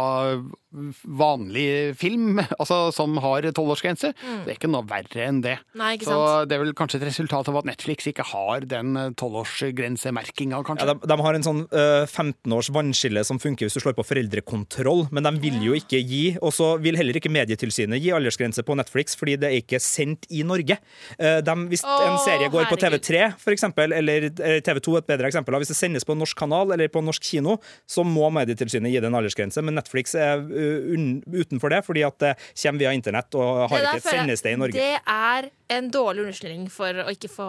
vanlig 1.07 1.95
film, 1.95 2.39
altså 2.59 2.89
som 2.91 3.15
har 3.23 3.45
tolvårsgrense. 3.55 4.09
Det 4.43 4.49
er 4.51 4.57
ikke 4.57 4.67
noe 4.71 4.83
verre 4.89 5.23
enn 5.29 5.37
det. 5.45 5.53
Mm. 5.71 5.77
Nei, 5.79 5.91
ikke 5.95 6.07
Så 6.09 6.17
sant? 6.17 6.49
det 6.49 6.57
er 6.57 6.63
vel 6.65 6.73
kanskje 6.75 6.99
et 6.99 7.05
resultat 7.07 7.47
av 7.51 7.59
at 7.61 7.69
Netflix 7.69 8.09
ikke 8.11 8.25
har 8.27 8.65
den 8.67 8.91
tolvårsgrensemerkinga, 9.15 10.57
Ja, 10.57 10.63
kanskje. 10.67 10.87
de, 10.89 10.95
de 11.13 11.17
har 11.21 11.37
en 11.37 11.45
sånn 11.45 11.61
uh, 11.71 12.03
15 12.09 12.53
års 12.57 12.69
vannskille 12.75 13.23
som 13.27 13.39
funker 13.39 13.67
hvis 13.69 13.77
du 13.77 13.81
slår 13.83 13.95
på 13.97 14.05
foreldrekontroll, 14.07 15.05
men 15.15 15.23
de 15.29 15.33
vil 15.45 15.61
jo 15.63 15.77
ikke 15.77 16.01
gi, 16.03 16.23
og 16.41 16.51
så 16.55 16.73
vil 16.83 16.97
heller 16.99 17.17
ikke 17.21 17.31
Medietilsynet 17.31 18.01
gi 18.03 18.11
aldersgrense 18.15 18.63
på 18.67 18.75
Netflix, 18.79 19.15
fordi 19.19 19.37
det 19.41 19.51
er 19.51 19.57
ikke 19.61 19.79
sendt 19.83 20.27
i 20.35 20.43
Norge. 20.47 20.77
Uh, 21.15 21.39
de, 21.45 21.55
hvis 21.71 21.85
Å, 21.87 21.95
en 22.09 22.19
serie 22.25 22.51
går 22.51 22.67
på. 22.71 22.79
TV3, 22.85 23.23
for 23.41 23.55
eksempel, 23.55 23.95
eller, 23.95 24.27
eller 24.55 24.65
TV2 24.65 24.97
et 25.01 25.09
bedre 25.11 25.29
eksempel. 25.29 25.57
Hvis 25.61 25.73
det 25.73 25.77
sendes 25.79 26.07
på 26.07 26.15
en 26.15 26.23
norsk 26.23 26.39
kanal 26.39 26.73
eller 26.75 26.91
på 26.91 27.03
en 27.03 27.09
norsk 27.11 27.23
kino, 27.23 27.57
så 27.89 28.05
må 28.07 28.31
Medietilsynet 28.33 28.93
gi 28.93 29.01
det 29.03 29.11
en 29.11 29.19
aldersgrense. 29.19 29.63
Men 29.65 29.77
Netflix 29.79 30.15
er 30.15 30.41
uh, 30.41 30.95
utenfor 31.35 31.75
det, 31.75 31.83
fordi 31.87 32.05
at 32.07 32.17
det 32.23 32.33
kommer 32.61 32.85
via 32.85 32.95
internett 32.95 33.37
og 33.37 33.67
har 33.71 33.89
ikke 33.89 34.01
et 34.01 34.09
sendested 34.09 34.55
i 34.55 34.61
Norge. 34.63 34.79
Det 34.79 35.01
er 35.01 35.51
en 35.67 35.87
dårlig 35.89 36.27
unnskyldning 36.27 36.67
for 36.69 36.93
å 37.01 37.07
ikke 37.09 37.29
få 37.31 37.45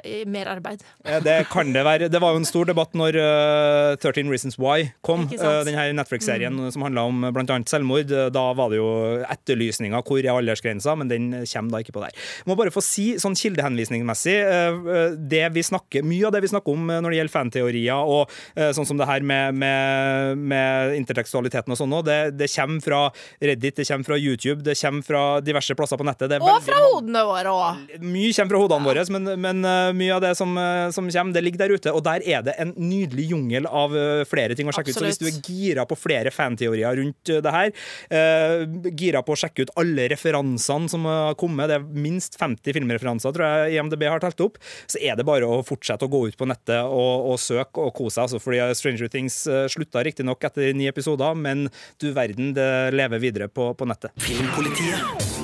eh, 0.00 0.22
mer 0.30 0.48
arbeid. 0.48 0.80
Ja, 1.04 1.18
Det 1.20 1.36
kan 1.52 1.74
det 1.74 1.82
være. 1.84 2.08
Det 2.08 2.20
var 2.22 2.32
jo 2.32 2.40
en 2.40 2.48
stor 2.48 2.68
debatt 2.68 2.94
når 2.96 3.18
uh, 3.20 3.96
13 3.98 4.30
Reasons 4.32 4.56
Why 4.56 4.88
kom. 5.04 5.26
Mm. 5.28 5.34
Uh, 5.36 5.60
den 5.66 5.76
her 5.76 5.92
Netflix-serien 5.96 6.56
som 6.72 6.86
handla 6.86 7.04
om 7.10 7.26
bl.a. 7.36 7.58
selvmord. 7.68 8.12
Da 8.32 8.44
var 8.56 8.72
det 8.72 8.80
jo 8.80 8.88
etterlysninger 9.28 10.04
hvor 10.04 10.22
er 10.22 10.32
aldersgrensa, 10.32 10.94
men 10.96 11.10
den 11.12 11.28
kommer 11.42 11.76
da 11.76 11.82
ikke 11.84 11.96
på 11.98 12.04
der. 12.06 12.16
Jeg 12.16 12.48
må 12.48 12.56
bare 12.56 12.72
få 12.72 12.82
si 12.84 13.06
sånn 13.20 13.36
kildehenvisningsmessig 13.36 14.38
uh, 14.48 15.12
det 15.18 15.44
vi 15.54 15.66
snakker, 15.66 16.04
Mye 16.04 16.28
av 16.28 16.34
det 16.34 16.44
vi 16.44 16.50
snakker 16.52 16.72
om 16.72 16.88
når 16.88 17.12
det 17.12 17.18
gjelder 17.18 17.32
fanteorier 17.32 18.08
og 18.14 18.32
sånn 18.76 18.86
som 18.86 18.98
det 18.98 19.06
her 19.08 19.24
med, 19.26 19.56
med, 19.56 20.40
med 20.52 20.94
intertekstualiteten 20.98 21.72
og 21.72 21.78
sånn 21.78 21.94
òg, 21.96 22.04
det, 22.06 22.18
det 22.38 22.48
kommer 22.52 22.84
fra 22.84 23.00
Reddit, 23.40 23.78
det 23.78 23.86
kommer 23.88 24.08
fra 24.08 24.18
YouTube, 24.20 24.64
det 24.66 24.76
kommer 24.78 25.06
fra 25.06 25.22
diverse 25.44 25.76
plasser 25.78 26.00
på 26.00 26.06
nettet. 26.06 26.30
Det 26.32 26.40
Og 26.44 26.60
fra 26.64 26.80
hodene 26.84 27.24
våre 27.26 27.33
òg! 27.50 27.98
mye 28.04 28.32
kommer 28.34 28.54
fra 28.54 28.60
hodene 28.62 28.88
våre, 28.88 29.04
men, 29.14 29.30
men 29.40 29.66
uh, 29.66 29.90
mye 29.96 30.14
av 30.14 30.22
det 30.24 30.32
som, 30.38 30.54
uh, 30.58 30.90
som 30.94 31.08
kommer, 31.10 31.34
det 31.34 31.42
ligger 31.44 31.64
der 31.64 31.74
ute. 31.74 31.92
Og 31.94 32.02
der 32.06 32.24
er 32.24 32.44
det 32.46 32.54
en 32.62 32.74
nydelig 32.78 33.28
jungel 33.32 33.68
av 33.68 33.94
uh, 33.96 34.22
flere 34.28 34.56
ting 34.56 34.68
å 34.70 34.74
sjekke 34.74 34.92
ut. 34.92 34.98
Så 34.98 35.04
hvis 35.06 35.20
du 35.20 35.26
er 35.28 35.40
gira 35.42 35.86
på 35.88 35.98
flere 35.98 36.32
fanteorier 36.34 37.00
rundt 37.00 37.32
uh, 37.32 37.40
det 37.44 37.54
her, 37.54 37.72
uh, 38.14 38.90
gira 38.94 39.24
på 39.26 39.34
å 39.34 39.40
sjekke 39.40 39.66
ut 39.66 39.74
alle 39.80 40.08
referansene 40.12 40.90
som 40.92 41.08
har 41.08 41.36
kommet, 41.40 41.70
det 41.70 41.80
er 41.80 42.04
minst 42.06 42.38
50 42.40 42.76
filmreferanser, 42.78 43.34
tror 43.34 43.46
jeg 43.46 43.78
IMDb 43.78 44.06
har 44.08 44.22
telt 44.24 44.44
opp, 44.44 44.60
så 44.86 45.00
er 45.02 45.18
det 45.18 45.26
bare 45.28 45.48
å 45.48 45.62
fortsette 45.66 46.06
å 46.06 46.12
gå 46.12 46.26
ut 46.30 46.38
på 46.38 46.48
nettet 46.50 46.84
og, 46.84 47.30
og 47.32 47.40
søke 47.42 47.88
og 47.88 47.94
kose 47.96 48.14
seg. 48.14 48.26
Altså, 48.28 48.42
fordi 48.42 48.62
Stranger 48.78 49.10
Things 49.12 49.42
uh, 49.50 49.64
slutta 49.72 50.04
riktignok 50.06 50.44
etter 50.46 50.74
ni 50.76 50.88
episoder, 50.90 51.34
men 51.34 51.68
du 52.02 52.10
verden, 52.14 52.54
det 52.56 52.70
lever 52.94 53.22
videre 53.22 53.50
på, 53.50 53.72
på 53.78 53.88
nettet. 53.88 54.14
Filmpolitiet. 54.22 55.43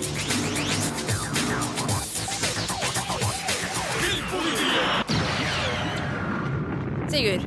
Sigurd, 7.10 7.42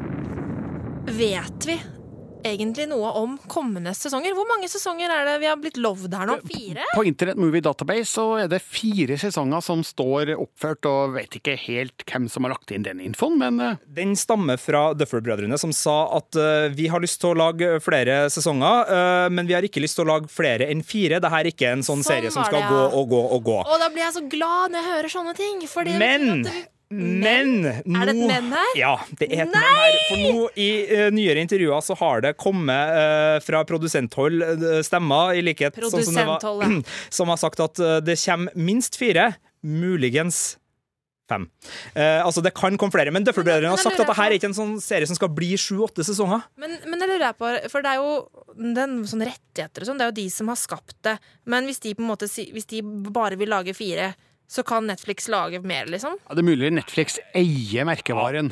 vet 1.08 1.66
vi 1.66 1.76
egentlig 2.44 2.84
noe 2.92 3.14
om 3.16 3.38
kommende 3.48 3.94
sesonger? 3.96 4.34
Hvor 4.36 4.48
mange 4.50 4.68
sesonger 4.68 5.08
er 5.08 5.24
det 5.30 5.36
vi 5.40 5.48
har 5.48 5.60
blitt 5.62 5.78
lovd 5.80 6.18
her 6.20 6.28
nå? 6.28 6.36
Fire? 6.50 6.84
På 6.92 7.06
Internet 7.08 7.40
Movie 7.40 7.64
Database 7.64 8.10
så 8.12 8.26
er 8.42 8.50
det 8.52 8.60
fire 8.60 9.16
sesonger 9.22 9.64
som 9.64 9.86
står 9.88 10.34
oppført, 10.36 10.84
og 10.90 11.16
vet 11.16 11.38
ikke 11.40 11.56
helt 11.64 12.04
hvem 12.10 12.28
som 12.32 12.44
har 12.44 12.58
lagt 12.58 12.74
inn 12.76 12.84
den 12.84 13.00
infoen, 13.06 13.40
men 13.40 13.64
eh, 13.64 13.80
Den 13.88 14.18
stammer 14.20 14.60
fra 14.60 14.90
Duffer-brødrene, 15.00 15.56
som 15.62 15.72
sa 15.72 15.96
at 16.20 16.36
eh, 16.36 16.68
vi 16.76 16.90
har 16.92 17.00
lyst 17.04 17.22
til 17.24 17.32
å 17.32 17.40
lage 17.46 17.80
flere 17.88 18.26
sesonger, 18.36 18.92
eh, 18.98 19.30
men 19.32 19.48
vi 19.48 19.56
har 19.56 19.64
ikke 19.64 19.86
lyst 19.86 19.96
til 20.00 20.04
å 20.10 20.12
lage 20.12 20.32
flere 20.34 20.68
enn 20.74 20.84
fire. 20.84 21.24
Dette 21.24 21.40
er 21.40 21.54
ikke 21.54 21.72
en 21.72 21.88
sånn, 21.88 22.04
Sånn 22.04 22.18
serie 22.18 22.36
som 22.36 22.44
skal 22.44 22.66
det, 22.66 22.70
gå 22.76 22.84
og 23.00 23.10
gå 23.16 23.26
og 23.38 23.48
gå. 23.48 23.60
Og 23.64 23.80
da 23.80 23.88
blir 23.94 24.10
jeg 24.10 24.18
så 24.20 24.28
glad 24.28 24.76
når 24.76 24.82
jeg 24.82 24.92
hører 24.92 25.16
sånne 25.16 25.38
ting. 25.40 25.68
For 25.72 25.88
det 25.88 25.96
Men 26.02 26.44
betyr 26.44 26.52
at 26.52 26.73
men 26.94 27.66
Er 27.66 28.08
det 28.08 28.14
et 28.14 28.20
nå- 28.20 28.30
men 28.30 28.50
her? 28.54 28.72
Ja, 28.80 28.94
det 29.20 29.30
er 29.30 29.46
et 29.46 29.52
men 29.54 29.66
her. 29.66 30.00
For 30.10 30.24
nå 30.24 30.48
i 30.60 30.70
uh, 30.92 31.10
nyere 31.16 31.44
intervjuer 31.44 31.84
så 31.86 31.98
har 32.00 32.24
det 32.26 32.36
kommet 32.42 32.96
uh, 32.96 33.38
fra 33.44 33.64
produsenthold 33.68 34.44
eh, 34.46 34.82
stemmer, 34.86 35.34
i 35.38 35.44
likhet 35.46 35.78
sånn 35.82 36.06
som, 36.06 36.20
var, 36.28 36.76
som 37.18 37.32
har 37.32 37.40
sagt 37.42 37.62
at 37.64 37.80
det 38.06 38.18
kommer 38.22 38.54
minst 38.58 38.98
fire, 39.00 39.34
muligens 39.64 40.58
fem. 41.30 41.46
Altså 41.96 42.42
Det 42.44 42.52
kan 42.56 42.76
komme 42.78 42.92
flere, 42.94 43.12
men 43.16 43.24
Døffelbrødrene 43.26 43.72
har 43.72 43.80
sagt 43.80 44.02
at 44.02 44.10
det 44.10 44.16
her 44.18 44.28
er 44.28 44.36
ikke 44.38 44.50
en 44.52 44.58
sånn 44.58 44.74
serie 44.84 45.08
som 45.08 45.18
skal 45.18 45.32
bli 45.34 45.54
sju-åtte 45.58 46.04
sesonger. 46.06 46.44
Men, 46.60 46.76
men 46.84 47.00
det 47.00 47.08
lurer 47.08 47.30
jeg 47.30 47.38
på, 47.40 47.54
for 47.72 47.86
det 47.86 47.94
er 47.94 48.02
jo 48.04 48.66
den 48.76 49.00
sånn 49.10 49.24
rettigheter 49.26 49.86
og 49.86 49.90
sånn, 49.90 50.02
det 50.02 50.06
er 50.06 50.12
jo 50.12 50.18
de 50.20 50.28
som 50.36 50.52
har 50.52 50.60
skapt 50.60 50.98
det. 51.08 51.16
Men 51.50 51.70
hvis 51.70 51.82
de 51.86 51.96
på 51.96 52.04
en 52.04 52.12
måte 52.12 52.28
Hvis 52.28 52.70
de 52.70 52.84
bare 52.84 53.40
vil 53.40 53.52
lage 53.54 53.74
fire, 53.78 54.12
så 54.54 54.62
kan 54.68 54.86
Netflix 54.86 55.26
lage 55.34 55.60
mer, 55.66 55.88
liksom? 55.90 56.14
ja, 56.22 56.36
det 56.38 56.44
er 56.44 56.46
mulig 56.46 56.70
Netflix 56.76 57.16
eier 57.34 57.88
merkevaren. 57.90 58.52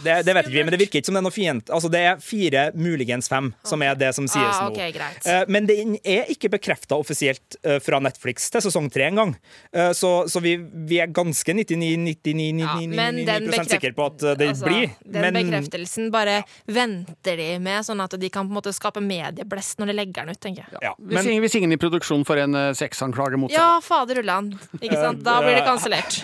Det, 0.00 0.14
det 0.24 0.32
vet 0.36 0.46
ikke 0.48 0.54
vi, 0.56 0.62
men 0.64 0.72
det 0.72 0.78
virker 0.80 1.00
ikke 1.02 1.08
som 1.10 1.16
det 1.18 1.20
er 1.20 1.26
noe 1.26 1.34
fient. 1.34 1.70
Altså, 1.74 1.90
det 1.92 2.00
er 2.06 2.20
fire, 2.22 2.62
muligens 2.78 3.28
fem, 3.28 3.50
som 3.66 3.82
er 3.84 3.96
det 3.98 4.12
som 4.16 4.28
sies 4.30 4.40
Ah, 4.46 4.68
nå. 4.68 4.72
ok, 4.72 4.94
greit. 4.94 5.26
Eh, 5.28 5.42
Men 5.52 5.66
den 5.68 5.96
er 6.06 6.30
ikke 6.32 6.48
bekrefta 6.54 6.96
offisielt 6.96 7.58
eh, 7.66 7.76
fra 7.84 7.98
Netflix 8.00 8.46
til 8.54 8.62
sesong 8.64 8.88
tre 8.94 9.08
engang. 9.10 9.34
Eh, 9.72 9.90
Så, 9.98 10.12
så 10.32 10.40
vi, 10.44 10.54
vi 10.88 11.00
er 11.02 11.10
ganske 11.12 11.52
99-99-99 11.52 12.62
Ja, 12.62 12.74
men 12.86 13.20
den 13.26 13.48
bekreft- 13.50 13.70
sikre 13.74 13.92
på 13.96 14.06
at 14.06 14.18
det 14.38 14.48
altså, 14.52 14.64
blir. 14.70 14.90
Den 15.04 15.20
Men 15.26 15.34
bekreftelsen 15.38 16.10
bare 16.14 16.38
venter 16.66 17.36
de 17.40 17.48
med, 17.62 17.82
sånn 17.86 18.00
at 18.04 18.14
de 18.20 18.30
kan 18.32 18.46
på 18.46 18.52
en 18.54 18.58
måte 18.60 18.72
skape 18.76 19.02
medieblest 19.04 19.78
når 19.82 19.90
de 19.92 19.96
legger 19.98 20.24
den 20.28 20.34
ut, 20.36 20.40
tenker 20.40 20.64
jeg. 20.64 20.78
ja, 20.86 20.94
Hvis, 20.98 21.14
men, 21.18 21.30
ingen, 21.32 21.42
hvis 21.44 21.58
ingen 21.58 21.74
i 21.74 21.80
produksjon 21.80 22.24
får 22.28 22.44
en 22.46 22.54
uh, 22.58 22.70
sexanklage 22.78 23.36
mot 23.40 23.50
seg. 23.50 23.58
Ja, 23.58 23.80
fader 23.84 24.22
ullan. 24.22 24.52
Ikke 24.80 24.94
sant? 25.02 25.17
Da 25.24 25.38
blir 25.42 25.56
det 25.58 25.64
kansellert. 25.66 26.16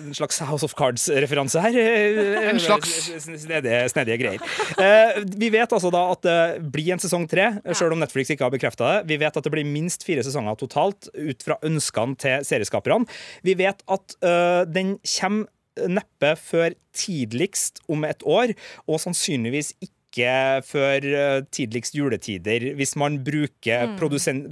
en 0.00 0.14
slags 0.14 0.38
House 0.44 0.64
of 0.66 0.74
Cards-referanse 0.78 1.60
her. 1.64 1.76
Eh, 1.76 2.48
En 2.50 2.60
slags. 2.60 2.90
Snedige, 3.24 3.88
snedige 3.92 4.18
greier. 4.20 4.40
Eh, 4.78 5.22
Vi 5.36 5.50
vet 5.50 5.72
altså 5.72 5.90
da 5.92 6.02
at 6.12 6.22
det 6.26 6.72
blir 6.72 6.92
en 6.94 7.02
sesong 7.02 7.28
tre, 7.30 7.48
selv 7.74 7.92
om 7.96 8.00
Netflix 8.02 8.30
ikke 8.34 8.46
har 8.46 8.50
bekrefta 8.54 8.90
det. 8.90 9.08
Vi 9.12 9.20
vet 9.22 9.36
at 9.36 9.44
det 9.46 9.52
blir 9.54 9.64
minst 9.68 10.04
fire 10.06 10.24
sesonger 10.26 10.58
totalt, 10.60 11.08
ut 11.14 11.42
fra 11.46 11.56
ønskene 11.66 12.16
til 12.20 12.44
serieskaperne. 12.46 13.06
Vi 13.46 13.54
vet 13.60 13.82
at 13.88 14.16
eh, 14.22 14.64
den 14.70 14.98
kommer 15.04 15.48
neppe 15.88 16.34
før 16.36 16.74
tidligst 16.92 17.78
om 17.88 18.02
et 18.04 18.22
år, 18.26 18.52
og 18.90 18.98
sannsynligvis 19.00 19.72
ikke 19.80 19.94
før 20.10 21.04
eh, 21.06 21.44
tidligst 21.50 21.94
juletider, 21.94 22.74
hvis 22.74 22.96
man 22.96 23.20
bruker 23.24 23.94
mm. 23.94 23.96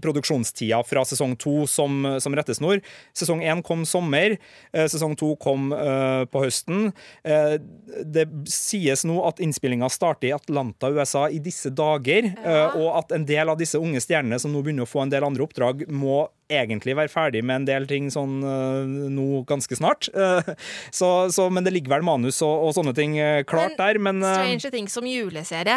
produksjonstida 0.01 0.83
fra 0.87 1.05
sesong 1.05 1.37
to 1.37 1.67
som, 1.67 2.05
som 2.21 2.35
rettesnor. 2.35 2.81
Sesong 3.17 3.43
én 3.43 3.63
kom 3.63 3.85
sommer, 3.85 4.39
eh, 4.73 4.87
sesong 4.89 5.17
to 5.19 5.35
kom 5.37 5.73
uh, 5.73 6.25
på 6.31 6.45
høsten. 6.45 6.93
Uh, 7.27 7.59
det 8.05 8.29
sies 8.49 9.05
nå 9.09 9.19
at 9.27 9.41
innspillinga 9.43 9.89
starter 9.91 10.31
i 10.31 10.35
Atlanta, 10.37 10.91
USA 10.91 11.29
i 11.29 11.41
disse 11.43 11.71
dager, 11.75 12.33
eh, 12.39 12.79
og 12.79 12.93
at 13.03 13.15
en 13.17 13.27
del 13.29 13.49
av 13.49 13.59
disse 13.59 13.79
unge 13.79 14.01
stjernene 14.03 14.39
som 14.41 14.53
nå 14.53 14.63
begynner 14.63 14.87
å 14.87 14.91
få 14.91 15.05
en 15.05 15.13
del 15.13 15.27
andre 15.27 15.47
oppdrag, 15.47 15.87
må 15.89 16.27
egentlig 16.49 16.97
være 16.99 17.13
ferdig 17.13 17.43
med 17.45 17.63
en 17.63 17.69
del 17.69 17.87
ting 17.91 18.09
sånn 18.13 18.41
eh, 18.43 18.97
nå 19.13 19.45
ganske 19.49 19.79
snart. 19.79 20.11
Eh, 20.19 20.49
så, 20.91 21.29
så, 21.31 21.45
men 21.53 21.63
det 21.63 21.71
ligger 21.71 21.93
vel 21.93 22.05
manus 22.07 22.41
og, 22.43 22.65
og 22.67 22.73
sånne 22.75 22.91
ting 22.97 23.15
eh, 23.23 23.45
klart 23.47 23.77
Men 23.77 23.79
der, 23.79 23.99
men 24.03 24.25
Stranger 24.25 24.73
Things 24.75 24.97
som 24.97 25.07
juleserie. 25.07 25.77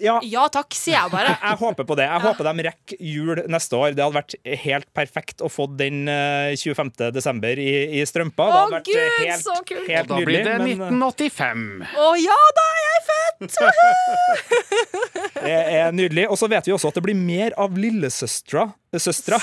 Ja, 0.00 0.16
Ja 0.26 0.46
takk, 0.52 0.74
sier 0.76 0.96
jeg 0.96 1.12
bare. 1.12 1.34
jeg 1.50 1.58
håper 1.60 1.86
på 1.88 1.96
det. 1.98 2.06
Jeg 2.08 2.24
håper 2.24 2.48
de 2.50 2.66
rekker 2.68 3.04
jul 3.10 3.42
neste 3.50 3.78
år. 3.78 3.94
Det 3.96 4.04
hadde 4.04 4.18
vært 4.18 4.36
helt 4.64 4.88
perfekt 4.96 5.44
å 5.44 5.50
få 5.52 5.68
den 5.78 6.08
eh, 6.10 6.56
25. 6.58 6.92
desember 7.14 7.60
i, 7.60 7.70
i 8.00 8.04
strømpa. 8.08 8.48
Det 8.48 8.56
Å, 8.56 8.60
hadde 8.64 8.76
vært 8.78 8.90
eh, 8.90 8.94
Gud, 8.96 9.28
helt, 9.28 9.44
så 9.44 9.56
kult! 9.68 9.86
helt 9.88 10.10
Da 10.10 10.20
blir 10.24 10.44
det 10.48 10.58
men, 10.62 10.68
eh, 10.74 10.90
1985. 10.90 11.64
Å 12.00 12.10
ja, 12.20 12.40
da 12.58 12.66
er 12.74 12.82
jeg 12.88 13.00
født! 13.10 13.58
Det 15.40 15.56
er 15.56 15.94
nydelig. 15.96 16.26
Og 16.28 16.36
så 16.40 16.50
vet 16.50 16.66
vi 16.68 16.74
også 16.76 16.90
at 16.90 16.98
det 16.98 17.04
blir 17.06 17.16
mer 17.18 17.56
av 17.60 17.78
lillesøstera 17.78 18.68
søstera 18.98 19.38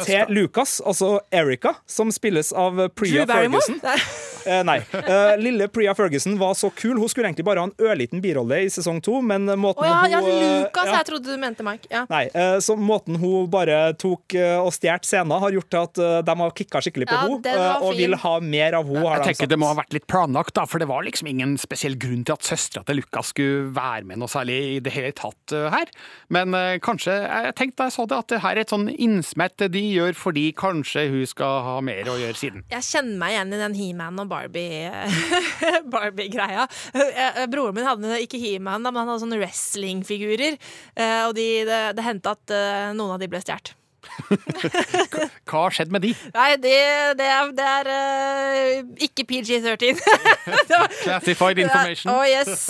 til 0.00 0.32
Lucas, 0.32 0.78
altså 0.80 1.18
Erika, 1.28 1.74
som 1.86 2.08
spilles 2.14 2.54
av 2.56 2.86
Priya? 2.96 3.26
Ferguson. 3.28 3.80
Nei. 4.68 4.78
Eh. 4.92 5.10
Eh, 5.12 5.34
lille 5.40 5.68
Priya 5.72 5.94
Ferguson 5.94 6.38
var 6.40 6.54
så 6.58 6.70
kul. 6.70 6.98
Hun 6.98 7.10
skulle 7.10 7.28
egentlig 7.30 7.46
bare 7.46 7.62
ha 7.64 7.68
en 7.70 7.74
ørliten 7.90 8.22
birolle 8.24 8.62
i 8.66 8.70
sesong 8.72 9.00
to, 9.04 9.20
men 9.24 9.46
måten 9.60 9.84
oh, 9.84 10.06
ja, 10.08 10.20
hun 10.20 10.28
ja, 10.28 10.40
Lucas, 10.62 10.88
ja. 10.88 10.98
jeg 11.00 11.08
trodde 11.10 11.32
du 11.32 11.40
mente 11.40 11.66
Mike. 11.66 11.88
Ja. 11.92 12.04
Nei, 12.10 12.24
eh, 12.34 12.56
så 12.64 12.76
måten 12.78 13.18
hun 13.22 13.50
bare 13.52 13.80
tok 14.00 14.36
eh, 14.38 14.56
og 14.60 14.72
stjal 14.74 15.02
scenen, 15.06 15.34
har 15.42 15.54
gjort 15.54 15.70
til 15.72 15.80
at 15.86 16.00
eh, 16.02 16.18
de 16.26 16.36
har 16.42 16.54
kicka 16.58 16.82
skikkelig 16.84 17.08
på 17.10 17.16
Ja, 17.16 17.22
henne, 17.26 17.68
og 17.82 17.92
fin. 17.92 18.00
vil 18.02 18.16
ha 18.22 18.34
mer 18.44 18.78
av 18.78 18.88
henne. 18.90 19.04
har 19.06 19.22
Jeg 19.22 19.32
tenker 19.32 19.44
sagt. 19.46 19.52
Det 19.52 19.60
må 19.60 19.70
ha 19.70 19.78
vært 19.78 19.96
litt 19.96 20.06
planlagt, 20.10 20.54
da, 20.58 20.66
for 20.68 20.82
det 20.82 20.88
var 20.90 21.04
liksom 21.06 21.30
ingen 21.30 21.56
spesiell 21.60 21.96
grunn 22.00 22.24
til 22.28 22.36
at 22.36 22.46
søstera 22.46 22.84
til 22.88 23.00
Lucas 23.00 23.32
skulle 23.32 23.70
være 23.74 24.06
med 24.08 24.20
noe 24.22 24.30
særlig 24.30 24.58
i 24.76 24.80
det 24.84 24.94
hele 24.94 25.12
tatt 25.16 25.54
eh, 25.56 25.68
her. 25.72 25.92
Men 26.32 26.56
eh, 26.58 26.76
kanskje 26.82 27.14
Jeg 27.22 27.54
tenkte 27.58 27.82
da 27.82 27.88
jeg 27.88 27.94
så 27.96 28.06
det, 28.08 28.18
at 28.18 28.30
det 28.32 28.40
her 28.44 28.56
er 28.58 28.64
et 28.64 28.72
sånn 28.72 28.88
innsmett 28.92 29.66
de 29.72 29.82
gjør 29.92 30.16
fordi 30.18 30.44
kanskje 30.58 31.06
hun 31.12 31.26
skal 31.28 31.62
ha 31.66 31.76
mer 31.84 32.08
å 32.10 32.16
gjøre 32.20 32.38
siden. 32.38 32.64
Jeg 32.72 32.86
kjenner 32.86 33.18
meg 33.20 33.36
igjen 33.36 33.54
i 33.56 33.60
den 33.62 33.76
He-Man 33.78 34.20
og 34.22 34.31
Barbie-greia. 35.94 36.66
Barbie 36.94 37.50
Broren 37.52 37.76
min 37.76 37.86
hadde 37.88 38.22
ikke 38.24 38.40
He-Man, 38.40 38.82
men 38.84 39.02
han 39.02 39.12
hadde 39.12 39.22
sånne 39.26 39.40
wrestlingfigurer. 39.42 40.58
Eh, 40.96 41.20
Og 41.28 41.36
de, 41.38 41.46
det, 41.68 41.84
det 41.98 42.06
hendte 42.06 42.34
at 42.34 42.56
eh, 42.56 42.90
noen 42.96 43.16
av 43.16 43.22
de 43.22 43.30
ble 43.30 43.40
stjålet. 43.44 43.74
Hva 45.48 45.60
har 45.66 45.74
skjedd 45.74 45.92
med 45.94 46.04
de? 46.04 46.10
Nei, 46.34 46.48
det, 46.60 46.74
det 47.18 47.28
er, 47.28 47.52
det 47.56 47.68
er 47.68 47.90
uh, 47.92 48.90
ikke 49.06 49.26
PG-13. 49.28 50.00
Classified 51.04 51.62
information. 51.62 52.12
Oh 52.12 52.24
yes. 52.26 52.68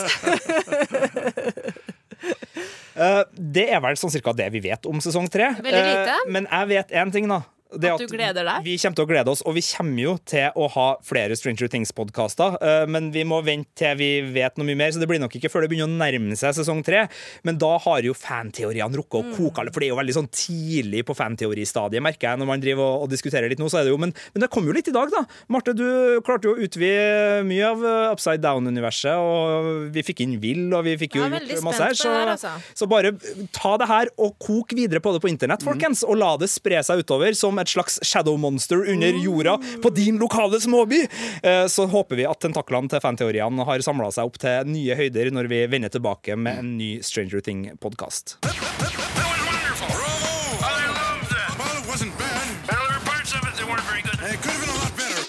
uh, 2.97 3.23
det 3.33 3.67
er 3.73 3.83
vel 3.85 3.99
sånn 4.01 4.13
cirka 4.15 4.35
det 4.37 4.51
vi 4.55 4.63
vet 4.69 4.87
om 4.91 5.01
sesong 5.03 5.29
tre. 5.33 5.53
Eh, 5.65 6.13
men 6.29 6.49
jeg 6.51 6.73
vet 6.75 6.95
én 7.03 7.15
ting, 7.15 7.29
da. 7.31 7.43
Det 7.79 7.91
At 7.93 8.03
du 8.03 8.07
gleder 8.11 8.45
deg? 8.45 8.65
Vi 8.67 8.77
kommer 8.83 8.97
til 8.99 9.05
å 9.07 9.11
glede 9.11 9.33
oss, 9.33 9.43
og 9.47 9.55
vi 9.57 9.63
kommer 9.65 10.03
jo 10.03 10.15
til 10.29 10.51
å 10.59 10.69
ha 10.75 10.87
flere 11.07 11.37
Stranger 11.39 11.69
Things-podkaster. 11.73 12.59
eh, 12.63 12.87
Men 12.87 13.11
vi 13.15 13.25
må 13.25 13.43
vente 13.45 13.71
til 13.79 13.97
vi 13.97 14.11
vet 14.35 14.57
noe 14.59 14.67
mye 14.69 14.77
mer, 14.77 14.91
så 14.93 15.01
det 15.01 15.09
blir 15.09 15.21
nok 15.23 15.33
ikke 15.39 15.51
før 15.53 15.65
det 15.65 15.71
begynner 15.73 15.89
å 15.89 15.99
nærme 16.03 16.37
seg 16.37 16.55
sesong 16.57 16.83
tre. 16.85 17.07
Men 17.45 17.59
da 17.59 17.79
har 17.79 18.03
jo 18.03 18.13
fanteoriene 18.15 18.93
rukket 18.99 19.21
å 19.21 19.37
koke, 19.37 19.65
for 19.73 19.81
det 19.81 19.89
er 19.89 19.93
jo 19.95 20.01
veldig 20.01 20.17
sånn 20.19 20.29
tidlig 20.33 21.05
på 21.09 21.17
fanteoristadiet, 21.17 22.03
merker 22.05 22.31
jeg, 22.31 22.39
når 22.43 22.47
man 22.53 22.61
driver 22.61 22.83
og, 22.83 23.03
og 23.07 23.11
diskuterer 23.13 23.49
litt 23.49 23.59
nå. 23.63 23.69
så 23.73 23.81
er 23.81 23.85
det 23.89 23.93
jo, 23.95 23.99
Men, 24.03 24.13
men 24.35 24.45
det 24.45 24.51
kom 24.53 24.67
jo 24.67 24.73
litt 24.77 24.89
i 24.89 24.95
dag, 24.95 25.09
da. 25.13 25.25
Marte, 25.53 25.75
du 25.77 26.21
klarte 26.27 26.49
jo 26.51 26.57
å 26.57 26.63
utvide 26.67 27.43
mye 27.49 27.65
av 27.73 27.85
eh, 27.85 28.13
Upside 28.13 28.43
Down-universet, 28.45 29.17
og 29.17 29.89
vi 29.95 30.05
fikk 30.07 30.25
inn 30.27 30.37
Will, 30.43 30.69
og 30.75 30.85
vi 30.89 30.97
fikk 31.01 31.17
jo 31.21 31.27
gjort 31.29 31.65
masse 31.65 31.83
her. 31.89 31.95
Så, 31.99 32.11
her, 32.13 32.35
Så, 32.37 32.51
altså. 32.53 32.75
så 32.83 32.89
bare 32.91 33.15
ta 33.55 33.77
det 33.81 33.89
her 33.91 34.11
og 34.19 34.37
kok 34.43 34.75
videre 34.77 35.01
på 35.05 35.13
det 35.15 35.23
på 35.23 35.31
internett, 35.31 35.63
folkens, 35.65 36.03
og 36.05 36.19
la 36.21 36.35
det 36.41 36.51
spre 36.53 36.83
seg 36.85 37.03
utover 37.05 37.37
som 37.39 37.59
et 37.63 37.73
slags 37.73 37.99
shadow 38.07 38.37
monster 38.39 38.83
under 38.93 39.17
jorda 39.23 39.57
på 39.83 39.91
din 39.95 40.19
lokale 40.23 40.61
småby. 40.61 41.07
Eh, 41.43 41.67
Så 41.73 41.87
håper 41.89 42.17
vi 42.19 42.27
at 42.29 42.41
tentaklene 42.43 42.89
til 42.91 43.01
fanteoriene 43.01 43.65
har 43.65 43.79
samla 43.87 44.11
seg 44.13 44.25
opp 44.29 44.39
til 44.43 44.67
nye 44.69 44.95
høyder 44.99 45.31
når 45.33 45.49
vi 45.49 45.63
vender 45.67 45.89
tilbake 45.95 46.37
med 46.37 46.59
en 46.63 46.77
ny 46.79 47.01
Stranger 47.03 47.41
Thing-podkast. 47.41 48.39
That 48.43 48.53
was 48.53 49.41
wonderful. 49.47 49.89
Bravo! 49.89 50.33
I 50.63 50.87
loved 50.91 51.33
it. 51.33 51.51
Well, 51.59 51.75
it 51.81 51.87
wasn't 51.89 52.15
bad. 52.19 52.45
Well, 52.69 52.83
there 52.89 52.99
were 52.99 53.05
parts 53.07 53.33
of 53.35 53.43
it 53.49 53.55
that 53.59 53.67
weren't 53.71 53.87
very 53.91 54.03
good. 54.03 54.19
It 54.33 54.39
could 54.43 54.53
have 54.55 54.63
been 54.63 54.75
a 54.75 54.81
lot 54.85 54.95
better. 54.99 55.23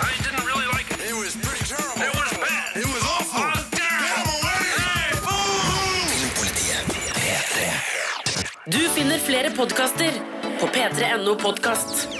I 0.00 0.12
didn't 0.24 0.44
really 0.50 0.68
like 0.76 0.88
it. 0.94 1.00
It 1.10 1.16
was 1.22 1.32
pretty 1.44 1.64
terrible. 1.72 1.98
It 2.06 2.12
was 2.20 2.30
bad. 2.44 2.68
It 2.82 2.88
was 2.94 3.02
awful. 3.16 3.44
Terrible. 3.72 3.98
Get 4.04 4.16
'em 4.20 4.28
away! 4.38 4.64
Hey, 4.80 5.08
fool! 5.24 6.04
Filmpolitiet 6.10 6.84
P3. 6.92 7.56
Du 8.74 8.80
finner 8.96 9.18
flere 9.18 9.50
podkaster 9.56 10.12
på 10.60 10.66
p3.no 10.66 11.34
podkast. 11.34 12.19